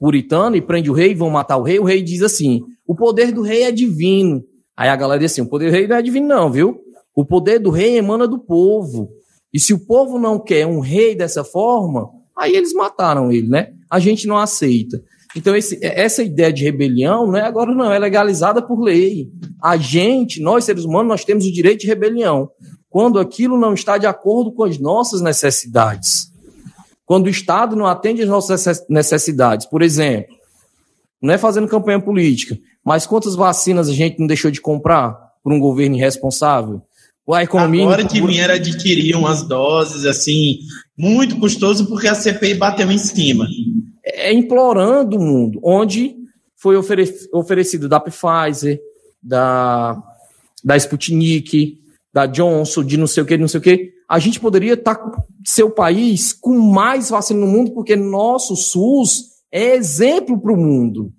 puritano 0.00 0.56
e 0.56 0.62
prende 0.62 0.90
o 0.90 0.94
rei, 0.94 1.14
vão 1.14 1.28
matar 1.28 1.58
o 1.58 1.62
rei, 1.62 1.78
o 1.78 1.84
rei 1.84 2.02
diz 2.02 2.22
assim: 2.22 2.62
o 2.86 2.96
poder 2.96 3.30
do 3.30 3.42
rei 3.42 3.64
é 3.64 3.70
divino. 3.70 4.42
Aí 4.76 4.88
a 4.88 4.96
galera 4.96 5.20
diz 5.20 5.32
assim: 5.32 5.42
o 5.42 5.46
poder 5.48 5.66
do 5.66 5.72
rei 5.72 5.86
não 5.86 5.96
é 5.96 6.02
divino, 6.02 6.26
não, 6.26 6.50
viu? 6.50 6.80
O 7.14 7.24
poder 7.24 7.58
do 7.58 7.70
rei 7.70 7.98
emana 7.98 8.26
do 8.26 8.38
povo. 8.38 9.10
E 9.52 9.60
se 9.60 9.74
o 9.74 9.78
povo 9.78 10.18
não 10.18 10.38
quer 10.38 10.66
um 10.66 10.80
rei 10.80 11.14
dessa 11.14 11.44
forma, 11.44 12.08
aí 12.36 12.56
eles 12.56 12.72
mataram 12.72 13.30
ele, 13.30 13.48
né? 13.48 13.72
A 13.90 13.98
gente 13.98 14.26
não 14.26 14.38
aceita. 14.38 15.02
Então, 15.36 15.54
esse, 15.54 15.78
essa 15.82 16.22
ideia 16.22 16.52
de 16.52 16.64
rebelião 16.64 17.26
não 17.26 17.36
é 17.36 17.42
agora, 17.42 17.72
não, 17.74 17.92
é 17.92 17.98
legalizada 17.98 18.62
por 18.62 18.80
lei. 18.80 19.28
A 19.62 19.76
gente, 19.76 20.40
nós 20.40 20.64
seres 20.64 20.84
humanos, 20.84 21.08
nós 21.08 21.24
temos 21.24 21.44
o 21.44 21.52
direito 21.52 21.80
de 21.80 21.86
rebelião. 21.86 22.48
Quando 22.88 23.20
aquilo 23.20 23.58
não 23.58 23.74
está 23.74 23.98
de 23.98 24.06
acordo 24.06 24.52
com 24.52 24.64
as 24.64 24.78
nossas 24.78 25.20
necessidades. 25.20 26.29
Quando 27.10 27.26
o 27.26 27.28
Estado 27.28 27.74
não 27.74 27.88
atende 27.88 28.22
às 28.22 28.28
nossas 28.28 28.86
necessidades, 28.88 29.66
por 29.66 29.82
exemplo, 29.82 30.32
não 31.20 31.34
é 31.34 31.38
fazendo 31.38 31.66
campanha 31.66 31.98
política, 32.00 32.56
mas 32.84 33.04
quantas 33.04 33.34
vacinas 33.34 33.88
a 33.88 33.92
gente 33.92 34.20
não 34.20 34.28
deixou 34.28 34.48
de 34.48 34.60
comprar 34.60 35.18
por 35.42 35.52
um 35.52 35.58
governo 35.58 35.96
irresponsável? 35.96 36.80
A 37.28 37.42
economia 37.42 37.82
Agora 37.82 38.06
que 38.06 38.24
vieram 38.24 38.54
adquirir 38.54 39.16
umas 39.16 39.42
doses, 39.42 40.06
assim, 40.06 40.60
muito 40.96 41.36
custoso 41.40 41.88
porque 41.88 42.06
a 42.06 42.14
CPI 42.14 42.54
bateu 42.54 42.88
em 42.88 42.98
cima. 42.98 43.44
É 44.04 44.32
implorando 44.32 45.16
o 45.16 45.20
mundo, 45.20 45.58
onde 45.64 46.14
foi 46.54 46.76
oferecido 46.76 47.88
da 47.88 47.98
Pfizer, 47.98 48.80
da, 49.20 50.00
da 50.62 50.76
Sputnik, 50.76 51.76
da 52.12 52.26
Johnson, 52.26 52.84
de 52.84 52.96
não 52.96 53.08
sei 53.08 53.24
o 53.24 53.26
que, 53.26 53.36
não 53.36 53.48
sei 53.48 53.58
o 53.58 53.62
que. 53.64 53.94
A 54.08 54.20
gente 54.20 54.38
poderia 54.38 54.74
estar 54.74 54.94
tá, 54.94 55.12
ser 55.44 55.62
o 55.62 55.70
país 55.70 56.32
com 56.32 56.58
mais 56.58 57.10
vacina 57.10 57.40
no 57.40 57.46
mundo, 57.46 57.72
porque 57.72 57.96
nosso 57.96 58.56
SUS 58.56 59.30
é 59.50 59.74
exemplo 59.74 60.38
para 60.40 60.52
o 60.52 60.56
mundo. 60.56 61.12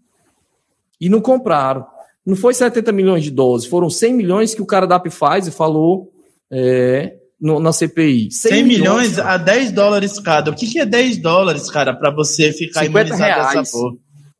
E 0.99 1.09
não 1.09 1.21
compraram. 1.21 1.85
Não 2.25 2.35
foi 2.35 2.53
70 2.53 2.91
milhões 2.91 3.23
de 3.23 3.31
doses, 3.31 3.67
foram 3.67 3.89
100 3.89 4.13
milhões 4.13 4.53
que 4.53 4.61
o 4.61 4.65
cara 4.65 4.85
da 4.85 4.99
Pfizer 4.99 5.51
falou 5.51 6.11
é, 6.51 7.15
no, 7.39 7.59
na 7.59 7.73
CPI. 7.73 8.31
100, 8.31 8.51
100 8.51 8.63
milhões, 8.63 9.09
milhões 9.09 9.19
a 9.19 9.37
10 9.37 9.71
dólares 9.71 10.19
cada. 10.19 10.51
O 10.51 10.55
que, 10.55 10.67
que 10.67 10.79
é 10.79 10.85
10 10.85 11.17
dólares, 11.17 11.69
cara, 11.71 11.95
para 11.95 12.11
você 12.11 12.53
ficar 12.53 12.85
imunizado 12.85 13.21
reais. 13.21 13.55
dessa 13.55 13.71
porra? 13.71 13.95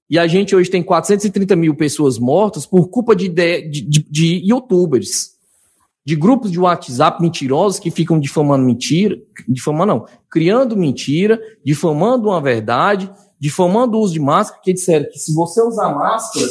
E 0.08 0.20
a 0.20 0.28
gente 0.28 0.53
hoje 0.53 0.70
tem 0.70 0.84
430 0.84 1.56
mil 1.56 1.74
pessoas 1.74 2.20
mortas 2.20 2.66
por 2.66 2.90
culpa 2.90 3.16
de, 3.16 3.30
de, 3.30 3.62
de, 3.70 4.06
de 4.10 4.41
youtubers, 4.45 5.32
de 6.06 6.15
grupos 6.15 6.52
de 6.52 6.60
WhatsApp 6.60 7.22
mentirosos 7.22 7.80
que 7.80 7.91
ficam 7.91 8.19
difamando 8.19 8.65
mentira, 8.65 9.18
difamando 9.48 9.94
não, 9.94 10.06
criando 10.30 10.76
mentira, 10.76 11.40
difamando 11.64 12.30
uma 12.30 12.41
verdade, 12.41 13.11
difamando 13.40 13.98
o 13.98 14.02
uso 14.02 14.14
de 14.14 14.19
máscara, 14.19 14.61
que 14.64 14.73
disseram 14.73 15.06
que 15.11 15.19
se 15.19 15.34
você 15.34 15.61
usar 15.61 15.94
máscara, 15.94 16.48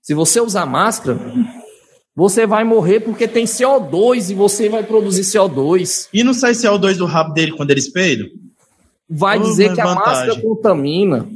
se 0.00 0.14
você 0.14 0.40
usar 0.40 0.66
máscara, 0.66 1.18
você 2.14 2.46
vai 2.46 2.64
morrer 2.64 3.00
porque 3.00 3.28
tem 3.28 3.44
CO2 3.44 4.30
e 4.30 4.34
você 4.34 4.70
vai 4.70 4.82
produzir 4.82 5.22
CO2. 5.22 6.08
E 6.12 6.24
não 6.24 6.32
sai 6.32 6.52
CO2 6.52 6.96
do 6.96 7.04
rabo 7.04 7.34
dele 7.34 7.52
quando 7.52 7.70
ele 7.70 7.80
espelha? 7.80 8.24
Vai 9.08 9.38
oh, 9.38 9.42
dizer 9.42 9.74
que 9.74 9.82
vantagem. 9.82 9.92
a 9.92 10.06
máscara 10.06 10.40
contamina. 10.40 11.28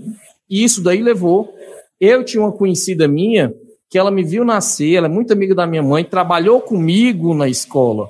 E 0.49 0.65
isso 0.65 0.83
daí 0.83 1.03
levou. 1.03 1.55
Eu 2.01 2.25
tinha 2.25 2.43
uma 2.43 2.51
conhecida 2.51 3.07
minha 3.07 3.53
que 3.91 3.99
ela 3.99 4.11
me 4.11 4.23
viu 4.23 4.45
nascer, 4.45 4.95
ela 4.95 5.09
é 5.09 5.11
muito 5.11 5.33
amiga 5.33 5.53
da 5.53 5.67
minha 5.67 5.83
mãe, 5.83 6.05
trabalhou 6.05 6.61
comigo 6.61 7.35
na 7.35 7.49
escola 7.49 8.09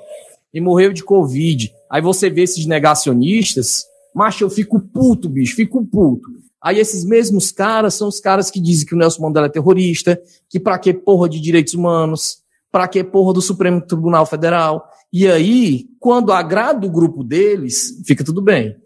e 0.53 0.61
morreu 0.61 0.93
de 0.93 1.03
Covid. 1.03 1.73
Aí 1.89 2.03
você 2.03 2.29
vê 2.29 2.43
esses 2.43 2.67
negacionistas, 2.67 3.87
macho, 4.15 4.45
eu 4.45 4.51
fico 4.51 4.79
puto, 4.79 5.27
bicho, 5.27 5.57
fico 5.57 5.83
puto. 5.85 6.29
Aí 6.63 6.79
esses 6.79 7.03
mesmos 7.03 7.51
caras 7.51 7.95
são 7.95 8.09
os 8.09 8.21
caras 8.21 8.51
que 8.51 8.61
dizem 8.61 8.87
que 8.87 8.95
o 8.95 8.99
Nelson 8.99 9.23
Mandela 9.23 9.47
é 9.47 9.51
terrorista, 9.51 10.21
que 10.51 10.61
pra 10.61 10.79
que 10.79 10.93
porra 10.93 11.27
de 11.27 11.41
direitos 11.41 11.73
humanos, 11.73 12.43
pra 12.71 12.87
que 12.87 13.03
porra 13.03 13.33
do 13.33 13.41
Supremo 13.41 13.81
Tribunal 13.81 14.27
Federal. 14.27 14.87
E 15.11 15.27
aí, 15.27 15.87
quando 15.99 16.31
agrada 16.31 16.87
o 16.87 16.91
grupo 16.91 17.25
deles, 17.25 18.03
fica 18.05 18.23
tudo 18.23 18.43
bem. 18.43 18.77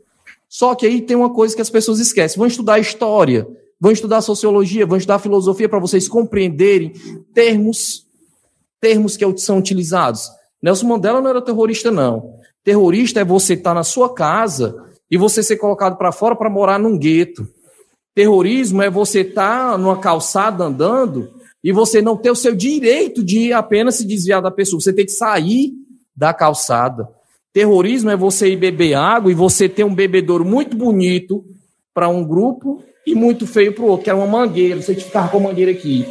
Só 0.49 0.77
que 0.77 0.87
aí 0.87 1.01
tem 1.01 1.17
uma 1.17 1.35
coisa 1.35 1.57
que 1.57 1.61
as 1.61 1.69
pessoas 1.69 1.99
esquecem. 1.99 2.39
Vão 2.39 2.47
estudar 2.47 2.79
história, 2.79 3.45
vão 3.81 3.93
estudar 3.93 4.21
sociologia, 4.21 4.87
vão 4.87 4.97
estudar 4.97 5.19
filosofia 5.19 5.69
para 5.69 5.79
vocês 5.79 6.09
compreenderem 6.09 6.93
termos, 7.33 8.07
termos 8.81 9.17
que 9.17 9.25
são 9.39 9.59
utilizados. 9.59 10.29
Nelson 10.63 10.87
Mandela 10.87 11.21
não 11.21 11.31
era 11.31 11.43
terrorista, 11.43 11.91
não. 11.91 12.39
Terrorista 12.63 13.21
é 13.21 13.25
você 13.25 13.55
estar 13.55 13.71
tá 13.71 13.75
na 13.75 13.85
sua 13.85 14.15
casa 14.15 14.83
e 15.11 15.19
você 15.19 15.43
ser 15.43 15.57
colocado 15.57 15.97
para 15.97 16.13
fora 16.13 16.35
para 16.35 16.49
morar 16.49 16.79
num 16.79 16.99
gueto. 16.99 17.47
Terrorismo 18.15 18.83
é 18.83 18.89
você 18.89 19.21
estar 19.21 19.73
tá 19.73 19.79
numa 19.79 19.99
calçada 19.99 20.65
andando 20.65 21.31
e 21.63 21.73
você 21.73 22.01
não 22.01 22.17
ter 22.17 22.31
o 22.31 22.37
seu 22.37 22.55
direito 22.55 23.23
de 23.23 23.53
apenas 23.53 23.97
se 23.97 24.07
desviar 24.07 24.41
da 24.41 24.51
pessoa. 24.51 24.81
Você 24.81 24.93
tem 24.93 25.05
que 25.05 25.13
sair 25.13 25.73
da 26.17 26.33
calçada. 26.33 27.09
Terrorismo 27.53 28.11
é 28.11 28.17
você 28.17 28.49
ir 28.49 28.57
beber 28.57 28.95
água 28.95 29.31
e 29.31 29.35
você 29.35 29.69
ter 29.69 29.85
um 29.85 29.95
bebedouro 29.95 30.45
muito 30.45 30.77
bonito 30.77 31.45
para 31.95 32.09
um 32.09 32.25
grupo 32.25 32.83
e 33.07 33.15
muito 33.15 33.47
feio 33.47 33.73
para 33.73 33.85
o 33.85 33.89
outro, 33.89 34.05
que 34.05 34.11
era 34.11 34.19
uma 34.19 34.27
mangueira. 34.27 34.83
Você 34.83 34.95
ficava 34.95 35.29
com 35.29 35.39
a 35.39 35.41
mangueira 35.41 35.71
aqui. 35.71 36.05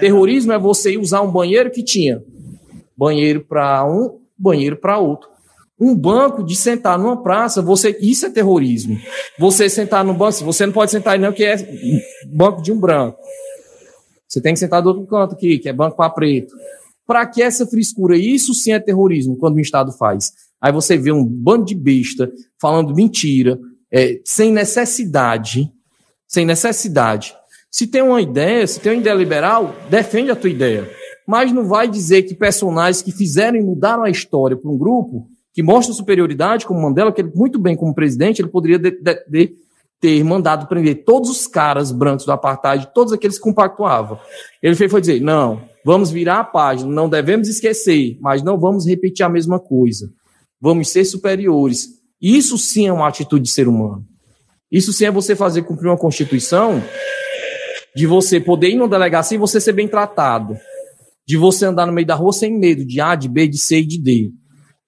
Terrorismo 0.00 0.52
é 0.52 0.58
você 0.58 0.96
usar 0.98 1.22
um 1.22 1.30
banheiro 1.30 1.70
que 1.70 1.82
tinha 1.82 2.22
banheiro 2.96 3.40
para 3.40 3.86
um, 3.86 4.20
banheiro 4.36 4.76
para 4.76 4.98
outro. 4.98 5.30
Um 5.80 5.96
banco 5.96 6.44
de 6.44 6.54
sentar 6.54 6.98
numa 6.98 7.22
praça, 7.22 7.62
você 7.62 7.96
isso 8.02 8.26
é 8.26 8.30
terrorismo. 8.30 8.98
Você 9.38 9.70
sentar 9.70 10.04
no 10.04 10.12
banco, 10.12 10.44
você 10.44 10.66
não 10.66 10.72
pode 10.74 10.90
sentar 10.90 11.14
aí 11.14 11.18
não, 11.18 11.32
que 11.32 11.42
é 11.42 11.56
banco 12.30 12.60
de 12.60 12.70
um 12.70 12.78
branco. 12.78 13.18
Você 14.28 14.42
tem 14.42 14.52
que 14.52 14.60
sentar 14.60 14.82
do 14.82 14.90
outro 14.90 15.06
canto 15.06 15.34
aqui, 15.34 15.58
que 15.58 15.70
é 15.70 15.72
banco 15.72 15.96
para 15.96 16.10
preto. 16.10 16.54
Para 17.06 17.26
que 17.26 17.42
essa 17.42 17.66
frescura? 17.66 18.16
Isso 18.16 18.52
sim 18.52 18.72
é 18.72 18.78
terrorismo, 18.78 19.38
quando 19.38 19.56
o 19.56 19.60
Estado 19.60 19.90
faz. 19.92 20.32
Aí 20.60 20.70
você 20.70 20.98
vê 20.98 21.10
um 21.10 21.24
bando 21.24 21.64
de 21.64 21.74
besta 21.74 22.30
falando 22.60 22.94
mentira, 22.94 23.58
é, 23.92 24.20
sem 24.24 24.52
necessidade, 24.52 25.70
sem 26.26 26.44
necessidade. 26.44 27.34
Se 27.70 27.86
tem 27.86 28.02
uma 28.02 28.20
ideia, 28.20 28.66
se 28.66 28.80
tem 28.80 28.92
uma 28.92 29.00
ideia 29.00 29.14
liberal, 29.14 29.74
defende 29.88 30.30
a 30.30 30.36
tua 30.36 30.50
ideia. 30.50 30.90
Mas 31.26 31.52
não 31.52 31.66
vai 31.66 31.88
dizer 31.88 32.22
que 32.22 32.34
personagens 32.34 33.02
que 33.02 33.12
fizeram 33.12 33.56
e 33.58 33.62
mudaram 33.62 34.02
a 34.02 34.10
história 34.10 34.56
para 34.56 34.70
um 34.70 34.76
grupo 34.76 35.28
que 35.52 35.62
mostra 35.62 35.94
superioridade, 35.94 36.66
como 36.66 36.80
Mandela, 36.80 37.12
que 37.12 37.20
ele, 37.20 37.32
muito 37.34 37.58
bem 37.58 37.76
como 37.76 37.94
presidente, 37.94 38.40
ele 38.40 38.48
poderia 38.48 38.78
de, 38.78 38.90
de, 38.90 39.24
de 39.28 39.54
ter 40.00 40.24
mandado 40.24 40.66
prender 40.66 41.04
todos 41.04 41.28
os 41.30 41.46
caras 41.46 41.92
brancos 41.92 42.24
do 42.24 42.32
apartheid, 42.32 42.88
todos 42.94 43.12
aqueles 43.12 43.36
que 43.36 43.44
compactuavam. 43.44 44.18
Ele 44.62 44.74
fez 44.74 44.90
foi 44.90 45.00
dizer: 45.00 45.20
não, 45.20 45.62
vamos 45.84 46.10
virar 46.10 46.40
a 46.40 46.44
página, 46.44 46.90
não 46.90 47.08
devemos 47.08 47.48
esquecer, 47.48 48.16
mas 48.20 48.42
não 48.42 48.58
vamos 48.58 48.86
repetir 48.86 49.24
a 49.24 49.28
mesma 49.28 49.58
coisa 49.60 50.10
vamos 50.60 50.90
ser 50.90 51.04
superiores. 51.04 51.99
Isso 52.20 52.58
sim 52.58 52.86
é 52.86 52.92
uma 52.92 53.08
atitude 53.08 53.44
de 53.44 53.50
ser 53.50 53.66
humano. 53.66 54.04
Isso 54.70 54.92
sim 54.92 55.06
é 55.06 55.10
você 55.10 55.34
fazer 55.34 55.62
cumprir 55.62 55.88
uma 55.88 55.96
constituição 55.96 56.82
de 57.94 58.06
você 58.06 58.38
poder 58.38 58.68
ir 58.70 58.76
numa 58.76 58.88
delegacia 58.88 59.36
e 59.36 59.38
você 59.38 59.60
ser 59.60 59.72
bem 59.72 59.88
tratado. 59.88 60.56
De 61.26 61.36
você 61.36 61.64
andar 61.64 61.86
no 61.86 61.92
meio 61.92 62.06
da 62.06 62.14
rua 62.14 62.32
sem 62.32 62.56
medo 62.58 62.84
de 62.84 63.00
A, 63.00 63.14
de 63.14 63.28
B, 63.28 63.48
de 63.48 63.58
C 63.58 63.78
e 63.78 63.86
de 63.86 64.00
D. 64.00 64.30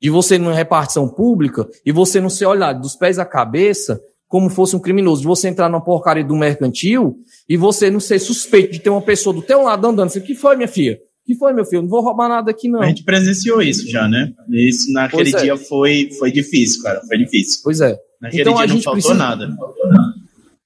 De 0.00 0.10
você 0.10 0.38
numa 0.38 0.54
repartição 0.54 1.08
pública 1.08 1.68
e 1.86 1.92
você 1.92 2.20
não 2.20 2.28
ser 2.28 2.46
olhado 2.46 2.80
dos 2.80 2.94
pés 2.96 3.18
à 3.18 3.24
cabeça 3.24 4.00
como 4.28 4.50
fosse 4.50 4.74
um 4.74 4.80
criminoso. 4.80 5.22
De 5.22 5.26
você 5.26 5.48
entrar 5.48 5.68
numa 5.68 5.82
porcaria 5.82 6.24
do 6.24 6.36
mercantil 6.36 7.16
e 7.48 7.56
você 7.56 7.90
não 7.90 8.00
ser 8.00 8.18
suspeito 8.18 8.72
de 8.72 8.80
ter 8.80 8.90
uma 8.90 9.02
pessoa 9.02 9.34
do 9.34 9.42
teu 9.42 9.62
lado 9.62 9.86
andando. 9.86 10.10
O 10.10 10.20
que 10.20 10.34
foi, 10.34 10.56
minha 10.56 10.68
filha? 10.68 10.98
Que 11.24 11.34
foi, 11.36 11.52
meu 11.52 11.64
filho? 11.64 11.82
Não 11.82 11.88
vou 11.88 12.00
roubar 12.00 12.28
nada 12.28 12.50
aqui, 12.50 12.68
não. 12.68 12.80
A 12.80 12.86
gente 12.86 13.04
presenciou 13.04 13.62
isso 13.62 13.88
já, 13.88 14.08
né? 14.08 14.32
Isso 14.50 14.92
naquele 14.92 15.34
é. 15.34 15.40
dia 15.40 15.56
foi, 15.56 16.10
foi 16.18 16.32
difícil, 16.32 16.82
cara. 16.82 17.00
Foi 17.06 17.16
difícil. 17.16 17.60
Pois 17.62 17.80
é. 17.80 17.96
Naquele 18.20 18.42
então, 18.42 18.54
dia 18.54 18.66
não 18.66 18.82
faltou 18.82 18.92
precisa, 18.92 19.14
nada. 19.14 19.56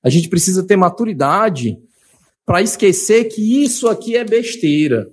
A 0.02 0.08
gente 0.08 0.28
precisa 0.28 0.62
ter 0.62 0.76
maturidade 0.76 1.76
para 2.44 2.62
esquecer 2.62 3.24
que 3.24 3.64
isso 3.64 3.88
aqui 3.88 4.16
é 4.16 4.24
besteira. 4.24 5.08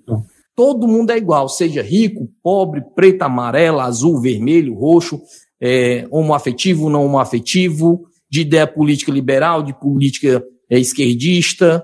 Todo 0.55 0.87
mundo 0.87 1.11
é 1.11 1.17
igual, 1.17 1.49
seja 1.49 1.81
rico, 1.81 2.29
pobre, 2.43 2.81
preto, 2.95 3.23
amarelo, 3.23 3.79
azul, 3.79 4.21
vermelho, 4.21 4.75
roxo, 4.75 5.19
é, 5.59 6.05
homoafetivo, 6.11 6.89
não 6.89 7.05
homoafetivo, 7.05 8.05
de 8.29 8.41
ideia 8.41 8.67
política 8.67 9.11
liberal, 9.11 9.63
de 9.63 9.73
política 9.73 10.43
é, 10.69 10.79
esquerdista. 10.79 11.83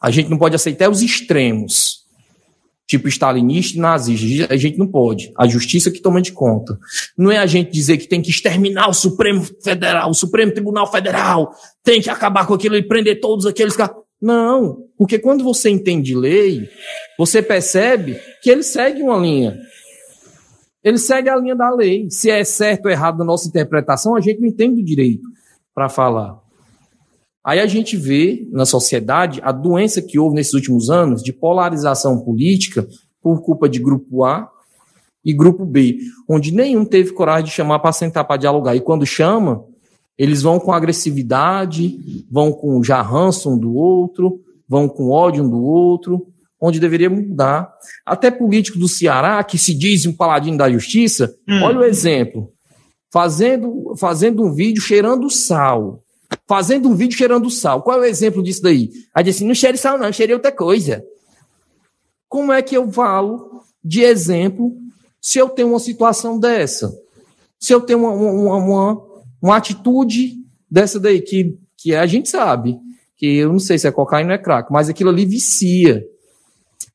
A 0.00 0.10
gente 0.10 0.28
não 0.28 0.38
pode 0.38 0.56
aceitar 0.56 0.90
os 0.90 1.00
extremos 1.00 1.91
tipo 2.86 3.08
stalinista 3.08 3.76
e 3.76 3.80
nazista. 3.80 4.52
A 4.52 4.56
gente 4.56 4.78
não 4.78 4.86
pode. 4.86 5.32
A 5.38 5.46
justiça 5.46 5.90
que 5.90 6.00
toma 6.00 6.20
de 6.20 6.32
conta. 6.32 6.78
Não 7.16 7.30
é 7.30 7.38
a 7.38 7.46
gente 7.46 7.70
dizer 7.70 7.96
que 7.98 8.08
tem 8.08 8.20
que 8.20 8.30
exterminar 8.30 8.88
o 8.88 8.94
Supremo 8.94 9.42
Federal, 9.62 10.10
o 10.10 10.14
Supremo 10.14 10.52
Tribunal 10.52 10.90
Federal, 10.90 11.52
tem 11.82 12.00
que 12.00 12.10
acabar 12.10 12.46
com 12.46 12.54
aquilo 12.54 12.76
e 12.76 12.82
prender 12.82 13.20
todos 13.20 13.46
aqueles 13.46 13.76
caras. 13.76 13.96
Não, 14.20 14.84
porque 14.96 15.18
quando 15.18 15.42
você 15.42 15.68
entende 15.68 16.14
lei, 16.14 16.68
você 17.18 17.42
percebe 17.42 18.20
que 18.40 18.50
ele 18.50 18.62
segue 18.62 19.02
uma 19.02 19.16
linha. 19.16 19.58
Ele 20.84 20.98
segue 20.98 21.28
a 21.28 21.36
linha 21.36 21.56
da 21.56 21.70
lei. 21.74 22.08
Se 22.10 22.30
é 22.30 22.44
certo 22.44 22.86
ou 22.86 22.90
errado 22.90 23.18
na 23.18 23.24
nossa 23.24 23.48
interpretação, 23.48 24.14
a 24.14 24.20
gente 24.20 24.40
não 24.40 24.48
entende 24.48 24.80
o 24.80 24.84
direito 24.84 25.28
para 25.74 25.88
falar. 25.88 26.41
Aí 27.44 27.58
a 27.58 27.66
gente 27.66 27.96
vê 27.96 28.46
na 28.52 28.64
sociedade 28.64 29.40
a 29.42 29.50
doença 29.50 30.00
que 30.00 30.18
houve 30.18 30.36
nesses 30.36 30.54
últimos 30.54 30.90
anos 30.90 31.22
de 31.22 31.32
polarização 31.32 32.20
política 32.20 32.86
por 33.20 33.42
culpa 33.42 33.68
de 33.68 33.78
grupo 33.78 34.24
A 34.24 34.48
e 35.24 35.32
grupo 35.32 35.64
B, 35.64 35.98
onde 36.28 36.52
nenhum 36.52 36.84
teve 36.84 37.12
coragem 37.12 37.46
de 37.46 37.50
chamar 37.52 37.78
para 37.80 37.92
sentar 37.92 38.24
para 38.24 38.36
dialogar. 38.36 38.76
E 38.76 38.80
quando 38.80 39.06
chama, 39.06 39.64
eles 40.16 40.42
vão 40.42 40.60
com 40.60 40.72
agressividade, 40.72 42.24
vão 42.30 42.52
com 42.52 42.82
jarranço 42.82 43.50
um 43.50 43.58
do 43.58 43.74
outro, 43.74 44.40
vão 44.68 44.88
com 44.88 45.10
ódio 45.10 45.44
um 45.44 45.50
do 45.50 45.62
outro, 45.62 46.26
onde 46.60 46.78
deveria 46.78 47.10
mudar. 47.10 47.72
Até 48.06 48.30
político 48.30 48.78
do 48.78 48.88
Ceará, 48.88 49.42
que 49.42 49.58
se 49.58 49.74
diz 49.74 50.06
um 50.06 50.12
paladino 50.12 50.56
da 50.56 50.70
justiça, 50.70 51.34
hum. 51.48 51.62
olha 51.62 51.80
o 51.80 51.84
exemplo. 51.84 52.50
fazendo, 53.12 53.94
fazendo 53.96 54.44
um 54.44 54.52
vídeo 54.52 54.80
cheirando 54.80 55.28
sal. 55.28 56.02
Fazendo 56.46 56.88
um 56.88 56.94
vídeo 56.94 57.16
cheirando 57.16 57.50
sal. 57.50 57.82
Qual 57.82 57.98
é 57.98 58.00
o 58.00 58.04
exemplo 58.04 58.42
disso 58.42 58.62
daí? 58.62 58.90
Aí 59.14 59.24
disse, 59.24 59.44
não 59.44 59.54
cheire 59.54 59.78
sal, 59.78 59.98
não, 59.98 60.12
cheire 60.12 60.34
outra 60.34 60.52
coisa. 60.52 61.04
Como 62.28 62.52
é 62.52 62.62
que 62.62 62.76
eu 62.76 62.90
falo 62.90 63.62
de 63.84 64.02
exemplo 64.02 64.76
se 65.20 65.38
eu 65.38 65.48
tenho 65.48 65.68
uma 65.68 65.78
situação 65.78 66.38
dessa? 66.38 66.92
Se 67.58 67.72
eu 67.72 67.80
tenho 67.80 68.00
uma, 68.00 68.10
uma, 68.10 68.56
uma, 68.56 69.02
uma 69.40 69.56
atitude 69.56 70.34
dessa 70.70 70.98
daí, 70.98 71.20
que, 71.20 71.56
que 71.76 71.94
a 71.94 72.06
gente 72.06 72.28
sabe, 72.28 72.78
que 73.16 73.36
eu 73.36 73.52
não 73.52 73.58
sei 73.58 73.78
se 73.78 73.86
é 73.86 73.92
cocaína 73.92 74.30
ou 74.30 74.34
é 74.34 74.38
crack, 74.38 74.72
mas 74.72 74.88
aquilo 74.88 75.10
ali 75.10 75.24
vicia. 75.24 76.04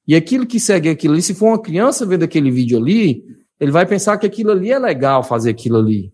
E 0.07 0.15
aquilo 0.15 0.45
que 0.45 0.59
segue 0.59 0.89
aquilo 0.89 1.13
ali, 1.13 1.21
se 1.21 1.33
for 1.33 1.47
uma 1.47 1.61
criança 1.61 2.05
vendo 2.05 2.23
aquele 2.23 2.49
vídeo 2.49 2.77
ali, 2.77 3.23
ele 3.59 3.71
vai 3.71 3.85
pensar 3.85 4.17
que 4.17 4.25
aquilo 4.25 4.51
ali 4.51 4.71
é 4.71 4.79
legal 4.79 5.23
fazer 5.23 5.51
aquilo 5.51 5.77
ali. 5.77 6.11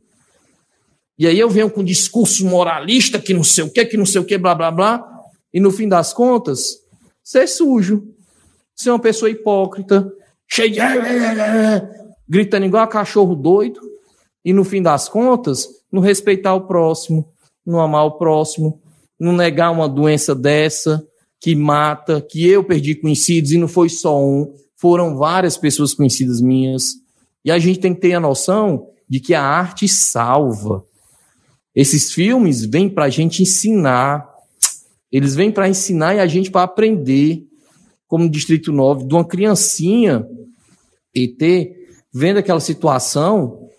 E 1.17 1.27
aí 1.27 1.39
eu 1.39 1.49
venho 1.49 1.69
com 1.69 1.83
discurso 1.83 2.45
moralista 2.45 3.19
que 3.19 3.33
não 3.33 3.43
sei 3.43 3.63
o 3.63 3.71
que, 3.71 3.85
que 3.85 3.97
não 3.97 4.05
sei 4.05 4.21
o 4.21 4.25
que, 4.25 4.37
blá, 4.37 4.55
blá, 4.55 4.71
blá. 4.71 5.09
E 5.53 5.59
no 5.59 5.71
fim 5.71 5.87
das 5.87 6.13
contas, 6.13 6.77
você 7.23 7.39
é 7.39 7.47
sujo. 7.47 8.03
Você 8.75 8.89
é 8.89 8.91
uma 8.91 8.99
pessoa 8.99 9.29
hipócrita, 9.29 10.11
cheio 10.47 10.71
de. 10.71 10.79
gritando 12.27 12.65
igual 12.65 12.83
a 12.83 12.87
cachorro 12.87 13.35
doido. 13.35 13.79
E 14.43 14.51
no 14.51 14.63
fim 14.63 14.81
das 14.81 15.07
contas, 15.07 15.67
não 15.91 16.01
respeitar 16.01 16.53
o 16.55 16.67
próximo, 16.67 17.31
não 17.65 17.79
amar 17.79 18.05
o 18.05 18.17
próximo, 18.17 18.81
não 19.19 19.31
negar 19.31 19.71
uma 19.71 19.87
doença 19.87 20.33
dessa 20.35 21.05
que 21.39 21.55
mata, 21.55 22.21
que 22.21 22.47
eu 22.47 22.63
perdi 22.63 22.95
conhecidos 22.95 23.51
e 23.51 23.57
não 23.57 23.67
foi 23.67 23.89
só 23.89 24.17
um, 24.17 24.53
foram 24.77 25.17
várias 25.17 25.57
pessoas 25.57 25.93
conhecidas 25.93 26.39
minhas. 26.39 26.93
E 27.43 27.51
a 27.51 27.59
gente 27.59 27.79
tem 27.79 27.93
que 27.93 27.99
ter 27.99 28.13
a 28.13 28.19
noção 28.19 28.87
de 29.09 29.19
que 29.19 29.33
a 29.33 29.43
arte 29.43 29.85
salva. 29.87 30.85
Esses 31.75 32.11
filmes 32.11 32.65
vêm 32.65 32.87
para 32.87 33.05
a 33.05 33.09
gente 33.09 33.41
ensinar, 33.41 34.29
eles 35.11 35.35
vêm 35.35 35.51
para 35.51 35.69
ensinar 35.69 36.15
e 36.15 36.19
a 36.19 36.27
gente 36.27 36.51
para 36.51 36.63
aprender, 36.63 37.47
como 38.07 38.29
Distrito 38.29 38.71
9, 38.71 39.05
de 39.05 39.13
uma 39.13 39.25
criancinha 39.25 40.27
ET, 41.15 41.39
vendo 42.13 42.37
aquela 42.37 42.59
situação 42.59 43.69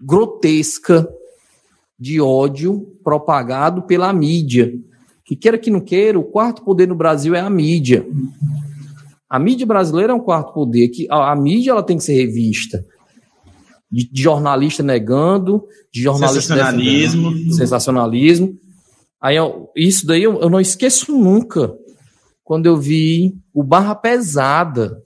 grotesca 0.00 1.08
de 1.98 2.20
ódio 2.20 2.96
propagado 3.02 3.82
pela 3.82 4.12
mídia. 4.12 4.72
Que 5.24 5.36
queira 5.36 5.58
que 5.58 5.70
não 5.70 5.80
queira, 5.80 6.18
o 6.18 6.24
quarto 6.24 6.64
poder 6.64 6.88
no 6.88 6.94
Brasil 6.94 7.34
é 7.34 7.40
a 7.40 7.50
mídia. 7.50 8.06
A 9.28 9.38
mídia 9.38 9.66
brasileira 9.66 10.12
é 10.12 10.16
um 10.16 10.20
quarto 10.20 10.52
poder 10.52 10.88
que 10.88 11.06
a, 11.10 11.32
a 11.32 11.36
mídia 11.36 11.72
ela 11.72 11.82
tem 11.82 11.96
que 11.96 12.04
ser 12.04 12.14
revista. 12.14 12.84
De, 13.90 14.08
de 14.08 14.22
jornalista 14.22 14.82
negando, 14.82 15.64
de 15.92 16.02
jornalista 16.02 16.54
sensacionalismo, 16.54 17.52
sensacionalismo. 17.52 18.58
Aí 19.20 19.36
eu, 19.36 19.68
isso 19.76 20.06
daí 20.06 20.22
eu, 20.22 20.40
eu 20.40 20.48
não 20.48 20.60
esqueço 20.60 21.12
nunca 21.12 21.74
quando 22.50 22.66
eu 22.66 22.76
vi 22.76 23.36
o 23.52 23.62
Barra 23.62 23.94
Pesada. 23.94 25.02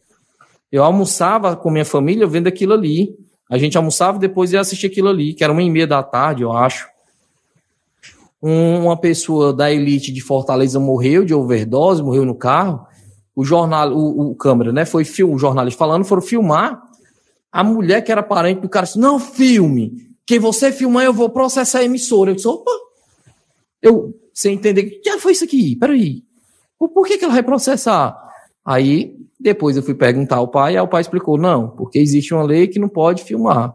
Eu 0.71 0.85
almoçava 0.85 1.57
com 1.57 1.71
minha 1.71 1.85
família 1.85 2.27
vendo 2.27 2.47
aquilo 2.47 2.73
ali. 2.73 3.15
A 3.51 3.59
gente 3.59 3.77
almoçava 3.77 4.17
e 4.17 4.21
depois 4.21 4.53
ia 4.53 4.61
assistir 4.61 4.87
aquilo 4.87 5.09
ali, 5.09 5.35
que 5.35 5.45
era 5.45 5.53
uma 5.53 5.63
e 5.63 5.71
meia 5.71 5.87
da 5.87 6.03
tarde, 6.03 6.43
eu 6.43 6.53
acho. 6.53 6.89
uma 8.41 8.97
pessoa 8.97 9.53
da 9.53 9.71
elite 9.71 10.13
de 10.13 10.21
Fortaleza 10.21 10.81
morreu 10.81 11.25
de 11.25 11.35
overdose, 11.35 12.03
morreu 12.03 12.25
no 12.25 12.35
carro. 12.35 12.87
O 13.37 13.45
jornal, 13.45 13.93
o, 13.93 14.31
o 14.31 14.35
câmera, 14.35 14.73
né? 14.73 14.85
Foi 14.85 15.03
o 15.03 15.39
jornalista 15.39 15.79
falando, 15.79 16.05
foram 16.05 16.23
filmar. 16.23 16.83
A 17.55 17.63
mulher 17.63 18.03
que 18.03 18.11
era 18.11 18.21
parente 18.21 18.63
do 18.63 18.69
cara 18.69 18.85
disse: 18.85 18.99
Não, 18.99 19.21
filme. 19.21 19.93
Que 20.27 20.41
você 20.41 20.73
filmar, 20.73 21.05
eu 21.05 21.13
vou 21.13 21.31
processar 21.31 21.79
a 21.79 21.85
emissora. 21.85 22.33
Eu 22.33 22.35
disse: 22.35 22.49
opa! 22.49 22.73
Eu, 23.81 24.13
sem 24.33 24.55
entender, 24.55 24.83
que 24.83 25.19
foi 25.19 25.31
isso 25.31 25.45
aqui? 25.45 25.77
Peraí. 25.77 26.25
Por 26.77 27.07
que, 27.07 27.17
que 27.17 27.25
ela 27.25 27.35
vai 27.35 27.45
processar? 27.45 28.19
Aí 28.65 29.15
depois 29.39 29.77
eu 29.77 29.85
fui 29.85 29.95
perguntar 29.95 30.37
ao 30.37 30.49
pai, 30.49 30.75
e 30.75 30.81
o 30.81 30.89
pai 30.89 31.03
explicou: 31.03 31.39
não, 31.39 31.69
porque 31.69 32.01
existe 32.01 32.35
uma 32.35 32.43
lei 32.43 32.67
que 32.67 32.81
não 32.81 32.89
pode 32.89 33.23
filmar. 33.23 33.73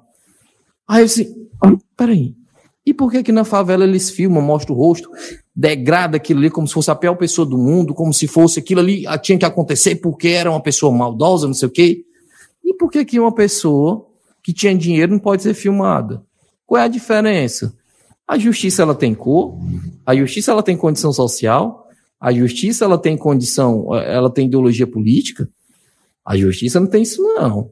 Aí 0.86 1.02
eu 1.02 1.06
disse: 1.06 1.34
ah, 1.64 1.72
peraí, 1.96 2.36
e 2.86 2.94
por 2.94 3.10
que 3.10 3.24
que 3.24 3.32
na 3.32 3.46
favela 3.46 3.86
eles 3.86 4.10
filmam, 4.10 4.42
mostram 4.42 4.76
o 4.76 4.78
rosto, 4.78 5.10
degrada 5.56 6.18
aquilo 6.18 6.42
ali 6.42 6.50
como 6.50 6.68
se 6.68 6.74
fosse 6.74 6.92
a 6.92 6.96
pior 6.96 7.16
pessoa 7.16 7.46
do 7.46 7.58
mundo, 7.58 7.94
como 7.94 8.14
se 8.14 8.28
fosse 8.28 8.60
aquilo 8.60 8.82
ali 8.82 9.08
ah, 9.08 9.18
tinha 9.18 9.38
que 9.38 9.46
acontecer 9.46 9.96
porque 9.96 10.28
era 10.30 10.52
uma 10.52 10.62
pessoa 10.62 10.92
maldosa, 10.92 11.48
não 11.48 11.54
sei 11.54 11.70
o 11.70 11.72
quê? 11.72 12.04
E 12.70 12.74
por 12.76 12.92
que 12.92 13.04
que 13.04 13.20
uma 13.20 13.34
pessoa 13.34 14.06
que 14.44 14.54
tinha 14.54 14.78
dinheiro 14.78 15.12
não 15.12 15.20
pode 15.20 15.42
ser 15.42 15.56
filmada? 15.56 16.24
Qual 16.68 16.80
é 16.80 16.86
a 16.86 16.88
diferença? 16.88 17.76
A 18.28 18.38
justiça 18.38 18.84
ela 18.84 18.94
tem 18.94 19.16
cor, 19.16 19.58
a 20.06 20.16
justiça 20.16 20.52
ela 20.52 20.62
tem 20.62 20.78
condição 20.78 21.12
social, 21.12 21.88
a 22.22 22.32
justiça 22.32 22.86
ela 22.86 23.00
tem 23.00 23.18
condição, 23.18 23.96
ela 23.96 24.30
tem 24.30 24.46
ideologia 24.46 24.86
política. 24.86 25.50
A 26.24 26.38
justiça 26.38 26.80
não 26.80 26.86
tem 26.86 27.02
isso, 27.02 27.24
não. 27.24 27.72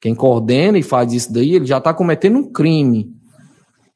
Quem 0.00 0.14
coordena 0.14 0.78
e 0.78 0.82
faz 0.82 1.12
isso 1.12 1.32
daí, 1.32 1.56
ele 1.56 1.66
já 1.66 1.78
está 1.78 1.92
cometendo 1.92 2.38
um 2.38 2.52
crime. 2.52 3.12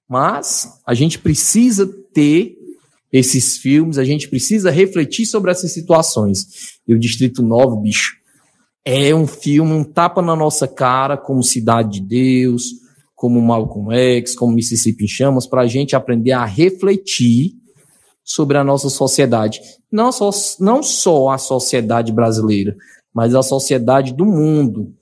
Mas 0.08 0.80
a 0.84 0.94
gente 0.94 1.16
precisa 1.16 1.86
ter 2.12 2.56
esses 3.12 3.56
filmes, 3.56 3.98
a 3.98 4.04
gente 4.04 4.28
precisa 4.28 4.68
refletir 4.68 5.26
sobre 5.26 5.52
essas 5.52 5.70
situações. 5.70 6.80
E 6.88 6.92
o 6.92 6.98
Distrito 6.98 7.40
9, 7.40 7.80
bicho, 7.82 8.19
é 8.84 9.14
um 9.14 9.26
filme, 9.26 9.72
um 9.72 9.84
tapa 9.84 10.22
na 10.22 10.34
nossa 10.34 10.66
cara, 10.66 11.16
como 11.16 11.42
Cidade 11.42 12.00
de 12.00 12.06
Deus, 12.06 12.64
como 13.14 13.40
Malcolm 13.40 13.94
X, 13.94 14.34
como 14.34 14.54
Mississippi 14.54 15.06
Chamas, 15.06 15.46
para 15.46 15.62
a 15.62 15.66
gente 15.66 15.94
aprender 15.94 16.32
a 16.32 16.44
refletir 16.44 17.52
sobre 18.24 18.56
a 18.56 18.64
nossa 18.64 18.88
sociedade. 18.88 19.60
Não 19.90 20.10
só, 20.10 20.30
não 20.58 20.82
só 20.82 21.30
a 21.30 21.38
sociedade 21.38 22.12
brasileira, 22.12 22.74
mas 23.12 23.34
a 23.34 23.42
sociedade 23.42 24.14
do 24.14 24.24
mundo, 24.24 24.94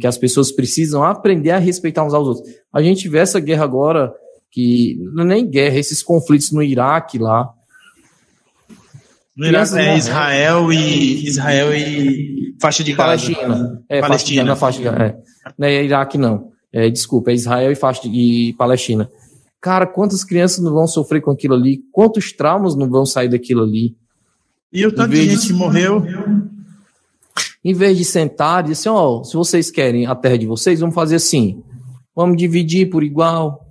que 0.00 0.06
as 0.06 0.18
pessoas 0.18 0.50
precisam 0.50 1.02
aprender 1.02 1.50
a 1.50 1.58
respeitar 1.58 2.04
uns 2.04 2.14
aos 2.14 2.28
outros. 2.28 2.54
A 2.72 2.82
gente 2.82 3.08
vê 3.08 3.18
essa 3.18 3.40
guerra 3.40 3.64
agora, 3.64 4.12
que 4.50 4.98
é 5.18 5.24
nem 5.24 5.48
guerra, 5.48 5.78
esses 5.78 6.02
conflitos 6.02 6.50
no 6.50 6.62
Iraque 6.62 7.18
lá. 7.18 7.48
No 9.36 9.46
Iraque 9.46 9.78
é 9.78 9.96
Israel 9.96 10.72
e 10.72 11.26
Israel 11.26 11.74
e 11.74 12.54
faixa 12.60 12.84
de 12.84 12.94
Palestina. 12.94 13.82
É, 13.88 14.00
Palestina. 14.00 14.56
Faixa 14.56 14.80
de, 14.80 14.88
é. 14.88 15.16
Não 15.58 15.66
é 15.66 15.84
Iraque 15.84 16.18
não. 16.18 16.52
É, 16.72 16.88
desculpa, 16.90 17.30
é 17.30 17.34
Israel 17.34 17.72
e 17.72 17.74
faixa 17.74 18.02
de, 18.02 18.10
e 18.10 18.52
Palestina. 18.54 19.10
Cara, 19.60 19.86
quantas 19.86 20.24
crianças 20.24 20.58
não 20.58 20.72
vão 20.72 20.86
sofrer 20.86 21.20
com 21.20 21.30
aquilo 21.30 21.54
ali? 21.54 21.80
Quantos 21.92 22.32
traumas 22.32 22.74
não 22.74 22.90
vão 22.90 23.06
sair 23.06 23.28
daquilo 23.28 23.62
ali? 23.62 23.96
E 24.72 24.86
o 24.86 24.92
tanto 24.92 25.10
de 25.10 25.28
gente 25.28 25.46
que 25.46 25.52
morreu 25.52 26.04
em 27.64 27.72
vez 27.72 27.96
de 27.96 28.04
sentar 28.04 28.60
e 28.60 28.68
dizer 28.68 28.88
assim, 28.88 28.88
ó, 28.88 29.20
oh, 29.20 29.24
se 29.24 29.34
vocês 29.34 29.70
querem 29.70 30.06
a 30.06 30.14
terra 30.14 30.36
de 30.36 30.46
vocês, 30.46 30.80
vamos 30.80 30.94
fazer 30.94 31.16
assim. 31.16 31.62
Vamos 32.14 32.36
dividir 32.36 32.90
por 32.90 33.04
igual. 33.04 33.64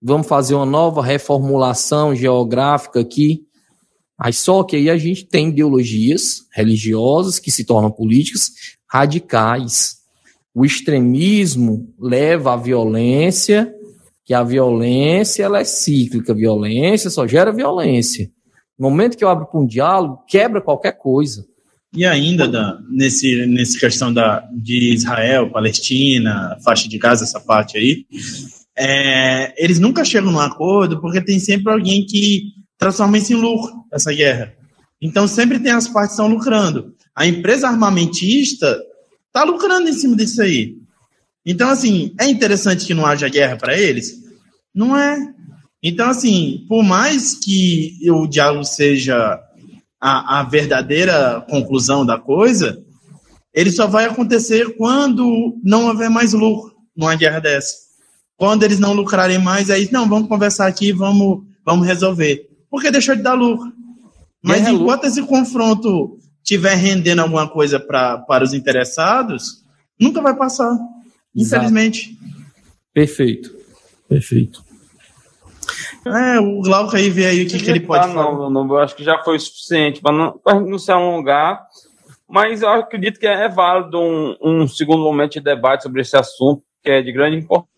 Vamos 0.00 0.26
fazer 0.26 0.54
uma 0.54 0.66
nova 0.66 1.02
reformulação 1.02 2.14
geográfica 2.14 3.00
aqui. 3.00 3.42
Aí 4.18 4.32
só 4.32 4.62
que 4.62 4.76
aí 4.76 4.88
a 4.88 4.96
gente 4.96 5.24
tem 5.24 5.48
ideologias 5.48 6.46
religiosas 6.52 7.38
que 7.38 7.50
se 7.50 7.64
tornam 7.64 7.90
políticas 7.90 8.52
radicais. 8.88 9.96
O 10.54 10.64
extremismo 10.64 11.92
leva 11.98 12.54
à 12.54 12.56
violência, 12.56 13.74
que 14.24 14.32
a 14.32 14.42
violência 14.42 15.42
ela 15.42 15.60
é 15.60 15.64
cíclica, 15.64 16.32
violência 16.32 17.10
só 17.10 17.26
gera 17.26 17.52
violência. 17.52 18.30
No 18.78 18.88
momento 18.88 19.16
que 19.16 19.24
eu 19.24 19.28
abro 19.28 19.46
para 19.46 19.60
um 19.60 19.66
diálogo, 19.66 20.22
quebra 20.28 20.60
qualquer 20.60 20.92
coisa. 20.92 21.44
E 21.94 22.04
ainda 22.04 22.48
da, 22.48 22.78
nesse, 22.90 23.46
nesse 23.46 23.78
questão 23.78 24.12
da, 24.12 24.40
de 24.52 24.94
Israel, 24.94 25.50
Palestina, 25.50 26.56
faixa 26.64 26.88
de 26.88 26.98
Gaza, 26.98 27.24
essa 27.24 27.40
parte 27.40 27.78
aí, 27.78 28.04
é, 28.76 29.54
eles 29.62 29.78
nunca 29.78 30.04
chegam 30.04 30.32
num 30.32 30.40
acordo 30.40 31.00
porque 31.00 31.20
tem 31.20 31.38
sempre 31.38 31.72
alguém 31.72 32.04
que 32.04 32.52
transforma 32.84 33.16
isso 33.16 33.32
em 33.32 33.36
lucro, 33.36 33.72
essa 33.90 34.12
guerra. 34.12 34.52
Então 35.00 35.26
sempre 35.26 35.58
tem 35.58 35.72
as 35.72 35.88
partes 35.88 36.14
que 36.14 36.22
estão 36.22 36.28
lucrando. 36.28 36.94
A 37.16 37.26
empresa 37.26 37.66
armamentista 37.66 38.78
está 39.26 39.42
lucrando 39.42 39.88
em 39.88 39.92
cima 39.94 40.14
disso 40.14 40.42
aí. 40.42 40.76
Então, 41.46 41.70
assim, 41.70 42.14
é 42.20 42.26
interessante 42.28 42.84
que 42.84 42.92
não 42.92 43.06
haja 43.06 43.28
guerra 43.28 43.56
para 43.56 43.78
eles? 43.78 44.22
Não 44.74 44.94
é. 44.96 45.16
Então, 45.82 46.10
assim, 46.10 46.66
por 46.68 46.82
mais 46.82 47.34
que 47.34 47.98
o 48.10 48.26
diálogo 48.26 48.64
seja 48.64 49.40
a, 49.98 50.40
a 50.40 50.42
verdadeira 50.42 51.42
conclusão 51.48 52.04
da 52.04 52.18
coisa, 52.18 52.82
ele 53.54 53.70
só 53.70 53.86
vai 53.86 54.04
acontecer 54.04 54.76
quando 54.76 55.58
não 55.62 55.86
houver 55.86 56.10
mais 56.10 56.34
lucro 56.34 56.74
numa 56.94 57.14
guerra 57.14 57.40
dessa. 57.40 57.76
Quando 58.36 58.62
eles 58.62 58.78
não 58.78 58.92
lucrarem 58.92 59.38
mais, 59.38 59.70
aí, 59.70 59.88
não, 59.90 60.08
vamos 60.08 60.28
conversar 60.28 60.66
aqui, 60.66 60.92
vamos, 60.92 61.44
vamos 61.64 61.86
resolver. 61.86 62.53
Porque 62.74 62.90
deixou 62.90 63.14
de 63.14 63.22
dar 63.22 63.34
lucro. 63.34 63.72
Mas 64.42 64.66
enquanto 64.66 65.04
esse 65.04 65.22
confronto 65.22 66.18
estiver 66.42 66.74
rendendo 66.74 67.22
alguma 67.22 67.48
coisa 67.48 67.78
pra, 67.78 68.18
para 68.18 68.42
os 68.42 68.52
interessados, 68.52 69.62
nunca 69.96 70.20
vai 70.20 70.34
passar. 70.34 70.76
Infelizmente. 71.32 72.18
Perfeito. 72.92 73.54
Perfeito. 74.08 74.64
É, 76.04 76.40
o 76.40 76.62
Glauco 76.62 76.96
aí 76.96 77.08
vê 77.10 77.26
aí 77.26 77.44
o 77.44 77.48
que, 77.48 77.60
que 77.60 77.70
ele 77.70 77.78
pode 77.78 78.08
falar. 78.12 78.32
Não, 78.32 78.50
não, 78.50 78.66
eu 78.66 78.78
acho 78.78 78.96
que 78.96 79.04
já 79.04 79.22
foi 79.22 79.38
suficiente 79.38 80.00
para 80.00 80.12
não, 80.12 80.40
não 80.66 80.76
se 80.76 80.90
alongar, 80.90 81.64
mas 82.28 82.60
eu 82.60 82.70
acredito 82.70 83.20
que 83.20 83.26
é, 83.28 83.48
válido 83.48 84.00
um, 84.00 84.36
um 84.42 84.66
segundo 84.66 85.04
momento 85.04 85.34
de 85.34 85.40
debate 85.40 85.84
sobre 85.84 86.00
esse 86.02 86.16
assunto, 86.16 86.60
que 86.82 86.90
é 86.90 87.00
de 87.00 87.12
grande 87.12 87.36
importância. 87.36 87.73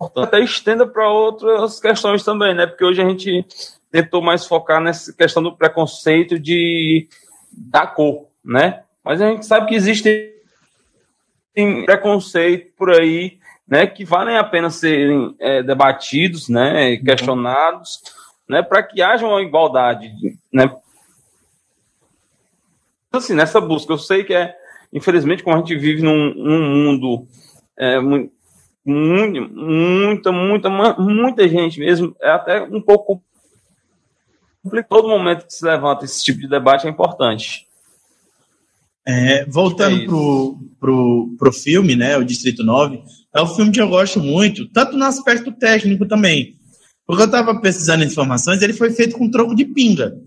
Até 0.00 0.40
estenda 0.40 0.86
para 0.86 1.08
outras 1.10 1.80
questões 1.80 2.24
também, 2.24 2.54
né? 2.54 2.66
Porque 2.66 2.84
hoje 2.84 3.02
a 3.02 3.08
gente 3.08 3.44
tentou 3.90 4.22
mais 4.22 4.46
focar 4.46 4.80
nessa 4.80 5.12
questão 5.12 5.42
do 5.42 5.56
preconceito 5.56 6.38
de 6.38 7.08
da 7.50 7.86
cor, 7.86 8.26
né? 8.44 8.82
Mas 9.02 9.20
a 9.20 9.28
gente 9.28 9.44
sabe 9.46 9.68
que 9.68 9.74
existe 9.74 10.34
preconceito 11.84 12.72
por 12.76 12.90
aí 12.90 13.38
né, 13.68 13.86
que 13.86 14.04
valem 14.04 14.38
a 14.38 14.44
pena 14.44 14.70
serem 14.70 15.36
é, 15.38 15.62
debatidos, 15.62 16.48
né, 16.48 16.90
uhum. 16.90 17.04
questionados, 17.04 18.02
né, 18.48 18.62
para 18.62 18.82
que 18.82 19.02
haja 19.02 19.26
uma 19.26 19.42
igualdade, 19.42 20.10
né. 20.50 20.74
Assim, 23.12 23.34
nessa 23.34 23.60
busca, 23.60 23.92
eu 23.92 23.98
sei 23.98 24.24
que 24.24 24.32
é, 24.32 24.54
infelizmente, 24.92 25.42
como 25.42 25.56
a 25.56 25.58
gente 25.58 25.76
vive 25.76 26.02
num, 26.02 26.32
num 26.34 26.60
mundo 26.60 27.26
é, 27.76 27.98
muito, 28.00 28.32
muita, 28.90 30.32
muita, 30.32 30.70
muita 30.98 31.48
gente 31.48 31.78
mesmo, 31.78 32.16
é 32.20 32.30
até 32.30 32.62
um 32.62 32.80
pouco 32.80 33.22
todo 34.88 35.08
momento 35.08 35.46
que 35.46 35.54
se 35.54 35.64
levanta 35.64 36.04
esse 36.04 36.22
tipo 36.22 36.40
de 36.40 36.48
debate 36.48 36.86
é 36.86 36.90
importante. 36.90 37.66
É, 39.06 39.46
voltando 39.46 40.02
é 40.02 40.04
pro, 40.04 40.58
pro, 40.78 41.34
pro 41.38 41.52
filme, 41.52 41.96
né, 41.96 42.16
o 42.18 42.24
Distrito 42.24 42.62
9, 42.62 43.02
é 43.34 43.42
um 43.42 43.46
filme 43.46 43.72
que 43.72 43.80
eu 43.80 43.88
gosto 43.88 44.20
muito, 44.20 44.68
tanto 44.68 44.96
no 44.96 45.04
aspecto 45.04 45.52
técnico 45.52 46.06
também. 46.06 46.56
Porque 47.06 47.22
eu 47.22 47.26
estava 47.26 47.58
pesquisando 47.60 48.04
informações, 48.04 48.60
ele 48.60 48.74
foi 48.74 48.90
feito 48.90 49.16
com 49.16 49.30
troco 49.30 49.54
de 49.54 49.64
pinga. 49.64 50.18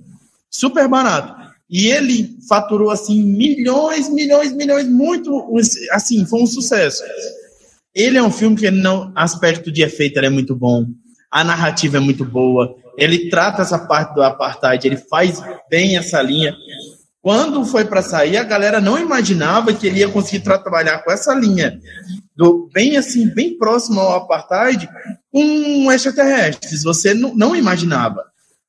Super 0.50 0.88
barato. 0.88 1.40
E 1.70 1.88
ele 1.88 2.38
faturou, 2.50 2.90
assim, 2.90 3.22
milhões, 3.22 4.10
milhões, 4.10 4.52
milhões, 4.52 4.88
muito, 4.88 5.48
assim, 5.92 6.26
foi 6.26 6.42
um 6.42 6.48
sucesso. 6.48 7.04
Ele 7.94 8.18
é 8.18 8.24
um 8.24 8.32
filme 8.32 8.56
que 8.56 8.72
não, 8.72 9.12
aspecto 9.16 9.72
de 9.72 9.82
efeito 9.82 10.20
é 10.20 10.30
muito 10.30 10.56
bom, 10.56 10.86
a 11.30 11.44
narrativa 11.44 11.98
é 11.98 12.00
muito 12.00 12.24
boa, 12.26 12.76
ele 12.98 13.30
trata 13.30 13.62
essa 13.62 13.80
parte 13.80 14.14
do 14.14 14.24
apartheid, 14.24 14.86
ele 14.86 14.98
faz 14.98 15.42
bem 15.70 15.98
essa 15.98 16.22
linha. 16.22 16.56
Quando 17.22 17.64
foi 17.66 17.86
para 17.86 18.02
sair, 18.02 18.38
a 18.38 18.44
galera 18.44 18.82
não 18.82 18.98
imaginava 18.98 19.74
que 19.74 19.88
ele 19.88 20.00
ia 20.00 20.10
conseguir 20.10 20.44
trabalhar 20.44 21.00
com 21.00 21.12
essa 21.12 21.34
linha 21.34 21.80
do, 22.36 22.70
bem 22.74 22.98
assim, 22.98 23.28
bem 23.28 23.58
próximo 23.58 24.00
ao 24.00 24.16
apartheid, 24.16 24.90
com 25.32 25.92
extraterrestres. 25.92 26.84
Você 26.84 27.14
não, 27.14 27.36
não 27.36 27.56
imaginava. 27.56 28.24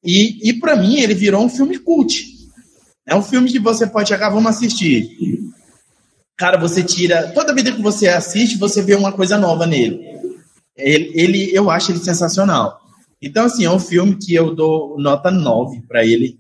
E, 0.05 0.51
e 0.51 0.53
para 0.53 0.77
mim, 0.77 0.99
ele 0.99 1.15
virou 1.15 1.45
um 1.45 1.49
filme 1.49 1.79
cult. 1.79 2.25
É 3.07 3.15
um 3.15 3.23
filme 3.23 3.51
que 3.51 3.59
você 3.59 3.87
pode 3.87 4.09
chegar, 4.09 4.29
vamos 4.29 4.51
assistir. 4.51 5.09
Cara, 6.43 6.59
você 6.59 6.83
tira. 6.83 7.29
Toda 7.29 7.55
vida 7.55 7.71
que 7.71 7.81
você 7.81 8.09
assiste, 8.09 8.59
você 8.59 8.83
vê 8.83 8.95
uma 8.95 9.13
coisa 9.13 9.39
nova 9.39 9.67
nele. 9.67 10.01
Ele, 10.77 11.13
ele 11.15 11.51
eu 11.55 11.71
acho 11.71 11.93
ele 11.93 12.01
sensacional. 12.01 12.81
Então, 13.21 13.45
assim, 13.45 13.65
é 13.65 13.71
um 13.71 13.79
filme 13.79 14.17
que 14.17 14.35
eu 14.35 14.55
dou 14.55 14.97
nota 14.99 15.31
9 15.31 15.83
para 15.87 16.05
ele. 16.05 16.39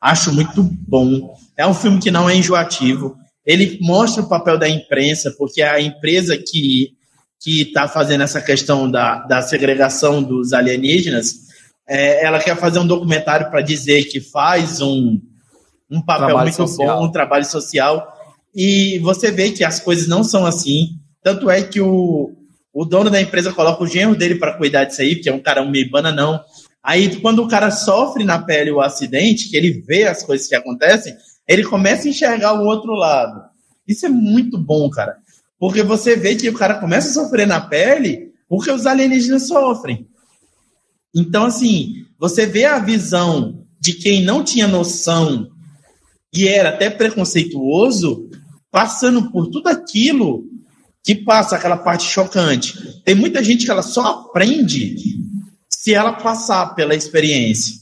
Acho 0.00 0.32
muito 0.34 0.62
bom. 0.62 1.34
É 1.56 1.66
um 1.66 1.72
filme 1.72 1.98
que 1.98 2.10
não 2.10 2.28
é 2.28 2.36
enjoativo 2.36 3.16
ele 3.48 3.78
mostra 3.80 4.22
o 4.22 4.28
papel 4.28 4.58
da 4.58 4.68
imprensa, 4.68 5.34
porque 5.38 5.62
a 5.62 5.80
empresa 5.80 6.36
que 6.36 6.92
que 7.40 7.62
está 7.62 7.86
fazendo 7.86 8.24
essa 8.24 8.42
questão 8.42 8.90
da, 8.90 9.20
da 9.20 9.40
segregação 9.40 10.20
dos 10.20 10.52
alienígenas, 10.52 11.46
é, 11.88 12.24
ela 12.24 12.40
quer 12.40 12.56
fazer 12.56 12.80
um 12.80 12.86
documentário 12.86 13.48
para 13.48 13.60
dizer 13.60 14.06
que 14.06 14.20
faz 14.20 14.80
um, 14.80 15.20
um 15.88 16.02
papel 16.02 16.26
trabalho 16.26 16.48
muito 16.48 16.56
social. 16.56 16.98
bom, 16.98 17.06
um 17.06 17.12
trabalho 17.12 17.44
social, 17.44 18.17
e 18.54 18.98
você 19.00 19.30
vê 19.30 19.50
que 19.50 19.64
as 19.64 19.80
coisas 19.80 20.08
não 20.08 20.24
são 20.24 20.46
assim. 20.46 20.98
Tanto 21.22 21.50
é 21.50 21.62
que 21.62 21.80
o, 21.80 22.32
o 22.72 22.84
dono 22.84 23.10
da 23.10 23.20
empresa 23.20 23.52
coloca 23.52 23.82
o 23.82 23.86
genro 23.86 24.16
dele 24.16 24.36
para 24.36 24.56
cuidar 24.56 24.84
disso 24.84 25.02
aí, 25.02 25.16
que 25.16 25.28
é 25.28 25.32
um 25.32 25.40
cara 25.40 25.62
um 25.62 25.70
meio 25.70 25.90
bananão. 25.90 26.40
Aí, 26.82 27.16
quando 27.20 27.42
o 27.42 27.48
cara 27.48 27.70
sofre 27.70 28.24
na 28.24 28.38
pele 28.38 28.70
o 28.70 28.80
acidente, 28.80 29.50
que 29.50 29.56
ele 29.56 29.82
vê 29.86 30.04
as 30.04 30.22
coisas 30.22 30.46
que 30.46 30.54
acontecem, 30.54 31.14
ele 31.46 31.64
começa 31.64 32.06
a 32.06 32.10
enxergar 32.10 32.54
o 32.54 32.64
outro 32.64 32.92
lado. 32.92 33.42
Isso 33.86 34.06
é 34.06 34.08
muito 34.08 34.58
bom, 34.58 34.88
cara. 34.90 35.16
Porque 35.58 35.82
você 35.82 36.16
vê 36.16 36.36
que 36.36 36.48
o 36.48 36.54
cara 36.54 36.74
começa 36.74 37.08
a 37.08 37.24
sofrer 37.24 37.46
na 37.46 37.60
pele 37.60 38.28
porque 38.48 38.70
os 38.70 38.86
alienígenas 38.86 39.46
sofrem. 39.46 40.06
Então, 41.14 41.46
assim, 41.46 42.06
você 42.18 42.46
vê 42.46 42.64
a 42.64 42.78
visão 42.78 43.64
de 43.80 43.92
quem 43.94 44.22
não 44.22 44.42
tinha 44.42 44.66
noção 44.66 45.50
e 46.32 46.46
era 46.46 46.70
até 46.70 46.90
preconceituoso, 46.90 48.27
passando 48.78 49.28
por 49.32 49.48
tudo 49.48 49.66
aquilo 49.66 50.44
que 51.02 51.12
passa 51.12 51.56
aquela 51.56 51.76
parte 51.76 52.04
chocante. 52.04 53.02
Tem 53.02 53.12
muita 53.12 53.42
gente 53.42 53.64
que 53.64 53.70
ela 53.72 53.82
só 53.82 54.06
aprende 54.06 54.94
se 55.68 55.92
ela 55.92 56.12
passar 56.12 56.76
pela 56.76 56.94
experiência. 56.94 57.74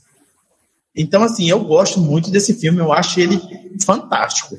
Então, 0.97 1.23
assim, 1.23 1.51
eu 1.51 1.61
gosto 1.61 2.01
muito 2.01 2.31
desse 2.31 2.55
filme, 2.55 2.79
eu 2.79 2.95
acho 2.95 3.21
ele 3.21 3.39
fantástico. 3.85 4.57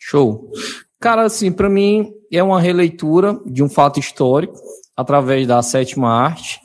Show. 0.00 0.50
Cara, 0.98 1.22
assim, 1.22 1.52
para 1.52 1.70
mim 1.70 2.12
é 2.32 2.42
uma 2.42 2.60
releitura 2.60 3.38
de 3.46 3.62
um 3.62 3.68
fato 3.68 4.00
histórico 4.00 4.56
através 4.96 5.46
da 5.46 5.62
sétima 5.62 6.10
arte, 6.10 6.60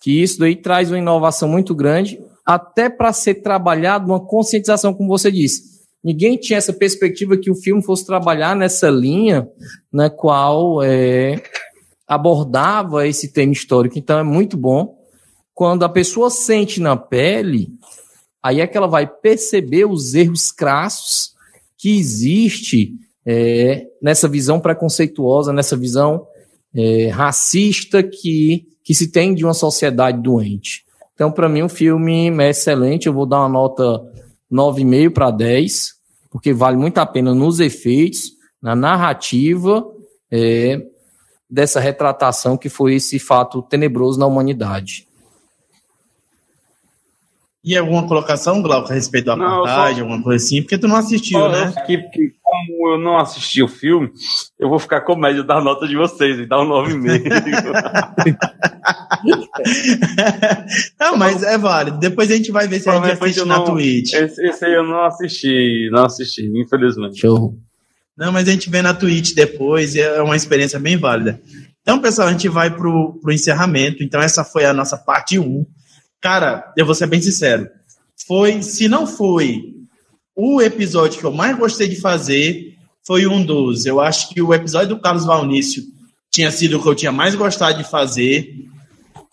que 0.00 0.22
isso 0.22 0.38
daí 0.38 0.56
traz 0.56 0.90
uma 0.90 0.96
inovação 0.96 1.50
muito 1.50 1.74
grande, 1.74 2.18
até 2.46 2.88
para 2.88 3.12
ser 3.12 3.42
trabalhado 3.42 4.06
uma 4.06 4.24
conscientização, 4.24 4.94
como 4.94 5.10
você 5.10 5.30
disse. 5.30 5.67
Ninguém 6.02 6.36
tinha 6.36 6.58
essa 6.58 6.72
perspectiva 6.72 7.36
que 7.36 7.50
o 7.50 7.56
filme 7.56 7.84
fosse 7.84 8.06
trabalhar 8.06 8.54
nessa 8.54 8.88
linha 8.88 9.48
na 9.92 10.08
qual 10.08 10.82
é, 10.82 11.42
abordava 12.06 13.06
esse 13.06 13.32
tema 13.32 13.52
histórico. 13.52 13.98
Então 13.98 14.18
é 14.18 14.22
muito 14.22 14.56
bom 14.56 14.96
quando 15.58 15.84
a 15.84 15.88
pessoa 15.88 16.30
sente 16.30 16.80
na 16.80 16.96
pele, 16.96 17.68
aí 18.40 18.60
é 18.60 18.66
que 18.66 18.76
ela 18.76 18.86
vai 18.86 19.08
perceber 19.08 19.86
os 19.86 20.14
erros 20.14 20.52
crassos 20.52 21.32
que 21.76 21.98
existe 21.98 22.92
é, 23.26 23.84
nessa 24.00 24.28
visão 24.28 24.60
preconceituosa, 24.60 25.52
nessa 25.52 25.76
visão 25.76 26.24
é, 26.72 27.08
racista 27.08 28.02
que, 28.04 28.68
que 28.84 28.94
se 28.94 29.10
tem 29.10 29.34
de 29.34 29.44
uma 29.44 29.52
sociedade 29.52 30.22
doente. 30.22 30.84
Então, 31.12 31.32
para 31.32 31.48
mim, 31.48 31.62
o 31.62 31.68
filme 31.68 32.30
é 32.40 32.50
excelente. 32.50 33.08
Eu 33.08 33.12
vou 33.12 33.26
dar 33.26 33.40
uma 33.40 33.48
nota 33.48 34.00
9,5 34.52 35.12
para 35.12 35.30
10, 35.30 35.94
porque 36.30 36.52
vale 36.52 36.76
muito 36.76 36.98
a 36.98 37.06
pena 37.06 37.34
nos 37.34 37.60
efeitos, 37.60 38.32
na 38.60 38.74
narrativa 38.74 39.86
é, 40.30 40.82
dessa 41.48 41.80
retratação 41.80 42.56
que 42.56 42.68
foi 42.68 42.94
esse 42.94 43.18
fato 43.18 43.62
tenebroso 43.62 44.18
na 44.18 44.26
humanidade. 44.26 45.06
E 47.64 47.76
alguma 47.76 48.06
colocação, 48.06 48.62
Glauco, 48.62 48.90
a 48.90 48.94
respeito 48.94 49.26
da 49.26 49.34
apartheid, 49.34 49.96
só... 49.96 50.02
alguma 50.02 50.22
coisa 50.22 50.44
assim? 50.44 50.62
Porque 50.62 50.78
tu 50.78 50.88
não 50.88 50.96
assistiu, 50.96 51.48
né? 51.48 51.72
Que, 51.86 51.98
que, 51.98 52.34
como 52.48 52.94
eu 52.94 52.98
não 52.98 53.18
assisti 53.18 53.62
o 53.62 53.68
filme, 53.68 54.10
eu 54.58 54.70
vou 54.70 54.78
ficar 54.78 55.02
com 55.02 55.14
média 55.14 55.42
da 55.42 55.60
nota 55.60 55.86
de 55.86 55.94
vocês 55.94 56.38
e 56.38 56.46
dar 56.46 56.62
um 56.62 56.68
9,5. 56.68 58.34
não, 60.98 61.18
mas 61.18 61.42
é 61.42 61.58
válido. 61.58 61.98
Depois 61.98 62.30
a 62.30 62.36
gente 62.36 62.50
vai 62.50 62.66
ver 62.66 62.80
se 62.80 62.88
a 62.88 62.94
gente 62.94 63.10
assiste 63.10 63.44
na 63.44 63.60
Twitch. 63.60 64.14
Esse, 64.14 64.46
esse, 64.46 64.64
aí 64.64 64.72
eu 64.72 64.82
não 64.82 65.04
assisti, 65.04 65.90
não 65.92 66.06
assisti, 66.06 66.50
infelizmente. 66.54 67.20
Show. 67.20 67.54
Não, 68.16 68.32
mas 68.32 68.48
a 68.48 68.52
gente 68.52 68.70
vê 68.70 68.80
na 68.80 68.94
Twitch 68.94 69.34
depois 69.34 69.94
e 69.94 70.00
é 70.00 70.22
uma 70.22 70.34
experiência 70.34 70.78
bem 70.78 70.96
válida. 70.96 71.38
Então, 71.82 72.00
pessoal, 72.00 72.28
a 72.28 72.32
gente 72.32 72.48
vai 72.48 72.74
pro, 72.74 73.18
pro 73.20 73.32
encerramento. 73.32 74.02
Então, 74.02 74.22
essa 74.22 74.42
foi 74.42 74.64
a 74.64 74.72
nossa 74.72 74.96
parte 74.96 75.38
1. 75.38 75.66
Cara, 76.20 76.72
eu 76.76 76.86
vou 76.86 76.94
ser 76.94 77.06
bem 77.06 77.20
sincero. 77.20 77.68
Foi, 78.26 78.62
se 78.62 78.88
não 78.88 79.06
foi 79.06 79.77
o 80.40 80.62
episódio 80.62 81.18
que 81.18 81.26
eu 81.26 81.32
mais 81.32 81.58
gostei 81.58 81.88
de 81.88 81.96
fazer, 81.96 82.76
foi 83.04 83.26
um 83.26 83.44
dos. 83.44 83.84
Eu 83.84 84.00
acho 84.00 84.28
que 84.28 84.40
o 84.40 84.54
episódio 84.54 84.90
do 84.90 85.00
Carlos 85.00 85.26
Valnício 85.26 85.82
tinha 86.30 86.48
sido 86.52 86.78
o 86.78 86.82
que 86.82 86.88
eu 86.88 86.94
tinha 86.94 87.10
mais 87.10 87.34
gostado 87.34 87.76
de 87.76 87.90
fazer. 87.90 88.54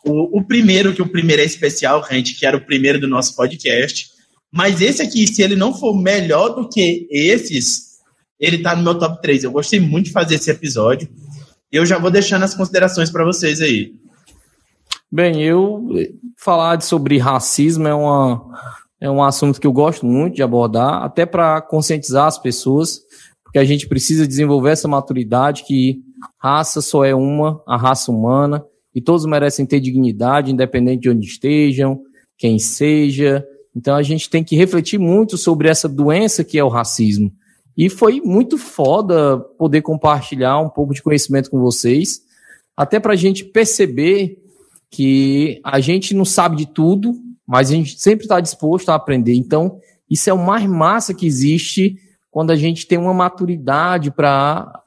O, 0.04 0.40
o 0.40 0.44
primeiro, 0.44 0.96
que 0.96 1.04
o 1.04 1.08
primeiro 1.08 1.44
é 1.44 1.46
especial, 1.46 2.04
gente, 2.10 2.34
que 2.34 2.44
era 2.44 2.58
o 2.58 2.66
primeiro 2.66 3.00
do 3.00 3.08
nosso 3.08 3.36
podcast. 3.36 4.08
Mas 4.52 4.82
esse 4.82 5.04
aqui, 5.04 5.28
se 5.28 5.44
ele 5.44 5.56
não 5.56 5.76
for 5.76 5.96
melhor 5.96 6.56
do 6.56 6.68
que 6.68 7.08
esses, 7.12 8.00
ele 8.40 8.58
tá 8.58 8.76
no 8.76 8.82
meu 8.82 8.98
top 8.98 9.22
3. 9.22 9.44
Eu 9.44 9.52
gostei 9.52 9.80
muito 9.80 10.08
de 10.08 10.12
fazer 10.12 10.36
esse 10.36 10.50
episódio. 10.50 11.08
Eu 11.72 11.86
já 11.86 12.00
vou 12.00 12.10
deixando 12.10 12.46
as 12.46 12.56
considerações 12.56 13.12
para 13.12 13.24
vocês 13.24 13.62
aí. 13.62 13.94
Bem, 15.12 15.44
eu 15.44 15.88
falar 16.36 16.82
sobre 16.82 17.20
racismo 17.20 17.88
é, 17.88 17.94
uma, 17.94 18.50
é 19.00 19.10
um 19.10 19.24
assunto 19.24 19.60
que 19.60 19.68
eu 19.68 19.74
gosto 19.74 20.06
muito 20.06 20.36
de 20.36 20.44
abordar, 20.44 21.04
até 21.04 21.26
para 21.26 21.62
conscientizar 21.62 22.28
as 22.28 22.38
pessoas, 22.38 23.02
porque 23.44 23.60
a 23.60 23.66
gente 23.66 23.88
precisa 23.88 24.28
desenvolver 24.28 24.72
essa 24.72 24.88
maturidade 24.88 25.64
que 25.64 26.02
raça 26.40 26.82
só 26.82 27.04
é 27.04 27.14
uma, 27.14 27.62
a 27.68 27.78
raça 27.78 28.12
humana, 28.12 28.64
e 28.94 29.02
todos 29.02 29.26
merecem 29.26 29.66
ter 29.66 29.82
dignidade, 29.82 30.52
independente 30.52 31.02
de 31.02 31.10
onde 31.10 31.28
estejam, 31.28 32.02
quem 32.38 32.58
seja. 32.58 33.46
Então 33.76 33.96
a 33.96 34.02
gente 34.02 34.30
tem 34.30 34.42
que 34.42 34.56
refletir 34.56 34.98
muito 34.98 35.38
sobre 35.38 35.68
essa 35.68 35.90
doença 35.90 36.46
que 36.46 36.58
é 36.58 36.64
o 36.64 36.70
racismo. 36.70 37.32
E 37.78 37.90
foi 37.90 38.22
muito 38.22 38.58
foda 38.58 39.38
poder 39.58 39.82
compartilhar 39.82 40.60
um 40.60 40.70
pouco 40.70 40.94
de 40.94 41.04
conhecimento 41.04 41.50
com 41.52 41.60
vocês, 41.60 42.22
até 42.76 43.00
para 43.00 43.14
a 43.14 43.18
gente 43.18 43.44
perceber 43.44 44.38
que 44.90 45.60
a 45.62 45.82
gente 45.82 46.14
não 46.14 46.24
sabe 46.24 46.56
de 46.56 46.66
tudo, 46.66 47.14
mas 47.48 47.70
a 47.70 47.74
gente 47.74 48.00
sempre 48.00 48.26
está 48.26 48.40
disposto 48.40 48.90
a 48.90 48.96
aprender. 48.96 49.36
Então, 49.36 49.80
isso 50.10 50.30
é 50.30 50.34
o 50.34 50.44
mais 50.44 50.66
massa 50.66 51.14
que 51.14 51.26
existe 51.26 51.98
quando 52.32 52.52
a 52.52 52.56
gente 52.56 52.88
tem 52.88 52.98
uma 52.98 53.14
maturidade 53.14 54.12
para 54.12 54.82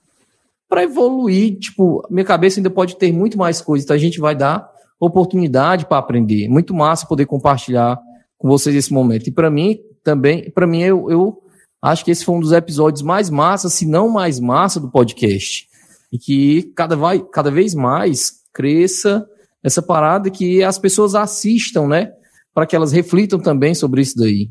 para 0.69 0.83
evoluir. 0.83 1.59
Tipo, 1.59 2.07
minha 2.11 2.25
cabeça 2.25 2.61
ainda 2.61 2.69
pode 2.69 2.97
ter 2.97 3.11
muito 3.11 3.39
mais 3.39 3.61
coisas, 3.61 3.85
então 3.85 3.97
a 3.97 3.99
gente 3.99 4.21
vai 4.21 4.35
dar 4.35 4.71
oportunidade 5.01 5.87
para 5.87 5.99
aprender. 5.99 6.49
Muito 6.49 6.75
massa 6.75 7.07
poder 7.07 7.25
compartilhar 7.27 7.99
com 8.37 8.49
vocês 8.49 8.75
esse 8.77 8.93
momento. 8.93 9.29
E 9.29 9.33
para 9.33 9.51
mim 9.51 9.79
também, 10.05 10.51
para 10.51 10.67
mim 10.67 10.83
eu, 10.83 11.11
eu 11.11 11.43
acho 11.81 12.05
que 12.05 12.11
esse 12.11 12.25
foi 12.25 12.35
um 12.35 12.41
dos 12.41 12.53
episódios 12.53 13.03
mais 13.03 13.31
massa, 13.31 13.69
se 13.69 13.87
não 13.87 14.09
mais 14.09 14.39
massa 14.39 14.79
do 14.79 14.91
podcast. 14.91 15.67
E 16.13 16.19
que 16.19 16.65
cada, 16.75 16.97
vai, 16.97 17.21
cada 17.21 17.51
vez 17.51 17.75
mais 17.75 18.43
cresça 18.53 19.27
essa 19.63 19.83
parada 19.83 20.31
que 20.31 20.63
as 20.63 20.79
pessoas 20.79 21.15
assistam, 21.15 21.87
né? 21.87 22.13
Para 22.59 22.67
que 22.67 22.75
elas 22.75 22.91
reflitam 22.91 23.39
também 23.39 23.73
sobre 23.73 24.03
isso 24.03 24.19
daí. 24.19 24.51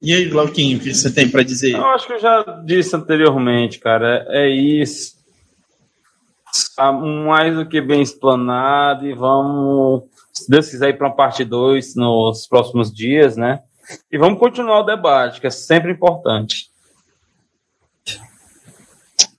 E 0.00 0.14
aí, 0.14 0.28
Glauquinho, 0.28 0.78
o 0.78 0.80
que 0.80 0.94
você 0.94 1.12
tem 1.12 1.28
para 1.28 1.42
dizer? 1.42 1.72
Eu 1.72 1.84
acho 1.86 2.06
que 2.06 2.12
eu 2.12 2.20
já 2.20 2.44
disse 2.64 2.94
anteriormente, 2.94 3.80
cara. 3.80 4.24
É 4.28 4.48
isso. 4.48 5.16
Tá 6.76 6.92
mais 6.92 7.56
do 7.56 7.68
que 7.68 7.80
bem 7.80 8.02
explanado 8.02 9.04
e 9.04 9.14
vamos, 9.14 10.04
se 10.32 10.48
Deus 10.48 10.70
quiser, 10.70 10.90
ir 10.90 10.96
para 10.96 11.08
uma 11.08 11.16
parte 11.16 11.44
2 11.44 11.96
nos 11.96 12.46
próximos 12.46 12.94
dias, 12.94 13.36
né? 13.36 13.64
E 14.12 14.16
vamos 14.16 14.38
continuar 14.38 14.82
o 14.82 14.86
debate, 14.86 15.40
que 15.40 15.48
é 15.48 15.50
sempre 15.50 15.90
importante. 15.90 16.70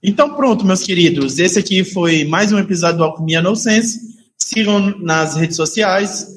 Então, 0.03 0.35
pronto, 0.35 0.65
meus 0.65 0.83
queridos. 0.83 1.39
Esse 1.39 1.57
aqui 1.57 1.85
foi 1.85 2.25
mais 2.25 2.51
um 2.51 2.59
episódio 2.59 2.97
do 2.97 3.05
Alquimia 3.05 3.41
No 3.41 3.55
Sense. 3.55 4.16
Sigam 4.37 4.97
nas 4.99 5.35
redes 5.35 5.55
sociais, 5.55 6.27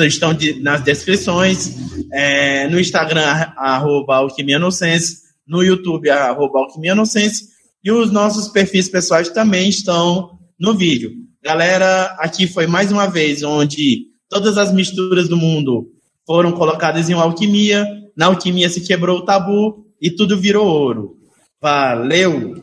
estão 0.00 0.34
de, 0.34 0.60
nas 0.60 0.82
descrições. 0.82 1.74
É, 2.12 2.68
no 2.68 2.78
Instagram, 2.78 3.22
arroba 3.56 4.16
Alquimia 4.16 4.58
No 4.58 5.62
YouTube, 5.62 6.10
arroba 6.10 6.58
Alquimia 6.58 6.94
No 6.94 7.06
Sense. 7.06 7.48
E 7.82 7.90
os 7.90 8.10
nossos 8.10 8.48
perfis 8.48 8.88
pessoais 8.88 9.28
também 9.28 9.68
estão 9.68 10.38
no 10.58 10.74
vídeo. 10.74 11.12
Galera, 11.42 12.16
aqui 12.18 12.48
foi 12.48 12.66
mais 12.66 12.90
uma 12.90 13.06
vez 13.06 13.42
onde 13.42 14.06
todas 14.28 14.58
as 14.58 14.72
misturas 14.72 15.28
do 15.28 15.36
mundo 15.36 15.88
foram 16.26 16.50
colocadas 16.50 17.08
em 17.08 17.14
uma 17.14 17.22
alquimia. 17.22 17.86
Na 18.16 18.26
alquimia 18.26 18.68
se 18.68 18.80
quebrou 18.80 19.18
o 19.18 19.24
tabu 19.24 19.86
e 20.00 20.10
tudo 20.10 20.36
virou 20.36 20.66
ouro. 20.66 21.16
Valeu! 21.60 22.62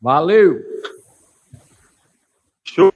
Valeu! 0.00 0.60
Show! 2.64 2.92